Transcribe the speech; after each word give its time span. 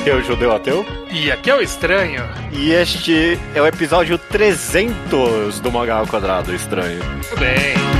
Aqui 0.00 0.08
é 0.08 0.14
o 0.14 0.22
Judeu 0.22 0.50
Ateu. 0.50 0.86
E 1.10 1.30
aqui 1.30 1.50
é 1.50 1.54
o 1.54 1.60
Estranho. 1.60 2.24
E 2.52 2.72
este 2.72 3.38
é 3.54 3.60
o 3.60 3.66
episódio 3.66 4.16
300 4.16 5.60
do 5.60 5.70
Mangá 5.70 5.96
ao 5.96 6.06
Quadrado 6.06 6.54
Estranho. 6.54 7.00
Tudo 7.28 7.38
bem. 7.38 7.99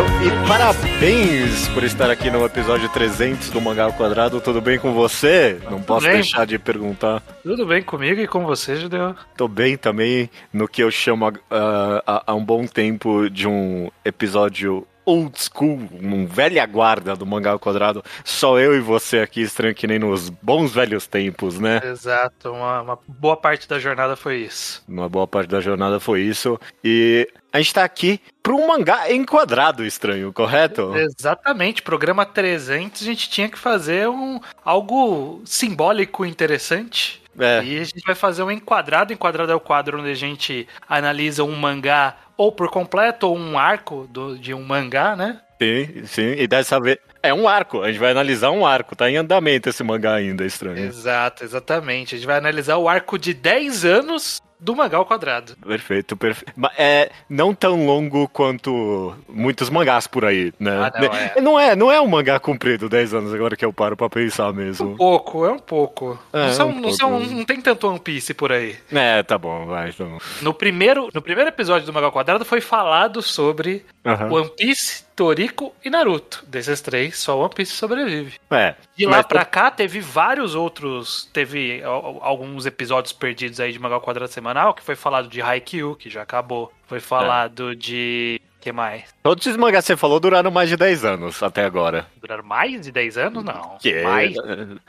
Estranho. 0.00 0.24
E 0.24 0.48
parabéns 0.48 1.68
por 1.68 1.84
estar 1.84 2.10
aqui 2.10 2.30
no 2.30 2.44
episódio 2.44 2.88
300 2.88 3.50
do 3.50 3.60
Mangá 3.60 3.84
ao 3.84 3.92
Quadrado. 3.92 4.40
Tudo 4.40 4.60
bem 4.60 4.78
com 4.78 4.92
você? 4.92 5.60
Não 5.70 5.82
posso 5.82 6.06
bem. 6.06 6.16
deixar 6.16 6.46
de 6.46 6.58
perguntar. 6.58 7.20
Tudo 7.42 7.66
bem 7.66 7.82
comigo 7.82 8.20
e 8.20 8.26
com 8.26 8.44
você, 8.44 8.76
Judeu? 8.76 9.14
Tô 9.36 9.46
bem 9.46 9.76
também 9.76 10.30
no 10.52 10.66
que 10.66 10.82
eu 10.82 10.90
chamo 10.90 11.26
ah, 11.50 12.02
há 12.06 12.22
há 12.26 12.34
um 12.34 12.44
bom 12.44 12.66
tempo 12.66 13.28
de 13.28 13.46
um 13.46 13.90
episódio 14.04 14.86
old 15.04 15.34
school, 15.36 15.80
um 16.00 16.26
velha 16.26 16.64
guarda 16.66 17.16
do 17.16 17.26
Mangá 17.26 17.50
ao 17.50 17.58
Quadrado. 17.58 18.02
Só 18.24 18.58
eu 18.58 18.76
e 18.76 18.80
você 18.80 19.18
aqui, 19.18 19.42
estranho 19.42 19.74
que 19.74 19.86
nem 19.86 19.98
nos 19.98 20.28
bons 20.28 20.72
velhos 20.72 21.06
tempos, 21.06 21.58
né? 21.58 21.80
Exato, 21.84 22.50
uma, 22.52 22.82
uma 22.82 22.98
boa 23.08 23.36
parte 23.36 23.68
da 23.68 23.78
jornada 23.78 24.14
foi 24.14 24.38
isso. 24.38 24.82
Uma 24.86 25.08
boa 25.08 25.26
parte 25.26 25.50
da 25.50 25.60
jornada 25.60 25.98
foi 25.98 26.20
isso. 26.20 26.58
E 26.84 27.28
a 27.52 27.58
gente 27.58 27.74
tá 27.74 27.84
aqui 27.84 28.20
para 28.42 28.52
um 28.54 28.66
mangá 28.66 29.12
enquadrado, 29.12 29.84
estranho, 29.84 30.32
correto? 30.32 30.94
Exatamente, 30.96 31.82
programa 31.82 32.24
300 32.24 33.02
a 33.02 33.04
gente 33.04 33.28
tinha 33.30 33.48
que 33.48 33.58
fazer 33.58 34.08
um 34.08 34.40
algo 34.64 35.42
simbólico 35.44 36.24
interessante. 36.24 37.20
É. 37.38 37.62
E 37.64 37.78
a 37.78 37.84
gente 37.84 38.02
vai 38.04 38.14
fazer 38.14 38.42
um 38.42 38.50
enquadrado. 38.50 39.12
Enquadrado 39.12 39.52
é 39.52 39.54
o 39.54 39.60
quadro 39.60 40.00
onde 40.00 40.10
a 40.10 40.14
gente 40.14 40.66
analisa 40.88 41.44
um 41.44 41.54
mangá 41.56 42.16
ou 42.36 42.50
por 42.50 42.68
completo 42.70 43.28
ou 43.28 43.36
um 43.38 43.58
arco 43.58 44.06
do- 44.10 44.36
de 44.36 44.52
um 44.52 44.62
mangá, 44.62 45.14
né? 45.14 45.40
Sim, 45.62 46.04
sim. 46.06 46.32
E 46.36 46.46
dessa 46.46 46.80
vez. 46.80 46.98
É 47.22 47.32
um 47.34 47.46
arco. 47.46 47.82
A 47.82 47.88
gente 47.88 48.00
vai 48.00 48.10
analisar 48.12 48.50
um 48.50 48.66
arco. 48.66 48.96
Tá 48.96 49.10
em 49.10 49.16
andamento 49.16 49.68
esse 49.68 49.84
mangá 49.84 50.14
ainda, 50.14 50.44
estranho. 50.44 50.78
Exato, 50.78 51.44
exatamente. 51.44 52.14
A 52.14 52.18
gente 52.18 52.26
vai 52.26 52.38
analisar 52.38 52.78
o 52.78 52.88
arco 52.88 53.18
de 53.18 53.34
10 53.34 53.84
anos 53.84 54.40
do 54.60 54.76
mangá 54.76 54.98
ao 54.98 55.06
quadrado. 55.06 55.56
Perfeito, 55.66 56.16
perfeito. 56.16 56.52
Mas 56.56 56.72
é 56.78 57.10
não 57.28 57.54
tão 57.54 57.86
longo 57.86 58.28
quanto 58.28 59.14
muitos 59.28 59.70
mangás 59.70 60.06
por 60.06 60.24
aí, 60.24 60.52
né? 60.60 60.70
Ah, 60.70 60.92
não, 61.00 61.14
é. 61.14 61.40
não 61.40 61.60
é, 61.60 61.76
não 61.76 61.92
é 61.92 62.00
um 62.00 62.06
mangá 62.06 62.38
comprido 62.38 62.88
10 62.88 63.14
anos 63.14 63.32
agora 63.34 63.56
que 63.56 63.64
eu 63.64 63.72
paro 63.72 63.96
pra 63.96 64.08
pensar 64.10 64.50
Um 64.50 64.54
mesmo. 64.54 64.96
pouco, 64.96 65.44
é 65.46 65.52
um 65.52 65.58
pouco. 65.58 66.18
É, 66.32 66.46
não, 66.46 66.52
são, 66.52 66.68
um 66.68 66.72
não, 66.74 66.82
pouco. 66.82 66.96
são- 66.96 67.20
não 67.20 67.44
tem 67.44 67.60
tanto 67.60 67.88
One 67.88 67.98
Piece 68.00 68.34
por 68.34 68.52
aí. 68.52 68.76
É, 68.92 69.22
tá 69.22 69.38
bom, 69.38 69.66
vai. 69.66 69.90
Então. 69.90 70.18
No 70.42 70.52
primeiro, 70.52 71.08
no 71.14 71.22
primeiro 71.22 71.48
episódio 71.48 71.86
do 71.86 71.92
Mangá 71.92 72.06
ao 72.06 72.12
Quadrado 72.12 72.44
foi 72.44 72.60
falado 72.60 73.22
sobre 73.22 73.84
Aham. 74.04 74.30
One 74.32 74.50
Piece, 74.56 75.04
Toriko 75.24 75.74
e 75.84 75.90
Naruto. 75.90 76.42
Desses 76.46 76.80
três, 76.80 77.18
só 77.18 77.38
One 77.38 77.52
Piece 77.54 77.72
sobrevive. 77.72 78.38
É. 78.50 78.74
De 78.96 79.04
lá 79.04 79.18
mas- 79.18 79.26
pra 79.26 79.44
cá, 79.44 79.70
teve 79.70 80.00
vários 80.00 80.54
outros. 80.54 81.28
Teve 81.30 81.82
al- 81.84 82.20
alguns 82.22 82.64
episódios 82.64 83.12
perdidos 83.12 83.60
aí 83.60 83.70
de 83.70 83.78
Mangá 83.78 84.00
Quadrado 84.00 84.32
semanal, 84.32 84.72
que 84.72 84.82
foi 84.82 84.96
falado 84.96 85.28
de 85.28 85.42
Haikyuu, 85.42 85.94
que 85.94 86.08
já 86.08 86.22
acabou. 86.22 86.72
Foi 86.86 86.96
É. 86.96 87.00
falado 87.02 87.76
de. 87.76 88.40
que 88.62 88.72
mais? 88.72 89.04
Todos 89.22 89.46
esses 89.46 89.56
mangás 89.58 89.84
que 89.84 89.88
você 89.88 89.96
falou 89.96 90.20
duraram 90.20 90.50
mais 90.50 90.68
de 90.68 90.76
10 90.76 91.02
anos 91.02 91.42
até 91.42 91.64
agora. 91.64 92.06
Duraram 92.20 92.44
mais 92.44 92.80
de 92.82 92.92
10 92.92 93.16
anos? 93.16 93.42
Não. 93.42 93.78
Que 93.80 94.02
mais? 94.02 94.36
é, 94.36 94.40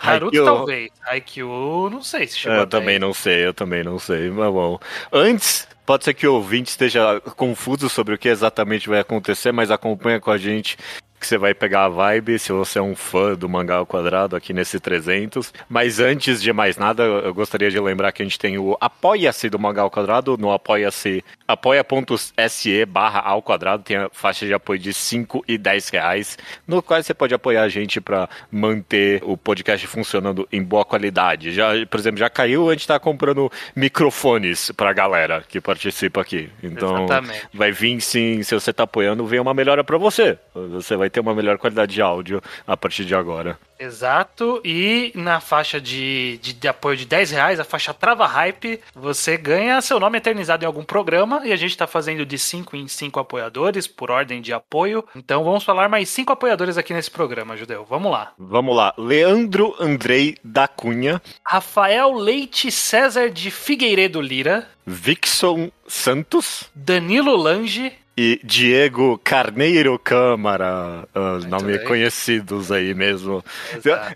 Naruto 0.04 0.38
Haikyuu- 0.38 0.46
talvez. 0.46 0.90
Haikyuu, 1.06 1.90
não 1.90 2.02
sei 2.04 2.28
se 2.28 2.38
chegou 2.38 2.58
Eu 2.58 2.64
a 2.64 2.66
10. 2.66 2.70
também 2.82 3.00
não 3.00 3.14
sei, 3.14 3.46
eu 3.48 3.54
também 3.54 3.82
não 3.84 3.98
sei, 3.98 4.30
mas 4.30 4.52
bom. 4.52 4.78
Antes, 5.12 5.68
pode 5.86 6.04
ser 6.04 6.14
que 6.14 6.28
o 6.28 6.36
ouvinte 6.36 6.70
esteja 6.70 7.20
confuso 7.36 7.90
sobre 7.90 8.16
o 8.16 8.18
que 8.18 8.30
exatamente 8.30 8.90
vai 8.90 9.00
acontecer, 9.00 9.52
mas 9.52 9.72
acompanha 9.72 10.20
com 10.20 10.32
a 10.32 10.38
gente 10.38 10.78
que 11.22 11.28
você 11.28 11.38
vai 11.38 11.54
pegar 11.54 11.86
a 11.86 11.90
vibe 11.90 12.40
se 12.40 12.52
você 12.52 12.80
é 12.80 12.82
um 12.82 12.96
fã 12.96 13.36
do 13.36 13.48
Mangá 13.48 13.76
ao 13.76 13.86
Quadrado 13.86 14.36
aqui 14.36 14.54
nesse 14.54 14.80
300. 14.80 15.54
Mas 15.70 16.00
antes 16.00 16.42
de 16.42 16.52
mais 16.52 16.78
nada, 16.78 17.04
eu 17.04 17.34
gostaria 17.34 17.70
de 17.70 17.80
lembrar 17.80 18.12
que 18.12 18.24
a 18.24 18.26
gente 18.26 18.40
tem 18.40 18.58
o 18.58 18.76
Apoia-se 18.82 19.48
do 19.48 19.60
Mangá 19.60 19.84
ao 19.84 19.92
Quadrado, 19.92 20.36
no 20.36 20.52
apoia-se, 20.52 21.24
apoia.se 21.48 22.86
barra 22.86 23.20
ao 23.20 23.42
quadrado, 23.42 23.84
tem 23.84 23.98
a 23.98 24.10
faixa 24.12 24.46
de 24.46 24.54
apoio 24.54 24.80
de 24.80 24.94
5 24.94 25.46
e 25.48 25.58
10 25.58 25.90
reais, 25.90 26.38
no 26.68 26.82
qual 26.82 27.02
você 27.02 27.14
pode 27.14 27.34
apoiar 27.36 27.64
a 27.64 27.70
gente 27.70 28.02
para 28.02 28.28
manter 28.52 29.22
o 29.24 29.38
podcast 29.38 29.86
funcionando 29.86 30.48
em 30.52 30.64
boa 30.64 30.84
qualidade. 30.84 31.52
Já, 31.52 31.72
por 31.90 32.00
exemplo, 32.00 32.20
já 32.20 32.30
caiu, 32.30 32.70
a 32.70 32.74
gente 32.74 32.88
tá 32.88 33.00
comprando 33.00 33.52
microfones 33.76 34.72
pra 34.72 34.92
galera 34.92 35.44
que 35.48 35.62
participa 35.62 36.22
aqui. 36.22 36.50
Então, 36.64 37.06
Exatamente. 37.06 37.48
vai 37.54 37.72
vir 37.72 38.02
sim, 38.02 38.42
se 38.42 38.56
você 38.56 38.74
tá 38.74 38.84
apoiando, 38.84 39.26
vem 39.26 39.40
uma 39.40 39.54
melhora 39.54 39.84
pra 39.84 39.98
você. 39.98 40.38
Você 40.54 40.96
vai 40.96 41.11
ter 41.12 41.20
uma 41.20 41.36
melhor 41.36 41.58
qualidade 41.58 41.94
de 41.94 42.02
áudio 42.02 42.42
a 42.66 42.76
partir 42.76 43.06
de 43.06 43.14
agora. 43.14 43.60
Exato, 43.82 44.62
e 44.64 45.12
na 45.16 45.40
faixa 45.40 45.82
de, 45.82 46.38
de, 46.38 46.54
de 46.54 46.68
apoio 46.68 46.96
de 46.96 47.06
10 47.06 47.32
reais, 47.32 47.60
a 47.60 47.64
faixa 47.64 47.92
Trava 47.92 48.28
Hype, 48.28 48.80
você 48.94 49.36
ganha 49.36 49.82
seu 49.82 50.00
nome 50.00 50.20
eternizado 50.20 50.64
em 50.64 50.68
algum 50.68 50.84
programa 50.84 51.42
e 51.44 51.52
a 51.52 51.56
gente 51.56 51.76
tá 51.76 51.88
fazendo 51.88 52.24
de 52.24 52.38
5 52.38 52.78
em 52.78 52.88
5 52.88 53.20
apoiadores 53.20 53.88
por 53.88 54.12
ordem 54.12 54.40
de 54.40 54.54
apoio. 54.54 55.04
Então 55.16 55.44
vamos 55.44 55.64
falar 55.64 55.90
mais 55.90 56.10
5 56.10 56.32
apoiadores 56.32 56.78
aqui 56.78 56.94
nesse 56.94 57.10
programa, 57.10 57.58
Judeu. 57.58 57.84
Vamos 57.90 58.12
lá. 58.12 58.34
Vamos 58.38 58.76
lá, 58.76 58.94
Leandro 59.00 59.76
Andrei 59.80 60.38
da 60.44 60.68
Cunha, 60.68 61.20
Rafael 61.44 62.14
Leite 62.14 62.72
César 62.72 63.32
de 63.32 63.50
Figueiredo 63.50 64.22
Lira, 64.22 64.68
Vixon 64.86 65.72
Santos, 65.88 66.70
Danilo 66.76 67.36
Lange, 67.36 67.94
e 68.18 68.40
Diego 68.44 69.20
Carneiro 69.24 69.98
Câmara, 69.98 71.08
ah, 71.14 71.40
nomes 71.48 71.78
bem. 71.78 71.88
conhecidos 71.88 72.72
aí 72.72 72.94
mesmo. 72.94 73.44
Exato. 73.76 74.16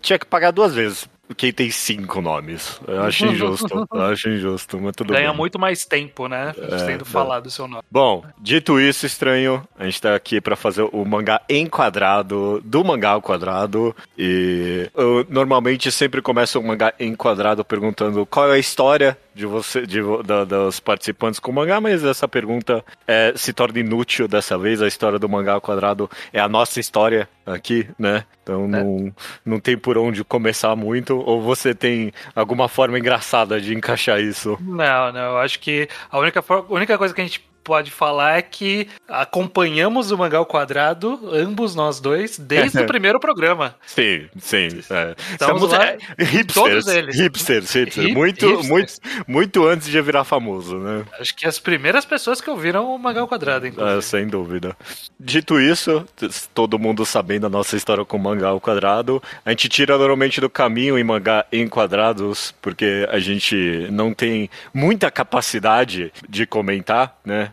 Tinha 0.00 0.18
que 0.18 0.26
pagar 0.26 0.50
duas 0.50 0.74
vezes. 0.74 1.08
Quem 1.36 1.52
tem 1.52 1.70
cinco 1.70 2.20
nomes. 2.20 2.78
Eu 2.86 3.02
acho 3.02 3.26
injusto. 3.26 3.88
eu 3.92 4.02
acho 4.02 4.28
injusto, 4.28 4.78
mas 4.78 4.94
tudo 4.94 5.12
ganha 5.12 5.30
bem. 5.30 5.36
muito 5.36 5.58
mais 5.58 5.84
tempo, 5.86 6.28
né? 6.28 6.54
Sendo 6.86 7.02
é. 7.02 7.04
falado 7.04 7.46
o 7.46 7.50
seu 7.50 7.66
nome. 7.66 7.82
Bom, 7.90 8.22
dito 8.38 8.78
isso, 8.78 9.06
estranho, 9.06 9.66
a 9.78 9.84
gente 9.84 10.02
tá 10.02 10.14
aqui 10.14 10.40
pra 10.40 10.54
fazer 10.54 10.82
o 10.92 11.04
mangá 11.04 11.40
enquadrado 11.48 12.60
do 12.62 12.84
mangá 12.84 13.10
ao 13.10 13.22
quadrado. 13.22 13.96
E 14.18 14.90
eu 14.94 15.26
normalmente 15.30 15.90
sempre 15.90 16.20
começo 16.20 16.60
o 16.60 16.62
mangá 16.62 16.92
enquadrado 17.00 17.64
perguntando 17.64 18.26
qual 18.26 18.52
é 18.52 18.56
a 18.56 18.58
história 18.58 19.16
de 19.34 19.46
você, 19.46 19.84
de, 19.86 20.00
da- 20.24 20.44
dos 20.44 20.78
participantes 20.80 21.40
com 21.40 21.50
o 21.50 21.54
mangá, 21.54 21.80
mas 21.80 22.04
essa 22.04 22.28
pergunta 22.28 22.84
é, 23.06 23.32
se 23.36 23.52
torna 23.52 23.80
inútil 23.80 24.28
dessa 24.28 24.56
vez. 24.56 24.80
A 24.80 24.86
história 24.86 25.18
do 25.18 25.28
mangá 25.28 25.54
ao 25.54 25.60
quadrado 25.60 26.08
é 26.32 26.40
a 26.40 26.48
nossa 26.48 26.78
história 26.78 27.28
aqui, 27.44 27.88
né? 27.98 28.24
Então 28.42 28.68
não, 28.68 29.12
não 29.44 29.58
tem 29.60 29.76
por 29.76 29.98
onde 29.98 30.22
começar 30.22 30.74
muito. 30.76 31.16
Ou 31.18 31.42
você 31.42 31.74
tem 31.74 32.12
alguma 32.34 32.68
forma 32.68 32.98
engraçada 32.98 33.60
de 33.60 33.74
encaixar 33.74 34.20
isso? 34.20 34.56
Não, 34.60 35.12
não, 35.12 35.20
eu 35.32 35.38
acho 35.38 35.58
que 35.58 35.88
a 36.10 36.18
única, 36.18 36.44
única 36.68 36.96
coisa 36.96 37.12
que 37.14 37.20
a 37.20 37.24
gente 37.24 37.44
pode 37.64 37.90
falar 37.90 38.38
é 38.38 38.42
que 38.42 38.86
acompanhamos 39.08 40.10
o 40.10 40.18
Mangá 40.18 40.38
ao 40.38 40.46
Quadrado, 40.46 41.18
ambos 41.32 41.74
nós 41.74 41.98
dois, 41.98 42.38
desde 42.38 42.78
o 42.80 42.86
primeiro 42.86 43.18
programa. 43.18 43.74
Sim, 43.86 44.26
sim. 44.38 44.68
É. 44.90 45.14
Estamos 45.32 45.70
lá 45.70 45.86
é, 45.86 45.98
hipsters, 46.18 46.52
todos 46.54 46.86
eles. 46.86 47.16
hipsters, 47.16 47.72
hipsters. 47.72 47.96
Hip- 48.06 48.14
muito, 48.14 48.46
hipsters. 48.46 48.68
muito, 48.68 48.92
muito 49.26 49.66
antes 49.66 49.88
de 49.88 50.00
virar 50.00 50.24
famoso, 50.24 50.78
né? 50.78 51.04
Acho 51.18 51.34
que 51.34 51.46
as 51.46 51.58
primeiras 51.58 52.04
pessoas 52.04 52.40
que 52.40 52.50
ouviram 52.50 52.94
o 52.94 52.98
Mangá 52.98 53.20
ao 53.22 53.28
Quadrado, 53.28 53.66
É, 53.66 53.68
inclusive. 53.70 54.02
sem 54.02 54.26
dúvida. 54.28 54.76
Dito 55.18 55.58
isso, 55.58 56.06
todo 56.52 56.78
mundo 56.78 57.04
sabendo 57.06 57.46
a 57.46 57.50
nossa 57.50 57.76
história 57.76 58.04
com 58.04 58.18
mangá 58.18 58.48
ao 58.48 58.60
quadrado, 58.60 59.22
a 59.44 59.50
gente 59.50 59.68
tira 59.68 59.96
normalmente 59.96 60.40
do 60.40 60.50
caminho 60.50 60.98
em 60.98 61.04
mangá 61.04 61.46
em 61.50 61.66
quadrados, 61.66 62.54
porque 62.60 63.08
a 63.10 63.18
gente 63.18 63.88
não 63.90 64.12
tem 64.12 64.50
muita 64.72 65.10
capacidade 65.10 66.12
de 66.28 66.46
comentar, 66.46 67.16
né? 67.24 67.50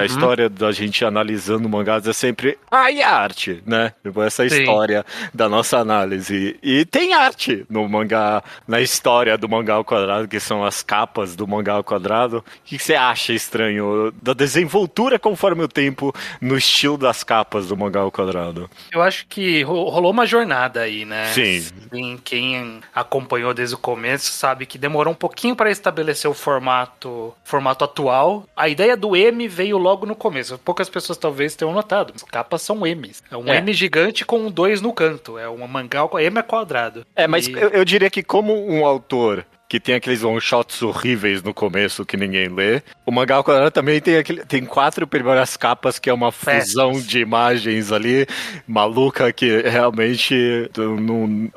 A 0.00 0.04
história 0.04 0.48
da 0.48 0.70
gente 0.70 1.04
analisando 1.04 1.68
mangás 1.68 2.06
é 2.06 2.12
sempre 2.12 2.56
ah, 2.70 2.90
e 2.90 3.02
a 3.02 3.10
arte, 3.10 3.62
né? 3.66 3.92
Tipo, 4.02 4.22
essa 4.22 4.48
Sim. 4.48 4.60
história 4.60 5.04
da 5.34 5.48
nossa 5.48 5.78
análise. 5.78 6.56
E 6.62 6.84
tem 6.84 7.14
arte 7.14 7.66
no 7.68 7.88
mangá, 7.88 8.42
na 8.66 8.80
história 8.80 9.36
do 9.36 9.48
mangá 9.48 9.74
ao 9.74 9.84
quadrado, 9.84 10.28
que 10.28 10.38
são 10.38 10.64
as 10.64 10.82
capas 10.82 11.34
do 11.34 11.46
mangá 11.48 11.72
ao 11.74 11.84
quadrado. 11.84 12.38
O 12.38 12.44
que 12.64 12.78
você 12.78 12.94
acha 12.94 13.32
estranho 13.32 14.12
da 14.22 14.32
desenvoltura 14.32 15.18
conforme 15.18 15.64
o 15.64 15.68
tempo 15.68 16.14
no 16.40 16.56
estilo 16.56 16.96
das 16.96 17.24
capas 17.24 17.66
do 17.66 17.76
mangá 17.76 18.00
ao 18.00 18.12
quadrado? 18.12 18.70
Eu 18.92 19.02
acho 19.02 19.26
que 19.26 19.62
ro- 19.62 19.88
rolou 19.88 20.12
uma 20.12 20.26
jornada 20.26 20.82
aí, 20.82 21.04
né? 21.04 21.26
Sim. 21.32 21.66
Quem, 21.90 22.16
quem 22.18 22.80
acompanhou 22.94 23.52
desde 23.52 23.74
o 23.74 23.78
começo 23.78 24.30
sabe 24.30 24.64
que 24.66 24.78
demorou 24.78 25.12
um 25.12 25.16
pouquinho 25.16 25.56
para 25.56 25.70
estabelecer 25.70 26.30
o 26.30 26.34
formato, 26.34 27.34
formato 27.42 27.84
atual. 27.84 28.46
A 28.56 28.68
ideia 28.68 28.96
do 28.96 29.16
M 29.16 29.39
veio 29.48 29.78
logo 29.78 30.06
no 30.06 30.14
começo. 30.14 30.58
Poucas 30.58 30.88
pessoas 30.88 31.18
talvez 31.18 31.54
tenham 31.54 31.72
notado. 31.72 32.12
As 32.14 32.22
capas 32.22 32.62
são 32.62 32.84
M's. 32.86 33.22
É 33.30 33.36
um 33.36 33.48
É. 33.48 33.58
M 33.58 33.72
gigante 33.72 34.24
com 34.24 34.38
um 34.38 34.50
2 34.50 34.80
no 34.80 34.92
canto. 34.92 35.38
É 35.38 35.48
uma 35.48 35.66
mangá, 35.68 36.00
M 36.20 36.38
é 36.38 36.42
quadrado. 36.42 37.04
É, 37.14 37.26
mas 37.26 37.46
E- 37.46 37.52
eu, 37.52 37.68
eu 37.70 37.84
diria 37.84 38.10
que 38.10 38.22
como 38.22 38.54
um 38.68 38.84
autor 38.84 39.44
que 39.68 39.78
tem 39.78 39.94
aqueles 39.94 40.24
one-shots 40.24 40.82
horríveis 40.82 41.44
no 41.44 41.54
começo 41.54 42.04
que 42.04 42.16
ninguém 42.16 42.48
lê. 42.48 42.82
O 43.06 43.12
mangá 43.12 43.36
ao 43.36 43.44
quadrado 43.44 43.70
também 43.70 44.00
tem, 44.00 44.16
aquele, 44.16 44.44
tem 44.44 44.64
quatro 44.64 45.06
primeiras 45.06 45.56
capas 45.56 45.96
que 45.96 46.10
é 46.10 46.12
uma 46.12 46.32
fusão 46.32 46.88
Festas. 46.94 47.06
de 47.06 47.20
imagens 47.20 47.92
ali, 47.92 48.26
maluca, 48.66 49.32
que 49.32 49.60
realmente 49.62 50.68
não... 50.76 51.48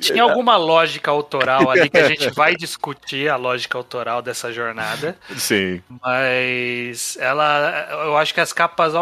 Tinha 0.00 0.22
alguma 0.22 0.56
lógica 0.56 1.10
autoral 1.10 1.70
ali 1.70 1.88
que 1.88 1.98
a 1.98 2.08
gente 2.08 2.30
vai 2.34 2.54
discutir 2.54 3.28
a 3.28 3.36
lógica 3.36 3.76
autoral 3.76 4.22
dessa 4.22 4.52
jornada. 4.52 5.16
Sim. 5.36 5.82
Mas 6.00 7.16
ela, 7.20 7.88
eu 8.04 8.16
acho 8.16 8.32
que 8.32 8.40
as 8.40 8.52
capas 8.52 8.92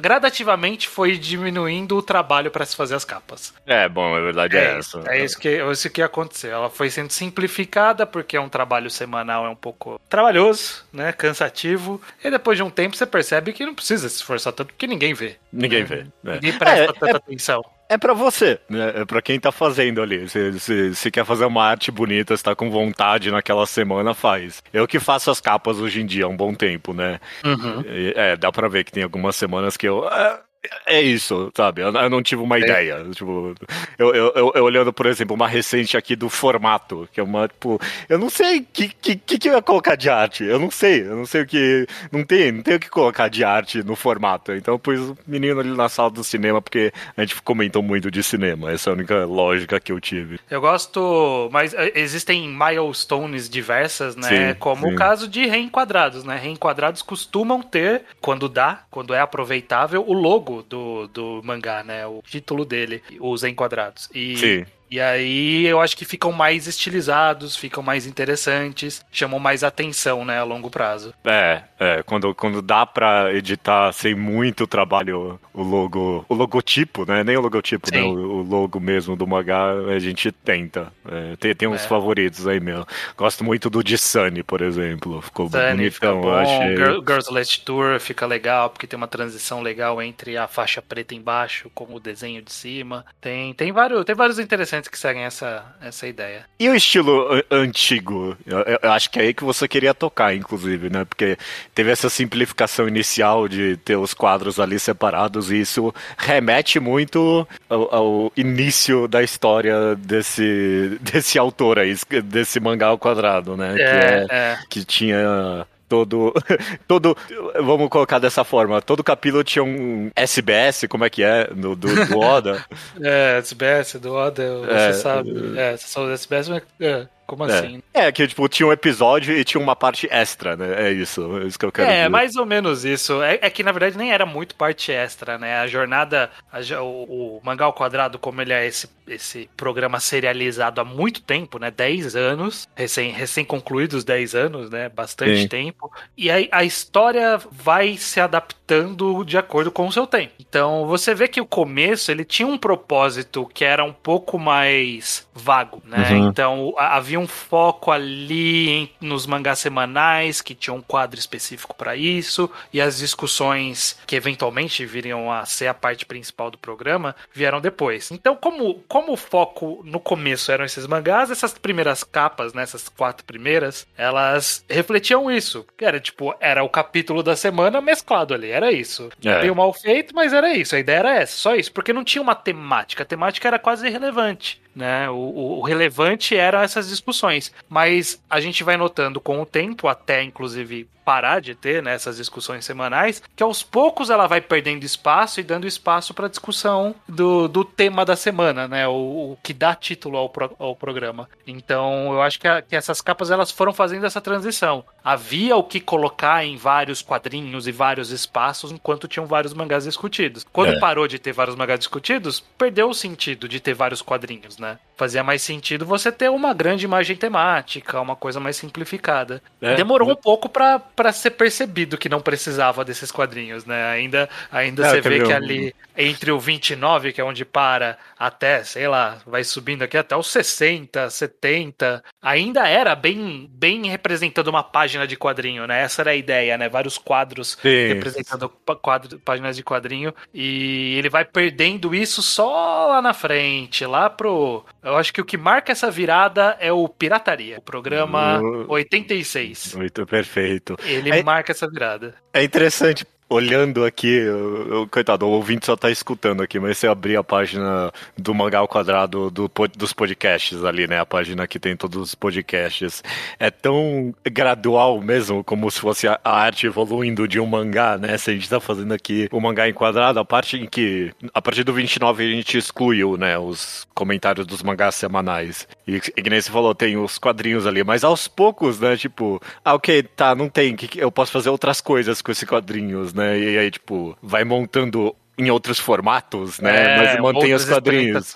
gradativamente 0.00 0.88
foi 0.88 1.18
diminuindo 1.18 1.96
o 1.96 2.02
trabalho 2.02 2.50
para 2.50 2.64
se 2.64 2.76
fazer 2.76 2.94
as 2.94 3.04
capas. 3.04 3.52
É, 3.66 3.88
bom, 3.88 4.14
a 4.14 4.20
verdade 4.20 4.56
é, 4.56 4.60
é 4.60 4.78
essa. 4.78 5.02
É 5.06 5.24
isso 5.24 5.38
que, 5.38 5.48
é 5.48 5.70
isso 5.70 5.90
que 5.90 6.02
aconteceu. 6.02 6.52
Ela 6.52 6.70
foi 6.70 6.90
sendo 6.90 7.10
simplificada 7.10 8.06
porque 8.06 8.36
é 8.36 8.40
um 8.40 8.48
trabalho 8.48 8.90
semanal, 8.90 9.46
é 9.46 9.48
um 9.48 9.56
pouco 9.56 10.00
trabalhoso, 10.08 10.84
né, 10.92 11.12
cansativo. 11.12 12.00
E 12.22 12.30
depois 12.30 12.56
de 12.56 12.62
um 12.62 12.70
tempo 12.70 12.96
você 12.96 13.06
percebe 13.06 13.52
que 13.52 13.66
não 13.66 13.74
precisa 13.74 14.08
se 14.08 14.16
esforçar 14.16 14.52
tanto 14.52 14.68
porque 14.68 14.86
ninguém 14.86 15.14
vê. 15.14 15.36
Ninguém 15.52 15.82
né? 15.82 15.86
vê. 15.86 16.06
É. 16.30 16.34
Ninguém 16.34 16.52
presta 16.52 16.84
é, 16.84 16.86
tanta 16.86 17.06
é 17.06 17.16
atenção 17.16 17.75
é 17.88 17.96
para 17.98 18.14
você, 18.14 18.58
né? 18.68 18.92
É 18.96 19.04
para 19.04 19.22
quem 19.22 19.38
tá 19.38 19.52
fazendo 19.52 20.02
ali. 20.02 20.28
Se, 20.28 20.58
se, 20.58 20.94
se, 20.94 21.10
quer 21.10 21.24
fazer 21.24 21.44
uma 21.44 21.64
arte 21.64 21.90
bonita, 21.90 22.34
está 22.34 22.54
com 22.54 22.70
vontade 22.70 23.30
naquela 23.30 23.66
semana, 23.66 24.14
faz. 24.14 24.62
Eu 24.72 24.86
que 24.86 24.98
faço 24.98 25.30
as 25.30 25.40
capas 25.40 25.78
hoje 25.78 26.00
em 26.00 26.06
dia 26.06 26.24
há 26.24 26.28
um 26.28 26.36
bom 26.36 26.54
tempo, 26.54 26.92
né? 26.92 27.20
Uhum. 27.44 27.84
É, 28.14 28.36
dá 28.36 28.50
pra 28.50 28.68
ver 28.68 28.84
que 28.84 28.92
tem 28.92 29.02
algumas 29.02 29.36
semanas 29.36 29.76
que 29.76 29.86
eu. 29.86 30.08
É, 30.08 30.40
é 30.86 31.00
isso, 31.00 31.50
sabe? 31.56 31.82
Eu, 31.82 31.92
eu 31.92 32.10
não 32.10 32.22
tive 32.22 32.42
uma 32.42 32.56
é. 32.56 32.60
ideia. 32.60 33.04
Tipo, 33.12 33.54
eu, 33.98 34.14
eu, 34.14 34.52
eu, 34.54 34.64
olhando, 34.64 34.92
por 34.92 35.06
exemplo, 35.06 35.34
uma 35.34 35.48
recente 35.48 35.96
aqui 35.96 36.16
do 36.16 36.28
formato, 36.28 37.08
que 37.12 37.20
é 37.20 37.22
uma, 37.22 37.48
tipo, 37.48 37.80
eu 38.08 38.18
não 38.18 38.30
sei 38.30 38.58
o 38.58 38.66
que, 38.72 38.88
que, 38.88 39.16
que 39.16 39.48
eu 39.48 39.54
ia 39.54 39.62
colocar 39.62 39.96
de 39.96 40.08
arte. 40.08 40.44
Eu 40.44 40.58
não 40.58 40.70
sei, 40.70 41.02
eu 41.02 41.16
não 41.16 41.26
sei 41.26 41.42
o 41.42 41.46
que. 41.46 41.86
Não 42.10 42.24
tem, 42.24 42.52
não 42.52 42.62
tem 42.62 42.76
o 42.76 42.80
que 42.80 42.90
colocar 42.90 43.28
de 43.28 43.44
arte 43.44 43.82
no 43.82 43.96
formato. 43.96 44.52
Então 44.52 44.74
eu 44.74 44.78
pus 44.78 45.00
o 45.00 45.18
menino 45.26 45.60
ali 45.60 45.70
na 45.70 45.88
sala 45.88 46.10
do 46.10 46.24
cinema, 46.24 46.60
porque 46.60 46.92
a 47.16 47.20
gente 47.22 47.40
comentou 47.42 47.82
muito 47.82 48.10
de 48.10 48.22
cinema. 48.22 48.72
Essa 48.72 48.90
é 48.90 48.92
a 48.92 48.94
única 48.94 49.24
lógica 49.24 49.80
que 49.80 49.92
eu 49.92 50.00
tive. 50.00 50.38
Eu 50.50 50.60
gosto, 50.60 51.48
mas 51.52 51.74
eh, 51.74 51.92
existem 51.94 52.48
milestones 52.48 53.48
diversas, 53.48 54.16
né? 54.16 54.52
Sim, 54.52 54.58
Como 54.58 54.86
sim. 54.86 54.94
o 54.94 54.96
caso 54.96 55.28
de 55.28 55.46
reenquadrados, 55.46 56.24
né? 56.24 56.36
Reenquadrados 56.36 57.02
costumam 57.02 57.62
ter, 57.62 58.02
quando 58.20 58.48
dá, 58.48 58.82
quando 58.90 59.14
é 59.14 59.20
aproveitável, 59.20 60.04
o 60.06 60.12
logo 60.12 60.55
do, 60.62 61.06
do 61.08 61.42
mangá, 61.44 61.82
né? 61.82 62.06
O 62.06 62.22
título 62.22 62.64
dele, 62.64 63.02
os 63.20 63.44
enquadrados. 63.44 64.08
E 64.14 64.36
Sim. 64.36 64.66
E 64.90 65.00
aí 65.00 65.66
eu 65.66 65.80
acho 65.80 65.96
que 65.96 66.04
ficam 66.04 66.32
mais 66.32 66.66
estilizados, 66.66 67.56
ficam 67.56 67.82
mais 67.82 68.06
interessantes, 68.06 69.04
chamam 69.10 69.38
mais 69.38 69.64
atenção, 69.64 70.24
né, 70.24 70.38
a 70.38 70.44
longo 70.44 70.70
prazo. 70.70 71.12
É, 71.24 71.62
é, 71.78 72.02
quando, 72.02 72.34
quando 72.34 72.62
dá 72.62 72.86
pra 72.86 73.32
editar 73.34 73.92
sem 73.92 74.14
muito 74.14 74.66
trabalho 74.66 75.40
o 75.52 75.62
logo, 75.62 76.24
o 76.28 76.34
logotipo, 76.34 77.04
né, 77.04 77.24
nem 77.24 77.36
o 77.36 77.40
logotipo, 77.40 77.90
né, 77.92 78.02
o, 78.02 78.10
o, 78.10 78.42
logo 78.42 78.78
mesmo 78.78 79.16
do 79.16 79.26
mangá, 79.26 79.72
a 79.72 79.98
gente 79.98 80.30
tenta. 80.30 80.92
É, 81.08 81.36
tem, 81.36 81.54
tem 81.54 81.68
uns 81.68 81.84
é. 81.84 81.88
favoritos 81.88 82.46
aí 82.46 82.60
meu. 82.60 82.86
Gosto 83.16 83.42
muito 83.42 83.68
do 83.68 83.82
de 83.82 83.98
Sunny, 83.98 84.42
por 84.42 84.60
exemplo, 84.62 85.20
ficou 85.20 85.48
Sunny, 85.48 85.90
bonitão, 85.90 86.22
fica. 86.22 86.34
Achei... 86.36 86.76
Girl, 86.76 87.00
Girls 87.00 87.32
Last 87.32 87.64
Tour 87.64 87.98
fica 87.98 88.26
legal, 88.26 88.70
porque 88.70 88.86
tem 88.86 88.96
uma 88.96 89.08
transição 89.08 89.62
legal 89.62 90.00
entre 90.00 90.36
a 90.36 90.46
faixa 90.46 90.80
preta 90.80 91.14
embaixo 91.14 91.70
com 91.74 91.92
o 91.92 92.00
desenho 92.00 92.42
de 92.42 92.52
cima. 92.52 93.04
Tem, 93.20 93.52
tem, 93.54 93.72
vários, 93.72 94.04
tem 94.04 94.14
vários 94.14 94.38
interessantes 94.38 94.75
que 94.82 94.98
seguem 94.98 95.24
essa, 95.24 95.64
essa 95.80 96.06
ideia. 96.06 96.44
E 96.58 96.68
o 96.68 96.74
estilo 96.74 97.42
antigo? 97.50 98.36
Eu, 98.46 98.78
eu, 98.82 98.92
acho 98.92 99.10
que 99.10 99.18
é 99.18 99.22
aí 99.22 99.34
que 99.34 99.44
você 99.44 99.66
queria 99.66 99.94
tocar, 99.94 100.34
inclusive, 100.34 100.90
né? 100.90 101.04
Porque 101.04 101.36
teve 101.74 101.90
essa 101.90 102.08
simplificação 102.08 102.88
inicial 102.88 103.48
de 103.48 103.76
ter 103.78 103.96
os 103.96 104.14
quadros 104.14 104.60
ali 104.60 104.78
separados 104.78 105.50
e 105.50 105.60
isso 105.60 105.94
remete 106.16 106.78
muito 106.78 107.46
ao, 107.68 107.94
ao 107.94 108.32
início 108.36 109.08
da 109.08 109.22
história 109.22 109.94
desse, 109.96 110.98
desse 111.00 111.38
autor 111.38 111.78
aí, 111.78 111.94
desse 112.24 112.60
mangá 112.60 112.88
ao 112.88 112.98
quadrado, 112.98 113.56
né? 113.56 113.72
É, 113.72 113.76
que, 113.76 113.82
é, 113.82 114.26
é. 114.30 114.58
que 114.68 114.84
tinha 114.84 115.66
todo 115.88 116.34
todo 116.86 117.16
vamos 117.54 117.88
colocar 117.88 118.18
dessa 118.18 118.44
forma 118.44 118.82
todo 118.82 119.04
capítulo 119.04 119.44
tinha 119.44 119.62
um 119.62 120.10
SBS 120.14 120.86
como 120.88 121.04
é 121.04 121.10
que 121.10 121.22
é 121.22 121.46
do, 121.48 121.74
do, 121.76 122.06
do 122.06 122.18
Oda 122.18 122.64
é 123.00 123.38
SBS 123.38 123.94
do 123.94 124.12
Oda 124.12 124.58
você 124.58 124.72
é, 124.72 124.92
sabe 124.92 125.58
é, 125.58 125.76
são 125.76 126.10
SBS 126.10 126.48
mas, 126.48 126.62
é. 126.80 127.06
Como 127.26 127.44
é. 127.44 127.52
assim? 127.52 127.82
É, 127.92 128.12
que 128.12 128.26
tipo, 128.26 128.48
tinha 128.48 128.66
um 128.66 128.72
episódio 128.72 129.36
e 129.36 129.44
tinha 129.44 129.60
uma 129.60 129.74
parte 129.74 130.06
extra, 130.10 130.56
né? 130.56 130.88
É 130.88 130.92
isso, 130.92 131.38
é 131.38 131.44
isso 131.44 131.58
que 131.58 131.64
eu 131.64 131.72
quero 131.72 131.88
é, 131.88 131.92
dizer. 131.92 132.04
É, 132.04 132.08
mais 132.08 132.36
ou 132.36 132.46
menos 132.46 132.84
isso. 132.84 133.22
É, 133.22 133.38
é, 133.42 133.50
que 133.50 133.62
na 133.62 133.72
verdade 133.72 133.98
nem 133.98 134.12
era 134.12 134.24
muito 134.24 134.54
parte 134.54 134.92
extra, 134.92 135.36
né? 135.36 135.58
A 135.58 135.66
jornada, 135.66 136.30
a, 136.52 136.60
o, 136.82 137.38
o 137.38 137.40
Mangá 137.42 137.64
ao 137.64 137.72
Quadrado, 137.72 138.18
como 138.18 138.40
ele 138.40 138.52
é 138.52 138.66
esse, 138.66 138.88
esse 139.08 139.48
programa 139.56 139.98
serializado 139.98 140.80
há 140.80 140.84
muito 140.84 141.20
tempo, 141.22 141.58
né? 141.58 141.70
10 141.70 142.14
anos, 142.14 142.68
recém, 142.74 143.10
recém 143.10 143.44
concluídos 143.44 144.04
10 144.04 144.34
anos, 144.34 144.70
né? 144.70 144.88
Bastante 144.88 145.42
Sim. 145.42 145.48
tempo. 145.48 145.90
E 146.16 146.30
aí 146.30 146.48
a 146.52 146.64
história 146.64 147.40
vai 147.50 147.96
se 147.96 148.20
adaptando 148.20 149.24
de 149.24 149.36
acordo 149.36 149.72
com 149.72 149.86
o 149.86 149.92
seu 149.92 150.06
tempo. 150.06 150.34
Então 150.38 150.86
você 150.86 151.14
vê 151.14 151.26
que 151.26 151.40
o 151.40 151.46
começo 151.46 152.10
ele 152.10 152.24
tinha 152.24 152.46
um 152.46 152.58
propósito 152.58 153.46
que 153.52 153.64
era 153.64 153.84
um 153.84 153.92
pouco 153.92 154.38
mais 154.38 155.26
vago, 155.34 155.82
né? 155.84 156.08
Uhum. 156.10 156.28
Então 156.28 156.74
havia 156.76 157.15
havia 157.16 157.20
um 157.20 157.26
foco 157.26 157.90
ali 157.90 158.68
em, 158.68 158.90
nos 159.00 159.26
mangás 159.26 159.58
semanais, 159.58 160.42
que 160.42 160.54
tinha 160.54 160.74
um 160.74 160.82
quadro 160.82 161.18
específico 161.18 161.74
para 161.74 161.96
isso, 161.96 162.50
e 162.72 162.80
as 162.80 162.98
discussões 162.98 163.98
que 164.06 164.14
eventualmente 164.14 164.84
viriam 164.84 165.32
a 165.32 165.44
ser 165.46 165.66
a 165.66 165.74
parte 165.74 166.04
principal 166.04 166.50
do 166.50 166.58
programa 166.58 167.16
vieram 167.32 167.60
depois. 167.60 168.10
Então, 168.10 168.36
como, 168.36 168.74
como 168.86 169.12
o 169.12 169.16
foco 169.16 169.82
no 169.84 169.98
começo 169.98 170.52
eram 170.52 170.64
esses 170.64 170.86
mangás, 170.86 171.30
essas 171.30 171.54
primeiras 171.54 172.04
capas, 172.04 172.52
né, 172.52 172.62
essas 172.62 172.88
quatro 172.88 173.24
primeiras, 173.24 173.86
elas 173.96 174.64
refletiam 174.68 175.30
isso. 175.30 175.66
Era 175.80 175.98
tipo, 175.98 176.34
era 176.38 176.62
o 176.62 176.68
capítulo 176.68 177.22
da 177.22 177.34
semana 177.34 177.80
mesclado 177.80 178.34
ali, 178.34 178.50
era 178.50 178.70
isso. 178.70 179.10
É. 179.24 179.40
Meio 179.40 179.56
mal 179.56 179.72
feito, 179.72 180.14
mas 180.14 180.32
era 180.32 180.52
isso. 180.54 180.76
A 180.76 180.78
ideia 180.78 180.98
era 180.98 181.14
essa, 181.14 181.36
só 181.36 181.54
isso, 181.54 181.72
porque 181.72 181.92
não 181.92 182.04
tinha 182.04 182.22
uma 182.22 182.34
temática. 182.34 183.02
A 183.02 183.06
temática 183.06 183.48
era 183.48 183.58
quase 183.58 183.86
irrelevante 183.86 184.60
né? 184.76 185.08
O, 185.08 185.58
o, 185.58 185.62
relevante 185.62 186.36
eram 186.36 186.60
essas 186.60 186.90
discussões, 186.90 187.50
mas 187.66 188.22
a 188.28 188.38
gente 188.40 188.62
vai 188.62 188.76
notando 188.76 189.18
com 189.18 189.40
o 189.40 189.46
tempo, 189.46 189.88
até 189.88 190.22
inclusive 190.22 190.86
parar 191.06 191.40
de 191.40 191.54
ter 191.54 191.80
né, 191.80 191.94
essas 191.94 192.16
discussões 192.16 192.64
semanais, 192.64 193.22
que 193.36 193.42
aos 193.42 193.62
poucos 193.62 194.10
ela 194.10 194.26
vai 194.26 194.40
perdendo 194.40 194.82
espaço 194.82 195.38
e 195.38 195.44
dando 195.44 195.64
espaço 195.64 196.12
para 196.12 196.26
discussão 196.26 196.96
do, 197.08 197.46
do 197.46 197.64
tema 197.64 198.04
da 198.04 198.16
semana, 198.16 198.66
né? 198.66 198.88
O, 198.88 198.92
o 199.32 199.38
que 199.40 199.54
dá 199.54 199.72
título 199.72 200.18
ao, 200.18 200.28
pro, 200.28 200.56
ao 200.58 200.74
programa. 200.74 201.28
Então, 201.46 202.12
eu 202.12 202.20
acho 202.20 202.40
que, 202.40 202.48
a, 202.48 202.60
que 202.60 202.74
essas 202.74 203.00
capas 203.00 203.30
elas 203.30 203.52
foram 203.52 203.72
fazendo 203.72 204.04
essa 204.04 204.20
transição. 204.20 204.84
Havia 205.04 205.56
o 205.56 205.62
que 205.62 205.78
colocar 205.78 206.44
em 206.44 206.56
vários 206.56 207.02
quadrinhos 207.02 207.68
e 207.68 207.72
vários 207.72 208.10
espaços, 208.10 208.72
enquanto 208.72 209.06
tinham 209.06 209.26
vários 209.26 209.54
mangás 209.54 209.84
discutidos. 209.84 210.44
Quando 210.52 210.74
é. 210.74 210.80
parou 210.80 211.06
de 211.06 211.20
ter 211.20 211.32
vários 211.32 211.54
mangás 211.54 211.78
discutidos, 211.78 212.40
perdeu 212.58 212.90
o 212.90 212.94
sentido 212.94 213.48
de 213.48 213.60
ter 213.60 213.74
vários 213.74 214.02
quadrinhos, 214.02 214.58
né? 214.58 214.76
Fazia 214.96 215.22
mais 215.22 215.42
sentido 215.42 215.84
você 215.84 216.10
ter 216.10 216.30
uma 216.30 216.54
grande 216.54 216.84
imagem 216.84 217.16
temática, 217.16 218.00
uma 218.00 218.16
coisa 218.16 218.40
mais 218.40 218.56
simplificada. 218.56 219.42
É. 219.60 219.74
Demorou 219.74 220.10
um 220.10 220.16
pouco 220.16 220.48
para 220.48 221.12
ser 221.12 221.30
percebido 221.30 221.98
que 221.98 222.08
não 222.08 222.20
precisava 222.20 222.84
desses 222.84 223.10
quadrinhos, 223.10 223.64
né? 223.64 223.90
Ainda, 223.90 224.28
ainda 224.50 224.86
é, 224.86 224.90
você 224.90 225.00
vê 225.00 225.22
que 225.22 225.32
ali 225.32 225.74
entre 225.96 226.30
o 226.30 226.38
29, 226.38 227.12
que 227.12 227.20
é 227.20 227.24
onde 227.24 227.44
para, 227.44 227.96
até, 228.18 228.62
sei 228.62 228.86
lá, 228.86 229.18
vai 229.26 229.42
subindo 229.42 229.82
aqui 229.82 229.96
até 229.96 230.14
os 230.14 230.26
60, 230.28 231.08
70, 231.08 232.04
ainda 232.20 232.68
era 232.68 232.94
bem, 232.94 233.48
bem 233.50 233.86
representando 233.86 234.48
uma 234.48 234.62
página 234.62 235.06
de 235.06 235.16
quadrinho, 235.16 235.66
né? 235.66 235.82
Essa 235.82 236.02
era 236.02 236.10
a 236.10 236.16
ideia, 236.16 236.58
né? 236.58 236.68
Vários 236.68 236.98
quadros 236.98 237.56
Sim. 237.62 237.88
representando 237.88 238.48
quadro, 238.82 239.18
páginas 239.20 239.56
de 239.56 239.62
quadrinho 239.62 240.14
e 240.34 240.96
ele 240.98 241.08
vai 241.08 241.24
perdendo 241.24 241.94
isso 241.94 242.22
só 242.22 242.88
lá 242.88 243.02
na 243.02 243.14
frente, 243.14 243.86
lá 243.86 244.10
pro. 244.10 244.64
Eu 244.86 244.96
acho 244.96 245.12
que 245.12 245.20
o 245.20 245.24
que 245.24 245.36
marca 245.36 245.72
essa 245.72 245.90
virada 245.90 246.56
é 246.60 246.70
o 246.70 246.88
Pirataria, 246.88 247.58
o 247.58 247.60
programa 247.60 248.40
uh, 248.40 248.66
86. 248.68 249.74
Muito 249.74 250.06
perfeito. 250.06 250.76
Ele 250.84 251.10
é, 251.10 251.24
marca 251.24 251.50
essa 251.50 251.68
virada. 251.68 252.14
É 252.32 252.44
interessante 252.44 253.04
olhando 253.28 253.84
aqui, 253.84 254.08
eu, 254.08 254.68
eu, 254.68 254.88
coitado, 254.88 255.26
o 255.26 255.30
ouvinte 255.30 255.66
só 255.66 255.76
tá 255.76 255.90
escutando 255.90 256.42
aqui, 256.42 256.58
mas 256.60 256.78
você 256.78 256.86
abrir 256.86 257.16
a 257.16 257.24
página 257.24 257.92
do 258.16 258.34
Mangá 258.34 258.58
ao 258.58 258.68
Quadrado 258.68 259.30
do, 259.30 259.50
dos 259.76 259.92
podcasts 259.92 260.64
ali, 260.64 260.86
né? 260.86 261.00
A 261.00 261.06
página 261.06 261.46
que 261.46 261.58
tem 261.58 261.76
todos 261.76 262.00
os 262.00 262.14
podcasts. 262.14 263.02
É 263.38 263.50
tão 263.50 264.14
gradual 264.24 265.00
mesmo, 265.00 265.42
como 265.42 265.70
se 265.70 265.80
fosse 265.80 266.06
a, 266.06 266.20
arte 266.24 266.66
evoluindo 266.66 267.26
de 267.26 267.40
um 267.40 267.46
mangá, 267.46 267.98
né? 267.98 268.16
Se 268.16 268.30
a 268.30 268.34
gente 268.34 268.48
tá 268.48 268.60
fazendo 268.60 268.94
aqui 268.94 269.28
o 269.32 269.40
mangá 269.40 269.68
enquadrado, 269.68 270.20
a 270.20 270.24
parte 270.24 270.56
em 270.56 270.66
que, 270.66 271.12
a 271.34 271.42
partir 271.42 271.64
do 271.64 271.72
29 271.72 272.24
a 272.24 272.30
gente 272.30 272.56
excluiu, 272.56 273.16
né? 273.16 273.36
Os 273.38 273.86
comentários 273.94 274.46
dos 274.46 274.62
mangás 274.62 274.94
semanais. 274.94 275.66
E, 275.86 275.96
e 275.96 276.00
que 276.00 276.30
nem 276.30 276.40
você 276.40 276.50
falou, 276.50 276.74
tem 276.74 276.96
os 276.96 277.18
quadrinhos 277.18 277.66
ali, 277.66 277.82
mas 277.82 278.04
aos 278.04 278.28
poucos, 278.28 278.78
né? 278.78 278.96
Tipo, 278.96 279.40
ah, 279.64 279.74
ok, 279.74 280.02
tá, 280.02 280.34
não 280.34 280.48
tem, 280.48 280.76
eu 280.96 281.10
posso 281.10 281.32
fazer 281.32 281.48
outras 281.48 281.80
coisas 281.80 282.22
com 282.22 282.30
esses 282.30 282.48
quadrinhos, 282.48 283.15
né? 283.16 283.38
E 283.38 283.58
aí, 283.58 283.70
tipo, 283.70 284.16
vai 284.22 284.44
montando 284.44 285.14
em 285.38 285.50
outros 285.50 285.78
formatos, 285.78 286.58
né? 286.60 286.94
É, 286.94 286.96
Mas 286.96 287.20
mantém 287.20 287.52
os 287.52 287.64
quadrinhos. 287.64 288.34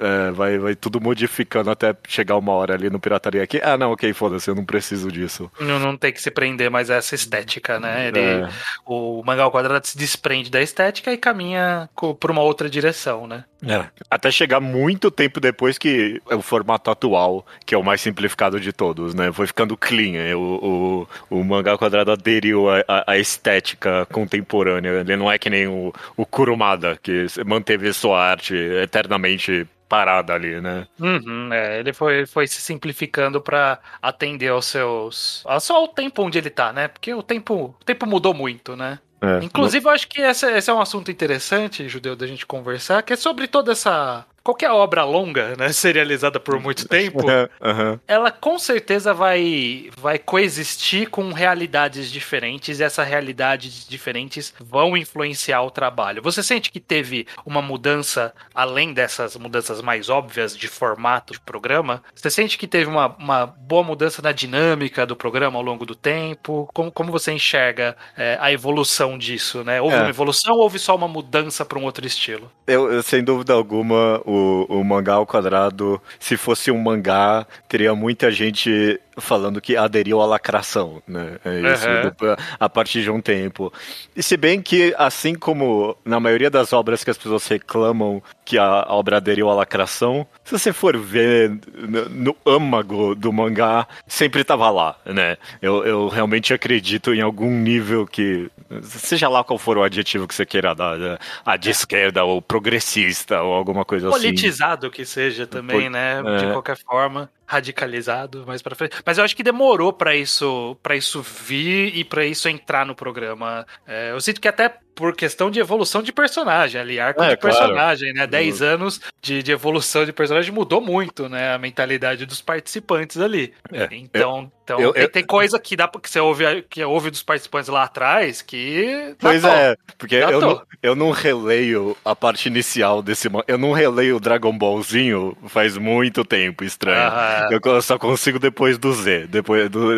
É, 0.00 0.30
vai, 0.30 0.58
vai 0.58 0.74
tudo 0.74 1.00
modificando 1.00 1.70
até 1.70 1.94
chegar 2.06 2.36
uma 2.36 2.52
hora 2.52 2.74
ali 2.74 2.90
no 2.90 3.00
Pirataria 3.00 3.42
aqui. 3.42 3.60
Ah, 3.62 3.78
não, 3.78 3.92
ok, 3.92 4.12
foda-se, 4.12 4.50
eu 4.50 4.54
não 4.54 4.64
preciso 4.64 5.10
disso. 5.10 5.50
Não, 5.58 5.78
não 5.78 5.96
tem 5.96 6.12
que 6.12 6.20
se 6.20 6.30
prender 6.30 6.70
mais 6.70 6.90
a 6.90 6.96
essa 6.96 7.14
estética, 7.14 7.80
né? 7.80 8.08
Ele, 8.08 8.20
é. 8.20 8.48
O 8.84 9.22
mangá 9.24 9.44
ao 9.44 9.50
quadrado 9.50 9.86
se 9.86 9.96
desprende 9.96 10.50
da 10.50 10.60
estética 10.60 11.12
e 11.12 11.16
caminha 11.16 11.88
por 11.94 12.30
uma 12.30 12.42
outra 12.42 12.68
direção, 12.68 13.26
né? 13.26 13.44
É. 13.66 13.86
Até 14.10 14.30
chegar 14.30 14.60
muito 14.60 15.10
tempo 15.10 15.40
depois 15.40 15.78
que 15.78 16.20
o 16.30 16.42
formato 16.42 16.90
atual, 16.90 17.44
que 17.64 17.74
é 17.74 17.78
o 17.78 17.82
mais 17.82 18.00
simplificado 18.00 18.60
de 18.60 18.72
todos, 18.72 19.14
né? 19.14 19.32
Foi 19.32 19.46
ficando 19.46 19.76
clean. 19.76 20.36
O, 20.36 21.06
o, 21.30 21.38
o 21.38 21.44
mangá 21.44 21.76
quadrado 21.78 22.12
aderiu 22.12 22.66
à 22.86 23.16
estética 23.16 24.06
contemporânea. 24.12 25.00
Ele 25.00 25.16
não 25.16 25.30
é 25.30 25.38
que 25.38 25.48
nem 25.48 25.66
o, 25.66 25.85
o 26.16 26.26
Kurumada, 26.26 26.98
que 27.02 27.26
manteve 27.44 27.92
sua 27.92 28.22
arte 28.22 28.54
eternamente 28.54 29.66
parada 29.88 30.34
ali, 30.34 30.60
né? 30.60 30.86
Uhum, 30.98 31.52
é, 31.52 31.78
ele 31.80 31.92
foi, 31.92 32.26
foi 32.26 32.46
se 32.46 32.60
simplificando 32.60 33.40
para 33.40 33.78
atender 34.02 34.48
aos 34.48 34.66
seus. 34.66 35.44
só 35.60 35.84
o 35.84 35.88
tempo 35.88 36.22
onde 36.22 36.38
ele 36.38 36.50
tá, 36.50 36.72
né? 36.72 36.88
Porque 36.88 37.14
o 37.14 37.22
tempo, 37.22 37.76
o 37.80 37.84
tempo 37.84 38.06
mudou 38.06 38.34
muito, 38.34 38.76
né? 38.76 38.98
É, 39.20 39.44
Inclusive, 39.44 39.86
eu 39.86 39.90
acho 39.90 40.08
que 40.08 40.20
esse, 40.20 40.46
esse, 40.52 40.70
é 40.70 40.74
um 40.74 40.80
assunto 40.80 41.10
interessante, 41.10 41.88
Judeu, 41.88 42.14
da 42.14 42.26
gente 42.26 42.44
conversar, 42.44 43.02
que 43.02 43.12
é 43.12 43.16
sobre 43.16 43.46
toda 43.46 43.72
essa 43.72 44.26
qualquer 44.46 44.70
obra 44.70 45.02
longa, 45.02 45.56
né, 45.56 45.70
serializada 45.74 46.38
por 46.38 46.60
muito 46.60 46.86
tempo, 46.88 47.26
uhum. 47.26 47.98
ela 48.06 48.30
com 48.30 48.58
certeza 48.60 49.12
vai, 49.12 49.90
vai 49.98 50.18
coexistir 50.20 51.10
com 51.10 51.32
realidades 51.32 52.12
diferentes 52.12 52.78
e 52.78 52.84
essas 52.84 53.08
realidades 53.08 53.86
diferentes 53.88 54.54
vão 54.60 54.96
influenciar 54.96 55.62
o 55.62 55.70
trabalho. 55.70 56.22
Você 56.22 56.44
sente 56.44 56.70
que 56.70 56.78
teve 56.78 57.26
uma 57.44 57.60
mudança, 57.60 58.32
além 58.54 58.92
dessas 58.92 59.36
mudanças 59.36 59.82
mais 59.82 60.08
óbvias 60.08 60.56
de 60.56 60.68
formato 60.68 61.32
de 61.32 61.40
programa? 61.40 62.02
Você 62.14 62.30
sente 62.30 62.56
que 62.56 62.68
teve 62.68 62.88
uma, 62.88 63.16
uma 63.18 63.46
boa 63.46 63.82
mudança 63.82 64.22
na 64.22 64.30
dinâmica 64.30 65.04
do 65.04 65.16
programa 65.16 65.58
ao 65.58 65.64
longo 65.64 65.84
do 65.84 65.96
tempo? 65.96 66.68
Como, 66.72 66.92
como 66.92 67.10
você 67.10 67.32
enxerga 67.32 67.96
é, 68.16 68.38
a 68.40 68.52
evolução 68.52 69.18
disso, 69.18 69.64
né? 69.64 69.80
Houve 69.80 69.96
é. 69.96 70.00
uma 70.00 70.08
evolução 70.08 70.54
ou 70.54 70.60
houve 70.62 70.78
só 70.78 70.94
uma 70.94 71.08
mudança 71.08 71.64
para 71.64 71.78
um 71.78 71.84
outro 71.84 72.06
estilo? 72.06 72.50
Eu, 72.66 72.92
eu, 72.92 73.02
sem 73.02 73.24
dúvida 73.24 73.52
alguma, 73.52 74.20
o 74.24 74.35
o, 74.36 74.84
mangá 74.84 75.14
ao 75.14 75.26
quadrado, 75.26 76.00
se 76.18 76.36
fosse 76.36 76.70
um 76.70 76.78
mangá, 76.78 77.46
teria 77.68 77.94
muita 77.94 78.30
gente 78.30 79.00
falando 79.18 79.60
que 79.60 79.76
aderiu 79.76 80.20
à 80.20 80.26
lacração, 80.26 81.02
né? 81.06 81.38
É 81.44 81.72
isso, 81.72 81.86
uhum. 81.88 82.36
a 82.60 82.68
partir 82.68 83.02
de 83.02 83.10
um 83.10 83.20
tempo. 83.20 83.72
E 84.14 84.22
se 84.22 84.36
bem 84.36 84.60
que, 84.60 84.94
assim 84.98 85.34
como 85.34 85.96
na 86.04 86.20
maioria 86.20 86.50
das 86.50 86.72
obras 86.72 87.02
que 87.02 87.10
as 87.10 87.16
pessoas 87.16 87.46
reclamam 87.46 88.22
que 88.44 88.58
a 88.58 88.86
obra 88.88 89.16
aderiu 89.16 89.48
à 89.48 89.54
lacração, 89.54 90.26
se 90.44 90.52
você 90.52 90.72
for 90.72 90.96
ver 90.96 91.58
no, 91.74 92.08
no 92.08 92.36
âmago 92.46 93.14
do 93.14 93.32
mangá, 93.32 93.88
sempre 94.06 94.42
estava 94.42 94.68
lá, 94.70 94.96
né? 95.04 95.36
Eu, 95.62 95.84
eu 95.84 96.08
realmente 96.08 96.52
acredito 96.52 97.14
em 97.14 97.22
algum 97.22 97.50
nível 97.50 98.06
que, 98.06 98.50
seja 98.82 99.28
lá 99.28 99.42
qual 99.42 99.58
for 99.58 99.78
o 99.78 99.82
adjetivo 99.82 100.28
que 100.28 100.34
você 100.34 100.44
queira 100.44 100.74
dar, 100.74 100.96
né? 100.98 101.18
a 101.44 101.56
de 101.56 101.70
esquerda 101.70 102.24
ou 102.24 102.42
progressista 102.42 103.40
ou 103.40 103.54
alguma 103.54 103.84
coisa 103.84 104.08
assim. 104.08 104.18
Politizado 104.26 104.90
que 104.90 105.04
seja 105.04 105.46
também, 105.46 105.88
né? 105.88 106.20
É. 106.24 106.36
De 106.38 106.52
qualquer 106.52 106.76
forma 106.76 107.30
radicalizado 107.46 108.44
mais 108.46 108.62
para 108.62 108.74
frente. 108.74 108.96
Mas 109.04 109.18
eu 109.18 109.24
acho 109.24 109.36
que 109.36 109.42
demorou 109.42 109.92
para 109.92 110.14
isso 110.14 110.76
para 110.82 110.96
isso 110.96 111.22
vir 111.22 111.96
e 111.96 112.04
para 112.04 112.24
isso 112.24 112.48
entrar 112.48 112.84
no 112.84 112.94
programa. 112.94 113.66
É, 113.86 114.10
eu 114.12 114.20
sinto 114.20 114.40
que 114.40 114.48
até 114.48 114.78
por 114.96 115.14
questão 115.14 115.50
de 115.50 115.60
evolução 115.60 116.02
de 116.02 116.10
personagem, 116.10 116.80
ali, 116.80 116.98
arco 116.98 117.22
é, 117.22 117.28
de 117.28 117.36
personagem, 117.36 118.14
claro. 118.14 118.30
né? 118.30 118.38
10 118.38 118.60
uhum. 118.60 118.66
anos 118.66 119.00
de, 119.20 119.42
de 119.42 119.52
evolução 119.52 120.06
de 120.06 120.12
personagem 120.12 120.50
mudou 120.50 120.80
muito, 120.80 121.28
né? 121.28 121.52
A 121.52 121.58
mentalidade 121.58 122.24
dos 122.24 122.40
participantes 122.40 123.18
ali. 123.18 123.52
É, 123.70 123.88
então, 123.92 124.38
eu, 124.38 124.52
então 124.64 124.80
eu, 124.80 124.92
tem, 124.94 125.02
eu, 125.02 125.08
tem, 125.10 125.24
coisa 125.24 125.58
que 125.60 125.76
dá 125.76 125.86
que 125.86 126.08
você 126.08 126.18
ouve, 126.18 126.62
que 126.62 126.82
ouve 126.82 127.10
dos 127.10 127.22
participantes 127.22 127.68
lá 127.68 127.82
atrás 127.82 128.40
que. 128.40 129.14
Pois 129.18 129.44
é, 129.44 129.76
porque 129.98 130.14
eu 130.14 130.40
não, 130.40 130.62
eu 130.82 130.96
não 130.96 131.10
releio 131.10 131.94
a 132.02 132.16
parte 132.16 132.48
inicial 132.48 133.02
desse. 133.02 133.28
Eu 133.46 133.58
não 133.58 133.72
releio 133.72 134.16
o 134.16 134.20
Dragon 134.20 134.56
Ballzinho 134.56 135.36
faz 135.46 135.76
muito 135.76 136.24
tempo, 136.24 136.64
estranho. 136.64 137.12
Ah. 137.12 137.35
Eu 137.50 137.82
só 137.82 137.98
consigo 137.98 138.38
depois 138.38 138.78
do 138.78 138.92
Z. 138.92 139.26
Depois 139.28 139.68
do, 139.68 139.90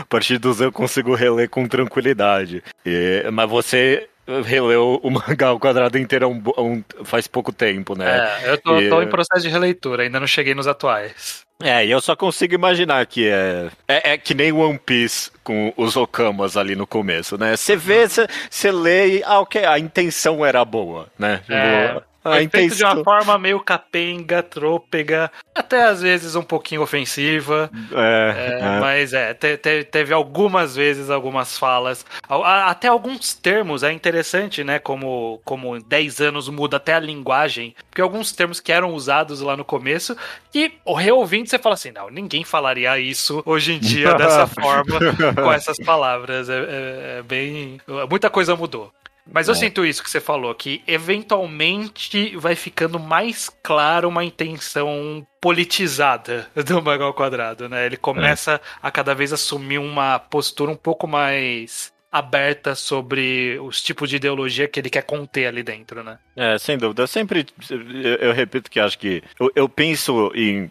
a 0.00 0.04
partir 0.06 0.38
do 0.38 0.52
Z 0.52 0.66
eu 0.66 0.72
consigo 0.72 1.14
reler 1.14 1.48
com 1.48 1.66
tranquilidade. 1.66 2.62
E, 2.84 3.24
mas 3.32 3.48
você 3.48 4.08
releu 4.44 5.00
o 5.02 5.10
mangá 5.10 5.48
ao 5.48 5.60
quadrado 5.60 5.98
inteiro 5.98 6.28
um, 6.28 6.42
um, 6.58 6.84
faz 7.04 7.26
pouco 7.26 7.52
tempo, 7.52 7.96
né? 7.96 8.38
É, 8.42 8.50
eu 8.50 8.58
tô, 8.58 8.80
e... 8.80 8.88
tô, 8.88 9.02
em 9.02 9.08
processo 9.08 9.42
de 9.42 9.48
releitura, 9.48 10.02
ainda 10.02 10.20
não 10.20 10.26
cheguei 10.26 10.54
nos 10.54 10.66
atuais. 10.66 11.44
É, 11.62 11.86
e 11.86 11.90
eu 11.90 12.00
só 12.02 12.14
consigo 12.14 12.54
imaginar 12.54 13.06
que 13.06 13.28
é, 13.28 13.70
é, 13.88 14.12
é 14.12 14.18
que 14.18 14.34
nem 14.34 14.52
One 14.52 14.78
Piece 14.78 15.30
com 15.42 15.72
os 15.76 15.96
Okamas 15.96 16.54
ali 16.54 16.76
no 16.76 16.86
começo, 16.86 17.38
né? 17.38 17.56
Você 17.56 17.74
vê, 17.74 18.06
você 18.06 18.70
lê 18.70 19.18
e, 19.18 19.22
ah, 19.24 19.40
ok, 19.40 19.64
a 19.64 19.78
intenção 19.78 20.44
era 20.44 20.62
boa, 20.64 21.06
né? 21.18 21.40
É. 21.48 21.88
Tipo, 21.88 22.02
ah, 22.26 22.50
feito 22.50 22.74
de 22.74 22.84
uma 22.84 23.02
forma 23.04 23.38
meio 23.38 23.60
capenga, 23.60 24.42
trôpega, 24.42 25.30
até 25.54 25.84
às 25.84 26.02
vezes 26.02 26.34
um 26.34 26.42
pouquinho 26.42 26.82
ofensiva. 26.82 27.70
É, 27.92 28.34
é, 28.36 28.60
é. 28.60 28.80
Mas 28.80 29.12
é, 29.12 29.32
te, 29.32 29.56
te, 29.56 29.84
teve 29.84 30.12
algumas 30.12 30.74
vezes 30.74 31.08
algumas 31.10 31.58
falas, 31.58 32.04
até 32.28 32.88
alguns 32.88 33.34
termos, 33.34 33.82
é 33.82 33.92
interessante, 33.92 34.64
né? 34.64 34.78
Como, 34.78 35.40
como 35.44 35.80
10 35.80 36.20
anos 36.20 36.48
muda 36.48 36.78
até 36.78 36.94
a 36.94 37.00
linguagem, 37.00 37.74
porque 37.88 38.02
alguns 38.02 38.32
termos 38.32 38.60
que 38.60 38.72
eram 38.72 38.92
usados 38.92 39.40
lá 39.40 39.56
no 39.56 39.64
começo, 39.64 40.16
e 40.54 40.72
o 40.84 40.94
reouvindo 40.94 41.48
você 41.48 41.58
fala 41.58 41.74
assim: 41.74 41.92
não, 41.92 42.10
ninguém 42.10 42.44
falaria 42.44 42.98
isso 42.98 43.42
hoje 43.44 43.72
em 43.72 43.78
dia 43.78 44.14
dessa 44.14 44.46
forma, 44.60 44.98
com 45.34 45.52
essas 45.52 45.76
palavras. 45.78 46.48
É, 46.48 46.56
é, 46.58 47.18
é 47.18 47.22
bem. 47.22 47.80
Muita 48.10 48.28
coisa 48.30 48.56
mudou. 48.56 48.92
Mas 49.30 49.48
eu 49.48 49.52
é. 49.52 49.56
sinto 49.56 49.84
isso 49.84 50.02
que 50.02 50.10
você 50.10 50.20
falou, 50.20 50.54
que 50.54 50.82
eventualmente 50.86 52.36
vai 52.36 52.54
ficando 52.54 52.98
mais 52.98 53.50
claro 53.62 54.08
uma 54.08 54.24
intenção 54.24 55.26
politizada 55.40 56.48
do 56.54 56.80
Magal 56.80 57.12
Quadrado, 57.12 57.68
né? 57.68 57.86
Ele 57.86 57.96
começa 57.96 58.52
é. 58.54 58.60
a 58.82 58.90
cada 58.90 59.14
vez 59.14 59.32
assumir 59.32 59.78
uma 59.78 60.18
postura 60.18 60.70
um 60.70 60.76
pouco 60.76 61.06
mais 61.06 61.92
aberta 62.10 62.74
sobre 62.74 63.58
os 63.60 63.82
tipos 63.82 64.08
de 64.08 64.16
ideologia 64.16 64.66
que 64.66 64.80
ele 64.80 64.88
quer 64.88 65.02
conter 65.02 65.46
ali 65.46 65.62
dentro, 65.62 66.02
né? 66.02 66.18
É, 66.34 66.56
sem 66.56 66.78
dúvida. 66.78 67.02
Eu 67.02 67.06
sempre, 67.06 67.46
eu, 67.68 68.14
eu 68.16 68.32
repito 68.32 68.70
que 68.70 68.80
acho 68.80 68.98
que 68.98 69.22
eu, 69.38 69.50
eu 69.54 69.68
penso 69.68 70.32
em 70.34 70.70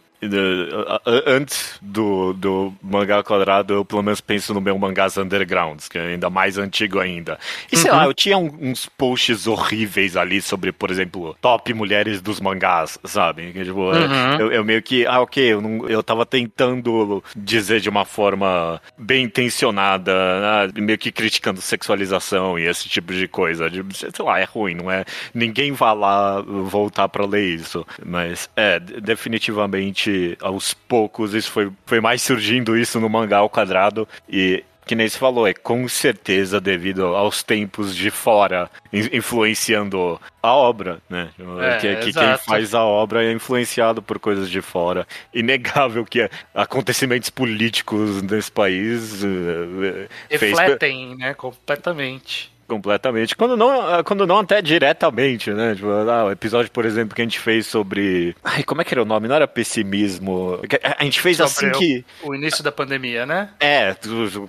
antes 1.26 1.78
do, 1.82 2.34
do 2.34 2.74
mangá 2.82 3.24
quadrado, 3.24 3.74
eu 3.74 3.86
pelo 3.86 4.02
menos 4.02 4.22
penso 4.22 4.54
no 4.54 4.62
meu 4.62 4.78
mangás 4.78 5.18
undergrounds, 5.18 5.88
que 5.88 5.98
é 5.98 6.08
ainda 6.08 6.30
mais 6.30 6.58
antigo 6.58 7.00
ainda. 7.00 7.38
E 7.72 7.78
sei 7.78 7.92
uhum. 7.92 7.98
lá, 7.98 8.06
eu 8.06 8.14
tinha 8.14 8.38
um, 8.38 8.52
uns 8.62 8.86
posts 8.86 9.48
horríveis 9.48 10.16
ali 10.18 10.42
sobre, 10.42 10.72
por 10.72 10.92
exemplo, 10.92 11.36
top 11.42 11.74
mulheres 11.74 12.22
dos 12.22 12.40
mangás, 12.40 12.98
sabe? 13.04 13.52
Tipo, 13.52 13.92
uhum. 13.92 14.40
eu, 14.40 14.52
eu, 14.52 14.64
meio 14.64 14.82
que, 14.82 15.06
ah, 15.06 15.22
ok, 15.22 15.44
eu, 15.44 15.62
não, 15.62 15.88
eu 15.88 16.02
tava 16.02 16.26
tentando 16.26 17.24
dizer 17.36 17.80
de 17.80 17.90
uma 17.90 18.06
forma 18.06 18.82
bem 18.98 19.26
intencionada, 19.26 20.14
ah, 20.14 20.68
meio 20.76 20.98
que 20.98 21.12
criticando 21.12 21.62
sexualização 21.62 22.58
e 22.58 22.66
esse 22.66 22.88
tipo 22.90 23.14
de 23.14 23.28
coisa. 23.28 23.70
De, 23.70 23.84
sei 23.94 24.26
lá, 24.26 24.40
é 24.40 24.44
ruim, 24.44 24.76
não 24.76 24.92
é? 24.92 25.06
Ninguém 25.34 25.72
vai 25.72 25.96
lá 25.96 26.42
voltar 26.42 27.10
para 27.10 27.26
ler 27.26 27.56
isso. 27.56 27.86
Mas 28.06 28.50
é, 28.56 28.80
definitivamente 28.80 30.05
aos 30.42 30.74
poucos, 30.74 31.34
isso 31.34 31.52
foi, 31.52 31.72
foi 31.86 32.00
mais 32.00 32.22
surgindo 32.22 32.78
isso 32.78 33.00
no 33.00 33.10
mangá 33.10 33.38
ao 33.38 33.50
quadrado. 33.50 34.08
E 34.30 34.64
que 34.86 34.96
nem 34.96 35.10
se 35.10 35.18
falou, 35.18 35.48
é 35.48 35.54
com 35.54 35.88
certeza 35.88 36.62
devido 36.62 37.16
aos 37.16 37.42
tempos 37.42 37.96
de 37.96 38.12
fora 38.12 38.70
influenciando 38.94 40.22
a 40.42 40.54
obra, 40.54 41.02
né? 41.10 41.30
É, 41.60 41.78
que, 41.78 41.96
que 41.96 42.14
quem 42.14 42.38
faz 42.38 42.74
a 42.76 42.84
obra 42.84 43.26
é 43.26 43.32
influenciado 43.32 44.02
por 44.02 44.20
coisas 44.20 44.50
de 44.50 44.62
fora. 44.62 45.08
Inegável 45.34 46.06
que 46.06 46.30
acontecimentos 46.54 47.30
políticos 47.32 48.22
nesse 48.22 48.52
país 48.52 49.24
uh, 49.24 50.08
refletem, 50.30 51.08
fez... 51.08 51.18
né, 51.18 51.34
completamente. 51.34 52.55
Completamente. 52.68 53.36
Quando 53.36 53.56
não, 53.56 54.04
quando 54.04 54.26
não 54.26 54.40
até 54.40 54.62
diretamente, 54.62 55.52
né? 55.52 55.76
Tipo, 55.76 55.88
ah, 55.88 56.26
o 56.26 56.32
episódio, 56.32 56.72
por 56.72 56.84
exemplo, 56.84 57.16
que 57.16 57.22
a 57.22 57.26
gente 57.26 57.40
fez 57.40 57.68
sobre. 57.68 58.36
Ai, 58.44 58.64
como 58.64 58.82
é 58.82 58.84
que 58.84 58.94
era 58.94 59.04
o 59.04 59.06
nome? 59.06 59.28
Não 59.28 59.36
era 59.36 59.48
pessimismo. 59.48 60.60
A 60.98 61.04
gente 61.04 61.22
fez 61.22 61.38
sobre 61.38 61.52
assim 61.52 61.72
que. 61.72 62.06
O 62.24 62.34
início 62.34 62.64
da 62.64 62.72
pandemia, 62.72 63.26
né? 63.26 63.52
É, 63.60 63.96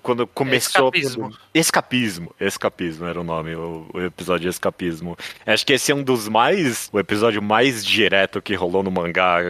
quando 0.02 0.26
começou. 0.26 0.90
Escapismo. 0.94 1.36
Escapismo. 1.54 2.34
Escapismo 2.40 3.06
era 3.06 3.20
o 3.20 3.24
nome, 3.24 3.54
o, 3.54 3.86
o 3.92 4.00
episódio 4.00 4.48
Escapismo. 4.48 5.16
Acho 5.44 5.66
que 5.66 5.74
esse 5.74 5.92
é 5.92 5.94
um 5.94 6.02
dos 6.02 6.26
mais. 6.26 6.88
O 6.92 6.98
episódio 6.98 7.42
mais 7.42 7.84
direto 7.84 8.40
que 8.40 8.54
rolou 8.54 8.82
no 8.82 8.90
mangá, 8.90 9.40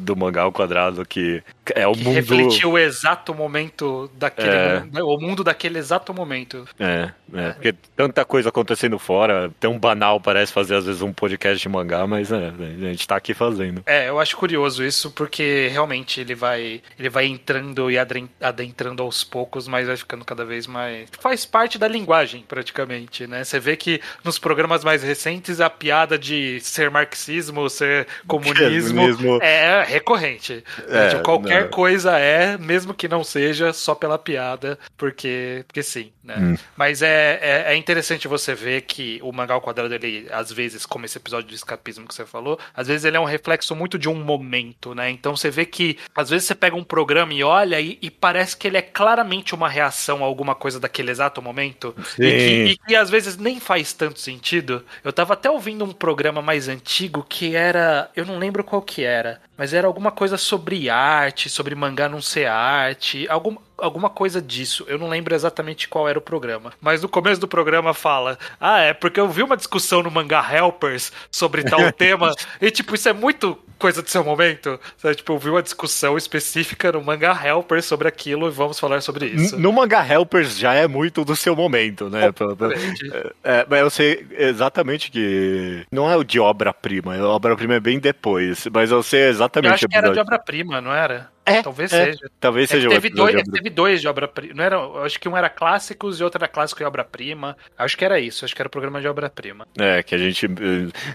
do 0.00 0.16
mangá 0.16 0.42
ao 0.42 0.52
quadrado, 0.52 1.06
que 1.06 1.42
é 1.74 1.86
o 1.86 1.92
que 1.92 2.02
mundo. 2.02 2.14
refletiu 2.14 2.72
o 2.72 2.78
exato 2.78 3.32
momento 3.32 4.10
daquele. 4.14 4.50
É. 4.50 5.02
O 5.02 5.18
mundo 5.18 5.44
daquele 5.44 5.78
exato 5.78 6.12
momento. 6.12 6.66
É, 6.80 7.10
é. 7.32 7.52
Porque 7.52 7.74
tanta 7.96 8.24
coisa 8.24 8.48
acontecendo 8.48 8.98
fora, 8.98 9.50
tão 9.60 9.78
banal 9.78 10.20
parece 10.20 10.52
fazer 10.52 10.76
às 10.76 10.86
vezes 10.86 11.02
um 11.02 11.12
podcast 11.12 11.60
de 11.60 11.68
mangá, 11.68 12.06
mas 12.06 12.30
é, 12.32 12.48
a 12.48 12.90
gente 12.90 13.06
tá 13.06 13.16
aqui 13.16 13.34
fazendo. 13.34 13.82
É, 13.86 14.08
eu 14.08 14.18
acho 14.18 14.36
curioso 14.36 14.84
isso, 14.84 15.10
porque 15.10 15.68
realmente 15.70 16.20
ele 16.20 16.34
vai. 16.34 16.80
Ele 16.98 17.08
vai 17.08 17.26
entrando 17.26 17.90
e 17.90 17.96
adentrando 17.98 19.02
aos 19.02 19.24
poucos, 19.24 19.68
mas 19.68 19.86
vai 19.86 19.96
ficando 19.96 20.24
cada 20.24 20.44
vez 20.44 20.66
mais. 20.66 21.08
Faz 21.20 21.44
parte 21.44 21.78
da 21.78 21.88
linguagem, 21.88 22.44
praticamente, 22.46 23.26
né? 23.26 23.44
Você 23.44 23.58
vê 23.58 23.76
que 23.76 24.00
nos 24.24 24.38
programas 24.38 24.84
mais 24.84 25.02
recentes 25.02 25.60
a 25.60 25.70
piada 25.70 26.18
de 26.18 26.60
ser 26.60 26.90
marxismo, 26.90 27.68
ser 27.68 28.06
comunismo 28.26 29.02
é 29.40 29.84
recorrente. 29.84 30.64
É, 30.88 31.08
tipo, 31.08 31.22
qualquer 31.22 31.64
não. 31.64 31.70
coisa 31.70 32.18
é, 32.18 32.56
mesmo 32.58 32.94
que 32.94 33.08
não 33.08 33.24
seja 33.24 33.72
só 33.72 33.94
pela 33.94 34.18
piada, 34.18 34.78
porque, 34.96 35.64
porque 35.66 35.82
sim, 35.82 36.12
né? 36.22 36.36
Hum. 36.38 36.56
Mas 36.76 37.02
é, 37.02 37.38
é, 37.40 37.72
é, 37.72 37.76
interessante 37.82 38.28
você 38.28 38.54
ver 38.54 38.82
que 38.82 39.20
o 39.22 39.32
mangá 39.32 39.54
ao 39.54 39.60
quadrado, 39.60 39.94
ele, 39.94 40.26
às 40.30 40.50
vezes, 40.52 40.86
como 40.86 41.04
esse 41.04 41.18
episódio 41.18 41.48
de 41.48 41.54
escapismo 41.54 42.06
que 42.06 42.14
você 42.14 42.24
falou, 42.24 42.58
às 42.74 42.86
vezes 42.86 43.04
ele 43.04 43.16
é 43.16 43.20
um 43.20 43.24
reflexo 43.24 43.74
muito 43.74 43.98
de 43.98 44.08
um 44.08 44.14
momento, 44.14 44.94
né? 44.94 45.10
Então 45.10 45.36
você 45.36 45.50
vê 45.50 45.66
que, 45.66 45.98
às 46.14 46.30
vezes, 46.30 46.46
você 46.46 46.54
pega 46.54 46.76
um 46.76 46.84
programa 46.84 47.34
e 47.34 47.42
olha 47.42 47.80
e, 47.80 47.98
e 48.00 48.10
parece 48.10 48.56
que 48.56 48.66
ele 48.66 48.76
é 48.76 48.82
claramente 48.82 49.54
uma 49.54 49.68
reação 49.68 50.22
a 50.22 50.26
alguma 50.26 50.54
coisa 50.54 50.80
daquele 50.80 51.10
exato 51.10 51.42
momento. 51.42 51.94
Sim. 52.16 52.22
E 52.22 52.30
que, 52.30 52.72
e 52.72 52.76
que 52.76 52.96
às 52.96 53.10
vezes 53.10 53.36
nem 53.36 53.60
faz 53.60 53.92
tanto 53.92 54.20
sentido. 54.20 54.84
Eu 55.02 55.12
tava 55.12 55.34
até 55.34 55.50
ouvindo 55.50 55.84
um 55.84 55.92
programa 55.92 56.40
mais 56.40 56.68
antigo 56.68 57.26
que 57.28 57.54
era. 57.54 58.10
Eu 58.14 58.24
não 58.24 58.38
lembro 58.38 58.64
qual 58.64 58.80
que 58.80 59.04
era, 59.04 59.40
mas 59.62 59.72
era 59.72 59.86
alguma 59.86 60.10
coisa 60.10 60.36
sobre 60.36 60.90
arte, 60.90 61.48
sobre 61.48 61.72
mangá 61.76 62.08
não 62.08 62.20
ser 62.20 62.46
arte, 62.46 63.28
alguma 63.28 63.60
alguma 63.82 64.08
coisa 64.08 64.40
disso. 64.40 64.84
Eu 64.88 64.98
não 64.98 65.08
lembro 65.08 65.34
exatamente 65.34 65.88
qual 65.88 66.08
era 66.08 66.18
o 66.18 66.22
programa. 66.22 66.72
Mas 66.80 67.02
no 67.02 67.08
começo 67.08 67.40
do 67.40 67.48
programa 67.48 67.92
fala: 67.92 68.38
Ah, 68.60 68.80
é 68.80 68.94
porque 68.94 69.18
eu 69.18 69.28
vi 69.28 69.42
uma 69.42 69.56
discussão 69.56 70.02
no 70.02 70.10
mangá 70.10 70.46
Helpers 70.54 71.12
sobre 71.30 71.64
tal 71.64 71.90
tema. 71.92 72.32
E, 72.60 72.70
tipo, 72.70 72.94
isso 72.94 73.08
é 73.08 73.12
muito 73.12 73.58
coisa 73.78 74.00
do 74.00 74.08
seu 74.08 74.22
momento. 74.22 74.78
Sabe? 74.96 75.16
Tipo, 75.16 75.32
eu 75.32 75.38
vi 75.38 75.50
uma 75.50 75.62
discussão 75.62 76.16
específica 76.16 76.92
no 76.92 77.02
mangá 77.02 77.36
Helpers 77.44 77.84
sobre 77.84 78.06
aquilo 78.06 78.46
e 78.46 78.50
vamos 78.50 78.78
falar 78.78 79.00
sobre 79.00 79.26
isso. 79.26 79.58
No 79.58 79.72
mangá 79.72 80.06
Helpers 80.06 80.56
já 80.56 80.72
é 80.72 80.86
muito 80.86 81.24
do 81.24 81.34
seu 81.34 81.56
momento, 81.56 82.08
né? 82.08 82.26
É, 82.26 83.32
é, 83.42 83.66
mas 83.68 83.80
eu 83.80 83.90
sei 83.90 84.26
exatamente 84.38 85.10
que. 85.10 85.84
Não 85.90 86.08
é 86.08 86.16
o 86.16 86.22
de 86.22 86.38
obra-prima. 86.38 87.16
A 87.16 87.28
obra-prima 87.28 87.74
é 87.74 87.80
bem 87.80 87.98
depois. 87.98 88.68
Mas 88.72 88.92
eu 88.92 89.02
sei 89.02 89.22
exatamente. 89.28 89.51
Eu 89.54 89.72
acho 89.72 89.88
que 89.88 89.96
era 89.96 90.10
de 90.10 90.18
obra-prima, 90.18 90.80
não 90.80 90.92
era? 90.92 91.30
É, 91.44 91.60
talvez 91.62 91.92
é, 91.92 92.04
seja. 92.06 92.30
Talvez 92.38 92.70
é 92.70 92.74
seja. 92.74 92.88
Teve 92.88 93.10
dois, 93.10 93.34
de 93.34 93.50
teve 93.50 93.70
dois 93.70 94.00
de 94.00 94.08
obra-prima. 94.08 94.54
Não 94.54 94.64
era, 94.64 94.78
acho 95.04 95.18
que 95.18 95.28
um 95.28 95.36
era 95.36 95.48
clássicos 95.48 96.20
e 96.20 96.24
outro 96.24 96.38
era 96.38 96.48
clássico 96.48 96.82
e 96.82 96.86
obra-prima. 96.86 97.56
Acho 97.76 97.96
que 97.96 98.04
era 98.04 98.20
isso. 98.20 98.44
Acho 98.44 98.54
que 98.54 98.62
era 98.62 98.68
o 98.68 98.70
programa 98.70 99.00
de 99.00 99.08
obra-prima. 99.08 99.66
É, 99.78 100.02
que 100.02 100.14
a 100.14 100.18
gente. 100.18 100.46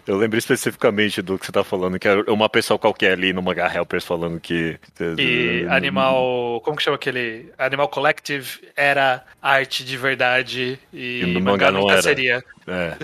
Eu 0.05 0.17
lembro 0.17 0.37
especificamente 0.37 1.21
do 1.21 1.39
que 1.39 1.45
você 1.45 1.51
tá 1.51 1.63
falando, 1.63 1.97
que 1.97 2.07
era 2.07 2.31
uma 2.31 2.49
pessoa 2.49 2.77
qualquer 2.77 3.13
ali 3.13 3.31
no 3.31 3.41
Manga 3.41 3.71
Helpers 3.73 4.05
falando 4.05 4.39
que. 4.39 4.77
E 5.17 5.65
Animal. 5.69 6.61
Como 6.63 6.75
que 6.75 6.83
chama 6.83 6.95
aquele? 6.95 7.51
Animal 7.57 7.87
Collective 7.87 8.67
era 8.75 9.23
arte 9.41 9.85
de 9.85 9.95
verdade 9.95 10.77
e, 10.91 11.21
e 11.21 11.25
no 11.27 11.39
mangá, 11.39 11.67
mangá 11.67 11.71
nunca 11.71 11.93
era. 11.93 12.01
seria. 12.01 12.43
É, 12.67 12.97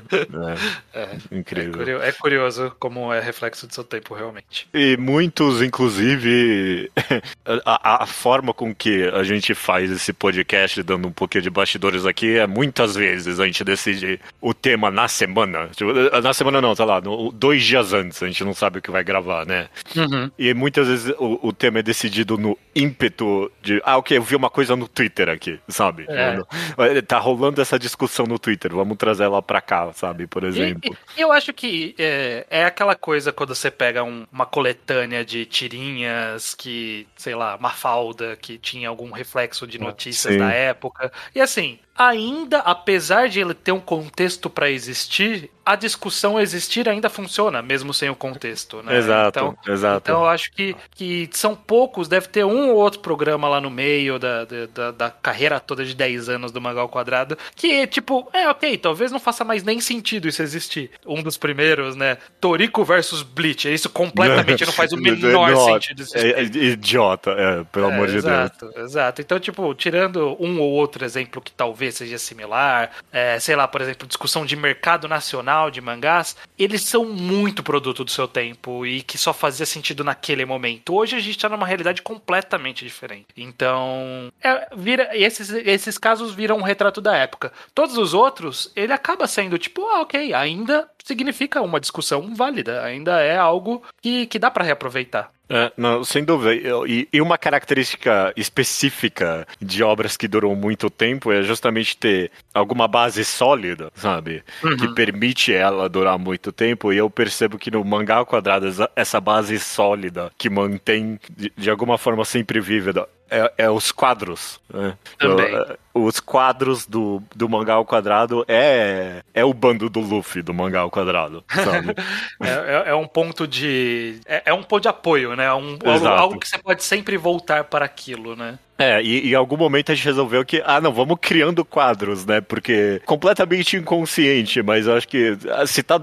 é, 0.93 0.99
é, 0.99 1.09
incrível. 1.31 1.71
É 1.71 1.77
curioso, 1.77 2.03
é 2.03 2.11
curioso, 2.11 2.75
como 2.77 3.13
é 3.13 3.21
reflexo 3.21 3.65
do 3.65 3.73
seu 3.73 3.83
tempo, 3.83 4.13
realmente. 4.13 4.67
E 4.73 4.97
muitos, 4.97 5.61
inclusive, 5.61 6.91
a, 7.65 8.03
a, 8.03 8.05
forma 8.05 8.53
com 8.53 8.73
que 8.73 9.03
a 9.09 9.23
gente 9.23 9.53
faz 9.55 9.89
esse 9.89 10.11
podcast, 10.11 10.83
dando 10.83 11.07
um 11.07 11.11
pouquinho 11.11 11.43
de 11.43 11.49
bastidores 11.49 12.05
aqui, 12.05 12.37
é 12.37 12.45
muitas 12.45 12.95
vezes 12.95 13.39
a 13.39 13.45
gente 13.45 13.63
decide 13.63 14.19
o 14.41 14.53
tema 14.53 14.91
na 14.91 15.07
semana. 15.07 15.69
Tipo, 15.69 15.93
na 16.21 16.33
semana 16.33 16.61
não, 16.61 16.75
sei 16.75 16.85
lá, 16.85 16.99
no, 16.99 17.31
dois 17.31 17.63
dias 17.63 17.93
antes, 17.93 18.21
a 18.21 18.27
gente 18.27 18.43
não 18.43 18.53
sabe 18.53 18.79
o 18.79 18.81
que 18.81 18.91
vai 18.91 19.03
gravar, 19.03 19.45
né? 19.45 19.69
Uhum. 19.95 20.29
E 20.37 20.53
muitas 20.53 20.87
vezes 20.87 21.13
o, 21.17 21.47
o, 21.47 21.53
tema 21.53 21.79
é 21.79 21.83
decidido 21.83 22.37
no 22.37 22.57
ímpeto 22.75 23.51
de, 23.61 23.81
ah, 23.85 23.97
ok, 23.97 24.17
eu 24.17 24.23
vi 24.23 24.35
uma 24.35 24.49
coisa 24.49 24.75
no 24.75 24.87
Twitter 24.87 25.29
aqui, 25.29 25.59
sabe? 25.69 26.05
É. 26.09 27.01
Tá 27.01 27.17
rolando 27.17 27.61
essa 27.61 27.79
discussão 27.79 28.25
no 28.25 28.37
Twitter, 28.37 28.73
vamos 28.73 28.97
trazer 28.97 29.23
ela 29.23 29.41
pra 29.41 29.53
pra 29.53 29.61
cá, 29.61 29.93
sabe? 29.93 30.25
Por 30.25 30.43
exemplo. 30.43 30.97
E, 31.15 31.19
e 31.19 31.21
eu 31.21 31.31
acho 31.31 31.53
que 31.53 31.93
é, 31.99 32.43
é, 32.49 32.65
aquela 32.65 32.95
coisa 32.95 33.31
quando 33.31 33.53
você 33.53 33.69
pega 33.69 34.03
um, 34.03 34.25
uma 34.31 34.47
coletânea 34.47 35.23
de 35.23 35.45
tirinhas 35.45 36.55
que, 36.55 37.02
sei 37.15 37.35
lá, 37.35 37.57
Mafalda, 37.57 38.35
que 38.35 38.57
tinha 38.57 38.89
algum 38.89 39.11
reflexo 39.11 39.65
de 39.67 39.79
notícias 39.79 40.33
Sim. 40.33 40.39
da 40.39 40.51
época. 40.51 41.11
E 41.33 41.41
assim, 41.41 41.79
ainda, 41.95 42.59
apesar 42.59 43.29
de 43.29 43.39
ele 43.39 43.53
ter 43.53 43.71
um 43.71 43.79
contexto 43.79 44.49
para 44.49 44.69
existir, 44.69 45.49
a 45.65 45.75
discussão 45.75 46.39
existir 46.39 46.89
ainda 46.89 47.09
funciona, 47.09 47.61
mesmo 47.61 47.93
sem 47.93 48.09
o 48.09 48.15
contexto, 48.15 48.83
né? 48.83 48.97
Exato, 48.97 49.39
então, 49.39 49.73
exato. 49.73 50.11
Então 50.11 50.21
eu 50.21 50.27
acho 50.27 50.51
que, 50.51 50.75
que 50.91 51.29
são 51.31 51.55
poucos, 51.55 52.07
deve 52.07 52.27
ter 52.27 52.43
um 52.43 52.71
ou 52.71 52.75
outro 52.75 52.99
programa 52.99 53.47
lá 53.47 53.61
no 53.61 53.69
meio 53.69 54.19
da, 54.19 54.45
da, 54.73 54.91
da 54.91 55.09
carreira 55.09 55.59
toda 55.59 55.85
de 55.85 55.95
10 55.95 56.29
anos 56.29 56.51
do 56.51 56.59
Mangal 56.59 56.89
Quadrado, 56.89 57.37
que, 57.55 57.87
tipo, 57.87 58.27
é 58.33 58.49
ok, 58.49 58.77
talvez 58.77 59.11
não 59.11 59.19
faça 59.19 59.45
mais 59.45 59.63
nem 59.63 59.79
sentido 59.79 60.27
isso 60.27 60.41
existir. 60.41 60.91
Um 61.05 61.23
dos 61.23 61.37
primeiros, 61.37 61.95
né? 61.95 62.17
Torico 62.41 62.83
versus 62.83 63.21
Bleach, 63.21 63.71
isso 63.71 63.89
completamente 63.89 64.65
não 64.65 64.73
faz 64.73 64.91
o 64.91 64.97
menor 64.99 65.55
sentido 65.55 66.01
existir. 66.01 66.25
É, 66.25 66.41
é 66.41 66.43
idiota, 66.43 67.31
é, 67.31 67.63
pelo 67.63 67.89
é, 67.89 67.93
amor 67.93 68.07
de 68.07 68.17
exato, 68.17 68.69
Deus. 68.69 68.89
Exato, 68.89 69.21
então, 69.21 69.39
tipo, 69.39 69.73
tirando 69.75 70.35
um 70.39 70.59
ou 70.59 70.71
outro 70.71 71.05
exemplo 71.05 71.41
que 71.41 71.51
talvez 71.53 71.82
talvez 71.83 71.95
seja 71.95 72.17
similar, 72.17 72.91
é, 73.11 73.39
sei 73.39 73.55
lá, 73.55 73.67
por 73.67 73.81
exemplo, 73.81 74.07
discussão 74.07 74.45
de 74.45 74.55
mercado 74.55 75.07
nacional 75.07 75.69
de 75.69 75.81
mangás, 75.81 76.35
eles 76.57 76.81
são 76.83 77.05
muito 77.05 77.61
produto 77.61 78.03
do 78.03 78.11
seu 78.11 78.27
tempo 78.27 78.85
e 78.85 79.01
que 79.01 79.17
só 79.17 79.33
fazia 79.33 79.65
sentido 79.65 80.03
naquele 80.03 80.45
momento. 80.45 80.93
Hoje 80.95 81.15
a 81.15 81.19
gente 81.19 81.35
está 81.35 81.49
numa 81.49 81.65
realidade 81.65 82.01
completamente 82.01 82.85
diferente. 82.85 83.27
Então, 83.35 84.31
é, 84.41 84.67
vira, 84.75 85.09
esses, 85.13 85.49
esses 85.49 85.97
casos 85.97 86.33
viram 86.33 86.57
um 86.57 86.61
retrato 86.61 87.01
da 87.01 87.15
época. 87.15 87.51
Todos 87.73 87.97
os 87.97 88.13
outros, 88.13 88.71
ele 88.75 88.93
acaba 88.93 89.27
sendo 89.27 89.57
tipo, 89.57 89.85
ah, 89.87 90.01
ok, 90.01 90.33
ainda 90.33 90.87
significa 91.03 91.61
uma 91.61 91.79
discussão 91.79 92.33
válida, 92.33 92.83
ainda 92.83 93.21
é 93.21 93.37
algo 93.37 93.83
que, 94.01 94.25
que 94.27 94.39
dá 94.39 94.49
para 94.49 94.63
reaproveitar. 94.63 95.31
É, 95.49 95.71
não, 95.77 96.03
sem 96.03 96.23
dúvida. 96.23 96.55
E, 96.87 97.07
e, 97.11 97.21
uma 97.21 97.37
característica 97.37 98.33
específica 98.35 99.45
de 99.61 99.83
obras 99.83 100.15
que 100.15 100.27
duram 100.27 100.55
muito 100.55 100.89
tempo 100.89 101.31
é 101.31 101.43
justamente 101.43 101.97
ter 101.97 102.31
alguma 102.53 102.87
base 102.87 103.23
sólida, 103.25 103.91
sabe? 103.93 104.41
Uhum. 104.63 104.77
Que 104.77 104.87
permite 104.95 105.53
ela 105.53 105.89
durar 105.89 106.17
muito 106.17 106.51
tempo. 106.51 106.93
E 106.93 106.97
eu 106.97 107.09
percebo 107.09 107.59
que 107.59 107.69
no 107.69 107.83
mangá 107.83 108.23
quadrado, 108.25 108.67
essa 108.95 109.19
base 109.19 109.59
sólida 109.59 110.31
que 110.37 110.49
mantém 110.49 111.19
de, 111.29 111.51
de 111.55 111.69
alguma 111.69 111.97
forma 111.97 112.23
sempre 112.25 112.59
vívida 112.59 113.07
é, 113.33 113.53
é 113.57 113.69
os 113.69 113.91
quadros. 113.91 114.59
Né? 114.71 114.95
Também. 115.17 115.55
É, 115.55 115.77
os 115.93 116.19
quadros 116.19 116.85
do, 116.85 117.21
do 117.35 117.47
mangá 117.47 117.73
ao 117.73 117.85
quadrado 117.85 118.43
é, 118.47 119.21
é 119.33 119.45
o 119.45 119.53
bando 119.53 119.89
do 119.89 119.99
Luffy 119.99 120.41
do 120.41 120.53
mangá 120.53 120.79
ao 120.79 120.89
quadrado, 120.89 121.43
é, 122.41 122.49
é, 122.49 122.83
é, 122.87 122.95
um 122.95 123.07
ponto 123.07 123.47
de. 123.47 124.19
É, 124.25 124.43
é, 124.45 124.53
um 124.53 124.63
ponto 124.63 124.81
de 124.81 124.87
apoio, 124.87 125.35
né? 125.35 125.53
Um, 125.53 125.77
algo, 125.85 126.07
algo, 126.07 126.39
que 126.39 126.47
você 126.47 126.57
pode 126.57 126.83
sempre 126.83 127.15
voltar 127.17 127.65
para 127.65 127.85
aquilo, 127.85 128.35
né? 128.35 128.57
É, 128.77 129.01
e 129.03 129.31
em 129.31 129.35
algum 129.35 129.55
momento 129.55 129.91
a 129.91 129.95
gente 129.95 130.05
resolveu 130.05 130.43
que, 130.43 130.61
ah, 130.65 130.81
não, 130.81 130.91
vamos 130.91 131.17
criando 131.21 131.63
quadros, 131.63 132.25
né? 132.25 132.41
Porque 132.41 133.01
completamente 133.05 133.77
inconsciente, 133.77 134.63
mas 134.63 134.87
eu 134.87 134.95
acho 134.95 135.07
que 135.07 135.37
ah, 135.51 135.65
se 135.65 135.83
tá. 135.83 136.01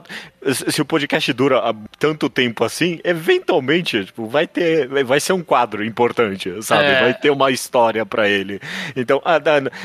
Se 0.68 0.80
o 0.80 0.86
podcast 0.86 1.30
dura 1.34 1.60
tanto 1.98 2.30
tempo 2.30 2.64
assim, 2.64 2.98
eventualmente, 3.04 4.06
tipo, 4.06 4.26
vai 4.26 4.46
ter. 4.46 4.88
Vai 5.04 5.20
ser 5.20 5.32
um 5.32 5.42
quadro 5.42 5.84
importante, 5.84 6.62
sabe? 6.62 6.84
É. 6.84 7.00
Vai 7.00 7.14
ter 7.14 7.30
uma 7.30 7.50
história 7.50 8.06
para 8.06 8.28
ele. 8.28 8.60
Então, 8.96 9.20
ah, 9.24 9.38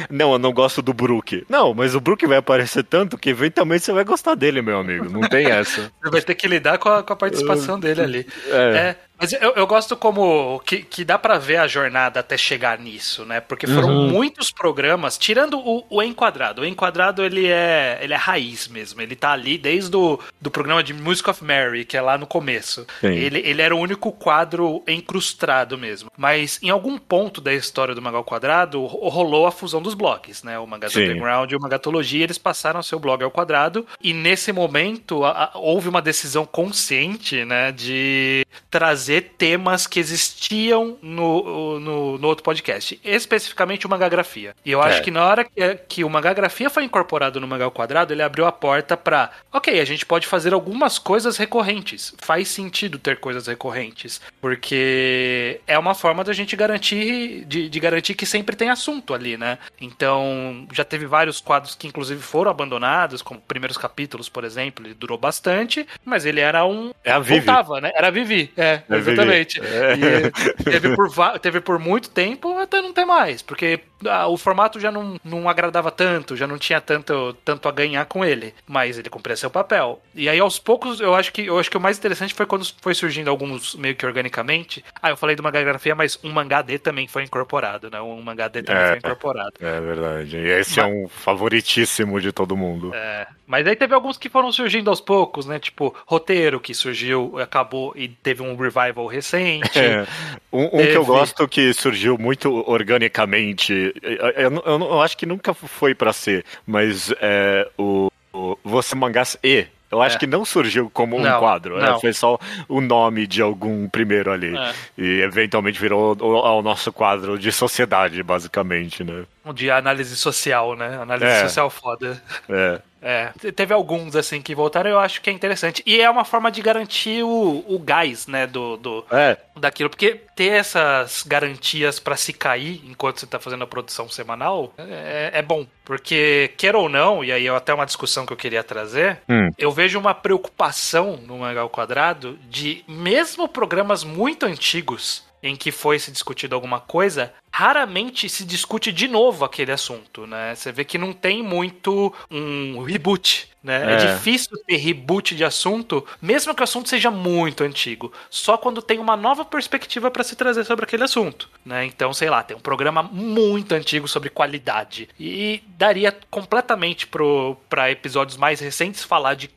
não, 0.10 0.34
eu 0.34 0.40
não 0.40 0.54
gosto 0.54 0.82
do 0.82 0.94
Brook. 0.94 1.44
Não, 1.50 1.74
mas 1.74 1.96
o 1.96 2.00
Brook 2.00 2.26
vai 2.26 2.38
aparecer 2.38 2.84
tanto 2.84 3.18
que 3.18 3.30
eventualmente 3.30 3.84
você 3.84 3.92
vai 3.92 4.04
gostar 4.04 4.36
dele, 4.36 4.62
meu 4.62 4.80
amigo. 4.80 5.10
Não 5.10 5.22
tem 5.22 5.48
essa. 5.48 5.92
Você 6.06 6.12
vai 6.12 6.22
ter 6.22 6.36
que 6.36 6.48
lidar 6.48 6.78
com 6.78 6.90
a, 6.90 7.04
com 7.04 7.14
a 7.14 7.16
participação 7.16 7.80
dele 7.80 8.02
ali. 8.02 8.28
É. 8.52 8.78
é 8.78 8.96
mas 9.18 9.32
eu, 9.34 9.54
eu 9.56 9.66
gosto 9.66 9.96
como 9.96 10.60
que, 10.66 10.80
que 10.80 11.06
dá 11.06 11.18
para 11.18 11.38
ver 11.38 11.58
a 11.58 11.68
jornada 11.68 12.20
até 12.20 12.38
chegar 12.38 12.78
nisso, 12.78 13.26
né? 13.26 13.40
Porque 13.40 13.66
foram 13.66 13.90
uhum. 13.90 14.10
muitos 14.10 14.52
programas, 14.52 15.18
tirando 15.18 15.58
o, 15.58 15.86
o 15.90 16.04
Enquadrado. 16.04 16.62
O 16.62 16.66
Enquadrado, 16.66 17.24
ele 17.24 17.48
é, 17.48 17.98
ele 18.02 18.14
é 18.14 18.18
raiz 18.18 18.68
mesmo. 18.68 19.02
Ele 19.02 19.16
tá 19.16 19.32
ali 19.32 19.58
desde 19.58 19.96
o 19.96 20.20
do 20.40 20.52
programa 20.52 20.84
de 20.84 20.94
Music 20.94 21.30
of 21.30 21.44
Mary, 21.44 21.86
que 21.86 21.96
é 21.96 22.02
lá 22.02 22.18
no 22.18 22.28
começo. 22.28 22.86
Ele, 23.02 23.40
ele 23.40 23.62
era 23.62 23.76
o 23.76 23.80
único 23.80 24.12
quadro 24.12 24.84
encrustado 24.88 25.78
mesmo. 25.78 26.12
Mas 26.18 26.60
em 26.62 26.70
algum 26.70 26.98
ponto 26.98 27.40
da 27.40 27.54
história 27.54 27.96
do 27.96 28.02
Magal 28.02 28.24
Quadrado, 28.24 28.86
rolou 28.86 29.48
a 29.48 29.52
fusão 29.52 29.82
dos 29.82 29.94
blogs, 29.94 30.44
né? 30.44 30.60
O 30.60 30.68
Magazine 30.68 31.06
Underground 31.06 31.52
e 31.52 31.56
o 31.56 31.62
Magatologia, 31.62 32.24
eles 32.24 32.38
passaram 32.38 32.84
seu 32.84 33.00
blog 33.00 33.24
ao 33.24 33.32
quadrado. 33.32 33.86
E 34.02 34.14
nesse 34.14 34.52
momento, 34.52 35.24
a, 35.24 35.46
a, 35.46 35.52
houve 35.58 35.88
uma 35.88 36.02
decisão 36.02 36.46
consciente, 36.46 37.46
né? 37.46 37.72
De 37.72 38.46
trazer 38.70 39.05
temas 39.22 39.88
que 39.88 40.00
existiam 40.00 40.98
no, 41.02 41.80
no, 41.80 42.18
no 42.18 42.28
outro 42.28 42.44
podcast. 42.44 43.00
Especificamente 43.04 43.86
o 43.86 43.90
Magagrafia. 43.90 44.56
E 44.66 44.72
eu 44.72 44.82
acho 44.82 45.00
é. 45.00 45.02
que 45.02 45.12
na 45.12 45.26
hora 45.26 45.44
que, 45.44 45.76
que 45.88 46.04
o 46.04 46.10
Magagrafia 46.10 46.70
foi 46.70 46.84
incorporado 46.84 47.40
no 47.40 47.48
Magal 47.48 47.72
Quadrado, 47.72 48.14
ele 48.14 48.22
abriu 48.22 48.46
a 48.46 48.52
porta 48.52 48.96
para, 48.98 49.32
ok, 49.52 49.80
a 49.80 49.86
gente 49.86 50.06
pode 50.06 50.28
fazer 50.28 50.54
algumas 50.54 50.98
coisas 50.98 51.38
recorrentes. 51.38 52.14
Faz 52.20 52.48
sentido 52.48 53.00
ter 53.00 53.20
coisas 53.20 53.48
recorrentes, 53.48 54.22
porque 54.42 55.60
é 55.68 55.78
uma 55.78 55.96
forma 55.96 56.24
da 56.24 56.34
gente 56.34 56.56
garantir 56.56 57.46
de, 57.46 57.70
de 57.70 57.80
garantir 57.80 58.16
que 58.16 58.26
sempre 58.26 58.56
tem 58.56 58.70
assunto 58.70 59.14
ali, 59.14 59.38
né? 59.38 59.58
Então, 59.80 60.68
já 60.72 60.84
teve 60.84 61.06
vários 61.06 61.40
quadros 61.42 61.76
que 61.76 61.88
inclusive 61.88 62.22
foram 62.22 62.52
abandonados, 62.52 63.22
como 63.22 63.40
primeiros 63.42 63.78
capítulos, 63.78 64.30
por 64.30 64.44
exemplo, 64.44 64.86
ele 64.86 64.94
durou 64.94 65.18
bastante, 65.18 65.86
mas 66.04 66.26
ele 66.26 66.40
era 66.40 66.66
um 66.66 66.92
é 67.04 67.12
a 67.12 67.20
Vivi. 67.20 67.46
Voltava, 67.46 67.82
né? 67.82 67.92
Era 67.96 68.08
a 68.08 68.12
Vivi, 68.12 68.52
é, 68.58 68.82
é 68.90 68.95
exatamente. 68.98 69.60
É. 69.62 70.32
E 70.60 70.64
teve 70.64 70.96
por, 70.96 71.40
teve 71.40 71.62
por 71.62 71.80
muito 71.80 72.10
tempo 72.10 72.58
até 72.58 72.82
não 72.82 72.94
ter 72.94 73.06
mais, 73.06 73.42
porque 73.42 73.80
ah, 74.10 74.28
o 74.28 74.38
formato 74.38 74.80
já 74.80 74.92
não, 74.92 75.20
não 75.24 75.50
agradava 75.50 75.92
tanto, 75.92 76.36
já 76.36 76.48
não 76.48 76.58
tinha 76.58 76.82
tanto, 76.82 77.36
tanto 77.44 77.68
a 77.68 77.72
ganhar 77.72 78.06
com 78.06 78.24
ele, 78.24 78.54
mas 78.68 78.98
ele 78.98 79.10
cumpria 79.10 79.36
seu 79.36 79.50
papel. 79.50 80.02
E 80.14 80.30
aí 80.30 80.40
aos 80.40 80.60
poucos, 80.60 81.00
eu 81.00 81.16
acho 81.16 81.32
que 81.32 81.46
eu 81.46 81.60
acho 81.60 81.70
que 81.70 81.78
o 81.78 81.82
mais 81.82 81.98
interessante 81.98 82.34
foi 82.34 82.46
quando 82.46 82.66
foi 82.82 82.94
surgindo 82.94 83.30
alguns 83.30 83.76
meio 83.76 83.96
que 83.96 84.06
organicamente. 84.06 84.84
Ah, 85.02 85.10
eu 85.10 85.18
falei 85.18 85.36
de 85.36 85.42
uma 85.42 85.52
grafia, 85.52 85.96
mas 85.96 86.20
um 86.24 86.32
mangá 86.32 86.62
D 86.62 86.78
também 86.80 87.08
foi 87.08 87.24
incorporado, 87.24 87.90
né? 87.90 88.02
Um 88.02 88.22
mangá 88.22 88.48
D 88.48 88.64
também 88.64 88.84
é, 88.84 88.88
foi 88.88 88.98
incorporado. 88.98 89.54
É 89.60 89.82
verdade. 89.82 90.38
E 90.38 90.48
esse 90.48 90.80
mas, 90.80 90.90
é 90.90 90.94
um 90.94 91.08
favoritíssimo 91.08 92.20
de 92.20 92.32
todo 92.32 92.56
mundo. 92.56 92.94
É. 92.94 93.28
Mas 93.48 93.68
aí 93.68 93.76
teve 93.76 93.94
alguns 93.94 94.18
que 94.18 94.30
foram 94.30 94.52
surgindo 94.52 94.90
aos 94.90 95.00
poucos, 95.00 95.46
né? 95.46 95.60
Tipo, 95.60 95.96
roteiro 96.06 96.60
que 96.60 96.74
surgiu, 96.74 97.38
acabou 97.40 97.94
e 97.96 98.08
teve 98.08 98.42
um 98.42 98.56
revival 98.56 99.08
recente. 99.08 99.66
É. 99.86 100.08
Um, 100.52 100.66
um 100.66 100.70
teve... 100.70 100.92
que 100.92 100.98
eu 100.98 101.06
gosto 101.06 101.48
que 101.48 101.74
surgiu 101.74 102.18
muito 102.18 102.50
organicamente 102.68 103.94
eu, 104.02 104.52
eu, 104.52 104.80
eu 104.80 105.02
acho 105.02 105.18
que 105.18 105.26
nunca 105.26 105.54
foi 105.54 105.96
para 105.96 106.12
ser, 106.14 106.46
mas 106.66 107.14
é, 107.22 107.68
o, 107.78 108.12
o 108.34 108.58
Você 108.64 108.96
Mangás 108.96 109.38
E. 109.44 109.68
Eu 109.92 110.02
acho 110.02 110.18
é. 110.18 110.20
que 110.20 110.28
não 110.28 110.44
surgiu 110.44 110.90
como 110.90 111.20
não, 111.20 111.38
um 111.38 111.40
quadro, 111.40 111.78
né? 111.80 111.98
foi 112.02 112.12
só 112.12 112.38
o 112.68 112.82
nome 112.82 113.26
de 113.28 113.42
algum 113.42 113.88
primeiro 113.88 114.32
ali. 114.32 114.54
É. 114.58 114.74
E 114.98 115.22
eventualmente 115.22 115.80
virou 115.80 116.18
o, 116.20 116.26
o, 116.26 116.62
nosso 116.62 116.92
quadro 116.92 117.38
de 117.38 117.52
sociedade, 117.52 118.22
basicamente, 118.22 119.04
né? 119.04 119.24
De 119.54 119.70
análise 119.72 120.16
social, 120.18 120.76
né? 120.76 120.98
Análise 121.02 121.32
é. 121.32 121.42
social 121.44 121.70
foda. 121.70 122.22
É. 122.50 122.82
É, 123.06 123.32
teve 123.52 123.72
alguns 123.72 124.16
assim 124.16 124.42
que 124.42 124.56
voltaram, 124.56 124.90
eu 124.90 125.00
acho 125.00 125.22
que 125.22 125.30
é 125.30 125.34
interessante. 125.34 125.84
E 125.86 126.02
é 126.02 126.10
uma 126.10 126.26
forma 126.26 126.52
de 126.52 126.60
garantir 126.60 127.24
o, 127.24 127.64
o 127.68 127.78
gás, 127.78 128.26
né, 128.26 128.48
do, 128.48 128.78
do 128.78 129.06
é. 129.12 129.38
daquilo, 129.56 129.92
porque 129.92 130.22
ter 130.36 130.54
essas 130.54 131.22
garantias 131.22 132.00
para 132.00 132.18
se 132.18 132.34
cair 132.34 132.82
enquanto 132.84 133.20
você 133.20 133.28
tá 133.28 133.40
fazendo 133.40 133.64
a 133.64 133.68
produção 133.68 134.10
semanal 134.10 134.74
é, 134.78 135.30
é, 135.36 135.42
bom, 135.44 135.68
porque 135.84 136.52
quer 136.58 136.76
ou 136.76 136.90
não, 136.90 137.24
e 137.24 137.32
aí 137.32 137.46
é 137.46 137.56
até 137.56 137.72
uma 137.72 137.86
discussão 137.86 138.26
que 138.26 138.34
eu 138.34 138.38
queria 138.38 138.64
trazer, 138.64 139.22
hum. 139.30 139.52
eu 139.56 139.72
vejo 139.72 140.00
uma 140.00 140.16
preocupação 140.16 141.18
no 141.18 141.38
Mangal 141.38 141.70
Quadrado 141.70 142.40
de 142.50 142.84
mesmo 142.88 143.48
programas 143.48 144.04
muito 144.04 144.48
antigos 144.48 145.24
em 145.44 145.56
que 145.56 145.72
foi 145.72 146.00
se 146.00 146.12
discutido 146.12 146.56
alguma 146.56 146.80
coisa, 146.80 147.32
raramente 147.56 148.28
se 148.28 148.44
discute 148.44 148.92
de 148.92 149.08
novo 149.08 149.46
aquele 149.46 149.72
assunto, 149.72 150.28
né? 150.28 150.54
Você 150.54 150.74
vê 150.74 150.84
que 150.84 150.98
não 150.98 151.14
tem 151.14 151.42
muito 151.42 152.14
um 152.30 152.84
reboot, 152.84 153.50
né? 153.64 153.94
É. 153.94 153.94
é. 153.94 154.14
difícil 154.14 154.58
ter 154.68 154.76
reboot 154.76 155.34
de 155.34 155.44
assunto, 155.46 156.06
mesmo 156.22 156.54
que 156.54 156.60
o 156.60 156.66
assunto 156.66 156.90
seja 156.90 157.10
muito 157.10 157.64
antigo. 157.64 158.12
Só 158.30 158.58
quando 158.58 158.82
tem 158.82 159.00
uma 159.00 159.16
nova 159.16 159.46
perspectiva 159.46 160.12
para 160.12 160.22
se 160.22 160.36
trazer 160.36 160.66
sobre 160.66 160.84
aquele 160.84 161.06
assunto, 161.06 161.50
né? 161.66 161.86
Então, 161.86 162.14
sei 162.14 162.30
lá, 162.30 162.44
tem 162.44 162.58
um 162.58 162.60
programa 162.60 163.02
muito 163.02 163.74
antigo 163.74 164.06
sobre 164.06 164.30
qualidade 164.30 165.08
e 165.18 165.64
daria 165.78 166.14
completamente 166.30 167.08
para 167.08 167.90
episódios 167.90 168.36
mais 168.36 168.60
recentes 168.60 169.02
falar 169.02 169.34
de 169.36 169.50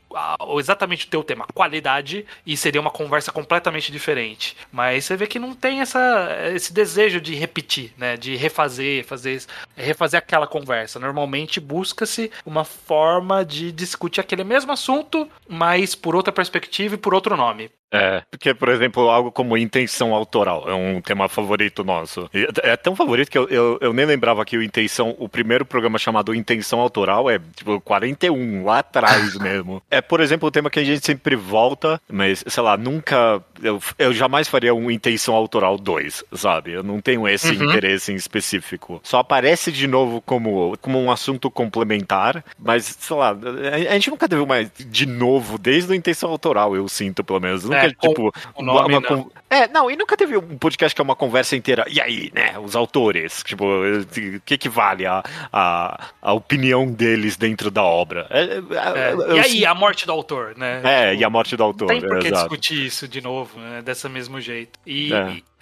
exatamente 0.58 1.06
o 1.06 1.10
teu 1.10 1.22
tema, 1.22 1.46
qualidade, 1.54 2.24
e 2.46 2.56
seria 2.56 2.80
uma 2.80 2.90
conversa 2.90 3.30
completamente 3.30 3.92
diferente. 3.92 4.56
Mas 4.72 5.04
você 5.04 5.16
vê 5.16 5.26
que 5.26 5.38
não 5.38 5.54
tem 5.54 5.80
essa, 5.80 6.28
esse 6.54 6.72
desejo 6.72 7.20
de 7.20 7.34
repetir, 7.34 7.87
né? 7.96 8.16
De 8.16 8.36
refazer, 8.36 9.04
fazer, 9.04 9.42
refazer 9.76 10.18
aquela 10.18 10.46
conversa. 10.46 10.98
Normalmente 10.98 11.60
busca-se 11.60 12.30
uma 12.44 12.64
forma 12.64 13.44
de 13.44 13.72
discutir 13.72 14.20
aquele 14.20 14.44
mesmo 14.44 14.72
assunto, 14.72 15.28
mas 15.48 15.94
por 15.94 16.14
outra 16.14 16.32
perspectiva 16.32 16.94
e 16.94 16.98
por 16.98 17.14
outro 17.14 17.36
nome. 17.36 17.70
É, 17.90 18.22
porque, 18.30 18.52
por 18.52 18.68
exemplo, 18.68 19.08
algo 19.08 19.32
como 19.32 19.56
intenção 19.56 20.14
autoral 20.14 20.68
é 20.68 20.74
um 20.74 21.00
tema 21.00 21.28
favorito 21.28 21.82
nosso. 21.82 22.28
É 22.62 22.76
tão 22.76 22.94
favorito 22.94 23.30
que 23.30 23.38
eu, 23.38 23.48
eu, 23.48 23.78
eu, 23.80 23.92
nem 23.92 24.04
lembrava 24.04 24.44
que 24.44 24.56
o 24.56 24.62
Intenção, 24.62 25.14
o 25.18 25.28
primeiro 25.28 25.64
programa 25.64 25.98
chamado 25.98 26.34
Intenção 26.34 26.80
Autoral 26.80 27.30
é 27.30 27.40
tipo 27.54 27.80
41, 27.80 28.64
lá 28.64 28.80
atrás 28.80 29.36
mesmo. 29.40 29.82
É, 29.90 30.00
por 30.00 30.20
exemplo, 30.20 30.48
o 30.48 30.50
tema 30.50 30.70
que 30.70 30.78
a 30.78 30.84
gente 30.84 31.04
sempre 31.04 31.34
volta, 31.34 32.00
mas, 32.10 32.44
sei 32.46 32.62
lá, 32.62 32.76
nunca. 32.76 33.42
Eu, 33.62 33.80
eu 33.98 34.12
jamais 34.12 34.48
faria 34.48 34.74
um 34.74 34.90
Intenção 34.90 35.34
Autoral 35.34 35.78
2, 35.78 36.24
sabe? 36.34 36.72
Eu 36.72 36.82
não 36.82 37.00
tenho 37.00 37.26
esse 37.26 37.56
uhum. 37.56 37.64
interesse 37.64 38.12
em 38.12 38.16
específico. 38.16 39.00
Só 39.02 39.18
aparece 39.18 39.72
de 39.72 39.86
novo 39.86 40.20
como, 40.20 40.76
como 40.80 41.00
um 41.00 41.10
assunto 41.10 41.50
complementar, 41.50 42.44
mas, 42.58 42.96
sei 43.00 43.16
lá, 43.16 43.30
a, 43.30 43.74
a 43.74 43.94
gente 43.94 44.10
nunca 44.10 44.28
teve 44.28 44.44
mais 44.44 44.70
de 44.78 45.06
novo, 45.06 45.58
desde 45.58 45.90
o 45.90 45.94
Intenção 45.94 46.30
Autoral, 46.30 46.76
eu 46.76 46.86
sinto, 46.88 47.24
pelo 47.24 47.40
menos 47.40 47.64
é, 47.86 47.90
tipo, 47.90 48.32
nome, 48.60 48.94
uma, 48.94 48.98
uma 48.98 49.26
É, 49.50 49.66
não, 49.68 49.90
e 49.90 49.96
nunca 49.96 50.16
teve 50.16 50.36
um 50.36 50.58
podcast 50.58 50.94
que 50.94 51.00
é 51.00 51.04
uma 51.04 51.16
conversa 51.16 51.56
inteira. 51.56 51.84
E 51.88 52.00
aí, 52.00 52.30
né, 52.34 52.58
os 52.58 52.76
autores, 52.76 53.42
tipo, 53.42 53.64
o 53.64 54.40
que 54.44 54.58
que 54.58 54.68
vale 54.68 55.06
a, 55.06 55.22
a, 55.52 56.08
a 56.20 56.32
opinião 56.32 56.86
deles 56.86 57.36
dentro 57.36 57.70
da 57.70 57.82
obra? 57.82 58.26
É, 58.30 58.42
é, 58.42 59.32
é 59.32 59.36
e 59.36 59.40
aí, 59.40 59.66
a 59.66 59.74
morte 59.74 60.06
do 60.06 60.12
autor, 60.12 60.54
né? 60.56 60.80
É, 60.84 61.10
tipo, 61.10 61.22
e 61.22 61.24
a 61.24 61.30
morte 61.30 61.56
do 61.56 61.62
autor. 61.62 61.88
Tem 61.88 62.00
por 62.00 62.18
que 62.18 62.30
discutir 62.30 62.86
isso 62.86 63.08
de 63.08 63.20
novo, 63.20 63.58
né, 63.58 63.82
dessa 63.82 64.08
mesmo 64.08 64.40
jeito. 64.40 64.78
E, 64.86 65.10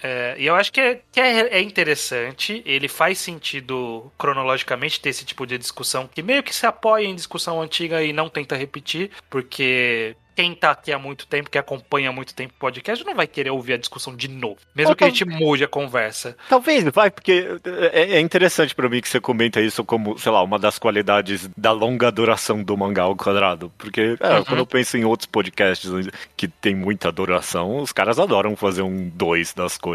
é. 0.01 0.35
E 0.37 0.45
eu 0.45 0.55
acho 0.55 0.71
que, 0.71 0.79
é, 0.79 1.01
que 1.11 1.19
é, 1.19 1.57
é, 1.57 1.61
interessante, 1.61 2.61
ele 2.65 2.87
faz 2.87 3.17
sentido 3.17 4.11
cronologicamente 4.17 4.99
ter 4.99 5.09
esse 5.09 5.25
tipo 5.25 5.45
de 5.45 5.57
discussão 5.57 6.07
que 6.07 6.21
meio 6.21 6.43
que 6.43 6.53
se 6.53 6.65
apoia 6.65 7.05
em 7.05 7.15
discussão 7.15 7.61
antiga 7.61 8.03
e 8.03 8.13
não 8.13 8.29
tenta 8.29 8.55
repetir, 8.55 9.11
porque 9.29 10.15
quem 10.37 10.53
tá 10.53 10.69
aqui 10.69 10.91
há 10.91 10.99
muito 10.99 11.25
tempo, 11.25 11.49
que 11.49 11.57
acompanha 11.57 12.09
há 12.09 12.11
muito 12.11 12.31
tempo 12.35 12.53
o 12.55 12.59
podcast, 12.59 13.03
não 13.03 13.15
vai 13.15 13.25
querer 13.25 13.49
ouvir 13.49 13.73
a 13.73 13.77
discussão 13.77 14.15
de 14.15 14.27
novo. 14.27 14.57
Mesmo 14.75 14.91
Ou 14.91 14.95
que 14.95 15.03
a 15.03 15.07
gente 15.07 15.25
mude 15.25 15.63
a 15.63 15.67
conversa. 15.67 16.37
Talvez, 16.47 16.83
vai, 16.93 17.09
porque 17.09 17.57
é, 17.91 18.17
é 18.17 18.19
interessante 18.19 18.75
para 18.75 18.87
mim 18.87 19.01
que 19.01 19.09
você 19.09 19.19
comenta 19.19 19.59
isso 19.59 19.83
como, 19.83 20.15
sei 20.19 20.31
lá, 20.31 20.43
uma 20.43 20.59
das 20.59 20.77
qualidades 20.77 21.49
da 21.57 21.71
longa 21.71 22.11
duração 22.11 22.61
do 22.61 22.77
mangá 22.77 23.01
ao 23.01 23.15
quadrado. 23.15 23.71
Porque 23.79 24.15
é, 24.19 24.37
uhum. 24.37 24.43
quando 24.43 24.59
eu 24.59 24.67
penso 24.67 24.95
em 24.95 25.05
outros 25.05 25.25
podcasts 25.25 25.89
que 26.35 26.47
tem 26.47 26.75
muita 26.75 27.11
duração, 27.11 27.77
os 27.77 27.91
caras 27.91 28.19
adoram 28.19 28.55
fazer 28.55 28.83
um 28.83 29.09
dois 29.09 29.55
das 29.55 29.75
coisas. 29.75 29.86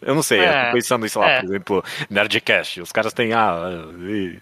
Eu 0.00 0.14
não 0.14 0.22
sei, 0.22 0.40
é, 0.40 0.62
eu 0.62 0.66
tô 0.66 0.72
pensando 0.72 1.08
sei 1.08 1.20
lá, 1.20 1.30
é. 1.30 1.40
por 1.40 1.46
exemplo, 1.46 1.84
Nerdcast. 2.08 2.80
Os 2.80 2.92
caras 2.92 3.12
têm, 3.12 3.32
ah, 3.32 3.84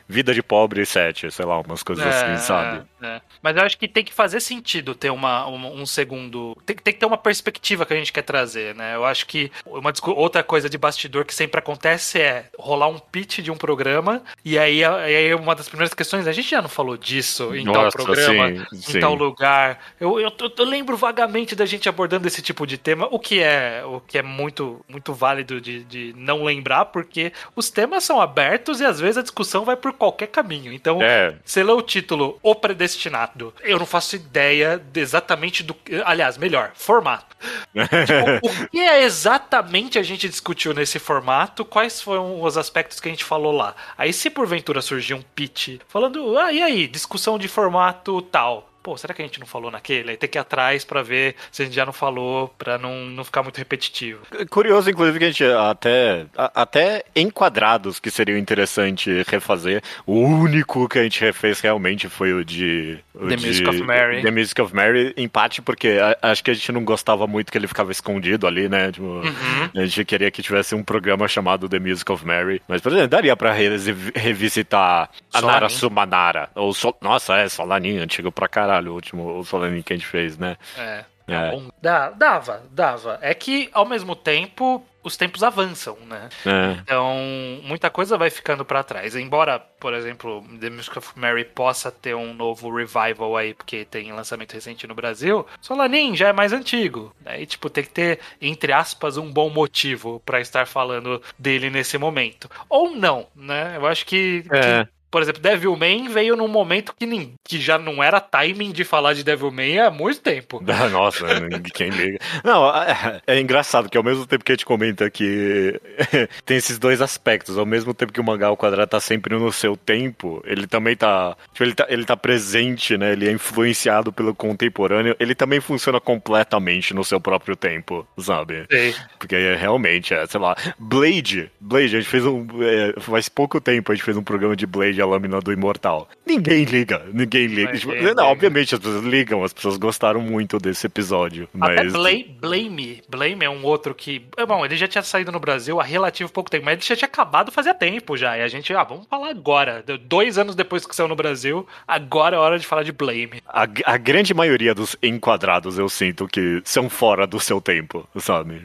vida 0.09 0.35
de 0.35 0.43
pobre 0.43 0.85
sete, 0.85 1.31
sei 1.31 1.45
lá, 1.45 1.61
umas 1.61 1.83
coisas 1.83 2.07
assim, 2.07 2.33
é, 2.33 2.37
sabe? 2.37 2.83
É. 3.03 3.21
Mas 3.43 3.57
eu 3.57 3.63
acho 3.63 3.79
que 3.79 3.87
tem 3.87 4.05
que 4.05 4.13
fazer 4.13 4.41
sentido 4.41 4.95
ter 4.95 5.11
uma 5.11 5.47
um, 5.47 5.83
um 5.83 5.87
segundo. 5.87 6.57
Tem, 6.67 6.75
tem, 6.77 6.93
que 6.93 7.01
ter 7.01 7.07
uma 7.07 7.17
perspectiva 7.17 7.87
que 7.87 7.95
a 7.95 7.97
gente 7.97 8.13
quer 8.13 8.23
trazer, 8.23 8.75
né? 8.75 8.97
Eu 8.97 9.05
acho 9.05 9.27
que 9.27 9.51
uma 9.65 9.93
outra 10.17 10.43
coisa 10.43 10.69
de 10.69 10.77
bastidor 10.77 11.25
que 11.25 11.35
sempre 11.35 11.59
acontece 11.59 12.21
é 12.21 12.47
rolar 12.59 12.89
um 12.89 12.99
pitch 12.99 13.39
de 13.39 13.51
um 13.51 13.57
programa 13.57 14.23
e 14.45 14.59
aí, 14.59 14.85
aí 14.85 15.35
uma 15.35 15.55
das 15.55 15.69
primeiras 15.69 15.95
questões, 15.95 16.27
a 16.27 16.33
gente 16.33 16.51
já 16.51 16.61
não 16.61 16.69
falou 16.69 16.97
disso 16.97 17.55
em 17.55 17.65
Nossa, 17.65 17.97
tal 17.97 18.05
programa, 18.05 18.49
sim, 18.49 18.77
em 18.77 18.81
sim. 18.81 19.01
tal 19.01 19.15
lugar. 19.15 19.79
Eu, 20.01 20.19
eu, 20.19 20.33
eu, 20.59 20.65
lembro 20.65 20.97
vagamente 20.97 21.55
da 21.55 21.67
gente 21.67 21.89
abordando 21.89 22.27
esse 22.27 22.43
tipo 22.43 22.67
de 22.67 22.77
tema, 22.77 23.07
o 23.11 23.19
que 23.19 23.41
é, 23.41 23.83
o 23.85 24.01
que 24.01 24.19
é 24.19 24.23
muito, 24.23 24.85
muito 24.89 25.13
válido 25.13 25.61
de, 25.61 25.85
de 25.85 26.15
não 26.17 26.45
lembrar, 26.45 26.87
porque 26.87 27.33
os 27.55 27.71
temas 27.71 28.05
são 28.05 28.21
abertos 28.21 28.81
e 28.81 28.85
às 28.85 28.99
vezes 28.99 29.19
a 29.19 29.23
discussão 29.23 29.65
vai 29.65 29.77
por 29.77 29.93
qualquer 29.93 30.29
caminho. 30.29 30.73
Então, 30.73 31.01
é. 31.01 31.37
você 31.45 31.63
lê 31.63 31.73
o 31.73 31.83
título 31.83 32.39
O 32.43 32.55
Predestinado 32.55 32.88
destinado? 32.95 33.55
Eu 33.63 33.79
não 33.79 33.87
faço 33.87 34.17
ideia 34.17 34.83
exatamente 34.95 35.63
do. 35.63 35.77
Aliás, 36.05 36.37
melhor, 36.37 36.73
formato. 36.75 37.37
tipo, 37.75 38.65
o 38.65 38.69
que 38.69 38.81
é 38.81 39.03
exatamente 39.03 39.99
a 39.99 40.03
gente 40.03 40.29
discutiu 40.29 40.75
nesse 40.75 40.99
formato? 40.99 41.65
Quais 41.65 42.01
foram 42.01 42.43
os 42.43 42.57
aspectos 42.57 43.01
que 43.01 43.09
a 43.09 43.11
gente 43.11 43.25
falou 43.25 43.53
lá? 43.53 43.75
Aí, 43.97 44.13
se 44.13 44.31
porventura 44.31 44.83
surgir 44.83 45.15
um 45.15 45.23
pitch 45.23 45.79
falando, 45.89 46.37
ah, 46.39 46.53
e 46.53 46.63
aí, 46.63 46.87
discussão 46.87 47.39
de 47.39 47.49
formato 47.49 48.23
tal 48.23 48.68
pô, 48.89 48.97
será 48.97 49.13
que 49.13 49.21
a 49.21 49.25
gente 49.27 49.39
não 49.39 49.47
falou 49.47 49.71
naquele? 49.71 50.13
Aí 50.13 50.17
tem 50.17 50.31
que 50.31 50.39
ir 50.39 50.41
atrás 50.41 50.83
para 50.83 51.03
ver 51.03 51.35
se 51.53 51.61
a 51.61 51.65
gente 51.67 51.75
já 51.75 51.85
não 51.85 51.93
falou, 51.93 52.49
para 52.57 52.79
não, 52.79 53.05
não 53.05 53.23
ficar 53.23 53.43
muito 53.43 53.59
repetitivo. 53.59 54.23
Curioso, 54.49 54.89
inclusive, 54.89 55.19
que 55.19 55.25
a 55.27 55.29
gente 55.29 55.45
até, 55.45 56.25
até 56.35 57.05
enquadrados 57.15 58.01
que 58.01 58.11
seriam 58.11 58.39
interessante 58.39 59.23
refazer. 59.29 59.83
O 60.07 60.15
único 60.21 60.89
que 60.89 60.99
a 60.99 61.03
gente 61.03 61.21
refez 61.21 61.61
realmente 61.61 62.09
foi 62.09 62.33
o 62.33 62.43
de. 62.43 62.99
O 63.15 63.27
The 63.29 63.37
de, 63.37 63.47
Music 63.47 63.69
of 63.69 63.83
Mary. 63.83 64.23
The 64.23 64.31
Music 64.31 64.63
of 64.63 64.75
Mary, 64.75 65.13
empate, 65.19 65.61
porque 65.61 65.99
a, 66.01 66.31
acho 66.31 66.43
que 66.43 66.51
a 66.51 66.55
gente 66.55 66.73
não 66.73 66.83
gostava 66.83 67.27
muito 67.27 67.53
que 67.53 67.59
ele 67.59 67.69
ficava 67.69 67.93
escondido 67.93 68.47
ali, 68.47 68.71
né? 68.71 68.91
Tipo, 68.91 69.05
uhum. 69.05 69.71
A 69.77 69.85
gente 69.85 70.03
queria 70.07 70.31
que 70.31 70.41
tivesse 70.41 70.75
um 70.75 70.83
programa 70.83 71.29
chamado 71.29 71.69
The 71.69 71.79
Music 71.79 72.11
of 72.11 72.25
Mary. 72.25 72.63
Mas, 72.67 72.81
por 72.81 72.91
exemplo, 72.93 73.09
daria 73.09 73.37
pra 73.37 73.53
revisitar 73.53 75.11
a 75.35 75.41
Nara 75.43 75.69
Sumanara. 75.69 76.49
Ou 76.55 76.73
Sol... 76.73 76.97
Nossa, 77.03 77.37
é, 77.37 77.49
Solanin, 77.51 77.99
antigo 77.99 78.33
pra 78.33 78.49
caralho 78.49 78.78
caralho 78.79 78.93
o 78.93 78.95
último 78.95 79.39
o 79.39 79.45
Solanin 79.45 79.83
que 79.83 79.93
a 79.93 79.97
gente 79.97 80.07
fez, 80.07 80.39
né? 80.39 80.57
É. 80.77 81.05
é. 81.29 81.63
Dá, 81.83 82.11
dava, 82.11 82.63
dava. 82.71 83.19
É 83.21 83.35
que, 83.35 83.69
ao 83.73 83.87
mesmo 83.87 84.15
tempo, 84.17 84.85
os 85.03 85.17
tempos 85.17 85.43
avançam, 85.43 85.97
né? 86.07 86.29
É. 86.47 86.79
Então, 86.81 87.15
muita 87.63 87.91
coisa 87.91 88.17
vai 88.17 88.31
ficando 88.31 88.65
para 88.65 88.83
trás. 88.83 89.15
Embora, 89.15 89.59
por 89.59 89.93
exemplo, 89.93 90.45
The 90.61 90.71
Music 90.71 90.97
of 90.99 91.13
Mary 91.17 91.45
possa 91.45 91.91
ter 91.91 92.15
um 92.15 92.33
novo 92.33 92.75
revival 92.75 93.37
aí, 93.37 93.55
porque 93.55 93.85
tem 93.85 94.13
lançamento 94.13 94.53
recente 94.53 94.87
no 94.87 94.95
Brasil, 94.95 95.47
Solanin 95.61 96.17
já 96.17 96.29
é 96.29 96.33
mais 96.33 96.53
antigo. 96.53 97.15
Aí, 97.25 97.47
tipo, 97.47 97.69
tem 97.69 97.85
que 97.85 97.91
ter, 97.91 98.21
entre 98.41 98.73
aspas, 98.73 99.17
um 99.17 99.31
bom 99.31 99.51
motivo 99.51 100.21
para 100.25 100.41
estar 100.41 100.67
falando 100.67 101.23
dele 101.39 101.71
nesse 101.71 101.99
momento. 101.99 102.49
Ou 102.69 102.91
não, 102.91 103.27
né? 103.35 103.77
Eu 103.77 103.87
acho 103.87 104.07
que, 104.07 104.45
é. 104.51 104.85
que 104.85 104.91
por 105.11 105.23
exemplo, 105.23 105.41
Devilman 105.41 106.09
veio 106.09 106.37
num 106.37 106.49
momento 106.49 106.95
que, 106.99 107.07
nem, 107.07 107.35
que 107.45 107.59
já 107.61 107.79
não 107.79 108.03
era 108.03 108.21
timing 108.21 108.73
de 108.73 108.85
falar 108.85 109.15
de 109.15 109.25
Devilman 109.25 109.79
há 109.81 109.91
muito 109.91 110.21
tempo. 110.21 110.63
Nossa, 110.91 111.27
quem 111.75 111.91
liga. 111.91 112.19
Não, 112.45 112.69
é, 112.69 113.21
é, 113.27 113.41
engraçado 113.41 113.89
que 113.89 113.97
ao 113.97 114.05
mesmo 114.05 114.27
tempo 114.27 114.45
que 114.45 114.53
a 114.53 114.55
gente 114.55 114.67
comenta 114.67 115.11
que 115.11 115.81
tem 116.45 116.57
esses 116.57 116.79
dois 116.79 117.01
aspectos, 117.01 117.57
ao 117.57 117.67
mesmo 117.67 117.95
tempo 117.95 118.13
que 118.13 118.21
o 118.21 118.25
mangá 118.25 118.49
ao 118.49 118.57
quadrado 118.57 118.91
tá 118.91 119.01
sempre 119.01 119.37
no 119.37 119.53
seu 119.53 119.77
tempo, 119.77 120.43
ele 120.45 120.67
também 120.67 120.97
tá, 120.97 121.37
tipo, 121.53 121.65
ele 121.65 121.75
tá, 121.75 121.87
ele 121.89 122.05
tá 122.05 122.17
presente, 122.17 122.97
né? 122.97 123.13
Ele 123.13 123.29
é 123.29 123.33
influenciado 123.33 124.13
pelo 124.13 124.35
contemporâneo, 124.35 125.17
ele 125.19 125.35
também 125.35 125.61
funciona 125.61 126.01
completamente 126.01 126.93
no 126.95 127.05
seu 127.05 127.21
próprio 127.21 127.57
tempo, 127.57 128.07
sabe? 128.19 128.67
Sim. 128.71 128.95
Porque 129.19 129.35
é, 129.35 129.57
realmente, 129.57 130.13
é, 130.13 130.27
sei 130.27 130.41
lá, 130.41 130.57
Blade, 130.79 131.51
Blade, 131.61 131.97
a 131.97 132.01
gente 132.01 132.11
fez 132.11 132.25
um, 132.25 132.47
é, 132.63 133.01
faz 133.01 133.29
pouco 133.29 133.61
tempo 133.61 133.91
a 133.91 133.95
gente 133.95 134.05
fez 134.05 134.17
um 134.17 134.23
programa 134.23 134.57
de 134.57 134.67
Blade 134.67 134.98
a 135.01 135.07
lâmina 135.07 135.41
do 135.41 135.53
imortal. 135.53 136.09
Ninguém 136.27 136.65
liga, 136.65 137.03
ninguém 137.13 137.47
liga. 137.47 137.73
Tipo, 137.77 137.95
não, 138.15 138.27
obviamente 138.27 138.75
as 138.75 138.81
pessoas 138.81 139.05
ligam, 139.05 139.45
as 139.45 139.53
pessoas 139.53 139.77
gostaram 139.77 140.21
muito 140.21 140.59
desse 140.59 140.87
episódio. 140.87 141.49
Mas... 141.53 141.79
Até 141.79 141.85
Blame, 141.91 142.37
Blame, 142.41 143.03
Blame 143.09 143.45
é 143.45 143.51
um 143.51 143.65
outro 143.65 143.95
que. 143.95 144.25
Bom, 144.47 144.65
ele 144.65 144.77
já 144.77 144.89
tinha 144.89 145.03
saído 145.03 145.33
no 145.33 145.41
Brasil 145.41 145.81
há 145.81 145.85
relativo 145.85 146.31
pouco 146.33 146.51
tempo, 146.51 146.65
mas 146.65 146.75
ele 146.75 146.85
já 146.85 146.97
tinha 146.97 147.07
acabado 147.07 147.53
fazia 147.53 147.75
tempo 147.75 148.17
já. 148.17 148.37
E 148.37 148.43
a 148.43 148.49
gente, 148.49 148.73
ah, 148.75 148.85
vamos 148.85 149.07
falar 149.07 149.31
agora. 149.31 149.85
Dois 150.07 150.39
anos 150.39 150.55
depois 150.55 150.87
que 150.87 150.95
saiu 150.95 151.09
no 151.09 151.17
Brasil, 151.17 151.67
agora 151.87 152.37
é 152.37 152.39
hora 152.39 152.59
de 152.59 152.67
falar 152.67 152.83
de 152.83 152.93
Blame. 152.93 153.43
A, 153.47 153.67
a 153.85 153.97
grande 153.97 154.35
maioria 154.35 154.75
dos 154.75 154.97
enquadrados 155.03 155.79
eu 155.79 155.89
sinto 155.89 156.27
que 156.27 156.61
são 156.65 156.89
fora 156.89 157.27
do 157.27 157.39
seu 157.39 157.61
tempo, 157.61 158.09
sabe? 158.17 158.61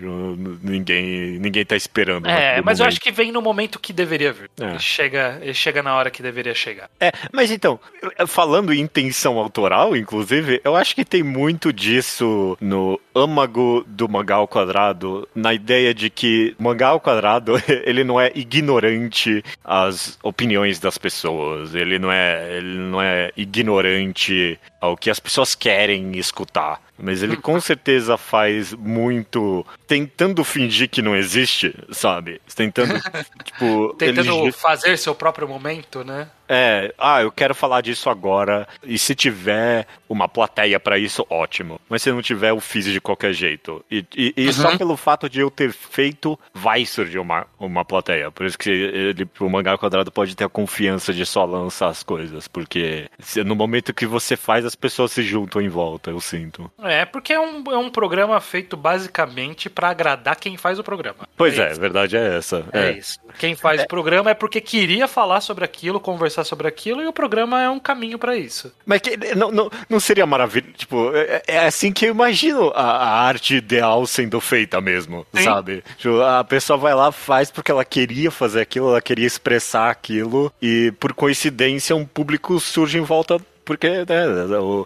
Ninguém, 0.62 1.40
ninguém 1.40 1.66
tá 1.66 1.76
esperando. 1.76 2.28
É, 2.28 2.62
mas 2.62 2.80
momento. 2.80 2.80
eu 2.80 2.86
acho 2.88 3.00
que 3.00 3.12
vem 3.12 3.32
no 3.32 3.42
momento 3.42 3.80
que 3.80 3.94
deveria 3.94 4.34
vir. 4.34 4.50
É. 4.60 4.72
Ele 4.72 4.80
chega, 4.80 5.40
ele 5.42 5.54
chega 5.54 5.84
na 5.84 5.96
hora 5.96 6.10
que 6.10 6.23
deveria 6.24 6.56
chegar. 6.56 6.90
É, 7.00 7.12
mas 7.32 7.52
então, 7.52 7.80
falando 8.28 8.74
em 8.74 8.80
intenção 8.80 9.38
autoral, 9.38 9.96
inclusive, 9.96 10.62
eu 10.64 10.76
acho 10.76 10.96
que 10.96 11.06
tem 11.06 11.22
muito 11.22 11.72
disso 11.72 12.58
no 12.60 13.00
âmago 13.16 13.84
do 13.88 14.10
mangá 14.10 14.36
ao 14.36 14.48
quadrado, 14.48 15.28
na 15.36 15.54
ideia 15.54 15.94
de 15.94 16.10
que 16.10 16.56
mangá 16.58 16.88
ao 16.88 17.00
quadrado, 17.00 17.54
ele 17.86 18.04
não 18.04 18.20
é 18.20 18.32
ignorante 18.34 19.44
às 19.64 20.18
opiniões 20.24 20.80
das 20.80 20.98
pessoas, 20.98 21.76
ele 21.76 22.00
não 22.00 22.12
é, 22.12 22.58
ele 22.58 22.78
não 22.78 23.02
é 23.02 23.32
ignorante 23.38 24.60
ao 24.84 24.98
que 24.98 25.10
as 25.10 25.18
pessoas 25.18 25.56
querem 25.56 26.18
escutar. 26.18 26.82
Mas 26.98 27.24
ele 27.24 27.38
com 27.38 27.60
certeza 27.62 28.18
faz 28.18 28.74
muito 28.74 29.66
tentando 29.88 30.44
fingir 30.44 30.90
que 30.90 31.02
não 31.02 31.16
existe, 31.16 31.74
sabe? 31.90 32.42
Tentando, 32.54 32.94
tipo. 33.46 33.96
tentando 33.98 34.42
ele... 34.42 34.52
fazer 34.52 34.98
seu 34.98 35.16
próprio 35.16 35.48
momento, 35.48 36.04
né? 36.04 36.28
É, 36.54 36.94
ah, 36.98 37.22
eu 37.22 37.32
quero 37.32 37.56
falar 37.56 37.82
disso 37.82 38.10
agora. 38.10 38.68
E 38.84 38.98
se 38.98 39.16
tiver 39.16 39.88
uma 40.08 40.28
plateia 40.28 40.80
para 40.80 40.98
isso, 40.98 41.26
ótimo. 41.30 41.82
Mas 41.90 42.04
se 42.04 42.12
não 42.12 42.22
tiver, 42.22 42.52
eu 42.52 42.60
fiz 42.60 42.86
de 42.86 43.02
qualquer 43.02 43.34
jeito. 43.34 43.84
E, 43.90 44.06
e, 44.16 44.34
e 44.38 44.46
uhum. 44.48 44.54
só 44.54 44.78
pelo 44.78 44.96
fato 44.96 45.28
de 45.28 45.40
eu 45.40 45.50
ter 45.50 45.72
feito, 45.72 46.40
vai 46.54 46.86
surgir 46.86 47.18
uma, 47.18 47.48
uma 47.60 47.84
plateia. 47.84 48.30
Por 48.30 48.46
isso 48.46 48.58
que 48.58 48.70
ele, 48.70 49.28
o 49.40 49.50
mangá 49.50 49.78
quadrado 49.78 50.12
pode 50.12 50.36
ter 50.36 50.44
a 50.44 50.50
confiança 50.50 51.12
de 51.12 51.26
só 51.26 51.44
lançar 51.46 51.88
as 51.88 52.04
coisas. 52.04 52.48
Porque 52.48 53.10
no 53.44 53.56
momento 53.56 53.94
que 53.94 54.06
você 54.06 54.38
faz, 54.38 54.64
as 54.66 54.76
pessoas 54.76 55.12
se 55.12 55.24
juntam 55.24 55.62
em 55.62 55.70
volta, 55.70 56.12
eu 56.12 56.20
sinto. 56.20 56.72
É, 56.84 57.06
porque 57.06 57.34
é 57.34 57.40
um, 57.40 57.64
é 57.72 57.78
um 57.78 57.90
programa 57.90 58.40
feito 58.40 58.78
basicamente 58.78 59.70
para 59.70 59.90
agradar 59.90 60.36
quem 60.36 60.56
faz 60.58 60.78
o 60.78 60.84
programa. 60.84 61.28
Pois 61.36 61.58
é, 61.58 61.70
é 61.70 61.72
a 61.72 61.80
verdade 61.80 62.16
é 62.16 62.38
essa. 62.38 62.66
É, 62.72 62.90
é 62.90 62.98
isso. 62.98 63.20
Quem 63.40 63.56
faz 63.56 63.82
é. 63.82 63.84
o 63.84 63.88
programa 63.88 64.30
é 64.30 64.34
porque 64.34 64.62
queria 64.62 65.08
falar 65.08 65.42
sobre 65.42 65.66
aquilo, 65.66 66.00
conversar 66.00 66.43
sobre 66.44 66.68
aquilo, 66.68 67.02
e 67.02 67.08
o 67.08 67.14
programa 67.14 67.62
é 67.62 67.70
um 67.70 67.80
caminho 67.80 68.18
para 68.18 68.36
isso. 68.36 68.72
Mas 68.86 69.02
que, 69.02 69.18
não, 69.36 69.52
não, 69.52 69.70
não 69.90 70.00
seria 70.00 70.26
maravilha? 70.26 70.68
Tipo, 70.76 71.12
é, 71.16 71.44
é, 71.48 71.66
assim 71.66 71.92
que 71.92 72.06
eu 72.06 72.12
imagino 72.12 72.72
a, 72.76 72.82
a 72.82 73.22
arte 73.22 73.56
ideal 73.56 74.06
sendo 74.06 74.40
feita 74.40 74.80
mesmo, 74.82 75.26
Sim. 75.34 75.44
sabe? 75.44 75.84
Tipo, 75.98 76.22
a 76.22 76.44
pessoa 76.44 76.78
vai 76.78 76.94
lá, 76.94 77.12
faz 77.12 77.52
porque 77.52 77.72
ela 77.72 77.86
queria 77.86 78.32
fazer 78.32 78.62
aquilo, 78.62 78.90
ela 78.90 79.02
queria 79.02 79.28
expressar 79.28 79.90
aquilo, 79.90 80.52
e 80.62 80.94
por 81.00 81.14
coincidência 81.14 81.96
um 81.96 82.06
público 82.06 82.60
surge 82.60 82.98
em 82.98 83.02
volta 83.02 83.40
porque 83.66 83.90
né, 83.90 84.26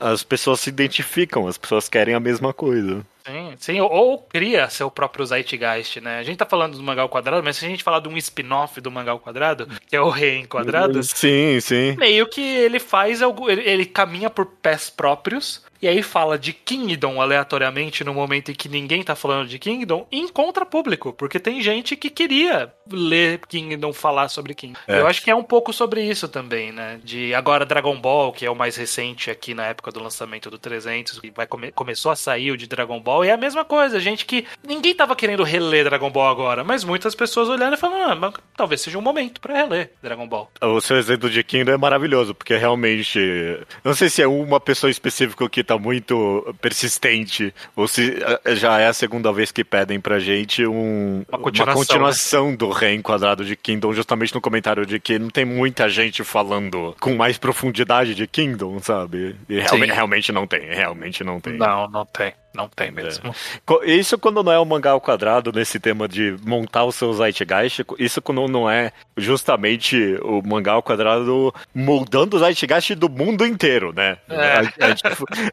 as 0.02 0.24
pessoas 0.24 0.60
se 0.60 0.70
identificam, 0.70 1.48
as 1.48 1.58
pessoas 1.58 1.90
querem 1.90 2.14
a 2.14 2.20
mesma 2.20 2.54
coisa. 2.54 3.06
Sim, 3.28 3.54
sim, 3.58 3.80
ou, 3.82 3.92
ou 3.92 4.18
cria 4.20 4.70
seu 4.70 4.90
próprio 4.90 5.26
Zeitgeist, 5.26 6.00
né? 6.00 6.20
A 6.20 6.24
gente 6.24 6.38
tá 6.38 6.46
falando 6.46 6.78
do 6.78 6.84
Mangá 6.84 7.02
ao 7.02 7.10
Quadrado, 7.10 7.44
mas 7.44 7.58
se 7.58 7.66
a 7.66 7.68
gente 7.68 7.84
falar 7.84 8.00
de 8.00 8.08
um 8.08 8.16
spin-off 8.16 8.80
do 8.80 8.90
Mangá 8.90 9.12
ao 9.12 9.20
Quadrado, 9.20 9.68
que 9.86 9.96
é 9.96 10.02
o 10.02 10.10
Rei 10.10 10.38
em 10.38 10.46
Quadrados... 10.46 11.10
Sim, 11.10 11.60
sim. 11.60 11.98
Meio 11.98 12.26
que 12.30 12.42
ele 12.42 12.80
faz, 12.80 13.22
algo, 13.22 13.50
ele, 13.50 13.62
ele 13.70 13.86
caminha 13.86 14.30
por 14.30 14.46
pés 14.46 14.90
próprios, 14.90 15.62
e 15.82 15.88
aí 15.88 16.02
fala 16.02 16.38
de 16.38 16.54
Kingdom 16.54 17.22
aleatoriamente 17.22 18.04
no 18.04 18.14
momento 18.14 18.52
em 18.52 18.56
que 18.56 18.70
ninguém 18.70 19.04
tá 19.04 19.16
falando 19.16 19.48
de 19.48 19.60
Kingdom, 19.60 20.08
e 20.12 20.20
encontra 20.20 20.66
público, 20.66 21.14
porque 21.14 21.40
tem 21.40 21.62
gente 21.62 21.96
que 21.96 22.10
queria 22.10 22.72
ler 22.92 23.40
Kingdom, 23.48 23.94
falar 23.94 24.30
sobre 24.30 24.54
Kingdom. 24.54 24.80
É. 24.88 25.00
Eu 25.00 25.08
acho 25.08 25.22
que 25.22 25.30
é 25.30 25.36
um 25.36 25.44
pouco 25.44 25.72
sobre 25.74 26.02
isso 26.02 26.28
também, 26.28 26.72
né? 26.72 27.00
De 27.04 27.34
agora 27.34 27.66
Dragon 27.66 28.00
Ball, 28.00 28.32
que 28.32 28.46
é 28.46 28.52
o 28.52 28.56
mais 28.56 28.76
recente 28.76 29.30
aqui 29.30 29.54
na 29.54 29.66
época 29.66 29.92
do 29.92 30.02
lançamento 30.02 30.50
do 30.50 30.58
300, 30.58 31.20
que 31.20 31.32
vai 31.32 31.46
come 31.46 31.72
começou 31.72 32.12
a 32.12 32.16
sair 32.16 32.52
o 32.52 32.58
de 32.58 32.68
Dragon 32.68 33.00
Ball, 33.00 33.26
e 33.26 33.30
é 33.30 33.34
a 33.34 33.38
mesma 33.38 33.64
coisa, 33.64 34.00
gente 34.00 34.26
que 34.26 34.46
ninguém 34.66 34.96
tava 34.96 35.16
querendo 35.16 35.44
reler 35.44 35.86
Dragon 35.86 36.10
Ball 36.10 36.30
agora, 36.30 36.64
mas 36.64 36.84
muitas 36.84 37.14
pessoas 37.14 37.50
olhando 37.50 37.76
e 37.76 37.78
falando, 37.78 38.26
ah, 38.26 38.34
talvez 38.56 38.82
seja 38.82 38.98
um 38.98 39.02
momento 39.02 39.40
para 39.40 39.56
reler 39.56 39.92
Dragon 40.02 40.28
Ball. 40.28 40.50
O 40.62 40.82
seu 40.82 40.98
exemplo 40.98 41.30
de 41.30 41.44
Kingdom 41.44 41.74
é 41.74 41.78
maravilhoso, 41.78 42.34
porque 42.34 42.56
realmente, 42.56 43.20
não 43.84 43.94
sei 43.94 44.10
se 44.10 44.22
é 44.22 44.28
uma 44.28 44.60
pessoa 44.60 44.90
específica 44.90 45.48
que 45.50 45.64
tá 45.68 45.78
muito 45.78 46.56
persistente, 46.62 47.54
ou 47.76 47.88
se 47.88 48.18
eh, 48.46 48.56
já 48.56 48.80
é 48.80 48.88
a 48.88 48.94
segunda 48.94 49.32
vez 49.32 49.52
que 49.52 49.64
pedem 49.64 50.00
pra 50.00 50.20
gente 50.20 50.66
um, 50.66 51.24
uma 51.28 51.40
continuação, 51.40 51.74
uma 51.74 51.86
continuação 51.86 52.52
né? 52.52 52.58
do 52.58 52.70
reenquadrado 52.70 53.44
de 53.44 53.56
Kingdom, 53.56 53.94
justamente 53.94 54.34
no 54.34 54.42
comentário 54.42 54.86
de 54.86 55.00
que 55.00 55.20
não 55.20 55.30
tem 55.30 55.46
muita 55.46 55.90
gente 55.90 56.24
falando 56.24 56.96
com 57.00 57.16
mais 57.16 57.38
profundidade 57.38 58.16
de 58.16 58.28
Kingdom, 58.28 58.80
sabe? 58.80 59.36
E 59.50 59.60
realmente, 59.60 59.94
realmente 59.94 60.32
não 60.32 60.48
tem, 60.48 60.62
realmente 60.62 61.24
não 61.24 61.40
tem. 61.40 61.54
Não, 61.58 61.88
não 61.90 62.06
tem. 62.06 62.34
Não 62.58 62.68
tem 62.68 62.90
mesmo. 62.90 63.34
É. 63.86 63.92
Isso 63.92 64.18
quando 64.18 64.42
não 64.42 64.52
é 64.52 64.58
o 64.58 64.64
um 64.64 64.66
mangá 64.66 64.92
ao 64.92 65.00
quadrado, 65.00 65.52
nesse 65.52 65.80
tema 65.80 66.08
de 66.08 66.36
montar 66.44 66.86
o 66.86 66.92
seu 66.92 67.14
Zeitgeist, 67.14 67.86
isso 68.00 68.20
quando 68.20 68.48
não 68.48 68.68
é 68.68 68.92
justamente 69.16 70.18
o 70.24 70.42
mangá 70.42 70.72
ao 70.72 70.82
quadrado 70.82 71.54
moldando 71.74 72.36
o 72.36 72.40
Zeitgeist 72.40 72.96
do 72.96 73.08
mundo 73.08 73.46
inteiro, 73.46 73.94
né? 73.94 74.18
É. 74.28 74.36
A, 74.36 74.60
a, 74.60 74.64
gente, 74.90 75.04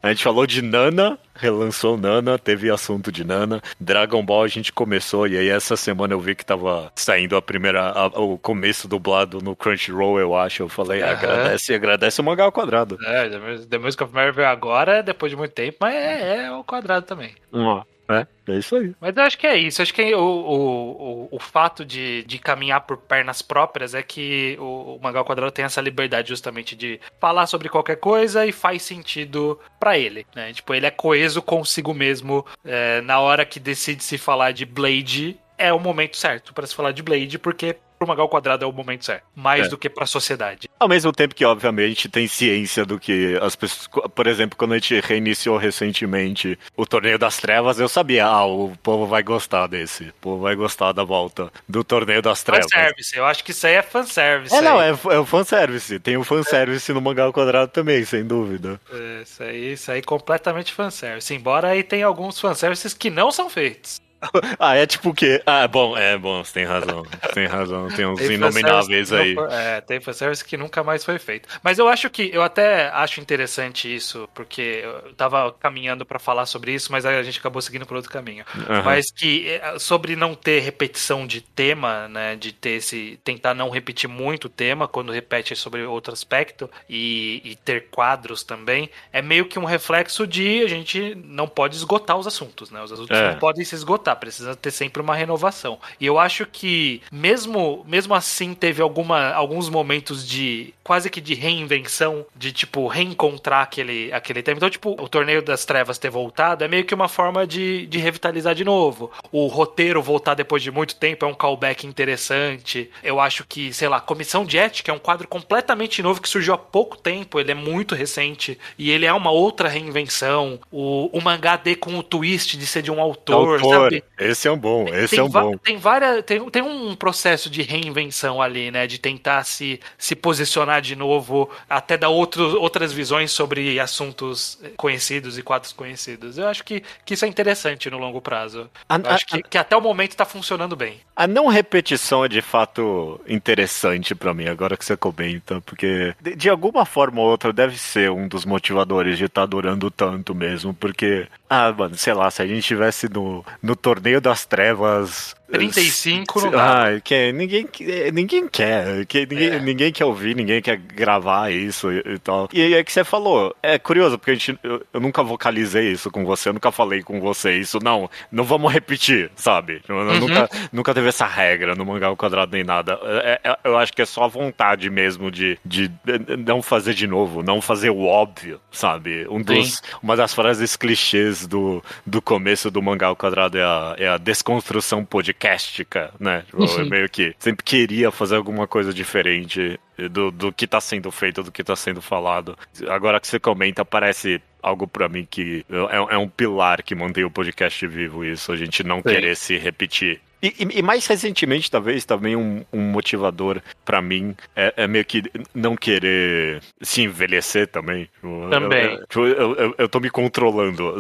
a, 0.03 0.09
gente, 0.09 0.25
falou 0.25 0.47
de 0.47 0.62
Nana, 0.62 1.19
relançou 1.35 1.99
Nana, 1.99 2.38
teve 2.38 2.71
assunto 2.71 3.12
de 3.12 3.23
Nana. 3.23 3.62
Dragon 3.79 4.25
Ball 4.25 4.45
a 4.45 4.49
gente 4.49 4.73
começou, 4.73 5.29
e 5.29 5.37
aí 5.37 5.49
essa 5.51 5.77
semana 5.77 6.14
eu 6.14 6.21
vi 6.21 6.35
que 6.35 6.45
tava 6.45 6.90
saindo 6.95 7.37
a 7.37 7.43
primeira, 7.43 7.90
a, 7.90 8.07
o 8.19 8.38
começo 8.38 8.88
dublado 8.88 9.43
no 9.43 9.55
Crunchyroll, 9.55 10.19
eu 10.19 10.35
acho. 10.35 10.62
Eu 10.62 10.71
falei, 10.71 11.03
uhum. 11.03 11.11
agradece, 11.11 11.75
agradece 11.75 12.21
o 12.23 12.25
mangá 12.25 12.45
ao 12.45 12.53
quadrado. 12.53 12.97
É, 13.05 13.29
The 13.69 13.79
Music 13.79 14.03
of 14.03 14.14
Marvel 14.14 14.47
agora, 14.47 15.03
depois 15.03 15.31
de 15.31 15.37
muito 15.37 15.53
tempo, 15.53 15.77
mas 15.81 15.95
é, 15.95 16.47
é 16.47 16.53
o 16.53 16.64
quadrado 16.64 16.93
também. 17.02 17.35
Uhum. 17.52 17.83
É, 18.09 18.26
é 18.48 18.59
isso 18.59 18.76
aí. 18.76 18.94
Mas 19.00 19.16
eu 19.16 19.22
acho 19.22 19.38
que 19.38 19.46
é 19.46 19.57
isso. 19.57 19.80
Acho 19.80 19.94
que 19.94 20.14
o, 20.14 20.20
o, 20.20 21.24
o, 21.24 21.28
o 21.33 21.38
fato 21.38 21.85
de, 21.85 22.22
de 22.24 22.38
caminhar 22.38 22.83
por 22.83 22.98
pernas 22.98 23.40
próprias 23.40 23.94
é 23.94 24.02
que 24.02 24.57
o, 24.61 24.96
o 24.96 25.00
Mangal 25.02 25.24
Quadrado 25.24 25.50
tem 25.50 25.64
essa 25.64 25.80
liberdade 25.80 26.28
justamente 26.28 26.76
de 26.76 27.00
falar 27.18 27.46
sobre 27.46 27.68
qualquer 27.68 27.96
coisa 27.96 28.46
e 28.46 28.52
faz 28.52 28.83
sentido 28.83 29.59
para 29.80 29.98
ele, 29.98 30.26
né? 30.35 30.52
Tipo, 30.52 30.74
ele 30.74 30.87
é 30.87 30.90
coeso 30.90 31.40
consigo 31.40 31.94
mesmo 31.94 32.44
é, 32.64 33.00
na 33.00 33.20
hora 33.20 33.46
que 33.46 33.59
decide 33.59 34.04
se 34.04 34.18
falar 34.18 34.52
de 34.52 34.66
Blade 34.66 35.38
é 35.57 35.72
o 35.72 35.78
momento 35.78 36.16
certo 36.16 36.52
para 36.52 36.66
se 36.66 36.74
falar 36.74 36.92
de 36.92 37.02
Blade, 37.02 37.38
porque 37.38 37.76
pro 37.98 38.07
Magal 38.07 38.28
Quadrado 38.28 38.64
é 38.64 38.68
o 38.68 38.72
momento 38.72 39.04
certo. 39.04 39.24
Mais 39.35 39.66
é. 39.66 39.68
do 39.68 39.78
que 39.78 39.88
pra 39.88 40.07
sociedade. 40.07 40.68
Ao 40.78 40.88
mesmo 40.88 41.12
tempo 41.12 41.35
que, 41.35 41.44
obviamente, 41.44 42.09
tem 42.09 42.26
ciência 42.26 42.85
do 42.85 42.98
que 42.98 43.38
as 43.40 43.57
pessoas. 43.57 43.88
Por 44.14 44.26
exemplo, 44.26 44.57
quando 44.57 44.72
a 44.72 44.78
gente 44.78 45.00
reiniciou 45.00 45.57
recentemente 45.57 46.59
o 46.76 46.87
Torneio 46.87 47.18
das 47.18 47.38
Trevas, 47.38 47.78
eu 47.78 47.88
sabia, 47.88 48.26
ah, 48.26 48.44
o 48.44 48.76
povo 48.83 49.07
vai 49.07 49.22
gostar 49.22 49.66
desse. 49.66 50.04
O 50.04 50.14
povo 50.20 50.42
vai 50.42 50.54
gostar 50.54 50.92
da 50.92 51.04
volta 51.04 51.50
do 51.68 51.83
Torneio 51.83 52.22
das 52.22 52.42
Trevas. 52.42 52.66
Fanservice, 52.72 53.16
eu 53.16 53.24
acho 53.24 53.44
que 53.44 53.50
isso 53.50 53.66
aí 53.66 53.74
é 53.74 53.83
fanservice. 53.83 54.54
É, 54.54 54.61
não, 54.61 54.80
é, 54.80 54.90
é 54.90 55.18
o 55.18 55.26
fanservice. 55.26 55.98
Tem 55.98 56.16
o 56.16 56.24
fanservice 56.24 56.90
é. 56.90 56.94
no 56.94 57.00
Magal 57.00 57.33
Quadrado 57.33 57.70
também, 57.70 58.04
sem 58.04 58.24
dúvida. 58.24 58.80
É, 58.92 59.22
isso 59.22 59.42
aí, 59.42 59.72
isso 59.72 59.90
aí 59.90 60.02
completamente 60.02 60.72
fanservice. 60.72 61.35
Embora 61.35 61.68
aí 61.68 61.83
tem 61.83 62.02
alguns 62.02 62.40
fanservices 62.40 62.94
que 62.94 63.11
não 63.11 63.30
são 63.30 63.48
feitos. 63.48 64.00
ah, 64.59 64.74
é 64.77 64.87
tipo 64.87 65.11
o 65.11 65.14
quê? 65.14 65.42
Ah, 65.46 65.66
bom, 65.66 65.96
é 65.96 66.16
bom, 66.16 66.42
você 66.42 66.55
tem 66.55 66.64
razão. 66.64 67.03
Você 67.03 67.33
tem 67.33 67.46
razão, 67.46 67.88
tem 67.88 68.07
uns 68.07 68.18
tem 68.18 68.33
inomináveis 68.33 69.12
aí. 69.12 69.37
É, 69.50 69.81
tem 69.81 70.00
fanservice 70.00 70.44
que 70.44 70.57
nunca 70.57 70.83
mais 70.83 71.05
foi 71.05 71.18
feito. 71.18 71.48
Mas 71.62 71.79
eu 71.79 71.88
acho 71.88 72.09
que, 72.11 72.31
eu 72.33 72.42
até 72.42 72.88
acho 72.90 73.20
interessante 73.20 73.92
isso, 73.94 74.29
porque 74.35 74.83
eu 74.83 75.14
tava 75.14 75.53
caminhando 75.53 76.05
para 76.05 76.18
falar 76.18 76.46
sobre 76.46 76.72
isso, 76.72 76.90
mas 76.90 77.05
a 77.05 77.22
gente 77.22 77.38
acabou 77.38 77.61
seguindo 77.61 77.87
por 77.87 77.96
outro 77.96 78.11
caminho. 78.11 78.44
Uhum. 78.55 78.83
Mas 78.85 79.11
que 79.11 79.48
é, 79.50 79.79
sobre 79.79 80.16
não 80.16 80.35
ter 80.35 80.61
repetição 80.61 81.27
de 81.27 81.40
tema, 81.40 82.09
né, 82.09 82.37
de 82.37 82.53
ter 82.53 82.70
esse, 82.70 83.18
tentar 83.24 83.55
não 83.55 83.70
repetir 83.70 84.09
muito 84.09 84.46
o 84.46 84.50
tema 84.50 84.88
quando 84.88 85.12
repete 85.12 85.55
sobre 85.57 85.83
outro 85.85 86.12
aspecto 86.12 86.70
e, 86.88 87.40
e 87.44 87.57
ter 87.57 87.88
quadros 87.90 88.42
também, 88.42 88.90
é 89.12 89.20
meio 89.22 89.46
que 89.46 89.59
um 89.59 89.64
reflexo 89.64 90.27
de 90.27 90.62
a 90.62 90.68
gente 90.68 91.14
não 91.24 91.46
pode 91.46 91.77
esgotar 91.77 92.16
os 92.16 92.27
assuntos, 92.27 92.70
né? 92.70 92.83
Os 92.83 92.92
assuntos 92.92 93.16
é. 93.16 93.33
não 93.33 93.38
podem 93.38 93.64
se 93.64 93.74
esgotar 93.74 94.13
precisa 94.16 94.55
ter 94.55 94.70
sempre 94.70 95.03
uma 95.03 95.14
renovação. 95.14 95.79
E 96.00 96.07
eu 96.07 96.18
acho 96.18 96.46
que 96.46 97.03
mesmo 97.11 97.85
mesmo 97.87 98.14
assim 98.14 98.55
teve 98.55 98.83
alguma, 98.83 99.33
alguns 99.33 99.68
momentos 99.68 100.27
de 100.27 100.72
quase 100.83 101.09
que 101.09 101.20
de 101.20 101.35
reinvenção, 101.35 102.27
de 102.37 102.53
tipo 102.53 102.87
reencontrar 102.87 103.62
aquele 103.62 104.12
aquele 104.12 104.42
tema. 104.42 104.59
Então, 104.59 104.70
tipo, 104.70 104.90
o 104.92 105.09
torneio 105.09 105.42
das 105.42 105.64
trevas 105.64 105.98
ter 105.98 106.11
voltado 106.11 106.64
é 106.64 106.68
meio 106.68 106.85
que 106.85 106.94
uma 106.94 107.09
forma 107.09 107.46
de, 107.46 107.87
de 107.87 107.98
revitalizar 107.98 108.55
de 108.55 108.64
novo. 108.64 109.11
O 109.33 109.46
roteiro 109.46 110.03
voltar 110.03 110.35
depois 110.35 110.62
de 110.62 110.70
muito 110.70 110.96
tempo 110.96 111.24
é 111.24 111.29
um 111.29 111.35
callback 111.35 111.87
interessante. 111.87 112.90
Eu 113.03 113.18
acho 113.20 113.44
que, 113.44 113.72
sei 113.72 113.88
lá, 113.88 114.00
Comissão 114.00 114.44
de 114.44 114.59
Ética 114.59 114.90
é 114.90 114.94
um 114.94 114.98
quadro 114.98 115.27
completamente 115.27 116.03
novo 116.03 116.20
que 116.20 116.29
surgiu 116.29 116.55
há 116.55 116.59
pouco 116.59 116.96
tempo, 116.96 117.40
ele 117.40 117.53
é 117.53 117.55
muito 117.55 117.94
recente 117.94 118.59
e 118.79 118.90
ele 118.90 119.07
é 119.07 119.12
uma 119.12 119.31
outra 119.31 119.68
reinvenção. 119.68 120.59
O, 120.70 121.11
o 121.16 121.20
mangá 121.20 121.57
D 121.57 121.74
com 121.77 121.96
o 121.98 122.03
twist 122.03 122.57
de 122.57 122.66
ser 122.66 122.83
de 122.83 122.90
um 122.90 123.00
autor, 123.00 123.61
autor. 123.61 123.93
Sabe? 124.00 124.30
Esse 124.30 124.48
é 124.48 124.50
um 124.50 124.59
bom, 124.59 124.87
esse 124.88 125.16
tem, 125.16 125.18
é 125.18 125.22
um 125.22 125.28
bom. 125.28 125.57
Tem 125.59 125.76
várias, 125.76 126.24
tem, 126.24 126.48
tem 126.50 126.62
um 126.62 126.94
processo 126.94 127.50
de 127.50 127.62
reinvenção 127.62 128.40
ali, 128.40 128.70
né? 128.70 128.87
De 128.87 128.98
tentar 128.98 129.44
se, 129.44 129.80
se 129.98 130.14
posicionar 130.14 130.80
de 130.80 130.96
novo, 130.96 131.50
até 131.68 131.96
dar 131.96 132.09
outro, 132.09 132.61
outras 132.61 132.92
visões 132.92 133.30
sobre 133.30 133.78
assuntos 133.78 134.59
conhecidos 134.76 135.38
e 135.38 135.42
quadros 135.42 135.72
conhecidos. 135.72 136.38
Eu 136.38 136.48
acho 136.48 136.64
que, 136.64 136.83
que 137.04 137.14
isso 137.14 137.24
é 137.24 137.28
interessante 137.28 137.90
no 137.90 137.98
longo 137.98 138.20
prazo. 138.20 138.70
A, 138.88 138.96
Eu 138.96 139.11
acho 139.11 139.24
a, 139.24 139.37
que, 139.37 139.42
que 139.42 139.59
até 139.59 139.76
o 139.76 139.80
momento 139.80 140.11
está 140.12 140.24
funcionando 140.24 140.76
bem. 140.76 141.00
A 141.16 141.26
não 141.26 141.46
repetição 141.46 142.24
é 142.24 142.28
de 142.28 142.42
fato 142.42 143.20
interessante 143.28 144.14
para 144.14 144.35
mim, 144.35 144.46
agora 144.46 144.76
que 144.76 144.85
você 144.85 144.96
comenta, 144.96 145.61
porque 145.61 146.14
de, 146.20 146.35
de, 146.35 146.48
alguma 146.48 146.85
forma 146.85 147.20
ou 147.20 147.28
outra 147.28 147.52
deve 147.52 147.78
ser 147.78 148.11
um 148.11 148.26
dos 148.26 148.44
motivadores 148.44 149.18
de 149.18 149.24
estar 149.24 149.42
tá 149.42 149.46
durando 149.46 149.90
tanto 149.90 150.35
mesmo, 150.35 150.74
porque, 150.74 151.26
ah, 151.48 151.72
mano, 151.72 151.96
sei 151.96 152.14
lá, 152.14 152.30
se 152.30 152.42
a 152.42 152.46
gente 152.46 152.61
estivesse 152.61 153.09
no, 153.09 153.44
no 153.62 153.76
torneio 153.85 154.20
das 154.20 154.47
trevas 154.47 155.37
35 155.50 156.40
não 156.40 156.50
dá. 156.50 156.88
Ah, 156.88 157.00
que, 157.00 157.33
ninguém, 157.33 157.68
ninguém 158.12 158.48
quer. 158.48 159.04
Que, 159.04 159.26
ninguém, 159.26 159.48
é. 159.48 159.61
ninguém 159.61 159.92
quer 159.92 160.04
ouvir, 160.04 160.35
ninguém 160.35 160.62
quer 160.62 160.76
gravar 160.76 161.52
isso 161.52 161.92
e, 161.92 162.02
e, 162.14 162.18
tal. 162.18 162.48
E 162.52 162.74
é 162.74 162.83
que 162.83 162.90
você 162.90 163.04
falou. 163.04 163.54
É 163.62 163.78
curioso, 163.78 164.18
porque 164.18 164.30
a 164.30 164.35
gente, 164.35 164.59
eu, 164.62 164.83
eu, 164.92 165.00
nunca 165.00 165.22
vocalizei 165.22 165.92
isso 165.92 166.11
com 166.11 166.24
você, 166.24 166.48
eu 166.48 166.54
nunca 166.54 166.72
falei 166.72 167.02
com 167.02 167.20
você 167.20 167.59
isso. 167.59 167.78
Não, 167.83 168.09
não 168.33 168.42
vamos 168.42 168.72
repetir, 168.72 169.30
sabe? 169.37 169.83
Uhum. 169.88 170.20
Nunca, 170.20 170.48
nunca 170.72 170.94
teve 170.94 171.09
essa 171.09 171.26
regra 171.26 171.74
no 171.74 171.85
mangá 171.85 172.07
ao 172.07 172.16
quadrado 172.16 172.52
nem 172.52 172.64
nada. 172.64 172.98
É, 173.02 173.40
é, 173.44 173.59
eu 173.64 173.76
acho 173.76 173.92
que 173.92 174.00
é 174.00 174.07
só 174.07 174.24
a 174.24 174.28
vontade 174.28 174.88
mesmo 174.88 175.30
de, 175.30 175.59
de 175.64 175.90
não 176.38 176.62
fazer 176.62 176.94
de 176.94 177.07
novo, 177.07 177.42
não 177.42 177.61
fazer 177.61 177.90
o 177.90 178.04
óbvio, 178.04 178.61
sabe? 178.70 179.26
Um 179.28 179.42
dos, 179.42 179.83
uma 180.02 180.16
das 180.16 180.33
frases 180.33 180.74
clichês 180.74 181.46
do, 181.46 181.85
do 182.07 182.22
começo 182.22 182.70
do 182.70 182.80
mangá 182.80 183.09
ao 183.09 183.16
quadrado 183.16 183.59
é 183.59 183.62
a, 183.62 183.94
é 183.98 184.09
a 184.09 184.16
desconstrução 184.16 185.04
podcast 185.04 185.34
podcastica, 185.35 186.12
né? 186.18 186.42
Tipo, 186.47 186.64
uhum. 186.64 186.88
meio 186.88 187.09
que 187.09 187.35
sempre 187.38 187.64
queria 187.64 188.11
fazer 188.11 188.37
alguma 188.37 188.66
coisa 188.66 188.92
diferente 188.92 189.79
do, 190.11 190.31
do 190.31 190.53
que 190.53 190.64
está 190.64 190.81
sendo 190.81 191.11
feito, 191.11 191.42
do 191.42 191.53
que 191.53 191.61
está 191.61 191.77
sendo 191.77 192.01
falado. 192.01 192.57
Agora 192.88 193.20
que 193.20 193.27
você 193.27 193.38
comenta, 193.38 193.85
parece 193.85 194.40
algo 194.62 194.87
para 194.87 195.09
mim 195.09 195.27
que 195.31 195.64
é, 195.90 196.14
é, 196.14 196.18
um 196.18 196.29
pilar 196.29 196.83
que 196.83 196.94
mantém 196.94 197.25
o 197.25 197.31
podcast 197.31 197.87
vivo, 197.87 198.25
isso, 198.25 198.51
a 198.51 198.57
gente 198.57 198.83
não 198.83 198.97
Sim. 198.97 199.03
querer 199.03 199.37
se 199.37 199.59
repetir. 199.59 200.20
E, 200.44 200.78
e, 200.78 200.83
mais 200.83 201.07
recentemente, 201.07 201.70
talvez, 201.70 202.04
também 202.04 202.37
um, 202.37 202.62
um 202.70 202.80
motivador 202.83 203.62
para 203.83 204.02
mim 204.02 204.37
é, 204.54 204.74
é, 204.76 204.87
meio 204.87 205.02
que 205.02 205.22
não 205.54 205.74
querer 205.74 206.61
se 206.83 207.00
envelhecer 207.00 207.66
também. 207.66 208.11
Também. 208.50 209.00
Eu, 209.14 209.26
eu, 209.26 209.54
eu, 209.54 209.74
eu 209.78 209.88
tô 209.88 209.98
me 210.00 210.11
controlando. 210.11 210.98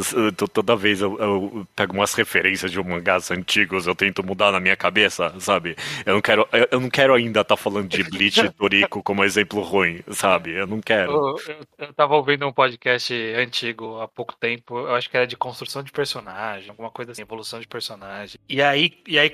Toda 0.50 0.74
vez 0.74 1.02
eu, 1.02 1.18
eu, 1.18 1.66
pego 1.76 1.92
umas 1.92 2.14
referências 2.14 2.72
de 2.72 2.82
mangás 2.82 3.30
antigos, 3.30 3.86
eu 3.86 3.94
tento 3.94 4.24
mudar 4.24 4.50
na 4.50 4.58
minha 4.58 4.76
cabeça, 4.76 5.34
sabe? 5.38 5.76
Eu 6.06 6.14
não 6.14 6.22
quero, 6.22 6.48
eu, 6.70 6.80
não 6.80 6.88
quero 6.88 7.12
ainda 7.12 7.42
estar 7.42 7.56
tá 7.56 7.62
falando 7.62 7.88
de 7.88 8.02
Bleach 8.02 8.40
e 8.40 8.50
Toriko 8.50 9.02
como 9.02 9.22
exemplo 9.22 9.60
ruim, 9.60 10.00
sabe? 10.10 10.52
Eu 10.52 10.66
não 10.66 10.80
quero. 10.80 11.12
Eu, 11.12 11.56
eu, 11.78 11.92
tava 11.92 12.16
ouvindo 12.16 12.46
um 12.46 12.52
podcast 12.52 13.12
antigo 13.36 14.00
há 14.00 14.08
pouco 14.08 14.34
tempo, 14.34 14.78
eu 14.78 14.94
acho 14.94 15.10
que 15.10 15.16
era 15.18 15.26
de 15.26 15.36
construção 15.36 15.82
de 15.82 15.92
personagem, 15.92 16.70
alguma 16.70 16.90
coisa 16.90 17.12
assim, 17.12 17.20
evolução 17.20 17.60
de 17.60 17.68
personagem. 17.68 18.40
E 18.48 18.62
aí, 18.62 18.96
e 19.06 19.18
aí 19.18 19.33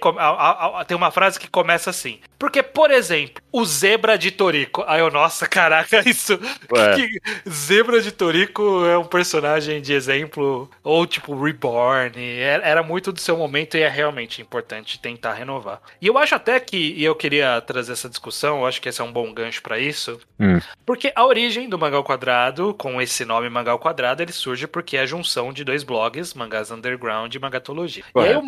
tem 0.87 0.97
uma 0.97 1.11
frase 1.11 1.39
que 1.39 1.49
começa 1.49 1.91
assim. 1.91 2.19
Porque, 2.39 2.63
por 2.63 2.91
exemplo, 2.91 3.43
o 3.53 3.65
zebra 3.65 4.17
de 4.17 4.31
Toriko. 4.31 4.83
Aí 4.87 5.01
eu, 5.01 5.11
nossa, 5.11 5.47
caraca, 5.47 6.01
isso. 6.09 6.39
Que, 6.39 7.21
zebra 7.49 8.01
de 8.01 8.11
Toriko 8.11 8.85
é 8.87 8.97
um 8.97 9.05
personagem 9.05 9.83
de 9.83 9.93
exemplo. 9.93 10.71
Ou 10.83 11.07
tipo, 11.07 11.39
Reborn. 11.39 12.13
Era, 12.39 12.67
era 12.67 12.83
muito 12.83 13.13
do 13.13 13.21
seu 13.21 13.37
momento 13.37 13.77
e 13.77 13.83
é 13.83 13.89
realmente 13.89 14.41
importante 14.41 14.99
tentar 14.99 15.35
renovar. 15.35 15.81
E 16.01 16.07
eu 16.07 16.17
acho 16.17 16.35
até 16.35 16.59
que, 16.59 16.95
e 16.97 17.05
eu 17.05 17.15
queria 17.15 17.61
trazer 17.61 17.93
essa 17.93 18.09
discussão, 18.09 18.61
eu 18.61 18.67
acho 18.67 18.81
que 18.81 18.89
esse 18.89 19.01
é 19.01 19.05
um 19.05 19.13
bom 19.13 19.33
gancho 19.35 19.63
para 19.63 19.79
isso. 19.79 20.19
Hum. 20.39 20.59
Porque 20.87 21.13
a 21.15 21.27
origem 21.27 21.69
do 21.69 21.79
Mangal 21.79 22.03
Quadrado, 22.03 22.73
com 22.75 23.03
esse 23.03 23.25
nome 23.25 23.51
Mangal 23.51 23.79
Quadrado, 23.79 24.23
ele 24.23 24.33
surge 24.33 24.67
porque 24.67 24.97
é 24.97 25.01
a 25.01 25.07
junção 25.07 25.53
de 25.53 25.63
dois 25.63 25.85
blogs, 25.85 26.33
Mangás 26.35 26.71
Underground 26.71 27.35
e 27.35 27.39
Magatologia. 27.39 28.05
Ué. 28.15 28.27
E 28.27 28.29
aí 28.31 28.37
o, 28.37 28.43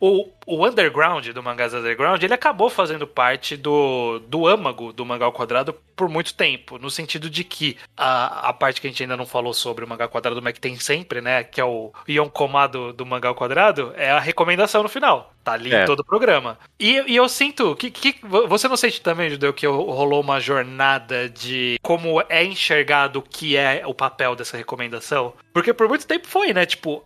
o, 0.00 0.32
o 0.46 0.66
Underground 0.66 0.95
underground, 0.96 1.28
do 1.28 1.42
Mangás 1.42 1.74
Underground, 1.74 2.22
ele 2.22 2.34
acabou 2.34 2.70
fazendo 2.70 3.06
parte 3.06 3.56
do, 3.56 4.18
do 4.20 4.46
âmago 4.46 4.92
do 4.92 5.04
Mangá 5.04 5.26
ao 5.26 5.32
Quadrado 5.32 5.74
por 5.94 6.08
muito 6.08 6.34
tempo, 6.34 6.78
no 6.78 6.90
sentido 6.90 7.28
de 7.28 7.44
que 7.44 7.76
a, 7.96 8.48
a 8.48 8.52
parte 8.52 8.80
que 8.80 8.86
a 8.86 8.90
gente 8.90 9.02
ainda 9.02 9.16
não 9.16 9.26
falou 9.26 9.52
sobre 9.52 9.84
o 9.84 9.88
Mangá 9.88 10.04
ao 10.04 10.10
Quadrado, 10.10 10.40
mas 10.42 10.54
que 10.54 10.60
tem 10.60 10.76
sempre, 10.76 11.20
né, 11.20 11.44
que 11.44 11.60
é 11.60 11.64
o 11.64 11.92
Yonkomá 12.08 12.66
do, 12.66 12.92
do 12.92 13.04
Mangá 13.04 13.28
ao 13.28 13.34
Quadrado, 13.34 13.92
é 13.96 14.10
a 14.10 14.18
recomendação 14.18 14.82
no 14.82 14.88
final. 14.88 15.35
Tá 15.46 15.52
ali 15.52 15.72
É. 15.72 15.84
em 15.84 15.86
todo 15.86 16.00
o 16.00 16.04
programa. 16.04 16.58
E, 16.78 17.04
e 17.06 17.14
eu 17.14 17.28
sinto 17.28 17.76
que, 17.76 17.88
que. 17.88 18.16
Você 18.48 18.66
não 18.66 18.76
sente 18.76 19.00
também, 19.00 19.30
Judeu, 19.30 19.52
que 19.54 19.64
rolou 19.64 20.20
uma 20.20 20.40
jornada 20.40 21.28
de 21.28 21.78
como 21.80 22.20
é 22.28 22.44
enxergado 22.44 23.20
o 23.20 23.22
que 23.22 23.56
é 23.56 23.84
o 23.86 23.94
papel 23.94 24.34
dessa 24.34 24.56
recomendação? 24.56 25.34
Porque 25.52 25.72
por 25.72 25.88
muito 25.88 26.04
tempo 26.04 26.26
foi, 26.26 26.52
né? 26.52 26.66
Tipo, 26.66 27.02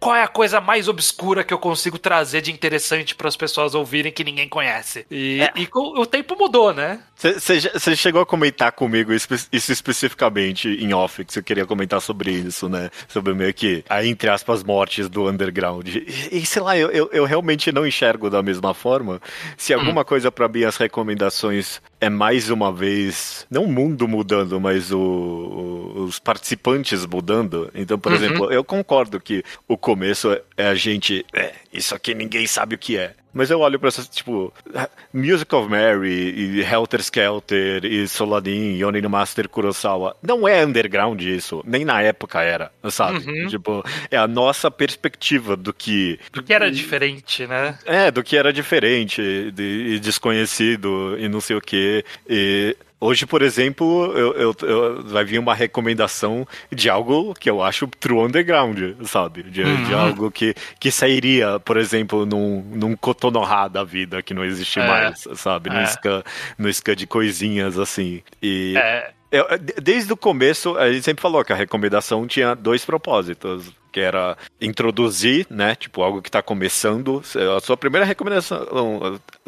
qual 0.00 0.16
é 0.16 0.22
a 0.24 0.28
coisa 0.28 0.60
mais 0.60 0.88
obscura 0.88 1.44
que 1.44 1.54
eu 1.54 1.58
consigo 1.58 1.96
trazer 1.96 2.40
de 2.42 2.50
interessante 2.52 3.14
para 3.14 3.28
as 3.28 3.36
pessoas 3.36 3.74
ouvirem 3.76 4.12
que 4.12 4.24
ninguém 4.24 4.48
conhece? 4.48 5.06
E, 5.10 5.40
É. 5.40 5.52
e 5.56 5.68
o 5.72 6.04
tempo 6.04 6.36
mudou, 6.36 6.74
né? 6.74 7.00
Você 7.16 7.94
chegou 7.96 8.20
a 8.20 8.26
comentar 8.26 8.72
comigo 8.72 9.12
isso 9.12 9.28
especificamente 9.52 10.68
em 10.68 10.92
off, 10.92 11.24
que 11.24 11.32
você 11.32 11.42
queria 11.42 11.64
comentar 11.64 12.00
sobre 12.00 12.32
isso, 12.32 12.68
né? 12.68 12.90
Sobre 13.08 13.32
meio 13.34 13.54
que 13.54 13.84
a, 13.88 14.04
entre 14.04 14.28
aspas, 14.28 14.62
mortes 14.62 15.08
do 15.08 15.28
underground. 15.28 15.86
E, 15.88 16.28
e, 16.32 16.44
sei 16.44 16.60
lá, 16.60 16.76
eu, 16.76 16.90
eu, 16.90 17.08
eu 17.12 17.24
realmente 17.24 17.70
não 17.72 17.83
enxergo 17.86 18.30
da 18.30 18.42
mesma 18.42 18.74
forma. 18.74 19.20
Se 19.56 19.72
alguma 19.72 20.04
coisa 20.04 20.30
pra 20.30 20.48
mim, 20.48 20.64
as 20.64 20.76
recomendações 20.76 21.80
é 22.04 22.10
mais 22.10 22.50
uma 22.50 22.72
vez, 22.72 23.46
não 23.50 23.64
o 23.64 23.68
mundo 23.72 24.06
mudando, 24.06 24.60
mas 24.60 24.90
o- 24.92 24.98
o- 24.98 26.04
os 26.04 26.18
participantes 26.18 27.04
mudando. 27.06 27.70
Então, 27.74 27.98
por 27.98 28.12
Uhum. 28.12 28.18
exemplo, 28.18 28.52
eu 28.52 28.62
concordo 28.64 29.20
que 29.20 29.42
o 29.68 29.76
começo 29.76 30.32
é- 30.32 30.42
é 30.56 30.66
a 30.68 30.74
gente. 30.74 31.24
É, 31.32 31.52
isso 31.72 31.94
aqui 31.94 32.14
ninguém 32.14 32.46
sabe 32.46 32.74
o 32.74 32.78
que 32.78 32.96
é. 32.96 33.14
Mas 33.36 33.50
eu 33.50 33.58
olho 33.58 33.80
pra 33.80 33.88
essas, 33.88 34.06
tipo, 34.08 34.52
Music 35.12 35.52
of 35.56 35.68
Mary, 35.68 36.08
e 36.36 36.60
Helter 36.62 37.00
Skelter, 37.00 37.84
e 37.84 38.06
Solanin, 38.06 38.76
e 38.76 38.84
Onin 38.84 39.02
Master 39.08 39.48
Kurosawa. 39.48 40.16
Não 40.22 40.46
é 40.46 40.64
underground 40.64 41.20
isso, 41.20 41.60
nem 41.66 41.84
na 41.84 42.00
época 42.00 42.40
era, 42.42 42.70
sabe? 42.90 43.18
Uhum. 43.28 43.48
Tipo, 43.48 43.82
é 44.08 44.16
a 44.16 44.28
nossa 44.28 44.70
perspectiva 44.70 45.56
do 45.56 45.72
que. 45.74 46.18
Do 46.32 46.44
que 46.44 46.54
era 46.54 46.70
diferente, 46.70 47.44
né? 47.44 47.76
É, 47.84 48.08
do 48.10 48.22
que 48.22 48.36
era 48.36 48.52
diferente 48.52 49.20
de- 49.50 49.94
e 49.94 49.98
desconhecido 49.98 51.16
e 51.18 51.28
não 51.28 51.40
sei 51.40 51.56
o 51.56 51.60
quê. 51.60 51.93
E 52.28 52.76
hoje, 53.00 53.26
por 53.26 53.42
exemplo, 53.42 54.12
eu, 54.16 54.32
eu- 54.34 54.56
eu- 54.62 55.02
vai 55.04 55.24
vir 55.24 55.38
uma 55.38 55.54
recomendação 55.54 56.46
de 56.72 56.88
algo 56.88 57.34
que 57.34 57.50
eu 57.50 57.62
acho 57.62 57.86
true 58.00 58.18
underground, 58.20 58.78
sabe? 59.04 59.42
De, 59.42 59.62
de 59.62 59.92
Uhum. 59.94 59.98
algo 59.98 60.30
que, 60.30 60.54
que 60.80 60.90
sairia, 60.90 61.60
por 61.60 61.76
exemplo, 61.76 62.24
num, 62.24 62.62
num 62.74 62.96
Kotonoha 62.96 63.68
da 63.68 63.84
vida 63.84 64.22
que 64.22 64.32
não 64.32 64.44
existe 64.44 64.80
É. 64.80 64.86
mais, 64.86 65.28
sabe? 65.34 65.68
No, 65.70 65.76
É. 65.76 65.84
ska, 65.84 66.24
no 66.58 66.68
ska 66.70 66.96
de 66.96 67.06
coisinhas 67.06 67.78
assim. 67.78 68.22
E 68.42 68.74
É, 68.76 69.12
de- 69.58 69.74
desde 69.82 70.12
o 70.12 70.16
começo, 70.16 70.76
a 70.78 70.90
gente 70.92 71.04
sempre 71.04 71.20
falou 71.20 71.44
que 71.44 71.52
a 71.52 71.56
recomendação 71.56 72.26
tinha 72.26 72.54
dois 72.54 72.84
propósitos. 72.84 73.72
Que 73.94 74.00
era 74.00 74.36
introduzir, 74.60 75.46
né? 75.48 75.76
Tipo, 75.76 76.02
algo 76.02 76.20
que 76.20 76.28
tá 76.28 76.42
começando. 76.42 77.22
A 77.56 77.60
sua 77.60 77.76
primeira 77.76 78.04
recomendação 78.04 78.66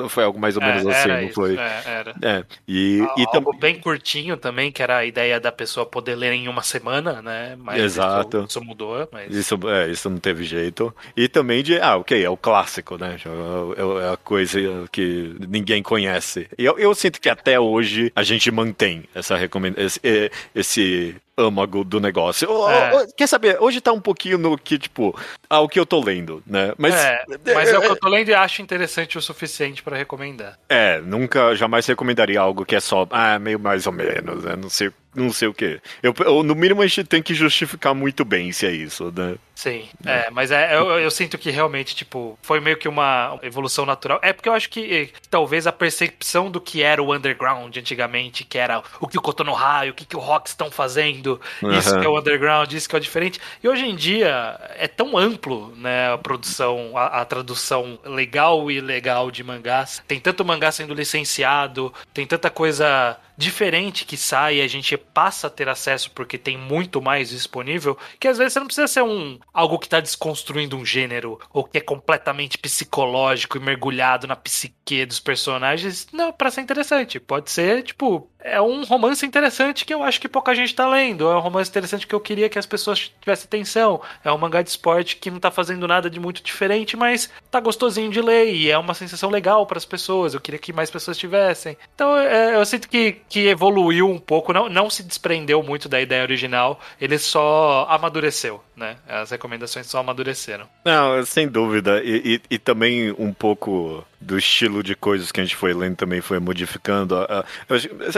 foi 0.08 0.22
algo 0.22 0.38
mais 0.38 0.56
ou 0.56 0.62
menos 0.62 0.86
é, 0.86 0.90
assim, 0.90 1.08
não 1.08 1.20
isso, 1.22 1.34
foi? 1.34 1.56
é, 1.56 1.82
era. 1.84 2.14
É. 2.22 2.44
E, 2.68 2.98
e 3.16 3.20
Algo 3.22 3.32
também. 3.32 3.58
bem 3.58 3.80
curtinho 3.80 4.36
também, 4.36 4.70
que 4.70 4.80
era 4.80 4.98
a 4.98 5.04
ideia 5.04 5.40
da 5.40 5.50
pessoa 5.50 5.84
poder 5.84 6.14
ler 6.14 6.32
em 6.32 6.46
uma 6.46 6.62
semana, 6.62 7.20
né? 7.20 7.56
Mas 7.58 7.82
Exato. 7.82 8.38
Isso, 8.38 8.46
isso 8.50 8.64
mudou, 8.64 9.08
mas... 9.10 9.34
Isso, 9.34 9.58
é, 9.68 9.90
isso 9.90 10.08
não 10.08 10.18
teve 10.18 10.44
jeito. 10.44 10.94
E 11.16 11.26
também 11.26 11.64
de, 11.64 11.80
ah, 11.80 11.96
ok, 11.96 12.22
é 12.22 12.30
o 12.30 12.36
clássico, 12.36 12.96
né? 12.96 13.16
É, 13.26 14.06
é 14.06 14.12
a 14.12 14.16
coisa 14.16 14.60
que 14.92 15.34
ninguém 15.48 15.82
conhece. 15.82 16.48
E 16.56 16.64
eu, 16.64 16.78
eu 16.78 16.94
sinto 16.94 17.20
que 17.20 17.28
até 17.28 17.58
hoje 17.58 18.12
a 18.14 18.22
gente 18.22 18.48
mantém 18.52 19.04
essa 19.12 19.36
recomendação, 19.36 19.84
esse, 19.84 20.30
esse 20.54 21.16
âmago 21.36 21.84
do 21.84 22.00
negócio. 22.00 22.48
É. 22.68 23.06
quer 23.16 23.26
saber? 23.26 23.58
Hoje 23.60 23.80
tá 23.80 23.92
um 23.92 24.00
pouquinho 24.00 24.38
no 24.38 24.56
que, 24.56 24.78
tipo, 24.78 25.18
ah, 25.48 25.60
o 25.60 25.68
que 25.68 25.78
eu 25.78 25.86
tô 25.86 26.02
lendo, 26.02 26.42
né? 26.46 26.72
Mas. 26.78 26.94
é, 26.94 27.24
mas 27.54 27.68
é 27.68 27.78
o 27.78 27.82
que 27.82 27.88
eu 27.88 27.96
tô 27.96 28.08
lendo 28.08 28.28
e 28.28 28.34
acho 28.34 28.62
interessante 28.62 29.18
o 29.18 29.22
suficiente 29.22 29.82
pra 29.82 29.96
recomendar. 29.96 30.58
É, 30.68 31.00
nunca, 31.00 31.54
jamais 31.54 31.86
recomendaria 31.86 32.40
algo 32.40 32.64
que 32.64 32.74
é 32.74 32.80
só, 32.80 33.06
ah, 33.10 33.38
meio 33.38 33.60
mais 33.60 33.86
ou 33.86 33.92
menos, 33.92 34.44
né? 34.44 34.56
Não 34.56 34.70
sei, 34.70 34.90
não 35.16 35.32
sei 35.32 35.48
o 35.48 35.54
quê. 35.54 35.80
Eu, 36.02 36.14
eu- 36.20 36.42
no 36.42 36.54
mínimo 36.54 36.82
a 36.82 36.86
gente 36.86 37.04
tem 37.04 37.22
que 37.22 37.34
justificar 37.34 37.94
muito 37.94 38.24
bem 38.24 38.52
se 38.52 38.66
é 38.66 38.70
isso, 38.70 39.12
né? 39.16 39.36
Sim, 39.54 39.88
é, 40.04 40.28
mas 40.30 40.50
é, 40.50 40.76
eu, 40.76 40.86
eu 41.00 41.10
sinto 41.10 41.38
que 41.38 41.50
realmente, 41.50 41.96
tipo, 41.96 42.38
foi 42.42 42.60
meio 42.60 42.76
que 42.76 42.86
uma 42.86 43.38
evolução 43.42 43.86
natural. 43.86 44.18
É 44.22 44.30
porque 44.34 44.50
eu 44.50 44.52
acho 44.52 44.68
que 44.68 45.10
eh, 45.14 45.18
talvez 45.30 45.66
a 45.66 45.72
percepção 45.72 46.50
do 46.50 46.60
que 46.60 46.82
era 46.82 47.02
o 47.02 47.14
underground 47.14 47.74
antigamente, 47.74 48.44
que 48.44 48.58
era 48.58 48.82
o 49.00 49.08
que 49.08 49.16
o 49.16 49.22
Kotonoha, 49.22 49.88
o 49.90 49.94
que, 49.94 50.04
que 50.04 50.14
o 50.14 50.20
rock 50.20 50.50
estão 50.50 50.70
fazendo, 50.70 51.40
isso 51.78 51.88
Aham. 51.88 52.00
que 52.00 52.06
é 52.06 52.08
o 52.08 52.18
underground, 52.18 52.70
isso 52.74 52.86
que 52.86 52.94
é 52.94 52.98
o 52.98 53.00
diferente. 53.00 53.40
E 53.64 53.66
hoje 53.68 53.86
em 53.86 53.96
dia 53.96 54.60
é 54.76 54.86
tão 54.86 55.16
amplo, 55.16 55.74
né, 55.76 56.12
a 56.12 56.18
produção, 56.18 56.92
a, 56.94 57.22
a 57.22 57.24
tradução 57.24 57.98
legal 58.04 58.70
e 58.70 58.76
ilegal 58.76 59.30
de 59.30 59.42
mangás. 59.42 60.02
Tem 60.06 60.20
tanto 60.20 60.44
mangá 60.44 60.70
sendo 60.70 60.92
licenciado, 60.92 61.92
tem 62.12 62.26
tanta 62.26 62.50
coisa 62.50 63.16
diferente 63.38 64.04
que 64.04 64.16
sai 64.16 64.60
a 64.60 64.66
gente 64.68 64.98
passa 65.12 65.46
a 65.46 65.50
ter 65.50 65.68
acesso 65.68 66.10
porque 66.10 66.38
tem 66.38 66.56
muito 66.56 67.00
mais 67.00 67.30
disponível, 67.30 67.96
que 68.18 68.28
às 68.28 68.38
vezes 68.38 68.52
você 68.52 68.60
não 68.60 68.66
precisa 68.66 68.88
ser 68.88 69.02
um 69.02 69.38
algo 69.52 69.78
que 69.78 69.88
tá 69.88 70.00
desconstruindo 70.00 70.76
um 70.76 70.84
gênero 70.84 71.38
ou 71.52 71.64
que 71.64 71.78
é 71.78 71.80
completamente 71.80 72.58
psicológico 72.58 73.56
e 73.56 73.60
mergulhado 73.60 74.26
na 74.26 74.36
psique 74.36 75.06
dos 75.06 75.20
personagens. 75.20 76.06
Não, 76.12 76.32
pra 76.32 76.50
ser 76.50 76.60
interessante. 76.60 77.18
Pode 77.20 77.50
ser, 77.50 77.82
tipo, 77.82 78.30
é 78.46 78.60
um 78.60 78.84
romance 78.84 79.26
interessante 79.26 79.84
que 79.84 79.92
eu 79.92 80.02
acho 80.02 80.20
que 80.20 80.28
pouca 80.28 80.54
gente 80.54 80.74
tá 80.74 80.88
lendo. 80.88 81.28
É 81.28 81.36
um 81.36 81.40
romance 81.40 81.70
interessante 81.70 82.06
que 82.06 82.14
eu 82.14 82.20
queria 82.20 82.48
que 82.48 82.58
as 82.58 82.66
pessoas 82.66 83.12
tivessem 83.20 83.46
atenção. 83.46 84.00
É 84.24 84.30
um 84.30 84.38
mangá 84.38 84.62
de 84.62 84.70
esporte 84.70 85.16
que 85.16 85.30
não 85.30 85.40
tá 85.40 85.50
fazendo 85.50 85.86
nada 85.86 86.08
de 86.08 86.20
muito 86.20 86.42
diferente, 86.42 86.96
mas 86.96 87.30
tá 87.50 87.60
gostosinho 87.60 88.10
de 88.10 88.20
ler 88.20 88.52
e 88.54 88.70
é 88.70 88.78
uma 88.78 88.94
sensação 88.94 89.30
legal 89.30 89.66
para 89.66 89.78
as 89.78 89.84
pessoas. 89.84 90.34
Eu 90.34 90.40
queria 90.40 90.58
que 90.58 90.72
mais 90.72 90.90
pessoas 90.90 91.18
tivessem. 91.18 91.76
Então 91.94 92.16
é, 92.16 92.54
eu 92.54 92.64
sinto 92.64 92.88
que, 92.88 93.20
que 93.28 93.48
evoluiu 93.48 94.08
um 94.08 94.18
pouco, 94.18 94.52
não, 94.52 94.68
não 94.68 94.88
se 94.88 95.02
desprendeu 95.02 95.62
muito 95.62 95.88
da 95.88 96.00
ideia 96.00 96.22
original, 96.22 96.78
ele 97.00 97.18
só 97.18 97.86
amadureceu, 97.88 98.62
né? 98.76 98.96
As 99.08 99.30
recomendações 99.30 99.86
só 99.86 99.98
amadureceram. 99.98 100.66
Não, 100.84 101.24
sem 101.24 101.48
dúvida. 101.48 102.02
E, 102.04 102.34
e- 102.50 102.54
e 102.54 102.58
também 102.58 103.10
um 103.18 103.32
pouco 103.32 104.04
do 104.20 104.36
estilo 104.38 104.82
de 104.82 104.94
coisas 104.96 105.30
que 105.30 105.40
a 105.40 105.44
gente 105.44 105.54
foi 105.56 105.72
lendo 105.74 105.96
também 105.96 106.20
foi 106.20 106.38
modificando. 106.38 107.16
A, 107.16 107.40
a- 107.40 107.44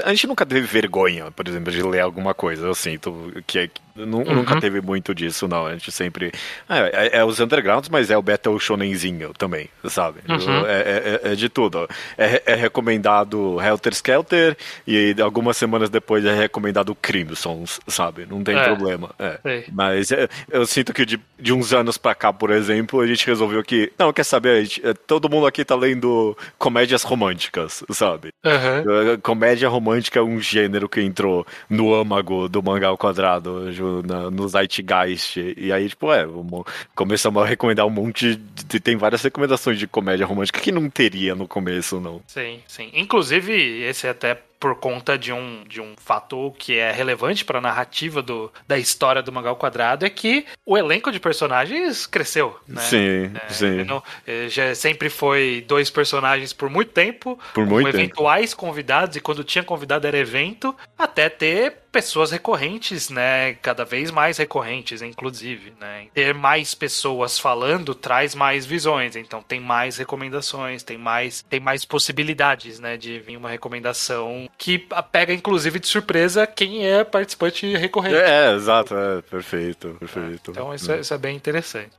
a 0.04 0.10
gente 0.14 0.26
nunca 0.26 0.44
teve 0.46 0.66
vergonha, 0.66 1.30
por 1.30 1.46
exemplo, 1.46 1.70
de 1.72 1.82
ler 1.82 2.00
alguma 2.00 2.34
coisa. 2.34 2.66
Eu 2.66 2.74
sinto 2.74 3.32
que 3.46 3.58
é- 3.58 3.70
Uhum. 3.96 4.06
nunca 4.06 4.60
teve 4.60 4.80
muito 4.80 5.12
disso, 5.12 5.48
não. 5.48 5.66
A 5.66 5.72
gente 5.72 5.90
sempre. 5.90 6.30
É, 6.68 7.08
é- 7.08 7.18
é 7.18 7.24
os 7.24 7.40
undergrounds, 7.40 7.88
mas 7.88 8.10
é 8.12 8.16
o 8.16 8.22
Battle 8.22 8.56
Shonenzinho 8.60 9.32
também, 9.36 9.68
sabe? 9.88 10.20
Uhum. 10.28 10.64
É, 10.66 10.72
é- 10.72 11.20
é- 11.24 11.32
é 11.32 11.34
de 11.34 11.48
tudo. 11.48 11.88
É, 12.16 12.54
recomendado 12.54 13.60
Helter 13.60 13.92
Skelter 13.92 14.56
e 14.86 15.16
algumas 15.20 15.56
semanas 15.56 15.90
depois 15.90 16.24
é 16.24 16.32
recomendado 16.32 16.94
Crimsons, 16.94 17.80
sabe? 17.88 18.24
Não 18.24 18.44
tem 18.44 18.54
problema. 18.62 19.10
É. 19.18 19.64
Mas 19.72 20.12
eu 20.50 20.66
sinto 20.66 20.92
que 20.92 21.04
de, 21.06 21.20
de 21.38 21.52
uns 21.52 21.72
anos 21.72 21.96
pra 21.98 22.14
cá, 22.14 22.32
por 22.32 22.50
exemplo, 22.50 23.00
a 23.00 23.06
gente 23.06 23.26
resolveu 23.26 23.62
que. 23.62 23.92
Não, 23.98 24.12
quer 24.12 24.24
saber? 24.24 24.58
A 24.58 24.62
gente- 24.62 24.86
é, 24.86 24.94
todo 24.94 25.28
mundo 25.28 25.46
aqui 25.46 25.64
tá 25.64 25.74
lendo 25.74 26.36
comédias 26.58 27.02
românticas, 27.02 27.82
sabe? 27.90 28.28
Uhum. 28.44 29.18
Comédia 29.22 29.68
romântica 29.68 30.18
é 30.18 30.22
um 30.22 30.40
gênero 30.40 30.88
que 30.88 31.00
entrou 31.00 31.46
no 31.68 31.94
âmago 31.94 32.48
do 32.48 32.62
mangá 32.62 32.88
ao 32.88 32.98
quadrado, 32.98 33.66
na- 34.06 34.30
no 34.30 34.48
Zeitgeist. 34.48 35.36
E 35.56 35.72
aí, 35.72 35.88
tipo, 35.88 36.12
é, 36.12 36.24
vamos- 36.26 36.64
começamos 36.94 37.42
a 37.42 37.46
recomendar 37.46 37.86
um 37.86 37.90
monte 37.90 38.36
de. 38.36 38.80
Tem 38.80 38.96
várias 38.96 39.22
recomendações 39.22 39.78
de 39.78 39.86
comédia 39.86 40.26
romântica 40.26 40.60
que 40.60 40.72
não 40.72 40.88
teria 40.88 41.34
no 41.34 41.46
começo, 41.48 42.00
não. 42.00 42.20
Sim, 42.26 42.60
sim. 42.66 42.90
Inclusive, 42.94 43.52
esse 43.82 44.06
é 44.06 44.10
até 44.10 44.38
por 44.58 44.74
conta 44.76 45.16
de 45.16 45.32
um, 45.32 45.62
de 45.68 45.80
um 45.80 45.94
fato 45.96 46.52
que 46.58 46.76
é 46.78 46.90
relevante 46.90 47.44
para 47.44 47.58
a 47.58 47.60
narrativa 47.60 48.20
do, 48.20 48.52
da 48.66 48.76
história 48.78 49.22
do 49.22 49.30
mangá 49.32 49.50
ao 49.50 49.56
quadrado, 49.56 50.04
é 50.04 50.10
que 50.10 50.44
o 50.66 50.76
elenco 50.76 51.12
de 51.12 51.20
personagens 51.20 52.06
cresceu, 52.06 52.58
né? 52.66 52.80
Sim, 52.80 53.30
É, 53.34 53.48
sim. 53.52 53.84
não- 53.84 54.02
é, 54.26 54.48
já 54.48 54.74
sempre 54.74 55.08
foi 55.08 55.64
dois 55.66 55.90
personagens 55.90 56.52
por 56.52 56.68
muito 56.68 56.90
tempo, 56.92 57.38
Por 57.54 57.64
com 57.64 57.70
muito 57.70 57.86
tempo. 57.86 57.96
eventuais 57.98 58.52
convidados, 58.54 59.16
e 59.16 59.20
quando 59.20 59.44
tinha 59.44 59.62
convidado 59.62 60.06
era 60.06 60.18
evento, 60.18 60.74
até 60.98 61.28
ter 61.28 61.74
pessoas 61.90 62.30
recorrentes, 62.30 63.10
né? 63.10 63.54
Cada 63.54 63.84
vez 63.84 64.10
mais 64.10 64.38
recorrentes, 64.38 65.02
inclusive, 65.02 65.72
né? 65.80 66.06
Ter 66.14 66.34
mais 66.34 66.74
pessoas 66.74 67.38
falando 67.38 67.94
traz 67.94 68.34
mais 68.34 68.66
visões, 68.66 69.16
então 69.16 69.42
tem 69.42 69.60
mais 69.60 69.96
recomendações, 69.96 70.82
tem 70.82 70.98
mais, 70.98 71.42
tem 71.42 71.60
mais 71.60 71.84
possibilidades, 71.84 72.78
né? 72.80 72.96
De 72.96 73.18
vir 73.20 73.36
uma 73.36 73.50
recomendação 73.50 74.48
que 74.58 74.86
pega, 75.10 75.32
inclusive, 75.32 75.78
de 75.78 75.86
surpresa 75.86 76.46
quem 76.46 76.86
é 76.86 77.04
participante 77.04 77.66
recorrente. 77.76 78.16
É, 78.16 78.52
exato, 78.54 78.94
é, 78.94 79.22
perfeito, 79.22 79.96
perfeito. 79.98 80.50
Então 80.50 80.74
isso 80.74 80.90
é, 80.92 81.00
isso 81.00 81.14
é 81.14 81.18
bem 81.18 81.36
interessante. 81.36 81.90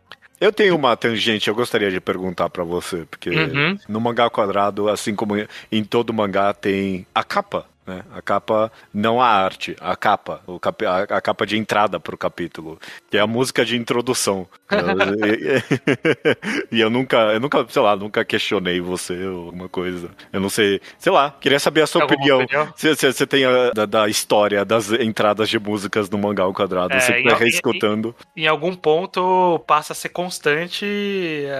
Eu 0.42 0.54
tenho 0.54 0.74
uma 0.74 0.96
tangente, 0.96 1.50
eu 1.50 1.56
gostaria 1.56 1.92
de 1.92 2.00
perguntar 2.00 2.50
pra 2.50 2.64
você, 2.64 3.06
porque 3.10 3.30
Uhum. 3.30 3.78
no 3.90 4.00
mangá 4.00 4.30
quadrado, 4.30 4.88
assim 4.88 5.14
como 5.14 5.34
em 5.70 5.84
todo 5.84 6.14
mangá, 6.14 6.54
tem 6.54 7.06
a 7.14 7.26
capa. 7.26 7.66
Né? 7.90 8.04
A 8.14 8.22
capa, 8.22 8.72
não 8.94 9.20
a 9.20 9.28
arte, 9.28 9.76
a 9.82 9.96
capa, 9.96 10.42
o 10.46 10.60
cap, 10.60 10.86
a, 10.86 11.00
a 11.00 11.22
capa 11.22 11.46
de 11.46 11.58
entrada 11.58 12.00
pro 12.00 12.18
capítulo, 12.18 12.80
que 13.10 13.18
é 13.18 13.20
a 13.20 13.28
música 13.28 13.66
de 13.66 13.76
introdução. 13.76 14.48
e 16.72 16.80
eu 16.80 16.90
nunca, 16.90 17.18
eu 17.34 17.40
nunca, 17.40 17.66
sei 17.68 17.82
lá, 17.82 17.96
nunca 17.96 18.24
questionei 18.24 18.80
você 18.80 19.26
ou 19.26 19.48
alguma 19.48 19.68
coisa. 19.68 20.12
Eu 20.32 20.40
não 20.40 20.50
sei, 20.50 20.80
sei 21.00 21.12
lá, 21.12 21.36
queria 21.42 21.60
saber 21.60 21.82
a 21.82 21.88
sua 21.88 22.06
opinião. 22.06 22.44
opinião? 22.44 22.72
Você 22.76 23.26
tem 23.26 23.46
a, 23.46 23.72
da, 23.72 23.86
da, 23.86 24.08
história 24.08 24.64
das 24.64 24.92
entradas 24.92 25.50
de 25.50 25.58
músicas 25.58 26.10
no 26.10 26.20
mangá 26.20 26.44
ao 26.44 26.54
quadrado, 26.54 26.94
é, 26.94 27.00
você 27.00 27.24
vai 27.24 27.34
reescutando. 27.34 28.16
Em, 28.38 28.44
em, 28.44 28.48
algum 28.48 28.76
ponto 28.76 29.60
passa 29.66 29.94
a 29.94 29.96
ser 29.96 30.10
constante 30.10 30.86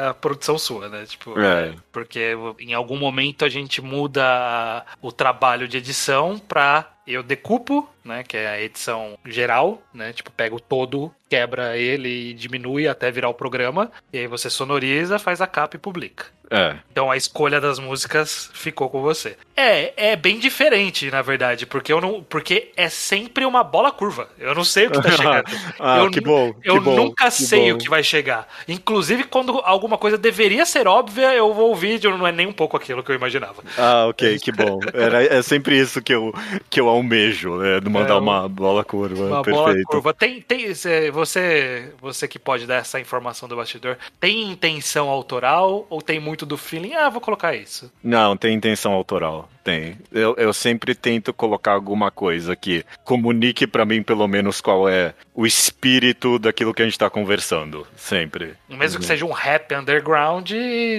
a 0.08 0.14
produção 0.14 0.60
sua, 0.60 0.88
né? 0.88 1.06
Tipo, 1.08 1.40
é. 1.40 1.74
porque 1.92 2.38
em 2.60 2.74
algum 2.74 2.98
momento 2.98 3.44
a 3.44 3.50
gente 3.50 3.82
muda 3.82 4.86
o 5.02 5.12
trabalho 5.12 5.68
de 5.68 5.78
edição 5.78 6.19
pra 6.48 6.99
eu 7.14 7.24
decupo, 7.24 7.90
né, 8.04 8.24
que 8.24 8.38
é 8.38 8.48
a 8.48 8.62
edição 8.62 9.18
geral, 9.26 9.82
né, 9.94 10.14
tipo 10.14 10.32
pega 10.32 10.56
o 10.56 10.60
todo, 10.60 11.12
quebra 11.30 11.78
ele 11.78 12.32
e 12.32 12.34
diminui 12.34 12.88
até 12.88 13.12
virar 13.12 13.30
o 13.30 13.34
programa, 13.34 13.92
e 14.12 14.18
aí 14.18 14.28
você 14.28 14.50
sonoriza, 14.50 15.20
faz 15.20 15.42
a 15.42 15.48
capa 15.48 15.76
e 15.76 15.80
publica. 15.80 16.28
É. 16.52 16.76
Então 16.92 17.12
a 17.12 17.18
escolha 17.18 17.62
das 17.62 17.78
músicas 17.78 18.50
ficou 18.54 18.90
com 18.90 19.02
você. 19.02 19.38
É, 19.56 20.12
é 20.12 20.16
bem 20.16 20.40
diferente, 20.40 21.12
na 21.12 21.22
verdade, 21.22 21.66
porque 21.66 21.94
eu 21.94 22.02
não, 22.02 22.24
porque 22.24 22.72
é 22.76 22.90
sempre 22.90 23.46
uma 23.46 23.64
bola 23.64 23.92
curva. 23.92 24.28
Eu 24.40 24.56
não 24.56 24.64
sei 24.64 24.88
o 24.88 24.92
que 24.92 25.02
tá 25.02 25.12
chegando. 25.14 25.44
ah, 25.80 26.00
eu, 26.00 26.10
que 26.10 26.20
bom. 26.20 26.54
Que 26.54 26.70
eu 26.70 26.82
bom, 26.82 26.96
nunca 26.96 27.26
que 27.26 27.44
sei 27.44 27.70
bom. 27.70 27.76
o 27.76 27.78
que 27.78 27.90
vai 27.90 28.02
chegar. 28.02 28.48
Inclusive 28.68 29.26
quando 29.26 29.60
alguma 29.64 29.98
coisa 29.98 30.18
deveria 30.18 30.66
ser 30.66 30.88
óbvia, 30.88 31.34
eu 31.36 31.54
vou 31.54 31.70
ouvir, 31.70 32.02
não 32.04 32.26
é 32.26 32.32
nem 32.32 32.48
um 32.48 32.54
pouco 32.54 32.76
aquilo 32.76 33.04
que 33.04 33.12
eu 33.12 33.16
imaginava. 33.16 33.64
Ah, 33.78 34.08
ok, 34.08 34.40
que 34.40 34.52
bom. 34.52 34.80
Era, 34.92 35.24
é 35.24 35.42
sempre 35.44 35.80
isso 35.80 36.02
que 36.02 36.14
eu 36.14 36.34
que 36.70 36.80
eu 36.80 36.88
almejo, 37.00 37.58
né, 37.58 37.80
de 37.80 37.90
mandar 37.90 38.16
é, 38.16 38.18
uma 38.18 38.48
bola 38.48 38.84
curva. 38.84 39.26
Uma 39.26 39.42
perfeito. 39.42 39.66
bola 39.66 39.84
curva. 39.84 40.14
Tem, 40.14 40.42
tem 40.42 40.74
você, 41.12 41.92
você 42.00 42.28
que 42.28 42.40
pode 42.40 42.66
dar 42.66 42.76
essa 42.76 43.00
informação 43.00 43.50
do 43.50 43.56
bastidor, 43.56 43.98
tem 44.20 44.52
intenção 44.52 45.10
autoral 45.10 45.86
ou 45.90 46.02
tem 46.02 46.20
muito 46.20 46.46
do 46.46 46.58
feeling? 46.58 46.94
Ah, 46.94 47.10
vou 47.10 47.22
colocar 47.22 47.56
isso. 47.56 47.92
Não, 48.04 48.38
tem 48.38 48.56
intenção 48.56 48.94
autoral. 48.94 49.50
Tem. 49.70 49.98
Eu, 50.12 50.36
eu 50.36 50.52
sempre 50.52 50.96
tento 50.96 51.32
colocar 51.32 51.74
alguma 51.74 52.10
coisa 52.10 52.56
que 52.56 52.84
comunique 53.04 53.68
para 53.68 53.86
mim, 53.86 54.02
pelo 54.02 54.28
menos, 54.28 54.60
qual 54.60 54.90
é 54.90 55.14
o 55.36 55.46
espírito 55.46 56.40
daquilo 56.40 56.74
que 56.74 56.82
a 56.82 56.86
gente 56.86 56.98
tá 56.98 57.08
conversando. 57.08 57.86
Sempre. 57.96 58.56
Mesmo 58.68 58.96
uhum. 58.96 59.02
que 59.02 59.06
seja 59.06 59.26
um 59.26 59.32
rap 59.32 59.74
underground 59.76 60.52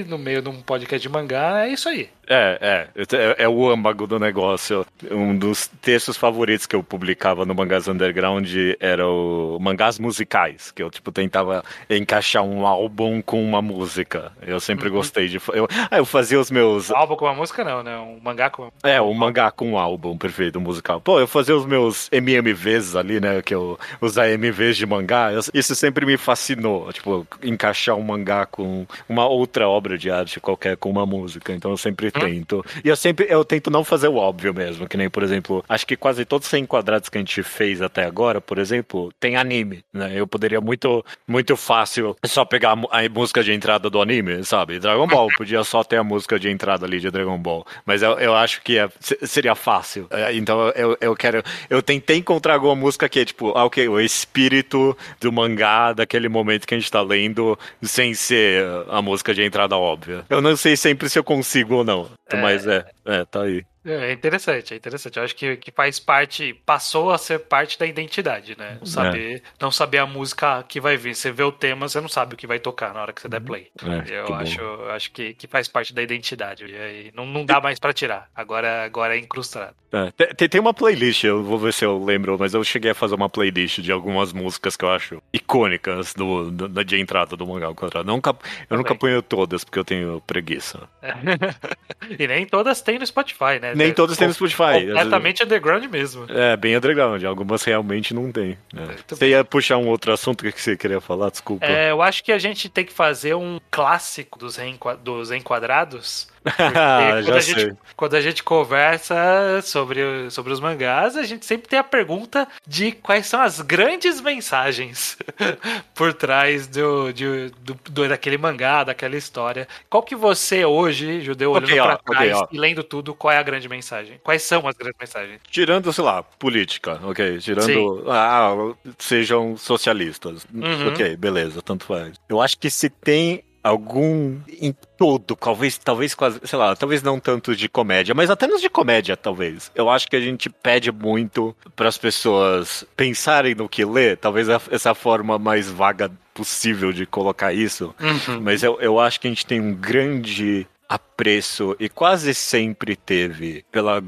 no 0.07 0.17
meio 0.17 0.41
de 0.41 0.49
um 0.49 0.63
podcast 0.63 1.07
de 1.07 1.13
mangá, 1.13 1.67
é 1.67 1.71
isso 1.71 1.89
aí. 1.89 2.09
É, 2.33 2.89
é, 2.95 3.17
é, 3.17 3.45
é 3.45 3.49
o 3.49 3.69
âmago 3.69 4.07
do 4.07 4.17
negócio. 4.17 4.87
Um 5.11 5.37
dos 5.37 5.67
textos 5.67 6.17
favoritos 6.17 6.65
que 6.65 6.77
eu 6.77 6.83
publicava 6.83 7.45
no 7.45 7.53
Mangás 7.57 7.89
Underground 7.89 8.49
era 8.79 9.05
o 9.05 9.59
Mangás 9.61 9.99
Musicais, 9.99 10.71
que 10.71 10.81
eu, 10.81 10.91
tipo, 10.91 11.11
tentava 11.11 11.65
encaixar 11.91 12.45
um 12.45 12.65
álbum 12.65 13.21
com 13.21 13.43
uma 13.43 13.61
música. 13.61 14.31
Eu 14.43 14.61
sempre 14.61 14.89
uhum. 14.89 14.95
gostei 14.95 15.27
de... 15.27 15.41
Eu, 15.53 15.67
ah, 15.91 15.99
eu 15.99 16.05
fazia 16.05 16.39
os 16.39 16.53
meus... 16.53 16.89
Um 16.89 16.97
álbum 16.97 17.17
com 17.17 17.25
uma 17.25 17.35
música 17.35 17.65
não, 17.65 17.83
né? 17.83 17.99
Um 17.99 18.21
mangá 18.23 18.49
com... 18.49 18.60
É, 18.83 19.01
um 19.01 19.15
mangá 19.15 19.51
com 19.51 19.73
um 19.73 19.79
álbum, 19.79 20.17
perfeito, 20.17 20.61
musical. 20.61 21.01
Pô, 21.01 21.21
eu 21.21 21.27
fazia 21.27 21.57
os 21.57 21.67
meus 21.67 22.09
MMVs 22.13 22.97
ali, 22.97 23.21
né, 23.21 23.43
que 23.43 23.55
eu... 23.55 23.79
Os 24.01 24.17
AMVs 24.19 24.77
de 24.77 24.87
mangá, 24.87 25.31
isso 25.53 25.75
sempre 25.75 26.05
me 26.07 26.17
fascinou, 26.17 26.93
tipo, 26.93 27.27
encaixar 27.43 27.97
um 27.97 28.03
mangá 28.03 28.47
com 28.47 28.87
uma 29.09 29.27
outra 29.27 29.69
obra 29.69 29.97
de 29.97 30.11
arte 30.11 30.41
qualquer, 30.41 30.77
com 30.77 30.91
uma 30.91 31.07
música. 31.07 31.53
Então 31.53 31.71
eu 31.71 31.77
sempre 31.77 32.11
tento. 32.11 32.65
E 32.85 32.89
eu 32.89 32.97
sempre 32.97 33.27
eu 33.29 33.45
tento 33.45 33.71
não 33.71 33.85
fazer 33.85 34.09
o 34.09 34.17
óbvio 34.17 34.55
mesmo, 34.55 34.89
que 34.89 34.97
nem, 34.97 35.09
por 35.09 35.23
exemplo, 35.23 35.65
acho 35.69 35.87
que 35.87 35.97
quase 35.97 36.25
todos 36.25 36.47
os 36.47 36.51
100 36.51 36.67
quadrados 36.67 37.09
que 37.09 37.19
a 37.19 37.21
gente 37.21 37.43
fez 37.43 37.83
até 37.83 38.05
agora, 38.05 38.41
por 38.41 38.59
exemplo, 38.59 39.13
tem 39.19 39.37
anime, 39.37 39.85
né? 39.93 40.13
Eu 40.15 40.27
poderia 40.27 40.61
muito 40.61 41.05
muito 41.27 41.57
fácil 41.57 42.17
só 42.25 42.45
pegar 42.45 42.73
a 42.91 43.09
música 43.09 43.43
de 43.43 43.53
entrada 43.53 43.89
do 43.89 44.01
anime, 44.01 44.45
sabe? 44.45 44.79
Dragon 44.79 45.07
Ball, 45.07 45.29
podia 45.37 45.63
só 45.65 45.85
ter 45.85 45.97
a 45.97 46.05
música 46.05 46.39
de 46.39 46.49
entrada 46.51 46.87
ali 46.87 46.99
de 47.01 47.11
Dragon 47.11 47.39
Ball. 47.39 47.65
Mas 47.85 48.03
eu, 48.03 48.13
eu 48.19 48.35
acho 48.43 48.63
que 48.63 48.79
é, 48.79 48.89
seria 49.27 49.55
fácil. 49.55 50.07
É, 50.11 50.35
então 50.35 50.69
eu, 50.71 50.97
eu 51.01 51.17
quero. 51.17 51.43
Eu 51.69 51.83
tentei 51.83 52.17
encontrar 52.17 52.55
alguma 52.55 52.75
música 52.75 53.09
que 53.09 53.21
é 53.21 53.25
tipo, 53.25 53.57
ah, 53.57 53.65
ok, 53.65 53.89
o 53.89 54.01
espírito 54.01 54.97
do 55.21 55.33
mangá, 55.33 55.93
daquele 55.93 56.29
momento 56.29 56.67
que 56.67 56.75
a 56.75 56.79
gente 56.79 56.91
tá 56.91 57.03
lendo, 57.03 57.59
sem 57.83 58.15
ser 58.15 58.65
a 58.89 59.01
música 59.01 59.35
de 59.35 59.43
entrada 59.43 59.77
óbvia. 59.77 60.25
Eu 60.29 60.41
não 60.41 60.57
sei 60.57 60.77
sempre 60.77 61.09
se 61.09 61.19
eu 61.19 61.25
consigo 61.25 61.77
ou 61.77 61.85
não. 61.85 62.11
É... 62.29 62.41
Mas 62.41 62.67
é, 62.67 62.85
é, 63.05 63.25
tá 63.25 63.43
aí. 63.43 63.65
É 63.85 64.13
interessante, 64.13 64.75
é 64.75 64.77
interessante. 64.77 65.17
Eu 65.17 65.25
acho 65.25 65.35
que, 65.35 65.57
que 65.57 65.71
faz 65.71 65.99
parte, 65.99 66.53
passou 66.67 67.11
a 67.11 67.17
ser 67.17 67.39
parte 67.41 67.79
da 67.79 67.87
identidade, 67.87 68.57
né? 68.59 68.77
Não 68.79 68.87
saber, 68.87 69.37
é. 69.37 69.43
não 69.59 69.71
saber 69.71 69.99
a 69.99 70.07
música 70.07 70.63
que 70.65 70.81
vai 70.81 70.97
vir. 70.97 71.15
Você 71.15 71.33
vê 71.33 71.43
o 71.43 71.53
tema, 71.53 71.89
você 71.89 72.01
não 72.01 72.09
sabe 72.09 72.35
o 72.35 72.37
que 72.37 72.47
vai 72.47 72.59
tocar 72.59 72.93
na 72.93 73.01
hora 73.01 73.13
que 73.13 73.23
você 73.23 73.29
der 73.29 73.41
play. 73.41 73.71
É, 73.83 74.21
eu 74.21 74.35
acho, 74.35 74.61
acho 74.91 75.11
que, 75.13 75.33
que 75.33 75.47
faz 75.47 75.67
parte 75.67 75.95
da 75.95 76.03
identidade. 76.03 76.67
E 76.67 76.77
aí 76.77 77.13
não, 77.15 77.25
não 77.25 77.45
dá 77.45 77.61
mais 77.61 77.79
para 77.79 77.93
tirar. 77.93 78.29
Agora, 78.35 78.85
agora 78.85 79.17
é 79.17 79.19
incrustado. 79.19 79.75
É, 79.93 80.35
tem, 80.35 80.49
tem 80.49 80.61
uma 80.61 80.73
playlist, 80.73 81.25
eu 81.25 81.43
vou 81.43 81.59
ver 81.59 81.73
se 81.73 81.85
eu 81.85 82.03
lembro, 82.03 82.37
mas 82.39 82.55
eu 82.55 82.63
cheguei 82.63 82.93
a 82.93 82.95
fazer 82.95 83.15
uma 83.15 83.29
playlist 83.29 83.81
de 83.81 83.91
algumas 83.91 84.33
músicas 84.33 84.77
que 84.77 84.85
eu 84.85 84.91
acho 84.91 85.23
icônicas 85.33 86.15
do, 86.15 86.51
do, 86.51 86.85
de 86.85 87.01
entrada 87.01 87.37
do 87.37 87.47
mangá 87.47 87.67
ao 87.67 87.75
quadrado. 87.75 88.09
Eu 88.09 88.15
nunca, 88.15 88.37
eu 88.69 88.77
nunca 88.77 88.95
ponho 88.95 89.21
todas 89.21 89.65
porque 89.65 89.79
eu 89.79 89.85
tenho 89.85 90.23
preguiça. 90.27 90.89
e 92.19 92.27
nem 92.27 92.47
todas 92.47 92.81
tem 92.81 92.99
no 92.99 93.07
Spotify, 93.07 93.59
né? 93.61 93.75
Nem 93.75 93.93
todas 93.93 94.17
têm 94.17 94.29
no 94.29 94.35
Spotify. 94.35 94.87
Completamente 94.87 95.43
underground 95.43 95.85
mesmo. 95.87 96.27
É, 96.29 96.57
bem 96.57 96.77
underground. 96.77 97.25
Algumas 97.25 97.65
realmente 97.65 98.15
não 98.15 98.31
tem. 98.31 98.57
Né? 98.73 98.97
Você 99.09 99.31
ia 99.31 99.45
puxar 99.45 99.77
um 99.79 99.89
outro 99.89 100.13
assunto 100.13 100.45
que 100.45 100.61
você 100.61 100.77
queria 100.77 101.01
falar? 101.01 101.31
Desculpa. 101.31 101.67
É, 101.67 101.91
eu 101.91 102.01
acho 102.01 102.23
que 102.23 102.31
a 102.31 102.39
gente 102.39 102.69
tem 102.69 102.85
que 102.85 102.93
fazer 102.93 103.35
um 103.35 103.61
clássico 103.71 104.39
dos, 104.39 104.57
dos 105.03 105.31
enquadrados 105.33 106.30
quando, 107.25 107.35
a 107.35 107.41
gente, 107.41 107.77
quando, 107.97 108.15
a 108.15 108.21
gente, 108.21 108.43
conversa 108.43 109.61
sobre, 109.63 110.31
sobre 110.31 110.53
os 110.53 110.61
mangás, 110.61 111.17
a 111.17 111.23
gente 111.23 111.45
sempre 111.45 111.69
tem 111.69 111.79
a 111.79 111.85
pergunta 111.85 112.49
de 112.67 112.93
quais 112.93 113.27
são 113.27 113.41
as 113.41 113.61
grandes 113.61 114.21
mensagens 114.21 115.19
por 115.95 116.15
trás 116.15 116.67
do, 116.67 117.13
de, 117.13 117.51
do, 117.61 117.79
do, 117.91 118.09
daquele 118.09 118.39
mangá, 118.39 118.85
daquela 118.85 119.17
história. 119.17 119.69
Qual 119.89 120.03
que 120.03 120.17
você 120.17 120.65
hoje, 120.65 121.21
judeu, 121.21 121.53
olhando 121.53 121.65
okay, 121.65 121.77
pra 121.77 121.95
ó, 121.95 121.97
trás 121.97 122.37
okay, 122.39 122.57
e 122.57 122.61
lendo 122.61 122.83
tudo, 122.83 123.15
qual 123.15 123.33
é 123.33 123.37
a 123.37 123.43
grande 123.43 123.69
mensagem? 123.69 124.19
Quais 124.23 124.43
são 124.43 124.67
as 124.67 124.75
grandes 124.75 124.99
mensagens? 124.99 125.41
Tirando, 125.51 125.93
sei 125.93 126.05
lá, 126.05 126.23
política, 126.23 126.99
ok? 127.05 127.39
Tirando, 127.39 128.05
ah, 128.11 128.75
sejam 128.99 129.57
socialistas. 129.57 130.47
Uhum. 130.53 130.89
Ok, 130.89 131.17
beleza, 131.17 131.61
tanto 131.61 131.85
faz. 131.85 132.15
Eu 132.29 132.41
acho 132.41 132.59
que 132.59 132.71
se 132.71 132.89
tem 132.89 133.45
algum 133.63 134.39
em 134.61 134.75
todo, 134.97 135.37
talvez, 135.37 135.79
talvez 135.79 136.15
quase, 136.15 136.41
sei 136.45 136.59
lá, 136.59 136.75
talvez 136.75 137.03
não 137.03 137.21
tanto 137.21 137.55
de 137.55 137.69
comédia, 137.69 138.15
mas 138.15 138.31
até 138.31 138.47
nos 138.47 138.61
de 138.61 138.71
comédia, 138.71 139.17
talvez. 139.17 139.71
Eu 139.75 139.91
acho 139.91 140.09
que 140.09 140.17
a 140.17 140.21
gente 140.21 140.49
pede 140.49 140.91
muito 140.91 141.55
para 141.77 141.89
as 141.89 141.99
pessoas 141.99 142.85
pensarem 142.97 143.55
no 143.55 143.69
que 143.69 143.85
lê, 143.85 144.17
talvez 144.17 144.49
essa 144.49 144.95
forma 144.95 145.39
mais 145.39 145.69
vaga 145.69 146.11
possível 146.33 146.93
de 146.93 147.05
colocar 147.05 147.53
isso. 147.53 147.95
Uhum. 148.01 148.41
Mas 148.41 148.63
eu, 148.63 148.79
eu 148.81 148.99
acho 148.99 149.21
que 149.21 149.27
a 149.27 149.31
gente 149.31 149.45
tem 149.45 149.61
um 149.61 149.75
grande 149.75 150.67
apreço 150.91 151.77
e 151.79 151.89
quase 151.89 152.35
sempre 152.35 152.97
teve 152.97 153.65
pela. 153.71 154.03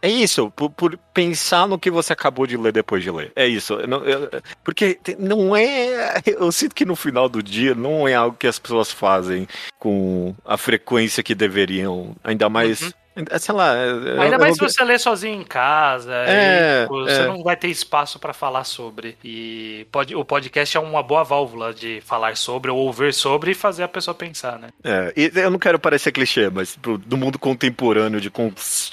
É 0.00 0.08
isso, 0.08 0.48
por, 0.52 0.70
por, 0.70 0.96
pensar 1.12 1.66
no 1.66 1.76
que 1.76 1.90
você 1.90 2.12
acabou 2.12 2.46
de 2.46 2.56
ler 2.56 2.72
depois 2.72 3.02
de 3.02 3.10
ler. 3.10 3.32
É 3.34 3.44
isso. 3.48 3.76
Não, 3.88 4.04
eu, 4.04 4.30
porque 4.62 5.00
não 5.18 5.56
é. 5.56 6.22
Eu 6.24 6.52
sinto 6.52 6.72
que 6.72 6.84
no 6.84 6.94
final 6.94 7.28
do 7.28 7.42
dia 7.42 7.74
não 7.74 8.06
é 8.06 8.14
algo 8.14 8.36
que 8.36 8.46
as 8.46 8.60
pessoas 8.60 8.92
fazem 8.92 9.48
com 9.76 10.36
a 10.44 10.56
frequência 10.56 11.20
que 11.20 11.34
deveriam. 11.34 12.14
Ainda 12.22 12.48
mais. 12.48 12.80
Uhum 12.82 12.92
sei 13.38 13.54
lá. 13.54 13.74
É, 13.74 14.22
Ainda 14.22 14.38
mais 14.38 14.58
eu... 14.58 14.68
se 14.68 14.74
você 14.74 14.84
lê 14.84 14.98
sozinho 14.98 15.40
em 15.40 15.44
casa. 15.44 16.12
É, 16.26 16.80
e, 16.80 16.82
tipo, 16.82 17.04
você 17.04 17.20
é. 17.20 17.26
não 17.26 17.42
vai 17.42 17.56
ter 17.56 17.68
espaço 17.68 18.18
para 18.18 18.32
falar 18.32 18.64
sobre. 18.64 19.16
E 19.24 19.86
pode, 19.90 20.14
o 20.14 20.24
podcast 20.24 20.76
é 20.76 20.80
uma 20.80 21.02
boa 21.02 21.22
válvula 21.22 21.72
de 21.72 22.00
falar 22.04 22.36
sobre, 22.36 22.70
ou 22.70 22.78
ouvir 22.78 23.12
sobre 23.12 23.52
e 23.52 23.54
fazer 23.54 23.82
a 23.82 23.88
pessoa 23.88 24.14
pensar, 24.14 24.58
né? 24.58 24.68
É, 24.82 25.12
e 25.16 25.30
eu 25.34 25.50
não 25.50 25.58
quero 25.58 25.78
parecer 25.78 26.12
clichê, 26.12 26.50
mas 26.50 26.76
do 26.76 27.16
mundo 27.16 27.38
contemporâneo 27.38 28.20
de 28.20 28.30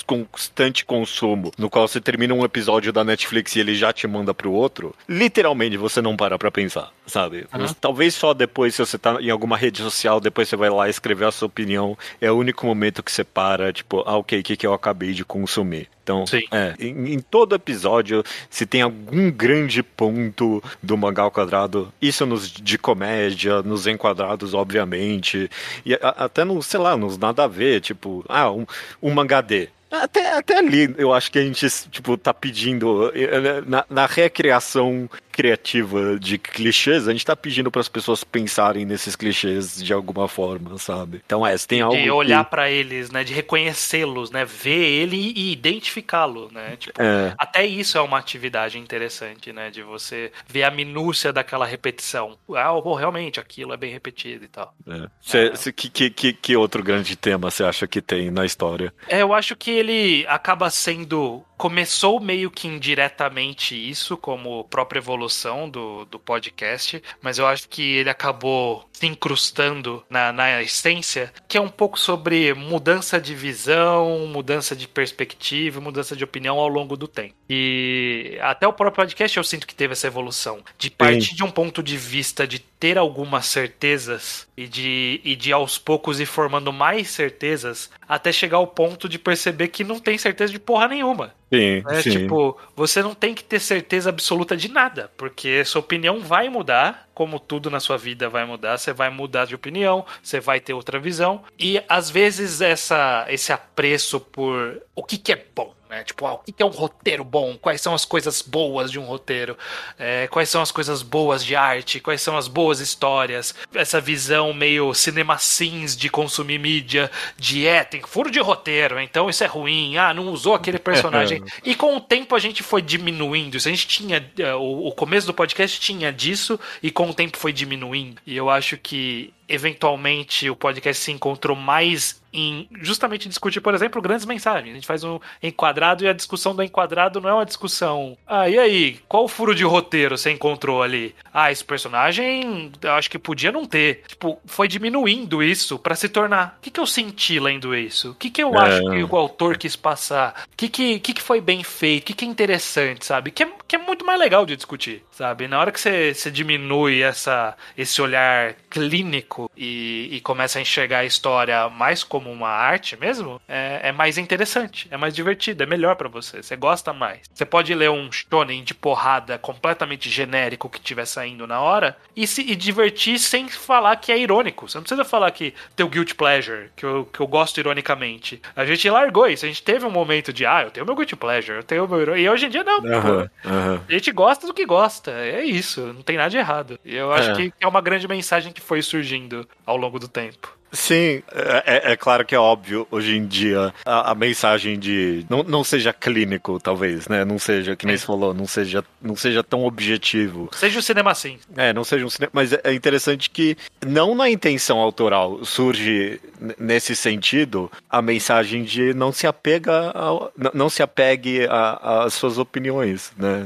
constante 0.05 0.86
consumo, 0.86 1.51
no 1.57 1.69
qual 1.69 1.88
você 1.88 1.99
termina 1.99 2.34
um 2.34 2.43
episódio 2.43 2.91
da 2.93 3.03
Netflix 3.03 3.55
e 3.55 3.59
ele 3.59 3.76
já 3.76 3.91
te 3.91 4.07
manda 4.07 4.34
pro 4.34 4.51
outro, 4.51 4.95
literalmente 5.07 5.78
você 5.78 6.01
não 6.01 6.15
para 6.15 6.38
pra 6.38 6.51
pensar, 6.51 6.91
sabe? 7.05 7.47
Uhum. 7.53 7.74
Talvez 7.80 8.13
só 8.13 8.34
depois, 8.34 8.76
se 8.76 8.86
você 8.86 8.97
tá 8.97 9.17
em 9.22 9.30
alguma 9.30 9.57
rede 9.57 9.82
social, 9.82 10.19
depois 10.19 10.47
você 10.47 10.55
vai 10.55 10.69
lá 10.69 10.89
escrever 10.89 11.26
a 11.26 11.32
sua 11.32 11.47
opinião, 11.47 11.97
é 12.19 12.32
o 12.32 12.38
único 12.38 12.65
momento 12.65 13.03
que 13.03 13.11
você 13.11 13.24
para, 13.24 13.72
tipo, 13.72 14.03
ah, 14.12 14.18
ok, 14.18 14.39
o 14.39 14.43
que, 14.43 14.57
que 14.57 14.68
eu 14.68 14.74
acabei 14.74 15.14
de 15.14 15.24
consumir. 15.24 15.88
Então, 16.03 16.26
é, 16.51 16.76
em, 16.80 17.14
em, 17.14 17.20
todo 17.20 17.55
episódio, 17.55 18.24
se 18.49 18.66
tem 18.66 18.82
algum 18.82 19.32
grande 19.32 19.82
ponto 19.82 20.62
do 20.84 20.97
mangá 20.97 21.24
ao 21.24 21.32
quadrado, 21.32 21.93
isso 22.01 22.26
nos 22.26 22.51
de 22.51 22.78
comédia, 22.78 23.62
nos 23.62 23.88
enquadrados, 23.88 24.53
obviamente, 24.53 25.49
e 25.86 25.93
a, 25.93 26.09
até 26.09 26.43
nos, 26.43 26.66
sei 26.66 26.80
lá, 26.80 26.97
nos 26.97 27.18
nada 27.18 27.45
a 27.45 27.47
ver, 27.47 27.80
tipo, 27.80 28.26
ah, 28.28 28.51
um, 28.51 28.66
um 29.01 29.12
mangá 29.12 29.39
D 29.39 29.70
Até, 29.89 30.34
até 30.34 30.57
ali, 30.57 30.93
eu 30.97 31.14
acho 31.14 31.32
que 31.32 31.39
a 31.39 31.43
gente, 31.43 31.66
tipo, 31.89 32.18
tá 32.18 32.34
pedindo. 32.34 33.12
Eh, 33.16 33.62
na, 33.66 33.86
na 33.89 34.05
recriação 34.05 35.09
criativa 35.42 36.20
de 36.20 36.38
clichês, 36.38 37.08
a 37.08 37.12
gente 37.12 37.26
tá 37.26 37.36
pedindo 37.36 37.72
para 37.72 37.82
as 37.82 37.89
pessoas 37.89 38.24
pensarem 38.24 38.86
nesses 38.86 39.16
clichês 39.16 39.82
de 39.82 39.92
alguma 39.92 40.28
forma, 40.28 40.78
sabe? 40.78 41.20
Então, 41.26 41.46
é, 41.46 41.58
se 41.58 41.68
tem 41.68 41.82
algo. 41.82 41.98
De 41.98 42.12
olhar 42.12 42.44
que... 42.44 42.52
para 42.52 42.70
eles, 42.70 43.10
né? 43.10 43.24
De 43.24 43.34
reconhecê-los, 43.34 44.30
né? 44.30 44.46
Ver 44.46 44.84
ele 44.84 45.18
e 45.18 45.52
identificá-lo, 45.52 46.50
né? 46.52 46.76
Tipo, 46.78 47.02
é. 47.02 47.34
Até 47.39 47.66
isso 47.66 47.98
é 47.98 48.02
uma 48.02 48.20
atividade 48.20 48.78
interessante, 48.78 49.52
né? 49.52 49.72
De 49.72 49.82
você 49.82 50.32
ver 50.48 50.62
a 50.62 50.70
minúcia 50.70 51.34
daquela 51.34 51.66
repetição. 51.66 52.38
Ah, 52.56 52.72
oh, 52.74 52.94
realmente, 52.94 53.39
aquilo 53.39 53.74
é 53.74 53.78
bem 53.78 53.92
repetido 53.92 54.46
e 54.46 54.48
tal. 54.48 54.76
É. 54.88 55.10
Cê, 55.20 55.70
é. 55.70 55.72
Que, 55.72 56.10
que, 56.12 56.34
que 56.34 56.56
outro 56.56 56.84
grande 56.84 57.16
tema 57.16 57.50
você 57.50 57.64
acha 57.64 57.88
que 57.88 58.00
tem 58.00 58.30
na 58.30 58.46
história? 58.46 58.94
É, 59.08 59.24
eu 59.24 59.34
acho 59.34 59.56
que 59.56 59.72
ele 59.72 60.24
acaba 60.28 60.70
sendo 60.70 61.44
começou 61.62 62.20
meio 62.20 62.50
que 62.50 62.68
indiretamente 62.68 63.76
isso, 63.76 64.18
como 64.18 64.64
própria 64.64 64.98
evolução 64.98 65.30
do, 65.69 66.05
do 66.05 66.19
podcast, 66.19 67.01
mas 67.21 67.38
eu 67.38 67.47
acho 67.47 67.67
que 67.69 67.82
ele 67.82 68.09
acabou 68.09 68.88
se 68.91 69.07
incrustando 69.07 70.03
na, 70.09 70.32
na 70.32 70.61
essência, 70.61 71.34
que 71.47 71.57
é 71.57 71.61
um 71.61 71.69
pouco 71.69 71.99
sobre 71.99 72.53
mudança 72.53 73.19
de 73.19 73.34
visão, 73.34 74.27
mudança 74.27 74.75
de 74.75 74.88
perspectiva, 74.88 75.82
mudança 75.82 76.15
de 76.15 76.23
opinião 76.23 76.59
ao 76.59 76.67
longo 76.67 76.95
do 76.95 77.07
tempo. 77.07 77.34
E 77.49 78.38
até 78.41 78.67
o 78.67 78.73
próprio 78.73 79.03
podcast 79.03 79.38
eu 79.38 79.43
sinto 79.43 79.65
que 79.65 79.75
teve 79.75 79.93
essa 79.93 80.07
evolução, 80.07 80.63
de 80.77 80.91
partir 80.91 81.29
Sim. 81.29 81.36
de 81.36 81.43
um 81.43 81.51
ponto 81.51 81.82
de 81.82 81.97
vista 81.97 82.45
de 82.45 82.59
ter 82.59 82.97
algumas 82.97 83.45
certezas 83.45 84.47
e 84.57 84.67
de, 84.67 85.21
e 85.23 85.36
de 85.36 85.51
aos 85.51 85.77
poucos 85.77 86.19
ir 86.19 86.25
formando 86.25 86.71
mais 86.73 87.09
certezas 87.09 87.89
até 88.07 88.32
chegar 88.32 88.57
ao 88.57 88.67
ponto 88.67 89.07
de 89.07 89.19
perceber 89.19 89.67
que 89.69 89.84
não 89.84 89.99
tem 89.99 90.17
certeza 90.17 90.51
de 90.51 90.59
porra 90.59 90.88
nenhuma. 90.88 91.34
Sim, 91.54 91.84
é, 91.89 92.02
sim. 92.02 92.12
Tipo, 92.12 92.58
você 92.76 93.04
não 93.04 93.14
tem 93.14 93.36
que 93.36 93.43
ter 93.43 93.60
certeza 93.60 94.10
absoluta 94.10 94.56
de 94.56 94.70
nada, 94.70 95.12
porque 95.18 95.66
sua 95.66 95.82
opinião 95.82 96.22
vai 96.22 96.47
mudar, 96.47 97.10
como 97.14 97.39
tudo 97.39 97.70
na 97.70 97.80
sua 97.80 97.97
vida 97.97 98.30
vai 98.30 98.45
mudar, 98.45 98.78
você 98.78 98.93
vai 98.93 99.09
mudar 99.09 99.45
de 99.45 99.55
opinião, 99.55 100.05
você 100.22 100.39
vai 100.39 100.59
ter 100.59 100.74
outra 100.74 100.99
visão, 100.99 101.43
e 101.57 101.82
às 101.88 102.09
vezes 102.09 102.62
essa, 102.62 103.26
esse 103.30 103.51
apreço 103.51 104.20
por 104.20 104.82
o 104.95 105.03
que, 105.03 105.18
que 105.18 105.32
é 105.32 105.45
bom 105.55 105.74
né? 105.91 106.05
Tipo, 106.05 106.26
ah, 106.26 106.36
o 106.36 106.39
que 106.39 106.64
é 106.64 106.66
um 106.66 106.70
roteiro 106.70 107.22
bom? 107.22 107.57
Quais 107.57 107.82
são 107.82 107.93
as 107.93 108.05
coisas 108.05 108.41
boas 108.41 108.89
de 108.89 108.97
um 108.97 109.03
roteiro? 109.03 109.57
É, 109.99 110.26
quais 110.28 110.49
são 110.49 110.62
as 110.62 110.72
coisas 110.72 111.03
boas 111.03 111.43
de 111.43 111.53
arte? 111.53 111.99
Quais 111.99 112.22
são 112.22 112.38
as 112.38 112.47
boas 112.47 112.80
histórias? 112.80 113.53
Essa 113.76 113.99
visão 113.99 114.53
meio 114.53 114.93
cinema 114.93 115.38
sims 115.38 115.97
de 115.97 116.09
consumir 116.09 116.59
mídia, 116.59 117.12
de 117.38 117.68
é, 117.68 117.84
tem 117.84 118.01
furo 118.03 118.32
de 118.32 118.39
roteiro, 118.39 119.01
então 119.01 119.30
isso 119.30 119.43
é 119.43 119.47
ruim, 119.47 119.97
ah, 119.97 120.14
não 120.14 120.30
usou 120.30 120.55
aquele 120.55 120.80
personagem. 120.80 121.43
e 121.62 121.76
com 121.76 121.97
o 121.97 121.99
tempo 121.99 122.36
a 122.36 122.39
gente 122.39 122.64
foi 122.64 122.82
diminuindo 122.82 123.57
isso. 123.57 123.68
A 123.68 123.72
gente 123.72 123.86
tinha. 123.86 124.32
É, 124.39 124.55
o 124.55 124.93
começo 124.93 125.28
do 125.28 125.34
podcast 125.34 125.78
tinha 125.78 126.14
disso, 126.14 126.57
e 126.82 126.89
com 127.02 127.10
o 127.10 127.14
tempo 127.16 127.36
foi 127.36 127.52
diminuindo. 127.52 128.22
E 128.28 128.38
eu 128.38 128.47
acho 128.47 128.78
que 128.78 129.34
eventualmente 129.52 130.49
o 130.49 130.56
podcast 130.56 131.04
se 131.04 131.12
encontrou 131.12 131.56
mais 131.56 132.22
em 132.34 132.68
justamente 132.82 133.28
discutir, 133.28 133.60
por 133.62 133.74
exemplo, 133.74 134.02
grandes 134.02 134.26
mensagens. 134.26 134.72
A 134.72 134.76
gente 134.76 134.88
faz 134.88 135.04
um 135.04 135.20
enquadrado 135.43 136.04
e 136.04 136.08
a 136.08 136.14
discussão 136.14 136.56
do 136.56 136.64
enquadrado 136.64 137.20
não 137.20 137.30
é 137.30 137.34
uma 137.34 137.45
discussão. 137.45 138.18
Ah, 138.26 138.47
e 138.47 138.58
aí? 138.58 138.99
Qual 139.08 139.28
furo 139.28 139.54
de 139.54 139.64
roteiro 139.64 140.18
você 140.18 140.32
encontrou 140.32 140.82
ali? 140.82 141.14
Ah, 141.34 141.52
esse 141.52 141.64
personagem 141.64 142.72
eu 142.82 142.91
acho 142.93 143.10
que 143.10 143.20
podia 143.20 143.52
não 143.52 143.66
ter. 143.66 144.04
Tipo, 144.08 144.39
foi 144.45 144.68
diminuindo 144.68 145.43
isso 145.43 145.78
para 145.78 145.95
se 145.95 146.08
tornar. 146.08 146.58
O 146.60 146.62
que, 146.62 146.72
que 146.72 146.80
eu 146.80 146.88
senti 146.88 147.39
lendo 147.39 147.76
isso? 147.76 148.12
O 148.12 148.16
que, 148.16 148.30
que 148.30 148.41
eu 148.41 148.56
é... 148.56 148.60
acho 148.60 148.89
que 148.89 149.04
o 149.04 149.16
autor 149.18 149.58
quis 149.58 149.76
passar? 149.76 150.45
O 150.54 150.56
que, 150.56 150.70
que, 150.70 150.99
que, 150.99 151.14
que 151.14 151.22
foi 151.22 151.41
bem 151.41 151.64
feito? 151.64 152.04
O 152.04 152.06
que, 152.08 152.14
que 152.14 152.26
é 152.26 152.28
interessante, 152.28 153.06
sabe? 153.06 153.32
Que 153.32 153.43
é, 153.43 153.52
que 153.68 153.76
é 153.76 153.80
muito 153.80 154.06
mais 154.06 154.20
legal 154.20 154.45
de 154.45 154.56
discutir, 154.56 155.04
sabe? 155.12 155.47
Na 155.47 155.60
hora 155.60 155.72
que 155.72 155.80
você, 155.80 156.14
você 156.14 156.32
diminui 156.32 157.02
essa, 157.02 157.56
esse 157.78 158.02
olhar 158.02 158.56
clínico 158.72 159.51
e, 159.55 160.09
e 160.13 160.22
começa 160.22 160.57
a 160.57 160.61
enxergar 160.61 160.99
a 160.99 161.05
história 161.05 161.69
mais 161.69 162.03
como 162.03 162.32
uma 162.32 162.47
arte 162.47 162.97
mesmo, 162.97 163.41
é, 163.47 163.82
é 163.84 163.91
mais 163.91 164.17
interessante, 164.17 164.88
é 164.89 164.95
mais 164.95 165.13
divertido, 165.13 165.61
é 165.61 165.65
melhor 165.65 165.95
para 165.95 166.07
você, 166.07 166.41
você 166.41 166.55
gosta 166.55 166.93
mais. 166.93 167.19
Você 167.34 167.45
pode 167.45 167.74
ler 167.76 167.89
um 167.89 168.09
shonen 168.11 168.63
de 168.63 168.74
porrada 168.74 169.38
completamente 169.38 170.09
genérico 170.09 170.69
que 170.69 170.80
tiver 170.80 171.05
saindo 171.05 171.45
na 171.45 171.59
hora 171.59 171.97
e 172.15 172.26
se 172.26 172.41
e 172.41 172.55
divertir 172.55 173.19
sem 173.19 173.49
falar 173.49 173.95
que 173.97 174.11
é 174.11 174.17
irônico. 174.17 174.67
Você 174.67 174.78
não 174.78 174.84
precisa 174.84 175.03
falar 175.03 175.30
que 175.32 175.53
teu 175.76 175.89
guilt 175.89 176.13
pleasure, 176.15 176.69
que 176.76 176.86
eu, 176.86 177.05
que 177.11 177.19
eu 177.19 177.28
gosto 177.28 177.59
ironicamente. 177.59 178.41
A 178.55 178.65
gente 178.65 178.89
largou 178.89 179.28
isso, 179.28 179.45
a 179.45 179.47
gente 179.47 179.63
teve 179.63 179.86
um 179.86 179.91
momento 179.91 180.32
de, 180.32 180.45
ah, 180.45 180.63
eu 180.63 180.72
tenho 180.72 180.86
meu 180.86 180.95
guilt 180.95 181.13
pleasure, 181.15 181.57
eu 181.57 181.63
tenho 181.63 181.88
meu 181.88 182.17
E 182.17 182.30
hoje 182.30 182.45
em 182.45 182.49
dia 182.49 182.63
não. 182.63 182.80
Uhum, 182.80 183.30
uhum. 183.45 183.80
A 183.88 183.91
gente 183.91 184.11
gosta 184.11 184.47
do 184.47 184.53
que 184.53 184.65
gosta, 184.65 185.11
é 185.11 185.43
isso, 185.43 185.82
não 185.93 186.01
tem 186.01 186.17
nada 186.17 186.30
de 186.30 186.38
errado. 186.38 186.80
E 186.86 186.95
eu 186.95 187.11
acho 187.11 187.32
é. 187.32 187.36
que 187.36 187.53
é 187.59 187.67
uma 187.67 187.82
grande 187.82 188.07
mensagem 188.07 188.53
que 188.53 188.61
foi 188.62 188.82
surgindo 188.82 189.47
ao 189.66 189.76
longo 189.76 189.99
do 189.99 190.07
tempo. 190.07 190.61
Sim, 190.72 191.22
é, 191.32 191.63
é, 191.65 191.91
é, 191.91 191.97
claro 191.97 192.26
que 192.26 192.34
é 192.34 192.39
óbvio 192.39 192.88
hoje 192.89 193.17
em 193.17 193.26
dia 193.26 193.74
a, 193.86 194.11
a, 194.11 194.15
mensagem 194.15 194.80
de 194.80 195.26
não, 195.30 195.43
não 195.43 195.63
seja 195.65 195.91
clínico, 195.91 196.59
talvez, 196.59 197.09
né? 197.09 197.26
Não 197.26 197.38
seja, 197.38 197.76
que 197.76 197.86
nem 197.86 197.95
é. 197.95 197.97
você 197.97 198.05
falou, 198.05 198.34
não 198.34 198.47
seja, 198.47 198.84
não 199.01 199.15
seja 199.15 199.43
tão 199.43 199.65
objetivo. 199.65 200.49
Seja 200.53 200.80
um 200.80 200.82
cinema 200.82 201.11
assim. 201.11 201.38
É, 201.57 201.74
não 201.74 201.84
seja 201.84 202.05
um 202.05 202.09
cinema. 202.09 202.32
Mas 202.34 202.53
é 202.53 202.74
interessante 202.74 203.30
que 203.30 203.57
não 203.86 204.15
na 204.15 204.30
intenção 204.30 204.80
autoral 204.80 205.43
surge 205.43 206.22
nesse 206.57 206.95
sentido 206.95 207.69
a 207.89 208.01
mensagem 208.01 208.63
de 208.63 208.93
não 208.93 209.11
se 209.11 209.28
apega 209.28 209.91
ao, 209.91 210.32
não 210.53 210.69
se 210.69 210.82
apegue 210.82 211.47
às 211.49 212.13
suas 212.13 212.38
opiniões, 212.38 213.11
né? 213.17 213.45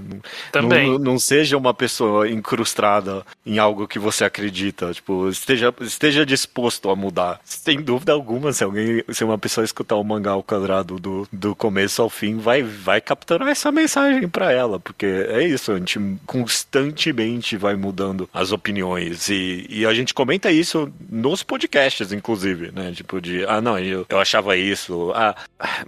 Também. 0.51 0.91
Não, 0.91 0.99
não 0.99 1.19
seja 1.19 1.57
uma 1.57 1.73
pessoa 1.73 2.29
incrustada 2.29 3.25
em 3.45 3.57
algo 3.57 3.87
que 3.87 3.97
você 3.97 4.23
acredita. 4.23 4.93
Tipo, 4.93 5.27
esteja, 5.27 5.73
esteja 5.81 6.25
disposto 6.25 6.89
a 6.89 6.95
mudar 6.95 7.14
mudar. 7.15 7.39
Sem 7.45 7.81
dúvida 7.81 8.11
alguma, 8.11 8.51
se 8.51 8.63
alguém, 8.63 9.03
se 9.09 9.23
uma 9.23 9.37
pessoa 9.37 9.63
escutar 9.63 9.95
o 9.95 10.03
mangá 10.03 10.31
ao 10.31 10.43
quadrado 10.43 10.99
do, 10.99 11.27
do 11.31 11.55
começo 11.55 12.01
ao 12.01 12.09
fim, 12.09 12.37
vai, 12.37 12.61
vai 12.61 12.99
capturar 12.99 13.47
essa 13.47 13.71
mensagem 13.71 14.27
para 14.27 14.51
ela, 14.51 14.79
porque 14.79 15.05
é 15.05 15.43
isso, 15.47 15.71
a 15.71 15.77
gente 15.77 15.99
constantemente 16.25 17.55
vai 17.55 17.75
mudando 17.75 18.29
as 18.33 18.51
opiniões 18.51 19.29
e, 19.29 19.65
e 19.69 19.85
a 19.85 19.93
gente 19.93 20.13
comenta 20.13 20.51
isso 20.51 20.91
nos 21.09 21.41
podcasts, 21.41 22.11
inclusive, 22.11 22.71
né? 22.71 22.91
Tipo 22.91 23.21
de, 23.21 23.45
ah, 23.45 23.61
não, 23.61 23.79
eu, 23.79 24.05
eu 24.09 24.19
achava 24.19 24.57
isso. 24.57 25.11
Ah, 25.15 25.35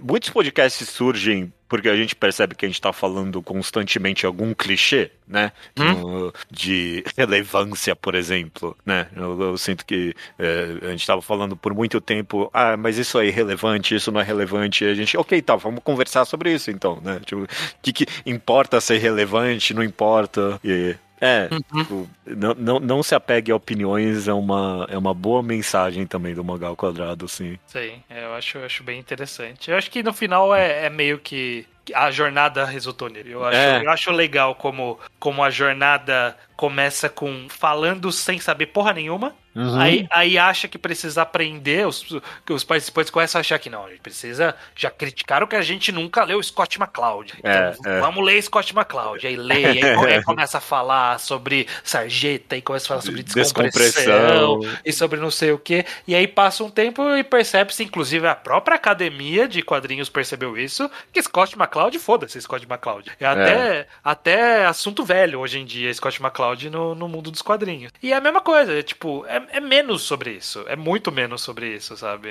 muitos 0.00 0.30
podcasts 0.30 0.88
surgem 0.88 1.52
porque 1.68 1.88
a 1.88 1.96
gente 1.96 2.16
percebe 2.16 2.54
que 2.54 2.64
a 2.64 2.68
gente 2.68 2.76
está 2.76 2.92
falando 2.92 3.42
constantemente 3.42 4.24
algum 4.24 4.54
clichê, 4.54 5.10
né? 5.26 5.52
Hum? 5.78 6.30
De 6.50 7.04
relevância, 7.16 7.94
por 7.94 8.14
exemplo, 8.14 8.76
né? 8.84 9.08
Eu, 9.14 9.40
eu 9.40 9.58
sinto 9.58 9.84
que 9.84 10.14
é, 10.38 10.78
a 10.82 10.90
gente 10.90 11.00
estava 11.00 11.20
falando 11.20 11.56
por 11.56 11.74
muito 11.74 12.00
tempo, 12.00 12.50
ah, 12.52 12.76
mas 12.76 12.96
isso 12.96 13.18
é 13.18 13.26
irrelevante, 13.26 13.94
isso 13.94 14.10
não 14.10 14.20
é 14.20 14.24
relevante. 14.24 14.84
E 14.84 14.88
a 14.88 14.94
gente, 14.94 15.16
ok, 15.16 15.40
tá, 15.42 15.56
vamos 15.56 15.82
conversar 15.82 16.24
sobre 16.24 16.52
isso 16.52 16.70
então, 16.70 17.00
né? 17.02 17.20
Tipo, 17.24 17.42
o 17.42 17.48
que, 17.82 17.92
que 17.92 18.06
importa 18.24 18.80
ser 18.80 18.98
relevante, 18.98 19.74
não 19.74 19.82
importa. 19.82 20.58
E 20.64 20.96
é, 21.20 21.48
uhum. 21.50 21.80
tipo, 21.80 22.10
não, 22.26 22.54
não, 22.54 22.80
não 22.80 23.02
se 23.02 23.14
apegue 23.14 23.50
a 23.50 23.56
opiniões 23.56 24.28
é 24.28 24.32
uma, 24.32 24.86
é 24.90 24.96
uma 24.96 25.14
boa 25.14 25.42
mensagem 25.42 26.06
também 26.06 26.34
do 26.34 26.44
Mangá 26.44 26.68
ao 26.68 26.76
Quadrado, 26.76 27.28
sim. 27.28 27.58
Sim, 27.66 28.02
é, 28.08 28.24
eu 28.24 28.34
acho, 28.34 28.58
eu 28.58 28.64
acho 28.64 28.82
bem 28.82 28.98
interessante. 28.98 29.70
Eu 29.70 29.76
acho 29.76 29.90
que 29.90 30.02
no 30.02 30.12
final 30.12 30.54
é, 30.54 30.86
é 30.86 30.90
meio 30.90 31.18
que 31.18 31.66
a 31.94 32.10
jornada 32.10 32.64
resultou 32.64 33.08
nele. 33.08 33.32
Eu 33.32 33.44
acho, 33.44 33.56
é. 33.56 33.84
eu 33.84 33.90
acho 33.90 34.10
legal 34.10 34.54
como, 34.54 34.98
como 35.18 35.42
a 35.42 35.50
jornada 35.50 36.36
começa 36.56 37.08
com 37.08 37.46
falando 37.48 38.10
sem 38.10 38.40
saber 38.40 38.66
porra 38.66 38.92
nenhuma. 38.92 39.32
Uhum. 39.54 39.80
Aí, 39.80 40.06
aí 40.10 40.38
acha 40.38 40.68
que 40.68 40.78
precisa 40.78 41.22
aprender, 41.22 41.86
os, 41.86 42.04
que 42.46 42.52
os 42.52 42.62
participantes 42.62 43.10
começam 43.10 43.38
a 43.38 43.40
achar 43.40 43.58
que 43.58 43.68
não, 43.68 43.86
a 43.86 43.88
gente 43.90 44.00
precisa. 44.00 44.54
Já 44.74 44.88
criticaram 44.88 45.48
que 45.48 45.56
a 45.56 45.62
gente 45.62 45.90
nunca 45.90 46.22
leu 46.22 46.40
Scott 46.40 46.78
McCloud. 46.80 47.34
É, 47.42 47.74
então, 47.76 47.92
é. 47.92 48.00
vamos 48.00 48.24
ler 48.24 48.40
Scott 48.42 48.72
McCloud. 48.72 49.26
Aí 49.26 49.36
lê, 49.36 49.64
aí, 49.64 49.82
aí 49.82 50.22
começa 50.24 50.58
a 50.58 50.60
falar 50.60 51.18
sobre 51.18 51.66
sarjeta, 51.82 52.56
e 52.56 52.62
começa 52.62 52.86
a 52.86 52.88
falar 52.88 53.00
sobre 53.00 53.22
descompressão, 53.22 54.04
descompressão. 54.04 54.80
e 54.84 54.92
sobre 54.92 55.18
não 55.18 55.30
sei 55.30 55.50
o 55.50 55.58
que. 55.58 55.84
E 56.06 56.14
aí 56.14 56.28
passa 56.28 56.62
um 56.62 56.70
tempo 56.70 57.02
e 57.16 57.24
percebe-se, 57.24 57.82
inclusive 57.82 58.28
a 58.28 58.36
própria 58.36 58.76
academia 58.76 59.48
de 59.48 59.62
quadrinhos 59.62 60.08
percebeu 60.08 60.56
isso, 60.56 60.88
que 61.12 61.20
Scott 61.20 61.56
McCloud, 61.56 61.77
foda-se 61.98 62.40
Scott 62.40 62.66
McCloud. 62.66 63.10
É 63.20 63.26
até, 63.26 63.52
é. 63.52 63.86
até 64.02 64.66
assunto 64.66 65.04
velho 65.04 65.40
hoje 65.40 65.58
em 65.58 65.64
dia, 65.64 65.92
Scott 65.92 66.20
McCloud 66.20 66.70
no, 66.70 66.94
no 66.94 67.08
mundo 67.08 67.30
dos 67.30 67.42
quadrinhos. 67.42 67.92
E 68.02 68.12
é 68.12 68.16
a 68.16 68.20
mesma 68.20 68.40
coisa, 68.40 68.78
é 68.78 68.82
tipo, 68.82 69.24
é, 69.26 69.42
é 69.50 69.60
menos 69.60 70.02
sobre 70.02 70.30
isso. 70.32 70.64
É 70.68 70.76
muito 70.76 71.12
menos 71.12 71.42
sobre 71.42 71.74
isso, 71.74 71.96
sabe? 71.96 72.28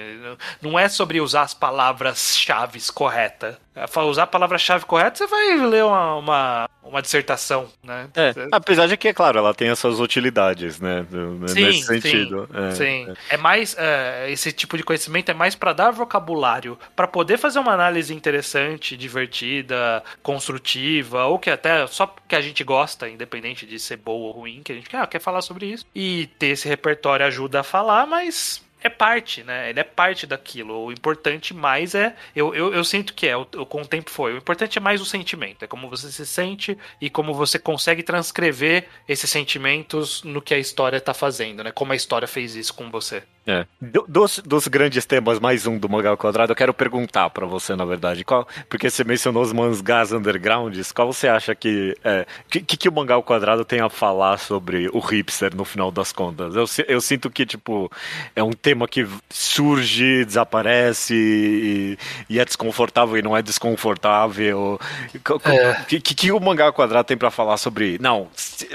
Não 0.61 0.77
é 0.77 0.89
sobre 0.89 1.21
usar 1.21 1.43
as 1.43 1.53
palavras-chave 1.53 2.79
corretas. 2.93 3.57
É, 3.77 3.99
usar 4.01 4.23
a 4.23 4.27
palavra-chave 4.27 4.85
correta, 4.85 5.17
você 5.17 5.27
vai 5.27 5.57
ler 5.57 5.83
uma, 5.83 6.15
uma, 6.15 6.69
uma 6.83 7.01
dissertação, 7.01 7.69
né? 7.83 8.09
É, 8.15 8.33
apesar 8.51 8.87
de 8.87 8.97
que, 8.97 9.09
é 9.09 9.13
claro, 9.13 9.37
ela 9.37 9.53
tem 9.53 9.69
essas 9.69 9.99
utilidades, 9.99 10.79
né? 10.79 11.05
Sim, 11.47 11.65
Nesse 11.65 11.83
sentido. 11.83 12.49
Sim, 12.51 12.57
é, 12.57 12.71
sim. 12.71 13.15
É. 13.29 13.35
é 13.35 13.37
mais. 13.37 13.75
É, 13.77 14.31
esse 14.31 14.51
tipo 14.51 14.77
de 14.77 14.83
conhecimento 14.83 15.29
é 15.29 15.33
mais 15.33 15.53
para 15.53 15.73
dar 15.73 15.91
vocabulário, 15.91 16.77
para 16.95 17.07
poder 17.07 17.37
fazer 17.37 17.59
uma 17.59 17.73
análise 17.73 18.13
interessante, 18.13 18.97
divertida, 18.97 20.03
construtiva, 20.23 21.25
ou 21.25 21.37
que 21.37 21.49
até 21.49 21.85
só 21.87 22.13
que 22.27 22.35
a 22.35 22.41
gente 22.41 22.63
gosta, 22.63 23.07
independente 23.07 23.65
de 23.65 23.77
ser 23.79 23.97
boa 23.97 24.27
ou 24.27 24.31
ruim, 24.31 24.61
que 24.63 24.71
a 24.71 24.75
gente 24.75 24.89
quer, 24.89 24.97
ah, 24.97 25.07
quer 25.07 25.19
falar 25.19 25.41
sobre 25.41 25.67
isso. 25.67 25.85
E 25.93 26.27
ter 26.39 26.47
esse 26.47 26.67
repertório 26.67 27.25
ajuda 27.25 27.59
a 27.59 27.63
falar, 27.63 28.07
mas 28.07 28.65
é 28.81 28.89
parte, 28.89 29.43
né? 29.43 29.69
Ele 29.69 29.79
é 29.79 29.83
parte 29.83 30.25
daquilo. 30.27 30.85
O 30.85 30.91
importante 30.91 31.53
mais 31.53 31.95
é. 31.95 32.15
Eu, 32.35 32.53
eu, 32.53 32.73
eu 32.73 32.83
sinto 32.83 33.13
que 33.13 33.27
é, 33.27 33.35
o, 33.35 33.45
com 33.45 33.81
o 33.81 33.87
tempo 33.87 34.09
foi. 34.09 34.33
O 34.33 34.37
importante 34.37 34.77
é 34.77 34.81
mais 34.81 35.01
o 35.01 35.05
sentimento. 35.05 35.63
É 35.63 35.67
como 35.67 35.89
você 35.89 36.11
se 36.11 36.25
sente 36.25 36.77
e 37.01 37.09
como 37.09 37.33
você 37.33 37.57
consegue 37.57 38.03
transcrever 38.03 38.87
esses 39.07 39.29
sentimentos 39.29 40.23
no 40.23 40.41
que 40.41 40.53
a 40.53 40.59
história 40.59 41.01
tá 41.01 41.13
fazendo, 41.13 41.63
né? 41.63 41.71
Como 41.71 41.93
a 41.93 41.95
história 41.95 42.27
fez 42.27 42.55
isso 42.55 42.73
com 42.73 42.89
você. 42.89 43.23
É. 43.47 43.65
Dos, 44.09 44.39
dos 44.39 44.67
grandes 44.67 45.05
temas, 45.05 45.39
mais 45.39 45.65
um 45.65 45.77
do 45.77 45.87
Mangá 45.87 46.17
Quadrado, 46.17 46.51
eu 46.51 46.55
quero 46.55 46.73
perguntar 46.73 47.29
para 47.29 47.45
você, 47.45 47.77
na 47.77 47.85
verdade, 47.85 48.25
qual, 48.25 48.45
porque 48.67 48.89
você 48.89 49.05
mencionou 49.05 49.41
os 49.41 49.53
mangás 49.53 50.11
undergrounds, 50.11 50.91
qual 50.91 51.13
você 51.13 51.29
acha 51.29 51.55
que 51.55 51.95
é, 52.03 52.25
que, 52.49 52.61
que 52.61 52.89
o 52.89 52.91
Mangá 52.91 53.21
Quadrado 53.21 53.63
tem 53.63 53.79
a 53.79 53.89
falar 53.89 54.37
sobre 54.37 54.89
o 54.91 54.99
hipster 54.99 55.55
no 55.55 55.63
final 55.63 55.91
das 55.91 56.11
contas? 56.11 56.57
Eu, 56.57 56.65
eu 56.89 56.99
sinto 56.99 57.29
que, 57.29 57.45
tipo, 57.45 57.89
é 58.35 58.43
um 58.43 58.51
tema 58.51 58.85
que 58.85 59.07
surge, 59.29 60.25
desaparece 60.25 61.15
e, 61.15 61.97
e 62.29 62.39
é 62.41 62.43
desconfortável 62.43 63.17
e 63.17 63.21
não 63.21 63.37
é 63.37 63.41
desconfortável. 63.41 64.77
O 65.13 65.49
é. 65.49 65.85
que, 65.85 66.01
que 66.01 66.31
o 66.33 66.39
Mangá 66.41 66.73
Quadrado 66.73 67.07
tem 67.07 67.15
para 67.15 67.31
falar 67.31 67.55
sobre, 67.55 67.97
não, 68.01 68.27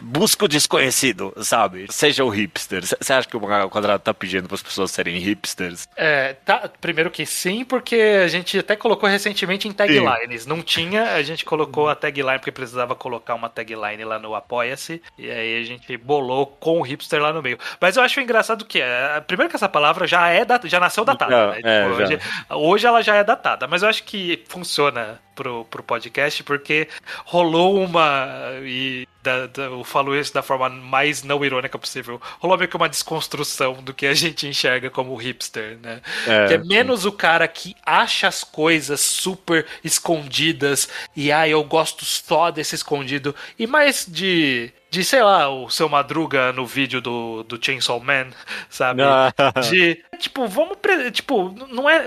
busca 0.03 0.47
o 0.47 0.49
desconhecido, 0.49 1.35
sabe? 1.43 1.89
Seja 1.91 2.25
o 2.25 2.31
hipster. 2.31 2.87
Você 2.87 3.12
acha 3.12 3.29
que 3.29 3.37
o 3.37 3.41
Mangá 3.41 3.68
Quadrado 3.68 4.03
tá 4.03 4.14
pedindo 4.14 4.49
as 4.63 4.69
pessoas 4.69 4.91
serem 4.93 5.19
hipsters? 5.19 5.89
É, 5.97 6.35
tá, 6.45 6.71
primeiro 6.81 7.11
que 7.11 7.27
sim, 7.27 7.65
porque 7.65 7.97
a 7.97 8.29
gente 8.29 8.59
até 8.59 8.77
colocou 8.77 9.09
recentemente 9.09 9.67
em 9.67 9.73
taglines. 9.73 10.45
Sim. 10.45 10.49
Não 10.49 10.63
tinha, 10.63 11.15
a 11.15 11.23
gente 11.23 11.45
colocou 11.45 11.89
a 11.89 11.95
tagline 11.95 12.39
porque 12.39 12.53
precisava 12.53 12.95
colocar 12.95 13.35
uma 13.35 13.49
tagline 13.49 14.05
lá 14.05 14.19
no 14.19 14.35
Apoia-se. 14.35 15.03
E 15.19 15.31
aí 15.31 15.61
a 15.61 15.65
gente 15.65 15.97
bolou 15.97 16.47
com 16.47 16.79
o 16.79 16.83
hipster 16.83 17.21
lá 17.21 17.33
no 17.33 17.43
meio. 17.43 17.59
Mas 17.81 17.97
eu 17.97 18.03
acho 18.03 18.21
engraçado 18.21 18.65
que, 18.65 18.81
é, 18.81 19.21
primeiro 19.21 19.51
que 19.51 19.57
essa 19.57 19.69
palavra 19.69 20.07
já 20.07 20.29
é 20.31 20.47
já 20.65 20.79
nasceu 20.79 21.05
datada. 21.05 21.53
Né? 21.53 21.61
É, 21.65 21.83
tipo, 21.83 22.03
hoje, 22.03 22.19
hoje 22.51 22.87
ela 22.87 23.03
já 23.03 23.17
é 23.17 23.25
datada, 23.25 23.67
mas 23.67 23.83
eu 23.83 23.89
acho 23.89 24.05
que 24.05 24.45
funciona 24.49 25.21
pro, 25.35 25.65
pro 25.65 25.83
podcast, 25.83 26.43
porque 26.45 26.89
rolou 27.25 27.83
uma. 27.83 28.29
E 28.63 29.07
da, 29.23 29.47
da, 29.47 29.62
eu 29.64 29.85
falo 29.85 30.16
isso 30.16 30.35
da 30.35 30.43
forma 30.43 30.68
mais 30.68 31.23
não 31.23 31.45
irônica 31.45 31.79
possível. 31.79 32.20
Rolou 32.41 32.59
meio 32.59 32.68
que 32.68 32.77
uma 32.77 32.89
desconstrução 32.89 33.75
do 33.83 33.95
que 33.95 34.07
a 34.07 34.14
gente 34.14 34.47
enxerga 34.47 34.91
como 34.91 35.14
hipster, 35.14 35.79
né? 35.81 36.01
É, 36.27 36.49
que 36.49 36.55
é 36.55 36.59
menos 36.59 37.03
sim. 37.03 37.09
o 37.09 37.12
cara 37.12 37.47
que 37.47 37.77
acha 37.85 38.27
as 38.27 38.43
coisas 38.43 39.01
super 39.01 39.66
escondidas 39.85 40.89
e 41.16 41.31
ah, 41.31 41.49
eu 41.49 41.62
gosto 41.62 42.05
só 42.05 42.51
desse 42.51 42.75
escondido, 42.75 43.35
e 43.59 43.66
mais 43.66 44.07
de 44.09 44.73
de, 44.93 45.03
sei 45.03 45.22
lá, 45.22 45.49
o 45.49 45.70
seu 45.70 45.88
Madruga 45.88 46.53
no 46.53 46.66
vídeo 46.66 47.01
do, 47.01 47.43
do 47.45 47.59
Chainsaw 47.59 47.99
Man, 47.99 48.26
sabe? 48.68 49.01
Ah. 49.03 49.32
De, 49.70 50.05
tipo, 50.18 50.47
vamos. 50.47 50.76
Tipo, 51.12 51.55
não 51.70 51.88
é. 51.88 52.05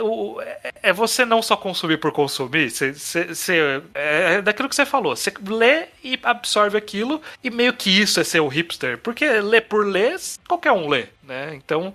É 0.84 0.94
você 0.94 1.26
não 1.26 1.42
só 1.42 1.58
consumir 1.58 1.98
por 1.98 2.12
consumir. 2.12 2.70
Você, 2.70 2.94
você, 2.94 3.82
é 3.96 4.40
daquilo 4.40 4.70
que 4.70 4.76
você 4.76 4.86
falou. 4.86 5.16
Você 5.16 5.34
lê 5.48 5.88
e 6.04 6.20
absorve 6.22 6.78
aquilo, 6.78 7.20
e 7.44 7.50
meio 7.50 7.74
que 7.74 7.90
isso 7.90 8.20
é 8.20 8.24
ser 8.24 8.40
o 8.40 8.48
hipster. 8.48 9.00
Porque 9.00 9.28
ler 9.28 9.62
por 9.62 9.84
ler, 9.84 10.16
qualquer 10.48 10.72
um 10.72 10.88
lê 10.88 11.08
né? 11.28 11.56
Então, 11.56 11.94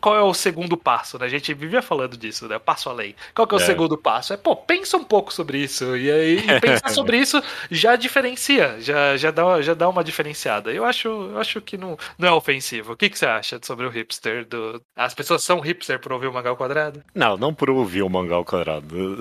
qual 0.00 0.16
é 0.16 0.22
o 0.22 0.34
segundo 0.34 0.76
passo? 0.76 1.18
Né? 1.18 1.26
A 1.26 1.28
gente 1.28 1.52
vivia 1.54 1.82
falando 1.82 2.16
disso, 2.16 2.46
né? 2.48 2.58
Passo 2.58 2.88
além. 2.88 3.14
Qual 3.34 3.46
que 3.46 3.54
é 3.54 3.58
o 3.58 3.60
é. 3.60 3.64
segundo 3.64 3.96
passo? 3.96 4.32
É, 4.32 4.36
pô, 4.36 4.54
pensa 4.56 4.96
um 4.96 5.04
pouco 5.04 5.32
sobre 5.32 5.58
isso. 5.58 5.96
E 5.96 6.10
aí, 6.10 6.42
pensar 6.60 6.90
sobre 6.90 7.18
isso 7.18 7.42
já 7.70 7.96
diferencia, 7.96 8.76
já, 8.80 9.16
já, 9.16 9.30
dá, 9.30 9.60
já 9.62 9.74
dá 9.74 9.88
uma 9.88 10.04
diferenciada. 10.04 10.72
Eu 10.72 10.84
acho, 10.84 11.08
eu 11.08 11.38
acho 11.38 11.60
que 11.60 11.76
não, 11.76 11.96
não 12.18 12.28
é 12.28 12.32
ofensivo. 12.32 12.92
O 12.92 12.96
que, 12.96 13.08
que 13.08 13.18
você 13.18 13.26
acha 13.26 13.58
sobre 13.62 13.86
o 13.86 13.90
hipster? 13.90 14.46
Do... 14.46 14.80
As 14.96 15.14
pessoas 15.14 15.42
são 15.42 15.60
hipster 15.60 15.98
por 15.98 16.12
ouvir 16.12 16.26
o 16.26 16.32
Mangal 16.32 16.56
Quadrado? 16.56 17.02
Não, 17.14 17.36
não 17.36 17.54
por 17.54 17.70
ouvir 17.70 18.02
o 18.02 18.08
Mangal 18.08 18.44
Quadrado. 18.44 19.18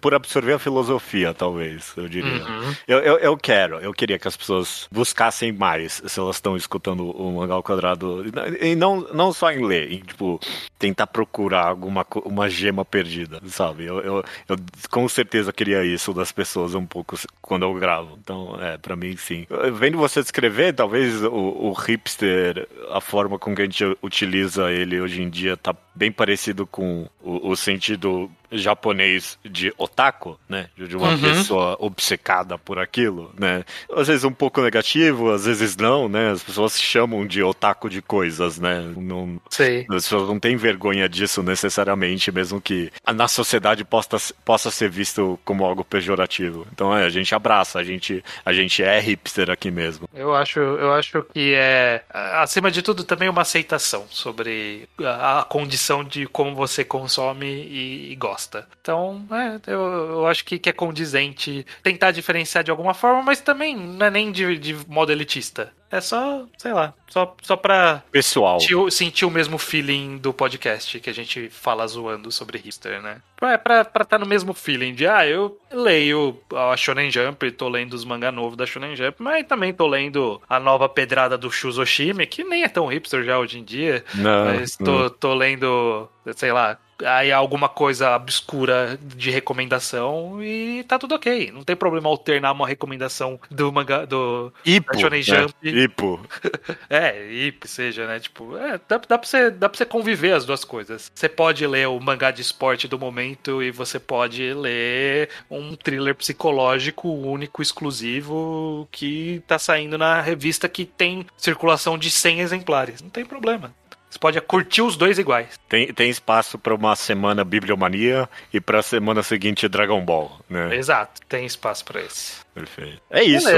Por 0.00 0.14
absorver 0.14 0.54
a 0.54 0.58
filosofia, 0.58 1.34
talvez, 1.34 1.92
eu 1.96 2.08
diria. 2.08 2.44
Uhum. 2.44 2.74
Eu, 2.86 2.98
eu, 2.98 3.18
eu 3.18 3.36
quero, 3.36 3.78
eu 3.78 3.92
queria 3.92 4.18
que 4.18 4.28
as 4.28 4.36
pessoas 4.36 4.88
buscassem 4.90 5.52
mais 5.52 6.02
se 6.04 6.20
elas 6.20 6.36
estão 6.36 6.56
escutando 6.56 7.10
o 7.10 7.32
Mangal 7.32 7.62
Quadrado 7.62 8.24
e 8.62 8.76
não, 8.76 9.00
não 9.12 9.32
só 9.32 9.50
em 9.50 9.66
ler, 9.66 9.92
em, 9.92 9.98
tipo, 9.98 10.40
tentar 10.78 11.06
procurar 11.08 11.66
alguma 11.66 12.06
uma 12.24 12.48
gema 12.48 12.84
perdida, 12.84 13.40
sabe? 13.46 13.84
Eu, 13.84 14.00
eu, 14.00 14.24
eu, 14.48 14.56
com 14.90 15.08
certeza 15.08 15.52
queria 15.52 15.84
isso 15.84 16.14
das 16.14 16.30
pessoas 16.30 16.74
um 16.74 16.86
pouco 16.86 17.16
quando 17.40 17.64
eu 17.64 17.74
gravo. 17.74 18.18
Então, 18.22 18.56
é, 18.60 18.78
para 18.78 18.94
mim, 18.94 19.16
sim. 19.16 19.46
Vendo 19.74 19.98
você 19.98 20.22
descrever, 20.22 20.72
talvez 20.72 21.22
o, 21.22 21.32
o 21.32 21.72
hipster, 21.72 22.68
a 22.90 23.00
forma 23.00 23.38
com 23.38 23.54
que 23.54 23.62
a 23.62 23.64
gente 23.64 23.84
utiliza 24.00 24.70
ele 24.70 25.00
hoje 25.00 25.22
em 25.22 25.28
dia 25.28 25.56
tá 25.56 25.74
bem 25.94 26.10
parecido 26.10 26.66
com 26.66 27.08
o, 27.22 27.50
o 27.50 27.56
sentido 27.56 28.30
japonês 28.52 29.38
de 29.44 29.72
otaku, 29.78 30.38
né? 30.48 30.68
De 30.76 30.96
uma 30.96 31.10
uhum. 31.10 31.20
pessoa 31.20 31.76
obcecada 31.78 32.58
por 32.58 32.78
aquilo, 32.78 33.32
né? 33.38 33.64
Às 33.94 34.08
vezes 34.08 34.24
um 34.24 34.32
pouco 34.32 34.60
negativo, 34.60 35.30
às 35.30 35.46
vezes 35.46 35.76
não, 35.76 36.08
né? 36.08 36.32
As 36.32 36.42
pessoas 36.42 36.80
chamam 36.80 37.26
de 37.26 37.42
otaku 37.42 37.88
de 37.88 38.02
coisas, 38.02 38.58
né? 38.58 38.92
Não, 38.96 39.40
Sei. 39.50 39.80
As 39.82 40.04
pessoas 40.04 40.28
não 40.28 40.38
têm 40.38 40.56
vergonha 40.56 41.08
disso 41.08 41.42
necessariamente, 41.42 42.30
mesmo 42.30 42.60
que 42.60 42.92
na 43.14 43.28
sociedade 43.28 43.84
possa, 43.84 44.18
possa 44.44 44.70
ser 44.70 44.90
visto 44.90 45.38
como 45.44 45.64
algo 45.64 45.84
pejorativo. 45.84 46.66
Então 46.72 46.96
é, 46.96 47.04
a 47.04 47.10
gente 47.10 47.34
abraça, 47.34 47.78
a 47.78 47.84
gente, 47.84 48.22
a 48.44 48.52
gente 48.52 48.82
é 48.82 49.00
hipster 49.00 49.50
aqui 49.50 49.70
mesmo. 49.70 50.08
Eu 50.14 50.34
acho, 50.34 50.58
eu 50.58 50.92
acho 50.92 51.24
que 51.32 51.54
é, 51.54 52.02
acima 52.10 52.70
de 52.70 52.82
tudo, 52.82 53.04
também 53.04 53.28
uma 53.28 53.42
aceitação 53.42 54.06
sobre 54.10 54.88
a, 55.00 55.40
a 55.40 55.44
condição 55.44 55.81
de 56.04 56.26
como 56.26 56.54
você 56.54 56.84
consome 56.84 57.46
e, 57.46 58.12
e 58.12 58.14
gosta 58.16 58.32
gosta. 58.42 58.66
Então, 58.80 59.24
é, 59.30 59.70
eu, 59.70 59.80
eu 59.80 60.26
acho 60.26 60.44
que, 60.44 60.58
que 60.58 60.68
é 60.68 60.72
condizente 60.72 61.64
tentar 61.82 62.10
diferenciar 62.10 62.64
de 62.64 62.70
alguma 62.70 62.94
forma, 62.94 63.22
mas 63.22 63.40
também 63.40 63.76
não 63.76 64.06
é 64.06 64.10
nem 64.10 64.32
de, 64.32 64.58
de 64.58 64.76
modo 64.88 65.12
elitista. 65.12 65.72
É 65.92 66.00
só, 66.00 66.46
sei 66.56 66.72
lá, 66.72 66.94
só, 67.06 67.36
só 67.42 67.54
pra. 67.54 68.02
Pessoal. 68.10 68.58
Sentir, 68.58 68.90
sentir 68.90 69.24
o 69.26 69.30
mesmo 69.30 69.58
feeling 69.58 70.16
do 70.16 70.32
podcast 70.32 70.98
que 70.98 71.10
a 71.10 71.12
gente 71.12 71.50
fala 71.50 71.86
zoando 71.86 72.32
sobre 72.32 72.56
hipster, 72.56 73.02
né? 73.02 73.18
É 73.42 73.58
pra 73.58 73.82
estar 73.82 74.06
tá 74.06 74.18
no 74.18 74.24
mesmo 74.24 74.54
feeling 74.54 74.94
de, 74.94 75.06
ah, 75.06 75.26
eu 75.26 75.58
leio 75.70 76.40
a 76.54 76.74
Shonen 76.78 77.10
Jump, 77.10 77.50
tô 77.50 77.68
lendo 77.68 77.92
os 77.92 78.06
mangá 78.06 78.32
novo 78.32 78.56
da 78.56 78.64
Shonen 78.64 78.96
Jump, 78.96 79.16
mas 79.18 79.46
também 79.46 79.74
tô 79.74 79.86
lendo 79.86 80.40
a 80.48 80.58
nova 80.58 80.88
pedrada 80.88 81.36
do 81.36 81.50
Shuzoshime, 81.50 82.26
que 82.26 82.42
nem 82.42 82.62
é 82.62 82.68
tão 82.68 82.86
hipster 82.86 83.22
já 83.22 83.38
hoje 83.38 83.58
em 83.58 83.64
dia. 83.64 84.02
Não. 84.14 84.46
Mas 84.46 84.76
tô, 84.76 85.10
tô 85.10 85.34
lendo, 85.34 86.08
sei 86.34 86.52
lá, 86.52 86.78
aí 87.04 87.32
alguma 87.32 87.68
coisa 87.68 88.14
obscura 88.16 88.98
de 89.02 89.30
recomendação 89.30 90.42
e 90.42 90.84
tá 90.84 90.98
tudo 90.98 91.14
ok. 91.14 91.50
Não 91.52 91.62
tem 91.62 91.76
problema 91.76 92.08
alternar 92.08 92.52
uma 92.52 92.66
recomendação 92.66 93.40
do 93.50 93.72
mangá 93.72 94.04
do 94.04 94.52
Ipo, 94.64 94.98
Shonen 94.98 95.20
né? 95.20 95.22
Jump. 95.22 95.54
Ipo. 95.62 96.20
é, 96.88 97.32
Ipo 97.32 97.66
seja, 97.68 98.06
né? 98.06 98.20
Tipo, 98.20 98.56
é, 98.56 98.80
dá, 98.88 98.98
dá, 98.98 99.18
pra 99.18 99.28
você, 99.28 99.50
dá 99.50 99.68
pra 99.68 99.76
você 99.76 99.84
conviver 99.84 100.32
as 100.32 100.44
duas 100.44 100.64
coisas. 100.64 101.10
Você 101.14 101.28
pode 101.28 101.66
ler 101.66 101.88
o 101.88 101.98
mangá 102.00 102.30
de 102.30 102.42
esporte 102.42 102.88
do 102.88 102.98
momento 102.98 103.62
e 103.62 103.70
você 103.70 103.98
pode 103.98 104.52
ler 104.54 105.28
um 105.50 105.74
thriller 105.74 106.14
psicológico 106.14 107.08
único, 107.08 107.62
exclusivo, 107.62 108.88
que 108.90 109.42
tá 109.46 109.58
saindo 109.58 109.98
na 109.98 110.20
revista 110.20 110.68
que 110.68 110.84
tem 110.84 111.26
circulação 111.36 111.98
de 111.98 112.10
100 112.10 112.40
exemplares. 112.40 113.02
Não 113.02 113.10
tem 113.10 113.24
problema. 113.24 113.74
Você 114.12 114.18
pode 114.18 114.38
curtir 114.42 114.82
os 114.82 114.94
dois 114.94 115.18
iguais. 115.18 115.58
Tem, 115.66 115.86
tem 115.90 116.10
espaço 116.10 116.58
para 116.58 116.74
uma 116.74 116.94
semana 116.94 117.42
Bibliomania 117.44 118.28
e 118.52 118.60
para 118.60 118.80
a 118.80 118.82
semana 118.82 119.22
seguinte 119.22 119.66
Dragon 119.66 120.04
Ball, 120.04 120.38
né? 120.50 120.76
Exato, 120.76 121.22
tem 121.26 121.46
espaço 121.46 121.82
para 121.82 122.02
esse. 122.02 122.42
Perfeito. 122.54 123.00
É 123.10 123.24
isso. 123.24 123.48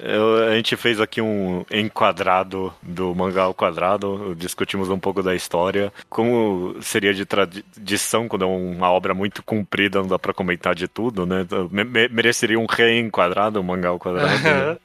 Eu, 0.00 0.48
a 0.48 0.54
gente 0.54 0.74
fez 0.78 0.98
aqui 0.98 1.20
um 1.20 1.62
enquadrado 1.70 2.72
do 2.80 3.14
mangá 3.14 3.42
ao 3.42 3.52
quadrado. 3.52 4.34
Discutimos 4.34 4.88
um 4.88 4.98
pouco 4.98 5.22
da 5.22 5.34
história. 5.34 5.92
Como 6.08 6.74
seria 6.80 7.12
de 7.12 7.26
tradição 7.26 8.26
quando 8.26 8.46
é 8.46 8.48
uma 8.48 8.90
obra 8.90 9.12
muito 9.12 9.42
comprida, 9.42 10.00
não 10.00 10.08
dá 10.08 10.18
para 10.18 10.32
comentar 10.32 10.74
de 10.74 10.88
tudo, 10.88 11.26
né? 11.26 11.46
Mereceria 12.10 12.58
um 12.58 12.64
reenquadrado, 12.64 13.60
o 13.60 13.64
mangá 13.64 13.90
ao 13.90 13.98
quadrado. 13.98 14.42
Né? 14.42 14.78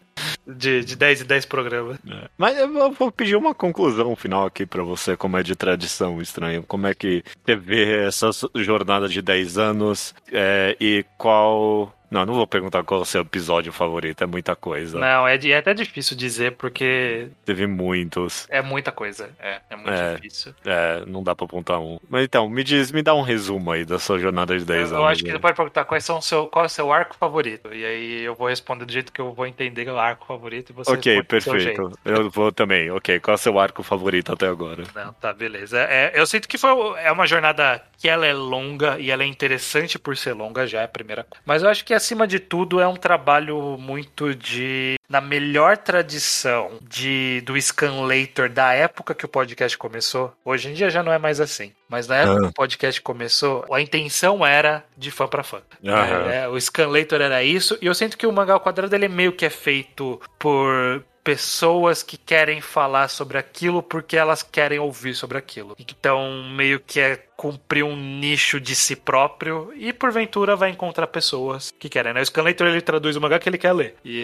De, 0.45 0.83
de 0.83 0.95
10 0.95 1.21
e 1.21 1.23
10 1.23 1.45
programas. 1.45 1.97
É. 2.09 2.29
Mas 2.37 2.57
eu 2.57 2.91
vou 2.91 3.11
pedir 3.11 3.35
uma 3.35 3.55
conclusão 3.55 4.15
final 4.15 4.45
aqui 4.45 4.65
para 4.65 4.83
você, 4.83 5.15
como 5.15 5.37
é 5.37 5.43
de 5.43 5.55
tradição 5.55 6.21
estranho. 6.21 6.63
Como 6.63 6.85
é 6.85 6.93
que 6.93 7.23
você 7.45 7.55
vê 7.55 8.05
essa 8.05 8.29
jornada 8.55 9.07
de 9.07 9.21
10 9.21 9.57
anos 9.57 10.13
é, 10.31 10.75
e 10.79 11.05
qual 11.17 11.93
Não, 12.13 12.25
não 12.27 12.33
vou 12.35 12.45
perguntar 12.45 12.83
qual 12.83 12.99
é 12.99 13.03
o 13.03 13.05
seu 13.05 13.21
episódio 13.21 13.73
favorito, 13.73 14.23
é 14.23 14.27
muita 14.27 14.55
coisa. 14.55 14.99
Não, 14.99 15.27
é, 15.27 15.35
é 15.35 15.57
até 15.57 15.73
difícil 15.73 16.15
dizer, 16.15 16.51
porque. 16.51 17.27
Teve 17.43 17.65
muitos. 17.65 18.45
É 18.49 18.61
muita 18.61 18.91
coisa. 18.91 19.31
É, 19.39 19.59
é 19.69 19.75
muito 19.75 19.89
É. 19.91 20.15
difícil. 20.15 20.53
É, 20.63 21.03
não 21.07 21.23
dá 21.23 21.33
pra 21.33 21.45
apontar 21.45 21.79
um. 21.79 21.99
Mas 22.07 22.23
então, 22.25 22.47
me 22.47 22.63
diz, 22.63 22.91
me 22.91 23.01
dá 23.01 23.15
um 23.15 23.21
resumo 23.23 23.71
aí 23.71 23.83
da 23.83 23.97
sua 23.97 24.19
jornada 24.19 24.57
de 24.57 24.63
10 24.63 24.79
Eu, 24.79 24.85
anos. 24.97 24.99
eu 24.99 25.05
acho 25.07 25.21
que 25.23 25.27
né? 25.29 25.33
você 25.33 25.39
pode 25.39 25.55
perguntar 25.55 25.85
quais 25.85 26.05
são 26.05 26.19
o 26.19 26.21
seu, 26.21 26.45
qual 26.47 26.65
é 26.65 26.67
o 26.67 26.69
seu 26.69 26.91
arco 26.93 27.15
favorito. 27.19 27.73
E 27.73 27.83
aí 27.83 28.21
eu 28.21 28.35
vou 28.35 28.47
responder 28.47 28.85
do 28.85 28.93
jeito 28.93 29.11
que 29.11 29.19
eu 29.19 29.33
vou 29.33 29.47
entender 29.47 29.89
o 29.89 29.97
arco 29.97 30.27
favorito 30.27 30.69
e 30.69 30.73
você 30.73 30.91
Ok, 30.91 31.23
perfeito. 31.23 31.91
Eu 32.05 32.29
vou 32.29 32.51
também. 32.51 32.91
Ok, 32.91 33.19
qual 33.21 33.33
é 33.33 33.35
o 33.35 33.39
seu 33.39 33.57
arco 33.57 33.81
favorito 33.81 34.31
até 34.31 34.47
agora? 34.47 34.83
Não, 34.93 35.13
tá, 35.13 35.33
beleza. 35.33 35.79
É, 35.79 36.11
eu 36.13 36.27
sinto 36.27 36.47
que 36.47 36.57
foi 36.59 36.69
é 36.99 37.11
uma 37.11 37.25
jornada 37.25 37.81
que 37.97 38.07
ela 38.07 38.25
é 38.25 38.33
longa 38.33 38.99
e 38.99 39.09
ela 39.09 39.23
é 39.23 39.25
interessante 39.25 39.97
por 39.97 40.15
ser 40.17 40.33
longa, 40.33 40.67
já 40.67 40.81
é 40.81 40.83
a 40.83 40.87
primeira 40.89 41.23
coisa. 41.23 41.41
Mas 41.45 41.63
eu 41.63 41.69
acho 41.69 41.83
que 41.85 41.93
acima 42.03 42.27
de 42.27 42.37
tudo 42.37 42.81
é 42.81 42.87
um 42.87 42.95
trabalho 42.97 43.77
muito 43.79 44.35
de 44.35 44.95
na 45.09 45.21
melhor 45.21 45.77
tradição 45.77 46.71
de 46.81 47.41
do 47.45 47.59
Scanlator 47.59 48.49
da 48.49 48.73
época 48.73 49.15
que 49.15 49.25
o 49.25 49.29
podcast 49.29 49.77
começou. 49.77 50.33
Hoje 50.43 50.69
em 50.69 50.73
dia 50.73 50.89
já 50.89 51.01
não 51.01 51.13
é 51.13 51.17
mais 51.17 51.39
assim. 51.39 51.71
Mas 51.87 52.07
na 52.07 52.17
época 52.17 52.37
Ah. 52.37 52.41
que 52.41 52.47
o 52.47 52.53
podcast 52.53 53.01
começou, 53.01 53.65
a 53.71 53.79
intenção 53.79 54.45
era 54.45 54.83
de 54.97 55.11
fã 55.11 55.27
pra 55.27 55.43
fã. 55.43 55.61
Aham. 55.85 56.29
É, 56.29 56.47
o 56.49 56.59
Scanlator 56.59 57.21
era 57.21 57.41
isso, 57.43 57.77
e 57.81 57.85
eu 57.85 57.93
sinto 57.93 58.17
que 58.17 58.27
o 58.27 58.31
Mangá 58.33 58.53
ao 58.53 58.59
Quadrado 58.59 58.93
ele 58.95 59.05
é 59.05 59.09
meio 59.09 59.31
que 59.31 59.45
é 59.45 59.49
feito 59.49 60.19
por 60.39 61.03
pessoas 61.23 62.03
que 62.03 62.17
querem 62.17 62.59
falar 62.61 63.07
sobre 63.07 63.37
aquilo 63.37 63.81
porque 63.81 64.17
elas 64.17 64.43
querem 64.43 64.79
ouvir 64.79 65.15
sobre 65.15 65.37
aquilo. 65.37 65.75
Então, 65.79 66.43
meio 66.55 66.79
que 66.79 66.99
é 66.99 67.15
cumprir 67.37 67.83
um 67.83 67.95
nicho 67.95 68.59
de 68.59 68.75
si 68.75 68.95
próprio 68.95 69.71
e 69.75 69.91
porventura 69.91 70.55
vai 70.55 70.69
encontrar 70.69 71.07
pessoas 71.07 71.73
que 71.77 71.89
querem, 71.89 72.13
né? 72.13 72.21
O 72.21 72.25
Scanlator 72.25 72.67
ele 72.67 72.81
traduz 72.81 73.15
o 73.15 73.21
mangá 73.21 73.39
que 73.39 73.49
ele 73.49 73.57
quer 73.57 73.73
ler 73.73 73.95
e, 74.03 74.23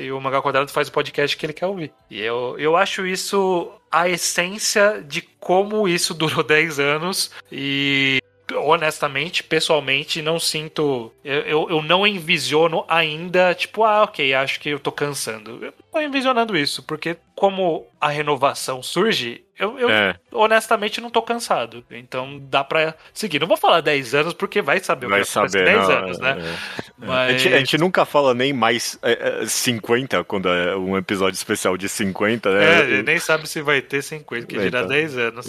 e 0.00 0.12
o 0.12 0.20
Mangá 0.20 0.42
Quadrado 0.42 0.70
faz 0.70 0.88
o 0.88 0.92
podcast 0.92 1.36
que 1.36 1.46
ele 1.46 1.52
quer 1.52 1.66
ouvir. 1.66 1.92
E 2.10 2.20
eu, 2.20 2.56
eu 2.58 2.76
acho 2.76 3.06
isso 3.06 3.70
a 3.90 4.08
essência 4.08 5.02
de 5.06 5.22
como 5.22 5.88
isso 5.88 6.12
durou 6.14 6.42
10 6.44 6.78
anos 6.80 7.30
e 7.50 8.20
honestamente, 8.54 9.42
pessoalmente, 9.42 10.22
não 10.22 10.38
sinto. 10.38 11.12
Eu, 11.24 11.40
eu, 11.42 11.70
eu 11.70 11.82
não 11.82 12.06
envisiono 12.06 12.84
ainda, 12.88 13.54
tipo, 13.54 13.84
ah, 13.84 14.02
ok, 14.02 14.34
acho 14.34 14.60
que 14.60 14.70
eu 14.70 14.78
tô 14.78 14.90
cansando. 14.92 15.64
Eu 15.64 15.72
tô 15.92 16.00
envisionando 16.00 16.56
isso, 16.56 16.82
porque 16.82 17.16
como 17.34 17.86
a 18.00 18.08
renovação 18.08 18.82
surge, 18.82 19.44
eu, 19.58 19.78
eu 19.78 19.90
É. 19.90 20.14
honestamente 20.32 21.00
não 21.00 21.10
tô 21.10 21.20
cansado. 21.22 21.84
Então 21.90 22.38
dá 22.48 22.62
pra 22.64 22.94
seguir. 23.12 23.38
Não 23.40 23.46
vou 23.46 23.56
falar 23.56 23.80
10 23.80 24.14
anos, 24.14 24.32
porque 24.34 24.62
vai 24.62 24.78
saber 24.80 25.06
o 25.06 25.08
Vai 25.10 25.22
que 25.22 25.28
acontece 25.30 25.56
em 25.58 25.60
saber, 25.60 25.76
10 25.76 25.88
não, 25.88 25.96
anos, 25.96 26.18
é, 26.18 26.22
né? 26.22 26.36
é. 26.40 26.82
Mas. 26.98 27.34
A, 27.34 27.38
gente, 27.38 27.54
a 27.54 27.58
gente 27.58 27.78
nunca 27.78 28.04
fala 28.04 28.34
nem 28.34 28.52
mais 28.52 28.98
é, 29.02 29.42
é, 29.42 29.46
50 29.46 30.24
quando 30.24 30.48
é 30.48 30.76
um 30.76 30.96
episódio 30.96 31.36
especial 31.36 31.76
de 31.76 31.88
50, 31.88 32.52
né? 32.52 32.64
É, 32.64 32.80
ele 32.84 33.02
nem 33.02 33.18
sabe 33.18 33.48
se 33.48 33.60
vai 33.62 33.80
ter 33.80 34.02
50, 34.02 34.46
que 34.46 34.58
dirá 34.58 34.78
Então. 34.80 34.88
10 34.88 35.16
anos. 35.18 35.46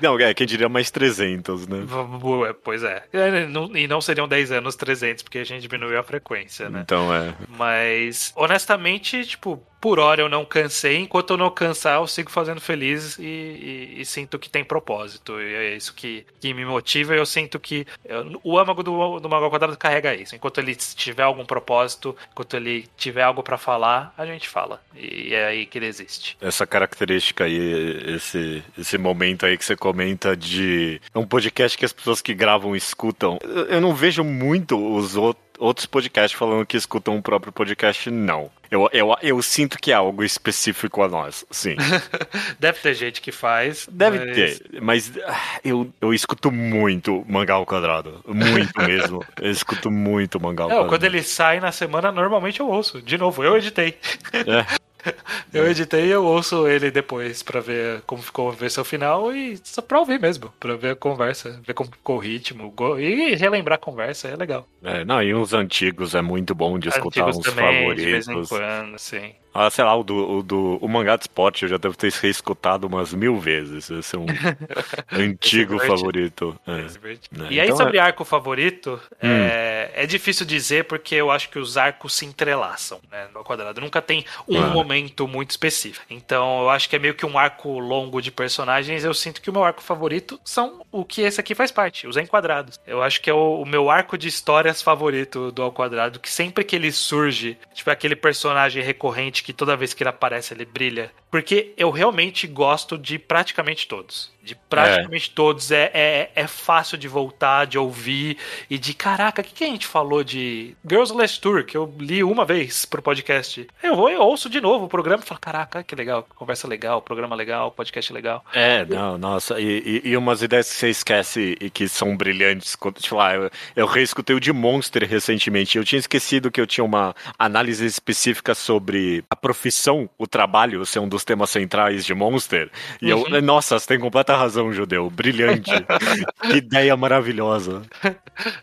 Não, 0.00 0.18
é, 0.18 0.34
quem 0.34 0.46
diria 0.46 0.68
mais 0.68 0.90
300, 0.90 1.66
né? 1.66 1.84
Ué, 2.22 2.54
Pois 2.62 2.82
é. 2.82 3.02
É, 3.12 3.46
não- 3.46 3.74
E 3.76 3.86
não 3.86 4.00
seriam 4.00 4.26
10 4.28 4.52
anos 4.52 4.76
300, 4.76 5.22
porque 5.22 5.38
a 5.38 5.44
gente 5.44 5.62
diminuiu 5.62 5.98
a 5.98 6.02
frequência, 6.02 6.68
né? 6.68 6.80
Então, 6.82 7.12
é. 7.14 7.34
Mas, 7.48 8.32
honestamente, 8.36 9.24
tipo, 9.24 9.62
por 9.80 9.98
hora 9.98 10.20
eu 10.22 10.28
não 10.28 10.44
cansei. 10.44 10.96
Enquanto 10.98 11.30
eu 11.30 11.36
não 11.36 11.50
cansar, 11.50 11.96
eu 12.00 12.06
sigo 12.06 12.30
fazendo 12.30 12.60
feliz 12.60 13.18
e, 13.18 13.22
e- 13.24 14.00
e 14.00 14.04
sinto 14.04 14.38
que 14.38 14.50
tem 14.50 14.62
propósito. 14.64 15.40
E 15.40 15.54
é 15.54 15.76
isso 15.76 15.94
que, 15.94 16.24
que 16.40 16.52
me 16.52 16.64
motiva. 16.64 17.14
E 17.14 17.18
eu 17.18 17.26
sinto 17.26 17.58
que 17.58 17.86
eu- 18.04 18.40
o 18.44 18.58
âmago 18.58 18.82
do, 18.82 19.18
do 19.20 19.28
Mago 19.28 19.44
ao 19.44 19.50
Quadrado 19.50 19.76
carrega 19.76 20.14
isso. 20.14 20.34
Enquanto 20.34 20.58
ele 20.58 20.74
tiver 20.74 21.22
algum 21.22 21.44
propósito, 21.44 22.14
enquanto 22.32 22.54
ele 22.56 22.86
tiver 22.96 23.22
algo 23.22 23.42
pra 23.42 23.56
falar, 23.56 24.12
a 24.18 24.26
gente 24.26 24.48
fala. 24.48 24.82
E 24.94 25.32
é 25.34 25.46
aí 25.46 25.66
que 25.66 25.78
ele 25.78 25.86
existe. 25.86 26.36
Essa 26.40 26.66
característica 26.66 27.44
aí, 27.44 28.14
esse, 28.14 28.62
esse 28.78 28.98
momento 28.98 29.46
aí 29.46 29.56
que 29.56 29.64
você 29.64 29.76
comenta 29.76 30.36
de. 30.36 31.00
É 31.14 31.18
um 31.18 31.26
podcast 31.26 31.76
que 31.78 31.84
as 31.84 31.92
pessoas 31.92 32.20
que 32.20 32.34
gravam 32.34 32.74
escutam. 32.76 33.38
Eu- 33.42 33.66
Eu 33.70 33.80
não 33.80 33.94
vejo 33.94 34.22
muito 34.24 34.76
os 34.94 35.16
outros. 35.16 35.48
Outros 35.58 35.84
podcasts 35.84 36.38
falando 36.38 36.64
que 36.64 36.74
escutam 36.74 37.18
o 37.18 37.22
próprio 37.22 37.52
podcast, 37.52 38.10
não. 38.10 38.50
Eu, 38.70 38.88
eu, 38.92 39.16
eu 39.20 39.42
sinto 39.42 39.76
que 39.78 39.90
é 39.90 39.94
algo 39.94 40.22
específico 40.22 41.02
a 41.02 41.08
nós, 41.08 41.44
sim. 41.50 41.74
Deve 42.60 42.78
ter 42.78 42.94
gente 42.94 43.20
que 43.20 43.32
faz. 43.32 43.88
Deve 43.90 44.18
mas- 44.24 44.34
ter, 44.36 44.80
mas 44.80 45.12
ah, 45.26 45.58
eu, 45.64 45.92
eu 46.00 46.14
escuto 46.14 46.52
muito 46.52 47.24
mangá 47.28 47.54
ao 47.54 47.66
quadrado. 47.66 48.22
Muito 48.28 48.78
mesmo. 48.82 49.24
Eu 49.40 49.50
escuto 49.50 49.90
muito 49.90 50.38
mangá 50.40 50.64
ao 50.64 50.68
Não, 50.70 50.76
quadrado. 50.76 50.88
quando 50.88 51.04
ele 51.04 51.22
sai 51.22 51.58
na 51.58 51.72
semana, 51.72 52.12
normalmente 52.12 52.60
eu 52.60 52.68
ouço. 52.68 53.02
De 53.02 53.18
novo, 53.18 53.42
eu 53.42 53.56
editei. 53.56 53.98
É. 54.34 54.80
Eu 55.52 55.68
editei 55.68 56.06
e 56.06 56.10
eu 56.10 56.24
ouço 56.24 56.68
ele 56.68 56.90
depois 56.90 57.42
pra 57.42 57.60
ver 57.60 58.02
como 58.06 58.22
ficou 58.22 58.50
a 58.50 58.52
versão 58.52 58.84
final 58.84 59.32
e 59.32 59.58
só 59.64 59.82
pra 59.82 59.98
ouvir 59.98 60.20
mesmo, 60.20 60.52
pra 60.60 60.76
ver 60.76 60.92
a 60.92 60.96
conversa, 60.96 61.60
ver 61.66 61.74
como 61.74 61.90
ficou 61.90 62.16
o 62.16 62.20
ritmo 62.20 62.72
e 62.98 63.34
relembrar 63.34 63.76
a 63.76 63.80
conversa, 63.80 64.28
é 64.28 64.36
legal. 64.36 64.66
É, 64.82 65.04
não, 65.04 65.22
e 65.22 65.34
uns 65.34 65.52
antigos 65.52 66.14
é 66.14 66.22
muito 66.22 66.54
bom 66.54 66.78
de 66.78 66.88
escutar 66.88 67.22
Antigos 67.22 67.38
uns 67.38 67.54
também, 67.54 67.94
de 67.94 68.04
vez 68.04 68.28
em 68.28 68.32
favoritos. 68.32 68.48
quando, 68.48 68.98
sim. 68.98 69.32
Ah, 69.52 69.68
sei 69.70 69.84
lá, 69.84 69.96
o 69.96 70.02
do, 70.04 70.38
o 70.38 70.42
do 70.42 70.78
o 70.80 70.88
mangá 70.88 71.16
de 71.16 71.22
esporte 71.24 71.64
eu 71.64 71.68
já 71.68 71.76
devo 71.76 71.96
ter 71.96 72.12
reescutado 72.12 72.86
umas 72.86 73.12
mil 73.12 73.38
vezes. 73.38 73.90
Esse 73.90 74.14
é 74.16 74.18
um 74.18 74.26
antigo 75.12 75.74
divertido. 75.74 75.78
favorito. 75.98 76.60
É. 76.66 76.72
É, 76.72 77.12
É, 77.48 77.52
E 77.52 77.60
aí, 77.60 77.66
então 77.66 77.76
sobre 77.76 77.98
arco 77.98 78.24
favorito, 78.24 79.00
Hum. 79.22 79.28
é, 79.28 79.90
é 79.94 80.06
difícil 80.06 80.46
dizer 80.46 80.84
porque 80.84 81.14
eu 81.14 81.30
acho 81.30 81.48
que 81.50 81.58
os 81.58 81.76
arcos 81.76 82.14
se 82.14 82.24
entrelaçam 82.24 83.00
né, 83.10 83.28
no 83.34 83.42
quadrado. 83.44 83.80
Nunca 83.80 84.00
tem 84.00 84.24
um 84.48 84.54
Claro. 84.56 84.72
momento 84.72 85.26
muito 85.28 85.50
específico. 85.50 86.04
Então, 86.10 86.62
eu 86.62 86.70
acho 86.70 86.88
que 86.88 86.96
é 86.96 86.98
meio 86.98 87.14
que 87.14 87.26
um 87.26 87.38
arco 87.38 87.78
longo 87.78 88.20
de 88.20 88.30
personagens. 88.30 89.04
Eu 89.04 89.14
sinto 89.14 89.40
que 89.40 89.50
o 89.50 89.52
meu 89.52 89.64
arco 89.64 89.82
favorito 89.82 90.40
são 90.44 90.82
o 90.92 91.04
que 91.04 91.22
esse 91.22 91.40
aqui 91.40 91.54
faz 91.54 91.70
parte, 91.70 92.06
os 92.06 92.16
enquadrados. 92.16 92.78
Eu 92.86 93.02
acho 93.02 93.20
que 93.20 93.28
é 93.30 93.34
o, 93.34 93.60
o 93.62 93.66
meu 93.66 93.90
arco 93.90 94.16
de 94.16 94.28
histórias 94.28 94.82
favorito 94.82 95.50
do 95.52 95.62
Ao 95.62 95.72
Quadrado, 95.72 96.18
que 96.20 96.30
sempre 96.30 96.64
que 96.64 96.76
ele 96.76 96.92
surge, 96.92 97.56
tipo 97.74 97.90
aquele 97.90 98.16
personagem 98.16 98.82
recorrente 98.82 99.39
que 99.40 99.52
toda 99.52 99.76
vez 99.76 99.94
que 99.94 100.02
ele 100.02 100.10
aparece 100.10 100.54
ele 100.54 100.64
brilha. 100.64 101.12
Porque 101.30 101.72
eu 101.76 101.90
realmente 101.90 102.46
gosto 102.46 102.98
de 102.98 103.18
praticamente 103.18 103.86
todos. 103.88 104.32
De 104.42 104.54
praticamente 104.54 105.30
todos. 105.30 105.70
É, 105.70 105.90
é, 105.92 106.30
é 106.34 106.46
fácil 106.46 106.96
de 106.96 107.06
voltar, 107.06 107.66
de 107.66 107.78
ouvir 107.78 108.36
e 108.68 108.78
de 108.78 108.94
caraca, 108.94 109.42
o 109.42 109.44
que, 109.44 109.52
que 109.52 109.64
a 109.64 109.66
gente 109.66 109.86
falou 109.86 110.24
de 110.24 110.74
Girls 110.88 111.12
Last 111.12 111.40
Tour, 111.40 111.64
que 111.64 111.76
eu 111.76 111.92
li 111.98 112.24
uma 112.24 112.44
vez 112.44 112.84
pro 112.84 113.02
podcast. 113.02 113.66
Eu 113.82 113.94
vou 113.96 114.10
e 114.10 114.16
ouço 114.16 114.48
de 114.48 114.60
novo 114.60 114.86
o 114.86 114.88
programa 114.88 115.22
e 115.22 115.26
falo, 115.26 115.40
caraca, 115.40 115.82
que 115.82 115.94
legal, 115.94 116.26
conversa 116.34 116.66
legal, 116.66 117.02
programa 117.02 117.36
legal, 117.36 117.70
podcast 117.70 118.12
legal. 118.12 118.44
É, 118.54 118.84
não, 118.86 119.18
nossa, 119.18 119.60
e, 119.60 120.02
e, 120.04 120.08
e 120.10 120.16
umas 120.16 120.42
ideias 120.42 120.68
que 120.70 120.74
você 120.76 120.88
esquece 120.90 121.56
e 121.60 121.68
que 121.70 121.88
são 121.88 122.16
brilhantes. 122.16 122.74
quando- 122.74 123.00
Tipo, 123.00 123.18
ah, 123.20 123.34
eu, 123.34 123.50
eu 123.76 123.86
reescutei 123.86 124.34
o 124.34 124.40
de 124.40 124.52
Monster 124.52 125.06
recentemente. 125.08 125.76
Eu 125.76 125.84
tinha 125.84 125.98
esquecido 125.98 126.50
que 126.50 126.60
eu 126.60 126.66
tinha 126.66 126.84
uma 126.84 127.14
análise 127.38 127.84
específica 127.84 128.54
sobre 128.54 129.24
a 129.28 129.36
profissão, 129.36 130.08
o 130.18 130.26
trabalho, 130.26 130.84
ser 130.86 130.98
um 130.98 131.08
dos 131.08 131.24
temas 131.24 131.50
centrais 131.50 132.04
de 132.04 132.14
Monster. 132.14 132.70
E 133.02 133.10
eu, 133.10 133.24
nossa, 133.42 133.78
você 133.78 133.86
tem 133.86 133.98
completa 134.30 134.36
razão, 134.36 134.72
judeu. 134.72 135.10
Brilhante. 135.10 135.70
que 136.42 136.56
ideia 136.56 136.96
maravilhosa. 136.96 137.82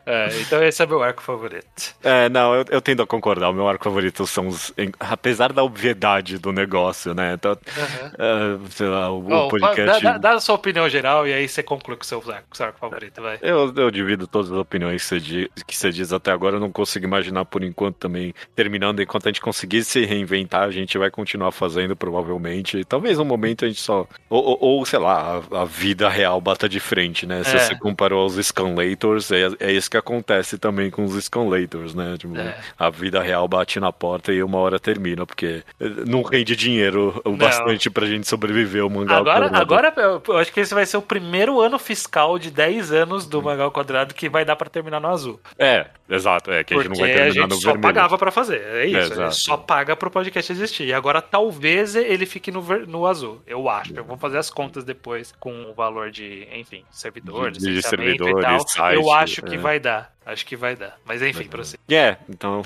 É, 0.05 0.29
então 0.41 0.63
esse 0.63 0.81
é 0.81 0.85
meu 0.85 1.03
arco 1.03 1.21
favorito. 1.21 1.95
É, 2.03 2.29
não, 2.29 2.55
eu, 2.55 2.65
eu 2.69 2.81
tendo 2.81 3.01
a 3.03 3.07
concordar. 3.07 3.49
O 3.49 3.53
meu 3.53 3.67
arco 3.67 3.83
favorito 3.83 4.25
são 4.25 4.47
os. 4.47 4.73
em- 4.77 4.91
Apesar 4.99 5.51
da 5.53 5.63
obviedade 5.63 6.37
do 6.37 6.51
negócio, 6.51 7.13
né? 7.13 7.33
Então, 7.33 7.51
é, 8.17 8.69
sei 8.71 8.87
lá, 8.87 9.11
o, 9.11 9.19
o 9.19 9.21
Bom, 9.21 9.47
podcast. 9.49 10.03
dá, 10.03 10.11
dá- 10.13 10.17
dá 10.17 10.31
a 10.33 10.39
sua 10.39 10.55
opinião 10.55 10.87
geral 10.89 11.27
e 11.27 11.33
aí 11.33 11.47
você 11.47 11.61
conclui 11.61 11.97
com 11.97 12.03
o 12.03 12.05
seu 12.05 12.17
arco, 12.27 12.55
seu 12.55 12.65
arco 12.65 12.79
favorito, 12.79 13.21
vai. 13.21 13.37
Eu, 13.41 13.73
eu 13.75 13.91
divido 13.91 14.27
todas 14.27 14.51
as 14.51 14.57
opiniões 14.57 15.01
que 15.03 15.07
você, 15.07 15.19
di- 15.19 15.51
que 15.67 15.75
você 15.75 15.91
diz 15.91 16.11
até 16.13 16.31
agora. 16.31 16.55
Eu 16.55 16.59
não 16.59 16.71
consigo 16.71 17.05
imaginar 17.05 17.45
por 17.45 17.63
enquanto 17.63 17.95
também 17.97 18.33
terminando. 18.55 19.01
Enquanto 19.01 19.27
a 19.27 19.29
gente 19.29 19.41
conseguir 19.41 19.83
se 19.83 20.05
reinventar, 20.05 20.63
a 20.63 20.71
gente 20.71 20.97
vai 20.97 21.11
continuar 21.11 21.51
fazendo, 21.51 21.95
provavelmente. 21.95 22.83
Talvez 22.85 23.19
um 23.19 23.25
momento 23.25 23.65
a 23.65 23.67
gente 23.67 23.81
só. 23.81 24.07
Ou, 24.29 24.43
ou- 24.43 24.57
ou, 24.61 24.85
sei 24.85 24.99
lá, 24.99 25.41
a, 25.57 25.61
a 25.61 25.65
vida 25.65 26.07
real 26.09 26.39
bata 26.41 26.67
de 26.69 26.79
frente, 26.79 27.25
né? 27.25 27.43
Se 27.43 27.55
É. 27.55 27.59
você 27.59 27.75
comparou 27.75 28.21
aos 28.21 28.35
Scanlators, 28.35 29.31
é, 29.31 29.47
é 29.59 29.71
isso 29.71 29.89
que 29.89 29.97
acontece 29.97 30.57
também 30.57 30.89
com 30.89 31.03
os 31.03 31.13
Scanlators, 31.23 31.93
né? 31.93 32.15
Tipo, 32.17 32.37
É. 32.37 32.57
a 32.77 32.89
vida 32.89 33.21
real 33.21 33.47
bate 33.47 33.79
na 33.79 33.91
porta 33.91 34.31
e 34.33 34.41
uma 34.43 34.57
hora 34.59 34.79
termina, 34.79 35.25
porque 35.25 35.63
eh, 35.79 35.89
não 36.05 36.21
rende 36.21 36.55
dinheiro 36.55 37.21
o 37.25 37.29
Não. 37.31 37.37
bastante 37.37 37.89
pra 37.89 38.05
gente 38.05 38.27
sobreviver 38.27 38.85
o 38.85 38.89
mangá. 38.89 39.15
ao 39.15 39.21
Agora, 39.21 39.49
quadrado. 39.49 39.93
agora 39.95 40.21
eu- 40.27 40.37
acho 40.37 40.51
que 40.51 40.59
esse 40.59 40.73
vai 40.73 40.85
ser 40.85 40.97
o 40.97 41.01
primeiro 41.01 41.59
ano 41.61 41.77
fiscal 41.79 42.37
de 42.39 42.51
10 42.51 42.91
anos 42.91 43.25
do 43.25 43.41
Magal 43.41 43.71
Quadrado 43.71 44.13
que 44.13 44.29
vai 44.29 44.43
dar 44.45 44.55
pra 44.55 44.69
terminar 44.69 44.99
no 44.99 45.07
azul. 45.09 45.39
É, 45.57 45.87
exato. 46.09 46.51
É 46.51 46.63
que 46.63 46.73
a 46.73 46.77
gente 46.77 46.87
Porque 46.89 47.01
não 47.01 47.07
vai 47.07 47.11
a 47.11 47.23
terminar 47.25 47.41
gente 47.43 47.49
no 47.55 47.61
só 47.61 47.71
vermelho. 47.71 47.81
pagava 47.93 48.17
pra 48.17 48.31
fazer. 48.31 48.61
É 48.61 48.85
isso. 48.85 49.13
É, 49.13 49.23
a 49.25 49.29
gente 49.29 49.35
só 49.41 49.57
paga 49.57 49.95
pro 49.95 50.09
podcast 50.11 50.51
existir. 50.51 50.85
E 50.87 50.93
agora 50.93 51.21
talvez 51.21 51.95
ele 51.95 52.25
fique 52.25 52.51
no, 52.51 52.61
no 52.87 53.05
azul. 53.05 53.41
Eu 53.47 53.69
acho. 53.69 53.93
Eu 53.95 54.03
vou 54.03 54.17
fazer 54.17 54.37
as 54.37 54.49
contas 54.49 54.83
depois 54.83 55.33
com 55.39 55.46
o 55.51 55.73
valor 55.73 56.11
de, 56.11 56.47
enfim, 56.51 56.83
servidor, 56.91 57.51
De- 57.51 57.81
servidor, 57.81 58.39
e 58.39 58.41
tal. 58.41 58.67
site, 58.67 58.95
eu 58.95 59.11
acho 59.11 59.41
que 59.41 59.55
é. 59.55 59.57
vai 59.57 59.79
dar. 59.79 60.16
Acho 60.27 60.45
que 60.45 60.57
vai 60.57 60.75
dar. 60.75 60.99
Mas 61.05 61.21
enfim, 61.21 61.47
você. 61.49 61.77
É, 61.87 61.93
yeah, 61.93 62.19
então, 62.27 62.61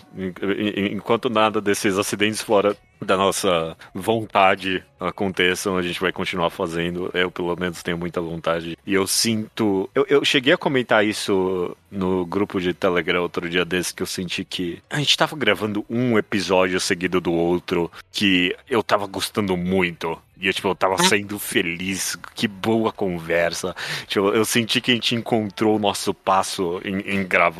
enquanto 0.76 1.30
nada 1.30 1.62
desses 1.62 1.95
acidentes 1.95 2.41
fora 2.41 2.76
da 2.99 3.16
nossa 3.16 3.78
vontade 3.93 4.84
aconteçam, 4.99 5.78
a 5.78 5.82
gente 5.84 5.99
vai 5.99 6.12
continuar 6.12 6.49
fazendo. 6.49 7.12
Eu, 7.14 7.30
pelo 7.30 7.55
menos, 7.55 7.84
tenho 7.84 7.99
muita 7.99 8.20
vontade. 8.20 8.76
E 8.84 8.93
eu 8.95 9.05
sinto. 9.05 9.88
Eu, 9.93 10.05
eu 10.09 10.26
cheguei 10.26 10.53
a 10.53 10.57
comentar 10.57 11.05
isso 11.05 11.78
no 11.91 12.26
grupo 12.26 12.59
de 12.59 12.74
Telegram 12.74 13.22
outro 13.22 13.47
dia 13.47 13.64
desse, 13.64 13.93
que 13.93 14.01
eu 14.01 14.07
senti 14.07 14.43
que 14.43 14.82
a 14.89 14.97
gente 14.97 15.16
tava 15.16 15.36
gravando 15.36 15.86
um 15.88 16.18
episódio 16.18 16.80
seguido 16.80 17.22
do 17.22 17.32
outro 17.32 17.91
que 18.12 18.55
eu 18.68 18.82
tava 18.82 19.05
gostando 19.05 19.55
muito. 19.55 20.20
E 20.41 20.47
eu, 20.47 20.53
tipo, 20.53 20.68
eu 20.68 20.76
tava 20.76 20.97
sendo 21.03 21.38
feliz, 21.38 22.18
que 22.34 22.47
boa 22.47 22.91
conversa. 22.91 23.76
Tipo, 24.07 24.30
eu 24.30 24.43
senti 24.43 24.82
que 24.82 24.91
a 24.91 24.95
gente 24.95 25.14
encontrou 25.14 25.76
o 25.76 25.80
nosso 25.80 26.16
passo 26.16 26.82
em, 26.84 26.99
em 27.01 27.24
gravar. 27.24 27.51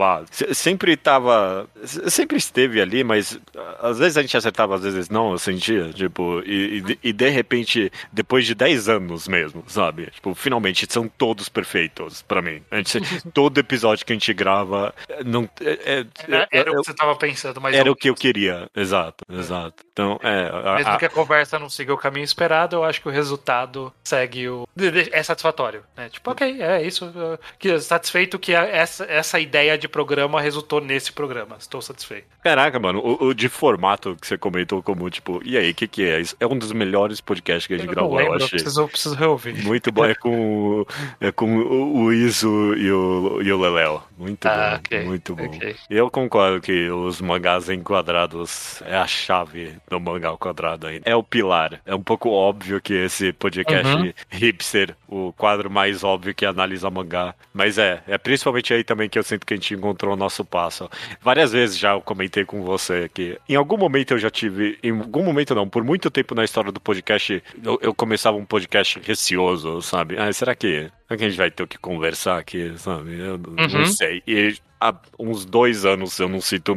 Sempre 0.54 0.96
tava. 0.96 1.70
Sempre 2.10 2.38
esteve 2.38 2.82
ali, 2.82 3.04
mas 3.04 3.40
às 3.80 4.00
vezes 4.00 4.18
a 4.18 4.22
gente 4.22 4.36
acertava, 4.38 4.76
às 4.76 4.84
vezes 4.84 5.10
não, 5.10 5.32
eu 5.32 5.38
sentia. 5.38 5.92
Tipo, 5.94 6.42
e, 6.46 6.84
e, 7.04 7.10
e 7.10 7.14
de 7.14 7.30
repente, 7.30 7.92
depois 8.12 8.46
de 8.46 8.56
10 8.56 8.90
anos 8.90 9.28
mesmo, 9.28 9.64
sabe? 9.68 10.08
Tipo, 10.12 10.34
finalmente 10.34 10.88
são 10.90 11.08
todos 11.08 11.50
perfeitos 11.50 12.22
para 12.22 12.42
mim. 12.42 12.62
A 12.72 12.78
gente, 12.78 13.00
todo 13.34 13.60
episódio 13.60 14.06
que 14.06 14.14
a 14.14 14.16
gente 14.16 14.34
grava. 14.34 14.94
Não, 15.26 15.50
é, 15.62 16.06
era, 16.28 16.48
era 16.52 16.70
eu, 16.70 16.74
o 16.74 16.82
que 16.82 16.88
você 16.88 16.94
tava 16.94 17.16
pensando, 17.16 17.60
mas. 17.62 17.76
Era 17.76 17.92
o 17.92 17.96
que 17.96 18.10
eu 18.10 18.16
queria, 18.16 18.70
exato, 18.76 19.26
exato. 19.30 19.84
Então, 19.94 20.20
é. 20.24 20.50
A, 20.52 20.76
Mesmo 20.76 20.92
a, 20.94 20.98
que 20.98 21.06
a 21.06 21.10
conversa 21.10 21.60
não 21.60 21.70
siga 21.70 21.94
o 21.94 21.98
caminho 21.98 22.24
esperado 22.24 22.76
eu 22.76 22.84
acho 22.84 23.02
que 23.02 23.08
o 23.08 23.12
resultado 23.12 23.94
segue 24.04 24.48
o. 24.48 24.68
É 25.12 25.24
satisfatório. 25.24 25.84
Né? 25.96 26.10
Tipo, 26.10 26.32
ok, 26.32 26.62
é 26.62 26.82
isso. 26.82 27.12
Que, 27.60 27.80
satisfeito 27.80 28.40
que 28.40 28.54
essa, 28.54 29.06
essa 29.06 29.40
ideia 29.40 29.78
de 29.78 29.88
programa 29.88 30.42
resultou 30.42 30.82
nesse 30.82 31.12
programa. 31.12 31.58
Estou 31.60 31.82
satisfeito. 31.82 32.28
Caraca, 32.44 32.80
mano, 32.80 33.00
o, 33.00 33.28
o 33.28 33.34
de 33.34 33.50
formato 33.50 34.16
que 34.20 34.28
você 34.28 34.38
comentou 34.38 34.82
como, 34.82 35.10
tipo, 35.10 35.42
e 35.44 35.58
aí, 35.58 35.72
o 35.72 35.76
que, 35.76 35.88
que 35.88 36.04
é? 36.04 36.20
Isso 36.20 36.36
é 36.40 36.48
um 36.48 36.58
dos 36.58 36.72
melhores 36.72 37.20
podcasts 37.22 37.68
que 37.68 37.74
a 37.74 37.78
gente 37.78 37.88
eu 37.88 37.94
gravou, 37.94 38.16
lembro, 38.16 38.34
eu 38.34 38.36
achei. 38.38 38.50
Preciso, 38.50 38.88
preciso 38.88 39.16
reouvir. 39.16 39.64
Muito 39.64 39.92
bom, 39.92 40.06
é 40.06 40.16
com, 40.16 40.86
é 41.20 41.32
com 41.32 41.58
o 41.58 42.14
Iso 42.14 42.74
e 42.76 42.92
o, 42.92 43.42
e 43.42 43.52
o 43.52 43.60
Leléo. 43.60 44.02
Muito 44.22 44.46
ah, 44.46 44.70
bom, 44.70 44.76
okay, 44.76 45.04
muito 45.04 45.36
bom. 45.36 45.46
Okay. 45.46 45.76
Eu 45.90 46.12
concordo 46.12 46.62
que 46.62 46.92
os 46.92 47.20
mangás 47.20 47.70
enquadrados 47.70 48.80
é 48.84 48.96
a 48.96 49.08
chave 49.08 49.74
do 49.90 50.00
mangá 50.00 50.30
ao 50.30 50.38
quadrado 50.38 50.86
ainda. 50.86 51.10
É 51.10 51.16
o 51.16 51.24
pilar. 51.24 51.82
É 51.84 51.96
um 51.96 52.04
pouco 52.04 52.30
óbvio 52.30 52.80
que 52.80 52.94
esse 52.94 53.34
podcast 53.34 53.96
uhum. 53.96 54.14
hipster, 54.30 54.96
o 55.08 55.34
quadro 55.34 55.72
mais 55.72 56.04
óbvio 56.04 56.36
que 56.36 56.46
analisa 56.46 56.92
mangá. 56.92 57.34
Mas 57.52 57.80
é, 57.80 58.04
é 58.08 58.16
principalmente 58.20 58.72
aí 58.72 58.84
também 58.84 59.10
que 59.10 59.18
eu 59.18 59.24
sinto 59.24 59.44
que 59.44 59.56
a 59.56 59.58
gente 59.58 59.74
encontrou 59.74 60.14
o 60.14 60.18
nosso 60.18 60.46
passo. 60.46 60.88
Várias 61.20 61.52
vezes 61.52 61.80
já 61.80 61.94
eu 61.94 62.02
comentei 62.02 62.46
com 62.46 62.62
você 62.62 63.10
que 63.12 63.40
em 63.50 63.56
algum 63.56 63.78
momento 63.78 64.12
eu 64.12 64.20
já 64.20 64.30
tive, 64.30 64.78
em 64.84 64.92
algum 64.92 65.24
momento 65.24 65.56
não, 65.56 65.68
por 65.68 65.84
muito 65.84 66.12
tempo 66.12 66.36
na 66.36 66.44
história 66.44 66.72
do 66.72 66.80
podcast, 66.80 67.44
eu, 67.64 67.80
eu 67.82 67.94
começava 67.94 68.38
um 68.38 68.46
podcast 68.46 69.02
receoso, 69.04 69.82
sabe? 69.82 70.16
Ah, 70.20 70.32
será 70.32 70.54
que, 70.54 70.92
será 71.12 71.18
que 71.18 71.24
a 71.26 71.30
gente 71.30 71.38
vai 71.38 71.52
ter 71.52 71.64
o 71.64 71.68
que 71.68 71.78
conversar 71.78 72.38
aqui, 72.38 72.74
sabe? 72.78 73.20
Eu 73.20 73.36
uhum. 73.36 73.56
não 73.58 73.86
sei. 73.86 74.24
E 74.26 74.56
há 74.82 74.96
uns 75.20 75.46
dois 75.46 75.86
anos, 75.86 76.20
eu 76.20 76.28
não 76.28 76.42
sinto, 76.42 76.76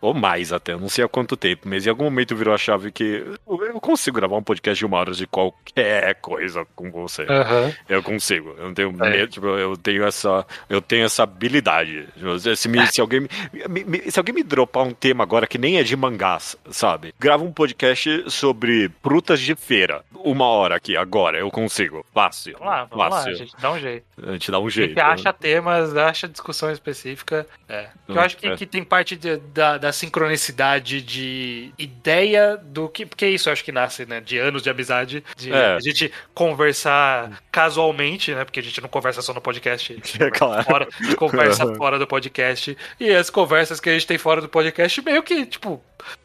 ou 0.00 0.12
mais 0.12 0.52
até, 0.52 0.72
eu 0.72 0.80
não 0.80 0.88
sei 0.88 1.04
há 1.04 1.08
quanto 1.08 1.36
tempo, 1.36 1.68
mas 1.68 1.86
em 1.86 1.90
algum 1.90 2.04
momento 2.04 2.34
virou 2.34 2.52
a 2.52 2.58
chave 2.58 2.90
que 2.90 3.24
eu 3.46 3.80
consigo 3.80 4.16
gravar 4.16 4.36
um 4.36 4.42
podcast 4.42 4.78
de 4.78 4.84
uma 4.84 4.98
hora 4.98 5.12
de 5.12 5.26
qualquer 5.26 6.16
coisa 6.16 6.66
com 6.74 6.90
você. 6.90 7.22
Uhum. 7.22 7.72
Eu 7.88 8.02
consigo, 8.02 8.54
eu 8.58 8.64
não 8.64 8.74
tenho 8.74 8.90
é. 8.90 9.10
medo, 9.10 9.28
tipo, 9.28 9.46
eu 9.46 9.76
tenho 9.76 10.04
essa, 10.04 10.44
eu 10.68 10.82
tenho 10.82 11.04
essa 11.04 11.22
habilidade. 11.22 12.08
Se, 12.56 12.68
me, 12.68 12.84
se, 12.88 13.00
alguém 13.00 13.28
me, 13.68 13.84
me, 13.84 14.10
se 14.10 14.18
alguém 14.18 14.34
me 14.34 14.42
dropar 14.42 14.82
um 14.82 14.92
tema 14.92 15.22
agora 15.22 15.46
que 15.46 15.56
nem 15.56 15.78
é 15.78 15.84
de 15.84 15.96
mangás, 15.96 16.56
sabe? 16.70 17.14
Grava 17.20 17.44
um 17.44 17.52
podcast 17.52 18.24
sobre 18.28 18.90
frutas 19.00 19.40
de 19.40 19.54
feira, 19.54 20.02
uma 20.12 20.46
hora 20.46 20.74
aqui, 20.74 20.96
agora, 20.96 21.38
eu 21.38 21.50
consigo. 21.50 22.04
Fácil. 22.12 22.54
Vamos 22.58 22.66
lá, 22.66 22.84
vamos 22.84 23.14
fácil. 23.14 23.30
lá, 23.30 23.36
a 23.36 23.38
gente 23.38 23.54
dá 23.60 23.72
um 23.72 23.78
jeito. 23.78 24.04
A 24.26 24.32
gente 24.32 24.50
dá 24.50 24.58
um 24.58 24.70
jeito. 24.70 24.98
A 24.98 25.10
gente 25.10 25.20
acha 25.20 25.32
temas, 25.32 25.96
acha 25.96 26.26
discussão 26.26 26.70
específica 26.70 27.43
é. 27.68 27.88
Eu 28.06 28.20
acho 28.20 28.36
que, 28.36 28.46
é. 28.46 28.56
que 28.56 28.66
tem 28.66 28.84
parte 28.84 29.16
de, 29.16 29.36
da, 29.36 29.78
da 29.78 29.92
sincronicidade 29.92 31.00
de 31.00 31.72
ideia 31.78 32.56
do 32.56 32.88
que. 32.88 33.06
Porque 33.06 33.26
isso 33.26 33.48
eu 33.48 33.52
acho 33.52 33.64
que 33.64 33.72
nasce, 33.72 34.04
né? 34.06 34.20
De 34.20 34.38
anos 34.38 34.62
de 34.62 34.70
amizade, 34.70 35.24
de 35.36 35.52
é. 35.52 35.74
a 35.74 35.80
gente 35.80 36.12
conversar 36.34 37.42
casualmente, 37.50 38.34
né? 38.34 38.44
Porque 38.44 38.60
a 38.60 38.62
gente 38.62 38.80
não 38.80 38.88
conversa 38.88 39.22
só 39.22 39.32
no 39.32 39.40
podcast. 39.40 39.94
É 40.24 40.30
claro. 40.30 40.64
Fora, 40.64 40.88
a 41.00 41.04
gente 41.04 41.16
conversa 41.16 41.74
fora 41.74 41.98
do 41.98 42.06
podcast. 42.06 42.76
E 43.00 43.10
as 43.10 43.28
conversas 43.28 43.80
que 43.80 43.90
a 43.90 43.92
gente 43.92 44.06
tem 44.06 44.16
fora 44.16 44.40
do 44.40 44.48
podcast, 44.48 45.02
meio 45.02 45.22
que, 45.22 45.44
tipo. 45.44 45.82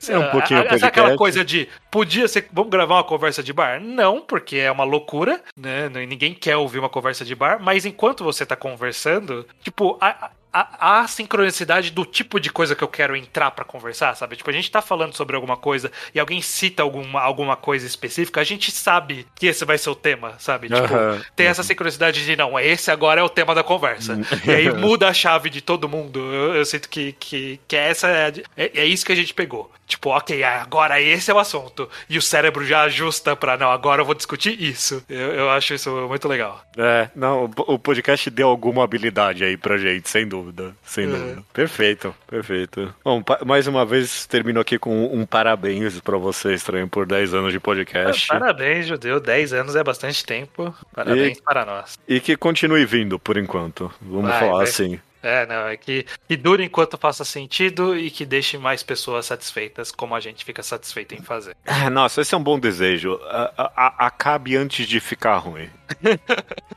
É 0.08 0.18
um 0.18 0.30
pouquinho 0.30 0.60
a, 0.60 0.88
aquela 0.88 1.16
coisa 1.16 1.44
de 1.44 1.68
podia 1.90 2.28
ser. 2.28 2.48
Vamos 2.52 2.70
gravar 2.70 2.96
uma 2.96 3.04
conversa 3.04 3.42
de 3.42 3.54
bar? 3.54 3.80
Não, 3.80 4.22
porque 4.22 4.58
é 4.58 4.72
uma 4.72 4.84
loucura, 4.84 5.42
né? 5.58 5.90
Ninguém 5.90 6.34
quer 6.34 6.58
ouvir 6.58 6.80
uma 6.80 6.90
conversa 6.90 7.26
de 7.26 7.34
bar, 7.34 7.60
mas 7.62 7.86
enquanto 7.86 8.24
você 8.24 8.46
tá 8.46 8.56
conversando, 8.56 9.48
tipo, 9.64 9.98
a, 10.02 10.32
a, 10.52 11.02
a, 11.02 11.08
sincronicidade 11.08 11.92
do 11.92 12.06
tipo 12.06 12.40
de 12.40 12.50
coisa 12.50 12.76
que 12.76 12.84
eu 12.84 12.88
quero 12.88 13.16
entrar 13.16 13.52
para 13.52 13.64
conversar, 13.64 14.16
sabe? 14.16 14.36
Tipo, 14.36 14.50
a 14.50 14.54
gente 14.54 14.70
tá 14.72 14.82
falando 14.82 15.16
sobre 15.16 15.36
alguma 15.36 15.56
coisa 15.56 15.92
e 16.14 16.20
alguém 16.20 16.42
cita 16.42 16.82
alguma, 16.82 17.22
alguma 17.22 17.56
coisa 17.56 17.86
específica, 17.86 18.42
a 18.42 18.44
gente 18.44 18.72
sabe 18.72 19.28
que 19.36 19.48
esse 19.48 19.64
vai 19.64 19.78
ser 19.78 19.90
o 19.90 19.96
tema, 19.96 20.36
sabe? 20.40 20.68
Tipo, 20.68 20.88
tem 21.36 21.48
essa 21.48 21.64
sincronicidade 21.64 22.26
de, 22.26 22.36
não, 22.36 22.60
esse 22.60 22.90
agora 22.90 23.22
é 23.22 23.24
o 23.24 23.30
tema 23.30 23.54
da 23.54 23.64
conversa. 23.64 24.14
Uhum. 24.14 24.24
e 24.46 24.52
aí 24.52 24.72
muda 24.74 25.08
a 25.08 25.14
chave 25.14 25.50
de 25.50 25.62
todo 25.62 25.88
mundo. 25.88 26.20
Eu, 26.20 26.56
eu 26.56 26.66
sinto 26.66 26.90
que, 26.90 27.14
que, 27.14 27.60
que 27.68 27.76
essa 27.76 28.08
é, 28.08 28.34
é, 28.58 28.82
é, 28.82 28.86
isso 28.86 29.06
que 29.06 29.12
a 29.12 29.16
gente 29.16 29.34
pegou. 29.34 29.72
Tipo, 29.90 30.12
ok, 30.12 30.44
agora 30.44 31.02
esse 31.02 31.30
é 31.30 31.34
o 31.34 31.40
assunto. 31.40 31.90
E 32.08 32.18
o 32.18 32.22
cérebro 32.22 32.64
já 32.66 32.84
ajusta 32.84 33.36
pra, 33.36 33.58
não, 33.58 33.72
agora 33.72 34.02
eu 34.02 34.06
vou 34.06 34.16
discutir 34.16 34.62
isso. 34.62 35.04
Eu, 35.10 35.34
eu 35.34 35.50
acho 35.50 35.74
isso 35.74 35.90
muito 36.08 36.28
legal. 36.28 36.64
É, 36.78 37.10
não, 37.16 37.52
o 37.58 37.78
podcast 37.78 38.30
deu 38.30 38.48
alguma 38.48 38.84
habilidade 38.84 39.44
aí 39.44 39.58
pra 39.58 39.78
gente, 39.78 40.08
sem 40.08 40.28
dúvida 40.28 40.76
sem 40.84 41.06
uhum. 41.06 41.12
dúvida. 41.12 41.44
Perfeito, 41.54 42.16
perfeito. 42.28 42.94
Bom, 43.04 43.22
mais 43.46 43.68
uma 43.68 43.86
vez 43.86 44.26
termino 44.26 44.60
aqui 44.60 44.78
com 44.78 45.06
um 45.06 45.26
parabéns 45.26 46.00
para 46.00 46.18
você, 46.18 46.54
estranho, 46.54 46.88
por 46.88 47.06
10 47.06 47.34
anos 47.34 47.54
de 47.54 47.60
podcast. 47.60 48.28
Parabéns, 48.28 48.88
Judeu. 48.88 49.20
10 49.20 49.54
anos 49.54 49.76
é 49.76 49.84
bastante 49.84 50.26
tempo. 50.26 50.74
Parabéns 50.94 51.38
e, 51.38 51.42
para 51.42 51.66
nós. 51.66 52.00
E 52.08 52.20
que 52.20 52.36
continue 52.36 52.86
vindo 52.86 53.20
por 53.20 53.38
enquanto. 53.38 53.92
Vamos 54.02 54.30
vai, 54.30 54.40
falar 54.40 54.58
vai. 54.58 54.64
assim. 54.64 55.00
É, 55.22 55.46
não, 55.46 55.68
é 55.68 55.76
que, 55.76 56.06
que 56.28 56.38
dure 56.38 56.64
enquanto 56.64 56.98
faça 56.98 57.26
sentido 57.26 57.98
e 57.98 58.10
que 58.10 58.26
deixe 58.26 58.58
mais 58.58 58.82
pessoas 58.84 59.26
satisfeitas, 59.26 59.92
como 59.92 60.16
a 60.16 60.20
gente 60.20 60.46
fica 60.46 60.64
satisfeito 60.64 61.14
em 61.14 61.22
fazer. 61.22 61.56
Nossa, 61.92 62.22
esse 62.22 62.34
é 62.34 62.38
um 62.38 62.44
bom 62.44 62.60
desejo. 62.60 63.20
A, 63.24 63.72
a, 63.76 64.08
acabe 64.08 64.56
antes 64.56 64.88
de 64.88 65.00
ficar 65.00 65.38
ruim. 65.38 65.70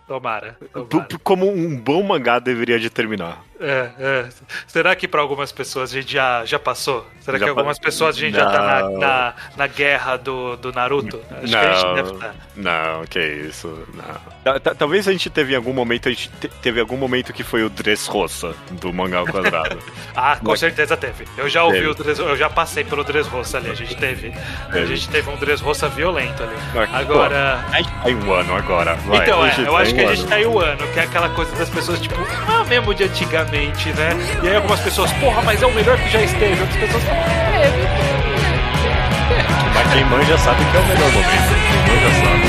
tomara. 0.07 0.59
tomara. 0.72 1.09
Como 1.22 1.51
um 1.51 1.76
bom 1.78 2.03
mangá 2.03 2.38
deveria 2.38 2.78
de 2.78 2.90
terminar. 2.90 3.45
É, 3.63 3.91
é. 3.99 4.29
Será 4.67 4.95
que 4.97 5.07
para 5.07 5.21
algumas 5.21 5.53
pessoas 5.53 5.93
a 5.93 6.01
gente 6.01 6.13
já, 6.13 6.45
já 6.45 6.59
passou? 6.59 7.07
Será 7.21 7.39
já 7.39 7.45
que 7.45 7.51
algumas 7.51 7.79
pa... 7.79 7.85
pessoas 7.85 8.17
a 8.17 8.19
gente 8.19 8.33
não. 8.33 8.41
já 8.41 8.51
tá 8.51 8.63
na, 8.63 8.91
na, 8.91 9.35
na, 9.57 9.67
guerra 9.69 10.17
do, 10.17 10.57
do 10.57 10.73
Naruto? 10.73 11.21
Acho 11.31 11.53
não, 11.53 11.61
que 11.61 11.67
a 11.67 11.75
gente 11.75 11.95
deve 11.95 12.13
estar. 12.13 12.29
Tá. 12.29 12.35
Não, 12.57 13.07
que 13.07 13.21
isso. 13.21 13.87
Não. 13.95 14.75
Talvez 14.75 15.07
a 15.07 15.13
gente 15.13 15.31
teve 15.31 15.53
em 15.53 15.57
algum 15.57 15.73
momento, 15.73 16.09
a 16.09 16.13
gente 16.13 16.29
teve 16.61 16.81
algum 16.81 16.97
momento 16.97 17.33
que 17.33 17.45
foi 17.45 17.63
o 17.63 17.71
Dressrosa 17.71 18.57
do 18.73 18.93
mangá 18.93 19.19
ao 19.19 19.27
quadrado. 19.27 19.79
ah, 20.17 20.37
com 20.37 20.51
Mas... 20.51 20.61
certeza 20.61 20.97
teve. 20.97 21.25
Eu 21.39 21.49
já 21.49 21.63
ouvi 21.63 21.79
teve. 21.79 21.91
o 21.91 21.95
Dress, 21.95 22.19
eu 22.21 22.37
já 22.37 22.51
passei 22.51 22.83
pelo 22.83 23.05
Dressrosa 23.05 23.59
ali, 23.59 23.71
a 23.71 23.75
gente 23.75 23.97
teve. 23.97 24.35
A 24.69 24.85
gente 24.85 25.09
teve 25.09 25.31
um 25.31 25.37
Dressrosa 25.37 25.89
violento 25.89 26.43
ali. 26.43 26.57
Agora. 26.93 27.65
Pô, 27.69 27.75
a 27.75 27.77
gente 27.79 27.93
tá 27.93 28.11
em 28.11 28.17
um 28.17 28.33
ano 28.33 28.55
agora. 28.55 28.95
Vai, 28.95 29.23
então, 29.23 29.47
é, 29.47 29.55
eu 29.61 29.77
acho 29.77 29.95
que 29.95 30.01
a 30.01 30.15
gente 30.15 30.27
tá 30.27 30.41
em 30.41 30.47
um 30.47 30.59
ano, 30.59 30.87
que 30.93 30.99
é 30.99 31.05
aquela 31.05 31.29
coisa 31.31 31.55
das 31.55 31.71
pessoas, 31.71 32.01
tipo, 32.01 32.17
ah, 32.49 32.65
mesmo 32.65 32.93
de 32.93 33.05
antigamente 33.05 33.51
né? 33.53 34.16
E 34.42 34.48
aí 34.48 34.57
algumas 34.57 34.80
pessoas, 34.80 35.12
porra, 35.14 35.42
mas 35.42 35.62
é 35.62 35.66
o 35.66 35.74
melhor 35.74 35.98
que 35.98 36.09
já 36.09 36.22
esteve. 36.22 36.59
Outras 36.61 36.80
pessoas 36.80 37.05
falam, 37.05 37.22
é, 37.22 37.66
é, 37.66 37.92
Mas 39.74 39.92
quem 39.92 40.05
manja 40.07 40.38
sabe 40.38 40.64
que 40.64 40.76
é 40.76 40.80
o 40.80 40.86
melhor 40.86 41.12
momento. 41.12 41.55
Quem 41.84 41.94
manja 41.94 42.24
sabe. 42.24 42.41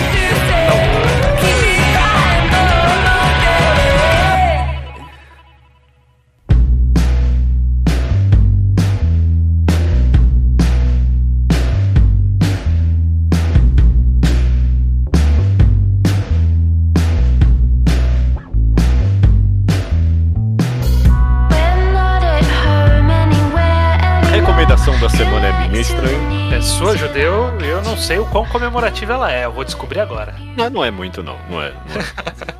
Sei 28.04 28.20
o 28.20 28.26
quão 28.26 28.46
comemorativa 28.46 29.14
ela 29.14 29.32
é, 29.32 29.46
eu 29.46 29.52
vou 29.54 29.64
descobrir 29.64 30.02
agora. 30.02 30.36
Não, 30.58 30.70
não 30.70 30.84
é 30.84 30.92
muito, 30.92 31.24
não. 31.24 31.40
Não 31.50 31.62
é. 31.62 31.72
Não 31.72 32.02
é. 32.02 32.54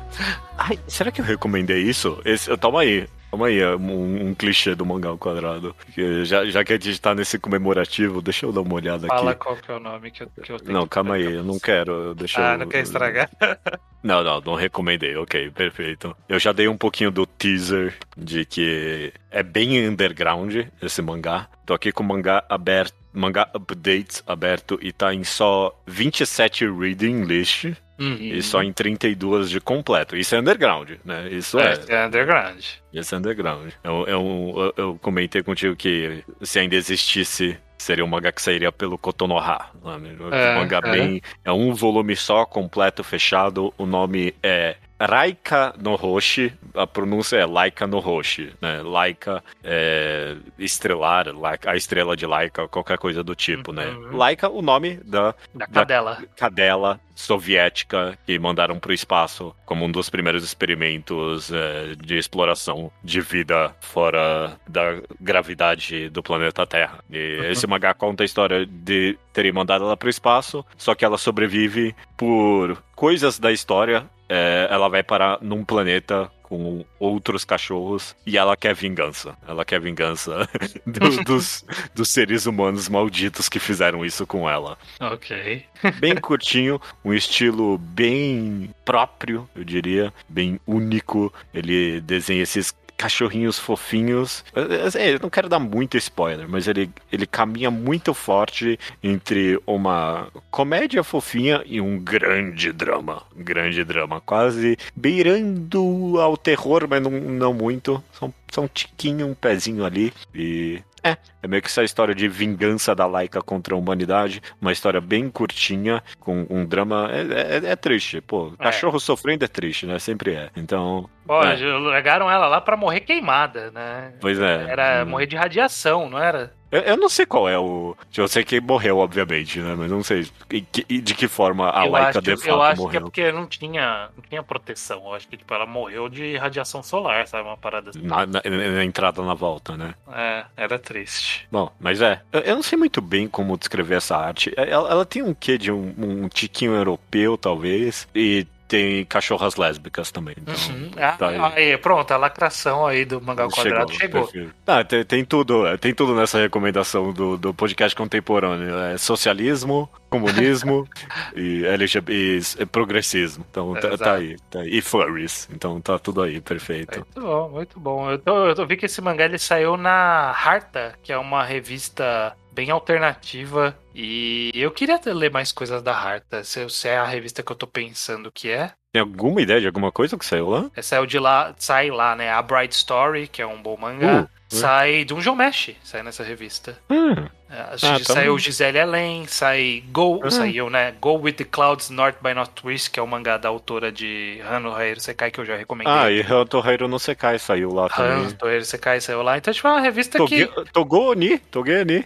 Ai, 0.56 0.78
será 0.88 1.12
que 1.12 1.20
eu 1.20 1.24
recomendei 1.24 1.82
isso? 1.82 2.18
Esse, 2.24 2.56
toma 2.56 2.80
aí. 2.80 3.06
Calma 3.30 3.48
aí, 3.48 3.60
é 3.60 3.76
um, 3.76 4.28
um, 4.28 4.34
clichê 4.34 4.74
do 4.74 4.86
mangá 4.86 5.10
ao 5.10 5.18
quadrado. 5.18 5.76
Já, 6.24 6.46
já 6.46 6.64
que 6.64 6.72
a 6.72 6.78
gente 6.78 6.98
tá 6.98 7.14
nesse 7.14 7.38
comemorativo, 7.38 8.22
deixa 8.22 8.46
eu 8.46 8.52
dar 8.52 8.62
uma 8.62 8.74
olhada 8.74 9.06
Fala 9.06 9.32
aqui. 9.32 9.44
Fala 9.44 9.54
qual 9.54 9.56
que 9.56 9.70
é 9.70 9.74
o 9.74 9.80
nome 9.80 10.10
que 10.12 10.22
eu, 10.22 10.28
que 10.42 10.52
eu 10.52 10.58
tenho 10.58 10.72
Não, 10.72 10.86
calma 10.86 11.16
aí, 11.16 11.34
eu 11.34 11.44
não 11.44 11.58
quero. 11.58 12.14
Deixa 12.14 12.40
ah, 12.40 12.54
eu... 12.54 12.58
não 12.60 12.68
quer 12.68 12.82
estragar? 12.82 13.28
Não, 14.04 14.22
não, 14.22 14.38
não 14.38 14.54
recomendei. 14.54 15.16
Ok, 15.16 15.50
perfeito. 15.50 16.14
Eu 16.28 16.38
já 16.38 16.52
dei 16.52 16.68
um 16.68 16.76
pouquinho 16.76 17.10
do 17.10 17.24
teaser 17.24 17.94
de 18.14 18.44
que 18.44 19.10
é 19.30 19.42
bem 19.42 19.88
underground 19.88 20.54
esse 20.82 21.00
mangá. 21.00 21.48
Tô 21.64 21.72
aqui 21.72 21.90
com 21.90 22.02
o 22.02 22.06
mangá 22.06 22.44
aberto, 22.50 22.94
mangá 23.14 23.48
updates 23.54 24.22
aberto 24.26 24.78
e 24.82 24.92
tá 24.92 25.14
em 25.14 25.24
só 25.24 25.74
27 25.86 26.68
reading 26.70 27.24
list. 27.24 27.72
Uhum. 27.96 28.16
E 28.20 28.42
só 28.42 28.60
em 28.60 28.72
32 28.72 29.48
de 29.48 29.60
completo. 29.60 30.16
Isso 30.16 30.34
é 30.34 30.40
underground, 30.40 30.90
né? 31.04 31.28
Isso 31.30 31.60
é. 31.60 31.74
É, 31.88 31.94
é 31.94 32.06
underground. 32.06 32.64
Isso 32.92 33.14
é 33.14 33.18
underground. 33.18 33.72
Eu, 33.84 34.04
eu, 34.08 34.74
eu, 34.76 34.98
comentei 35.00 35.44
contigo 35.44 35.76
que 35.76 36.24
se 36.42 36.58
ainda 36.58 36.74
existisse 36.74 37.56
seria 37.78 38.04
um 38.04 38.08
mangá 38.08 38.32
que 38.32 38.42
sairia 38.42 38.72
pelo 38.72 38.98
Kotonoha. 38.98 39.70
Né? 40.00 40.16
É, 40.32 40.56
um 40.56 40.60
mangá 40.60 40.80
é. 40.84 40.90
bem. 40.90 41.22
É 41.44 41.52
um 41.52 41.72
volume 41.72 42.16
só, 42.16 42.44
completo, 42.44 43.04
fechado. 43.04 43.72
O 43.78 43.86
nome 43.86 44.34
é 44.42 44.76
Raika 45.00 45.74
no 45.80 45.94
Hoshi, 45.94 46.52
a 46.74 46.86
pronúncia 46.86 47.36
é 47.36 47.46
Laika 47.46 47.86
no 47.86 47.98
Hoshi, 47.98 48.52
né? 48.60 48.80
Laika 48.82 49.42
é 49.62 50.36
estrelar, 50.58 51.28
Laika, 51.34 51.72
a 51.72 51.76
estrela 51.76 52.16
de 52.16 52.26
Laika, 52.26 52.68
qualquer 52.68 52.98
coisa 52.98 53.22
do 53.22 53.34
tipo, 53.34 53.72
né? 53.72 53.86
uhum. 53.86 54.10
né? 54.10 54.16
Laika, 54.16 54.48
o 54.48 54.62
nome 54.62 54.96
da, 55.04 55.34
da 55.54 55.66
cadela. 55.66 56.14
Da 56.14 56.26
cadela 56.36 57.00
soviética 57.14 58.18
que 58.26 58.38
mandaram 58.38 58.78
para 58.78 58.90
o 58.90 58.94
espaço 58.94 59.54
como 59.64 59.84
um 59.84 59.90
dos 59.90 60.10
primeiros 60.10 60.42
experimentos 60.42 61.52
é, 61.52 61.94
de 61.94 62.16
exploração 62.16 62.90
de 63.02 63.20
vida 63.20 63.74
fora 63.80 64.58
da 64.68 65.00
gravidade 65.20 66.08
do 66.08 66.22
planeta 66.22 66.66
Terra. 66.66 66.98
E 67.10 67.38
uhum. 67.38 67.44
esse 67.50 67.66
mangá 67.66 67.94
conta 67.94 68.24
a 68.24 68.26
história 68.26 68.66
de 68.66 69.16
terem 69.34 69.52
mandado 69.52 69.84
ela 69.84 69.96
para 69.96 70.06
o 70.06 70.10
espaço, 70.10 70.64
só 70.78 70.94
que 70.94 71.04
ela 71.04 71.18
sobrevive 71.18 71.94
por 72.16 72.82
coisas 72.94 73.38
da 73.38 73.52
história 73.52 74.08
é, 74.28 74.66
ela 74.70 74.88
vai 74.88 75.02
parar 75.02 75.38
num 75.42 75.64
planeta 75.64 76.30
com 76.42 76.84
outros 76.98 77.44
cachorros 77.44 78.14
e 78.26 78.36
ela 78.36 78.56
quer 78.56 78.74
vingança. 78.74 79.36
Ela 79.46 79.64
quer 79.64 79.80
vingança 79.80 80.48
do, 80.86 81.24
dos, 81.24 81.64
dos 81.94 82.08
seres 82.08 82.46
humanos 82.46 82.88
malditos 82.88 83.48
que 83.48 83.58
fizeram 83.58 84.04
isso 84.04 84.26
com 84.26 84.48
ela. 84.48 84.78
Ok. 85.00 85.64
Bem 86.00 86.14
curtinho, 86.16 86.80
um 87.04 87.12
estilo 87.12 87.76
bem 87.78 88.70
próprio, 88.84 89.48
eu 89.54 89.64
diria, 89.64 90.12
bem 90.28 90.58
único. 90.66 91.32
Ele 91.52 92.00
desenha 92.00 92.42
esses 92.42 92.74
cachorrinhos 92.96 93.58
fofinhos. 93.58 94.44
Eu 94.54 95.18
não 95.20 95.30
quero 95.30 95.48
dar 95.48 95.58
muito 95.58 95.96
spoiler, 95.96 96.48
mas 96.48 96.66
ele, 96.68 96.90
ele 97.10 97.26
caminha 97.26 97.70
muito 97.70 98.14
forte 98.14 98.78
entre 99.02 99.60
uma 99.66 100.28
comédia 100.50 101.02
fofinha 101.02 101.62
e 101.66 101.80
um 101.80 101.98
grande 101.98 102.72
drama. 102.72 103.22
Um 103.36 103.42
grande 103.42 103.84
drama. 103.84 104.20
Quase 104.20 104.78
beirando 104.94 106.20
ao 106.20 106.36
terror, 106.36 106.86
mas 106.88 107.02
não, 107.02 107.10
não 107.10 107.54
muito. 107.54 108.02
Só, 108.12 108.30
só 108.50 108.62
um 108.62 108.68
tiquinho, 108.68 109.26
um 109.26 109.34
pezinho 109.34 109.84
ali. 109.84 110.12
E 110.34 110.82
é, 111.04 111.18
é 111.42 111.46
meio 111.46 111.60
que 111.60 111.68
essa 111.68 111.84
história 111.84 112.14
de 112.14 112.26
vingança 112.26 112.94
da 112.94 113.06
Laika 113.06 113.42
contra 113.42 113.74
a 113.74 113.78
humanidade, 113.78 114.40
uma 114.60 114.72
história 114.72 115.00
bem 115.00 115.28
curtinha, 115.28 116.02
com 116.18 116.46
um 116.48 116.64
drama. 116.64 117.10
É, 117.12 117.58
é, 117.58 117.72
é 117.72 117.76
triste, 117.76 118.22
pô. 118.22 118.54
É. 118.58 118.62
Cachorro 118.64 118.98
sofrendo 118.98 119.44
é 119.44 119.48
triste, 119.48 119.84
né? 119.84 119.98
Sempre 119.98 120.32
é. 120.32 120.50
Então. 120.56 121.08
Pô, 121.26 121.42
é. 121.42 121.54
legaram 121.54 122.30
ela 122.30 122.48
lá 122.48 122.60
para 122.60 122.76
morrer 122.76 123.00
queimada, 123.00 123.70
né? 123.70 124.14
Pois 124.20 124.38
é. 124.40 124.66
Era 124.68 125.04
hum. 125.04 125.10
morrer 125.10 125.26
de 125.26 125.36
radiação, 125.36 126.08
não 126.08 126.18
era? 126.18 126.52
Eu, 126.74 126.80
eu, 126.80 126.96
não 126.96 127.08
sei 127.08 127.24
qual 127.24 127.48
é 127.48 127.56
o. 127.56 127.96
Eu 128.16 128.26
sei 128.26 128.42
que 128.42 128.60
morreu, 128.60 128.98
obviamente, 128.98 129.60
né? 129.60 129.76
Mas 129.78 129.88
não 129.88 130.02
sei 130.02 130.26
de 130.50 131.14
que 131.14 131.28
forma 131.28 131.70
a 131.70 131.84
Laika 131.84 132.20
de 132.20 132.36
fato 132.36 132.48
Eu 132.48 132.60
acho 132.60 132.82
morreu. 132.82 132.90
que 132.90 132.96
é 132.96 133.00
porque 133.00 133.32
não 133.32 133.46
tinha, 133.46 134.08
não 134.16 134.24
tinha 134.28 134.42
proteção. 134.42 135.04
Eu 135.04 135.14
acho 135.14 135.28
que 135.28 135.36
tipo, 135.36 135.54
ela 135.54 135.66
morreu 135.66 136.08
de 136.08 136.36
radiação 136.36 136.82
solar, 136.82 137.28
sabe? 137.28 137.48
Uma 137.48 137.56
parada 137.56 137.90
assim. 137.90 138.02
Na, 138.02 138.26
na, 138.26 138.42
na 138.44 138.84
entrada 138.84 139.22
na 139.22 139.34
volta, 139.34 139.76
né? 139.76 139.94
É, 140.12 140.44
era 140.56 140.76
triste. 140.76 141.46
Bom, 141.48 141.70
mas 141.78 142.02
é. 142.02 142.20
Eu, 142.32 142.40
eu 142.40 142.56
não 142.56 142.62
sei 142.62 142.76
muito 142.76 143.00
bem 143.00 143.28
como 143.28 143.56
descrever 143.56 143.98
essa 143.98 144.16
arte. 144.16 144.52
Ela, 144.56 144.90
ela 144.90 145.06
tem 145.06 145.22
um 145.22 145.32
quê 145.32 145.56
de 145.56 145.70
um, 145.70 145.94
um 145.96 146.28
tiquinho 146.28 146.74
europeu, 146.74 147.38
talvez. 147.38 148.08
E 148.12 148.48
tem 148.74 149.04
cachorras 149.04 149.54
lésbicas 149.54 150.10
também. 150.10 150.34
Então, 150.36 150.54
uhum. 150.74 150.90
ah, 150.96 151.12
tá 151.12 151.28
aí. 151.28 151.72
aí. 151.72 151.78
pronto, 151.78 152.10
a 152.10 152.16
lacração 152.16 152.84
aí 152.84 153.04
do 153.04 153.20
Mangá 153.20 153.48
Quadrado 153.48 153.92
chegou. 153.92 154.26
chegou. 154.26 154.50
Ah, 154.66 154.82
tem, 154.82 155.04
tem, 155.04 155.24
tudo, 155.24 155.78
tem 155.78 155.94
tudo 155.94 156.12
nessa 156.12 156.40
recomendação 156.40 157.12
do, 157.12 157.36
do 157.36 157.54
podcast 157.54 157.94
contemporâneo. 157.94 158.76
É 158.76 158.98
socialismo, 158.98 159.88
comunismo 160.10 160.88
e 161.36 161.64
LGBT 161.64 162.40
e 162.58 162.66
progressismo. 162.66 163.46
Então 163.48 163.74
tá, 163.74 163.96
tá, 163.96 164.14
aí, 164.14 164.36
tá, 164.50 164.58
aí. 164.58 164.78
E 164.78 164.82
furries. 164.82 165.48
Então 165.52 165.80
tá 165.80 165.96
tudo 165.96 166.22
aí, 166.22 166.40
perfeito. 166.40 166.98
Muito 166.98 167.20
bom, 167.20 167.48
muito 167.50 167.80
bom. 167.80 168.10
Eu, 168.10 168.18
tô, 168.18 168.48
eu 168.48 168.66
vi 168.66 168.76
que 168.76 168.86
esse 168.86 169.00
mangá 169.00 169.24
ele 169.26 169.38
saiu 169.38 169.76
na 169.76 170.32
Harta, 170.32 170.98
que 171.00 171.12
é 171.12 171.18
uma 171.18 171.44
revista 171.44 172.36
bem 172.54 172.70
alternativa. 172.70 173.76
E 173.94 174.50
eu 174.54 174.70
queria 174.70 175.00
ler 175.06 175.30
mais 175.30 175.52
coisas 175.52 175.82
da 175.82 175.94
Harta. 175.94 176.44
Se, 176.44 176.68
se 176.70 176.88
é 176.88 176.96
a 176.96 177.04
revista 177.04 177.42
que 177.42 177.52
eu 177.52 177.56
tô 177.56 177.66
pensando 177.66 178.32
que 178.32 178.50
é. 178.50 178.72
Tem 178.94 179.00
alguma 179.00 179.42
ideia 179.42 179.60
de 179.60 179.66
alguma 179.66 179.90
coisa 179.90 180.16
que 180.16 180.24
saiu 180.24 180.48
lá? 180.48 180.70
É, 180.76 180.80
saiu 180.80 181.04
de 181.04 181.18
lá, 181.18 181.52
sai 181.58 181.90
lá, 181.90 182.14
né? 182.14 182.30
A 182.30 182.40
Bright 182.40 182.72
Story, 182.76 183.26
que 183.26 183.42
é 183.42 183.46
um 183.46 183.60
bom 183.60 183.76
mangá. 183.76 184.22
Uh, 184.22 184.54
sai 184.54 185.04
de 185.04 185.12
um 185.12 185.20
Jomesh, 185.20 185.70
sai 185.82 186.04
nessa 186.04 186.22
revista. 186.22 186.78
Hum. 186.88 187.12
É, 187.50 187.60
ah, 187.82 187.98
saiu 188.00 188.38
Gisele 188.38 188.78
Allen, 188.78 189.26
sai 189.26 189.82
Go, 189.90 190.20
ah. 190.22 190.30
saiu, 190.30 190.70
né? 190.70 190.94
Go 191.00 191.18
with 191.18 191.32
the 191.32 191.44
Clouds 191.44 191.90
North 191.90 192.18
by 192.22 192.34
Northwest, 192.34 192.92
que 192.92 193.00
é 193.00 193.02
o 193.02 193.06
mangá 193.06 193.36
da 193.36 193.48
autora 193.48 193.90
de 193.90 194.40
Hano 194.48 194.72
Hairo 194.72 195.00
Sekai, 195.00 195.32
que 195.32 195.40
eu 195.40 195.44
já 195.44 195.56
recomendei. 195.56 195.92
Ah, 195.92 196.08
e 196.08 196.20
Hano 196.20 196.62
Hairo 196.64 196.86
no 196.86 197.00
Sekai 197.00 197.36
saiu 197.40 197.74
lá 197.74 197.88
também. 197.88 198.12
Hano 198.12 198.36
Hairo 198.44 198.64
Sekai 198.64 199.00
saiu 199.00 199.22
lá. 199.22 199.36
Então, 199.36 199.52
tipo, 199.52 199.66
é 199.66 199.72
uma 199.72 199.80
revista 199.80 200.18
Toge, 200.18 200.46
que... 200.46 200.72
Togo 200.72 201.10
Oni, 201.10 201.36
Toge 201.38 201.80
Oni. 201.80 202.04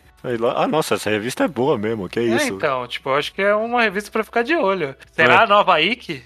Ah, 0.56 0.66
nossa, 0.66 0.94
essa 0.94 1.10
revista 1.10 1.44
é 1.44 1.48
boa 1.48 1.78
mesmo, 1.78 2.08
que 2.08 2.18
é, 2.18 2.22
é 2.24 2.26
isso? 2.36 2.54
então, 2.54 2.86
tipo, 2.86 3.08
eu 3.10 3.14
acho 3.14 3.32
que 3.32 3.40
é 3.40 3.54
uma 3.54 3.82
revista 3.82 4.10
pra 4.10 4.24
ficar 4.24 4.42
de 4.42 4.56
olho. 4.56 4.96
Será 5.12 5.34
é. 5.34 5.36
a 5.44 5.46
nova 5.46 5.80
Ike? 5.80 6.24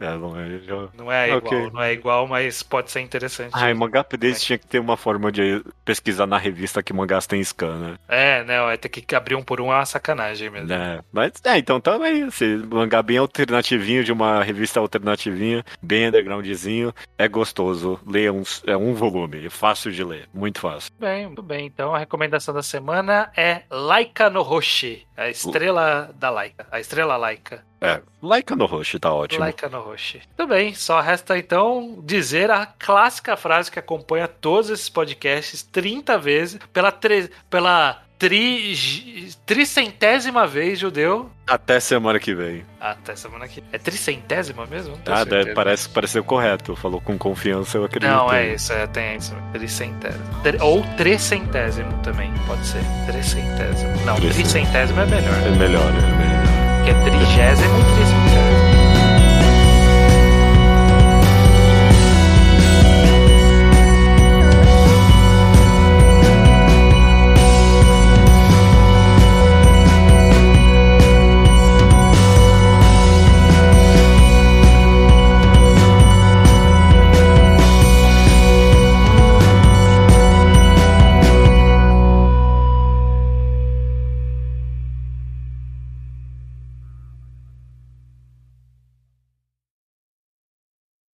É, 0.00 0.16
não 0.16 0.38
é, 0.38 0.58
já... 0.58 0.88
não 0.96 1.12
é 1.12 1.26
igual, 1.28 1.38
okay. 1.38 1.70
não 1.70 1.82
é 1.82 1.92
igual, 1.92 2.26
mas 2.26 2.62
pode 2.62 2.90
ser 2.90 3.00
interessante. 3.00 3.52
Ah, 3.52 3.72
mangá 3.74 4.00
updates 4.00 4.42
é. 4.42 4.46
tinha 4.46 4.58
que 4.58 4.66
ter 4.66 4.78
uma 4.78 4.96
forma 4.96 5.30
de 5.30 5.62
pesquisar 5.84 6.26
na 6.26 6.38
revista 6.38 6.82
que 6.82 6.92
mangás 6.92 7.26
tem 7.26 7.42
scan, 7.42 7.78
né? 7.78 7.98
É, 8.08 8.44
né? 8.44 8.60
Vai 8.60 8.78
ter 8.78 8.88
que 8.88 9.14
abrir 9.14 9.34
um 9.34 9.42
por 9.42 9.60
um 9.60 9.72
é 9.72 9.76
uma 9.76 9.86
sacanagem 9.86 10.50
mesmo. 10.50 10.72
É, 10.72 11.00
mas 11.12 11.32
é, 11.44 11.58
então 11.58 11.80
também, 11.80 12.22
tá 12.22 12.28
esse 12.28 12.44
mangá 12.56 13.02
bem 13.02 13.18
alternativinho, 13.18 14.04
de 14.04 14.12
uma 14.12 14.42
revista 14.42 14.80
alternativinha, 14.80 15.64
bem 15.82 16.08
undergroundzinho, 16.08 16.92
é 17.16 17.28
gostoso. 17.28 18.00
Leia 18.06 18.32
um, 18.32 18.42
é 18.66 18.76
um 18.76 18.94
volume, 18.94 19.46
é 19.46 19.50
fácil 19.50 19.92
de 19.92 20.02
ler, 20.02 20.28
muito 20.32 20.60
fácil. 20.60 20.92
Bem, 20.98 21.26
muito 21.26 21.42
bem. 21.42 21.66
Então 21.66 21.94
a 21.94 21.98
recomendação 21.98 22.54
da 22.54 22.62
semana 22.62 23.30
é 23.36 23.62
Laika 23.70 24.30
no 24.30 24.42
Hoshi, 24.42 25.06
a 25.16 25.28
estrela 25.28 26.10
da 26.18 26.30
Laika, 26.30 26.66
a 26.70 26.80
estrela 26.80 27.16
Laika. 27.16 27.67
É, 27.80 28.00
Laika 28.22 28.56
no 28.56 28.66
Roshi 28.66 28.98
tá 28.98 29.12
ótimo. 29.12 29.40
Laika 29.40 29.68
no 29.68 29.80
Roshi. 29.80 30.20
Tudo 30.36 30.48
bem, 30.48 30.74
só 30.74 31.00
resta 31.00 31.38
então 31.38 31.98
dizer 32.02 32.50
a 32.50 32.66
clássica 32.66 33.36
frase 33.36 33.70
que 33.70 33.78
acompanha 33.78 34.26
todos 34.26 34.70
esses 34.70 34.88
podcasts 34.88 35.62
30 35.62 36.18
vezes 36.18 36.60
pela, 36.72 36.90
tre... 36.90 37.30
pela 37.48 38.02
tri... 38.18 38.74
tricentésima 39.46 40.44
vez, 40.44 40.80
judeu. 40.80 41.30
Até 41.46 41.78
semana 41.78 42.18
que 42.18 42.34
vem. 42.34 42.64
Até 42.80 43.14
semana 43.14 43.46
que 43.46 43.60
vem. 43.60 43.70
É 43.72 43.78
tricentésima 43.78 44.66
mesmo? 44.66 44.98
Ah, 45.06 45.24
parece, 45.54 45.88
pareceu 45.88 46.24
correto. 46.24 46.74
Falou 46.74 47.00
com 47.00 47.16
confiança, 47.16 47.78
eu 47.78 47.84
acredito. 47.84 48.10
Não, 48.10 48.32
é 48.32 48.54
isso, 48.54 48.72
é, 48.72 48.88
tem 48.88 49.16
isso. 49.16 49.34
Tricentésimo. 49.52 50.24
Ou 50.60 50.82
trecentésimo 50.96 51.96
também, 52.02 52.32
pode 52.44 52.66
ser. 52.66 52.82
Trecentésimo. 53.06 54.04
Não, 54.04 54.16
tricentésimo 54.16 55.00
é 55.00 55.06
melhor. 55.06 55.34
É 55.46 55.50
melhor, 55.50 55.88
é 55.88 56.16
melhor 56.18 56.47
que 56.88 56.92
é 56.92 56.94
trigésimo, 56.94 57.84
trigésimo 57.84 58.17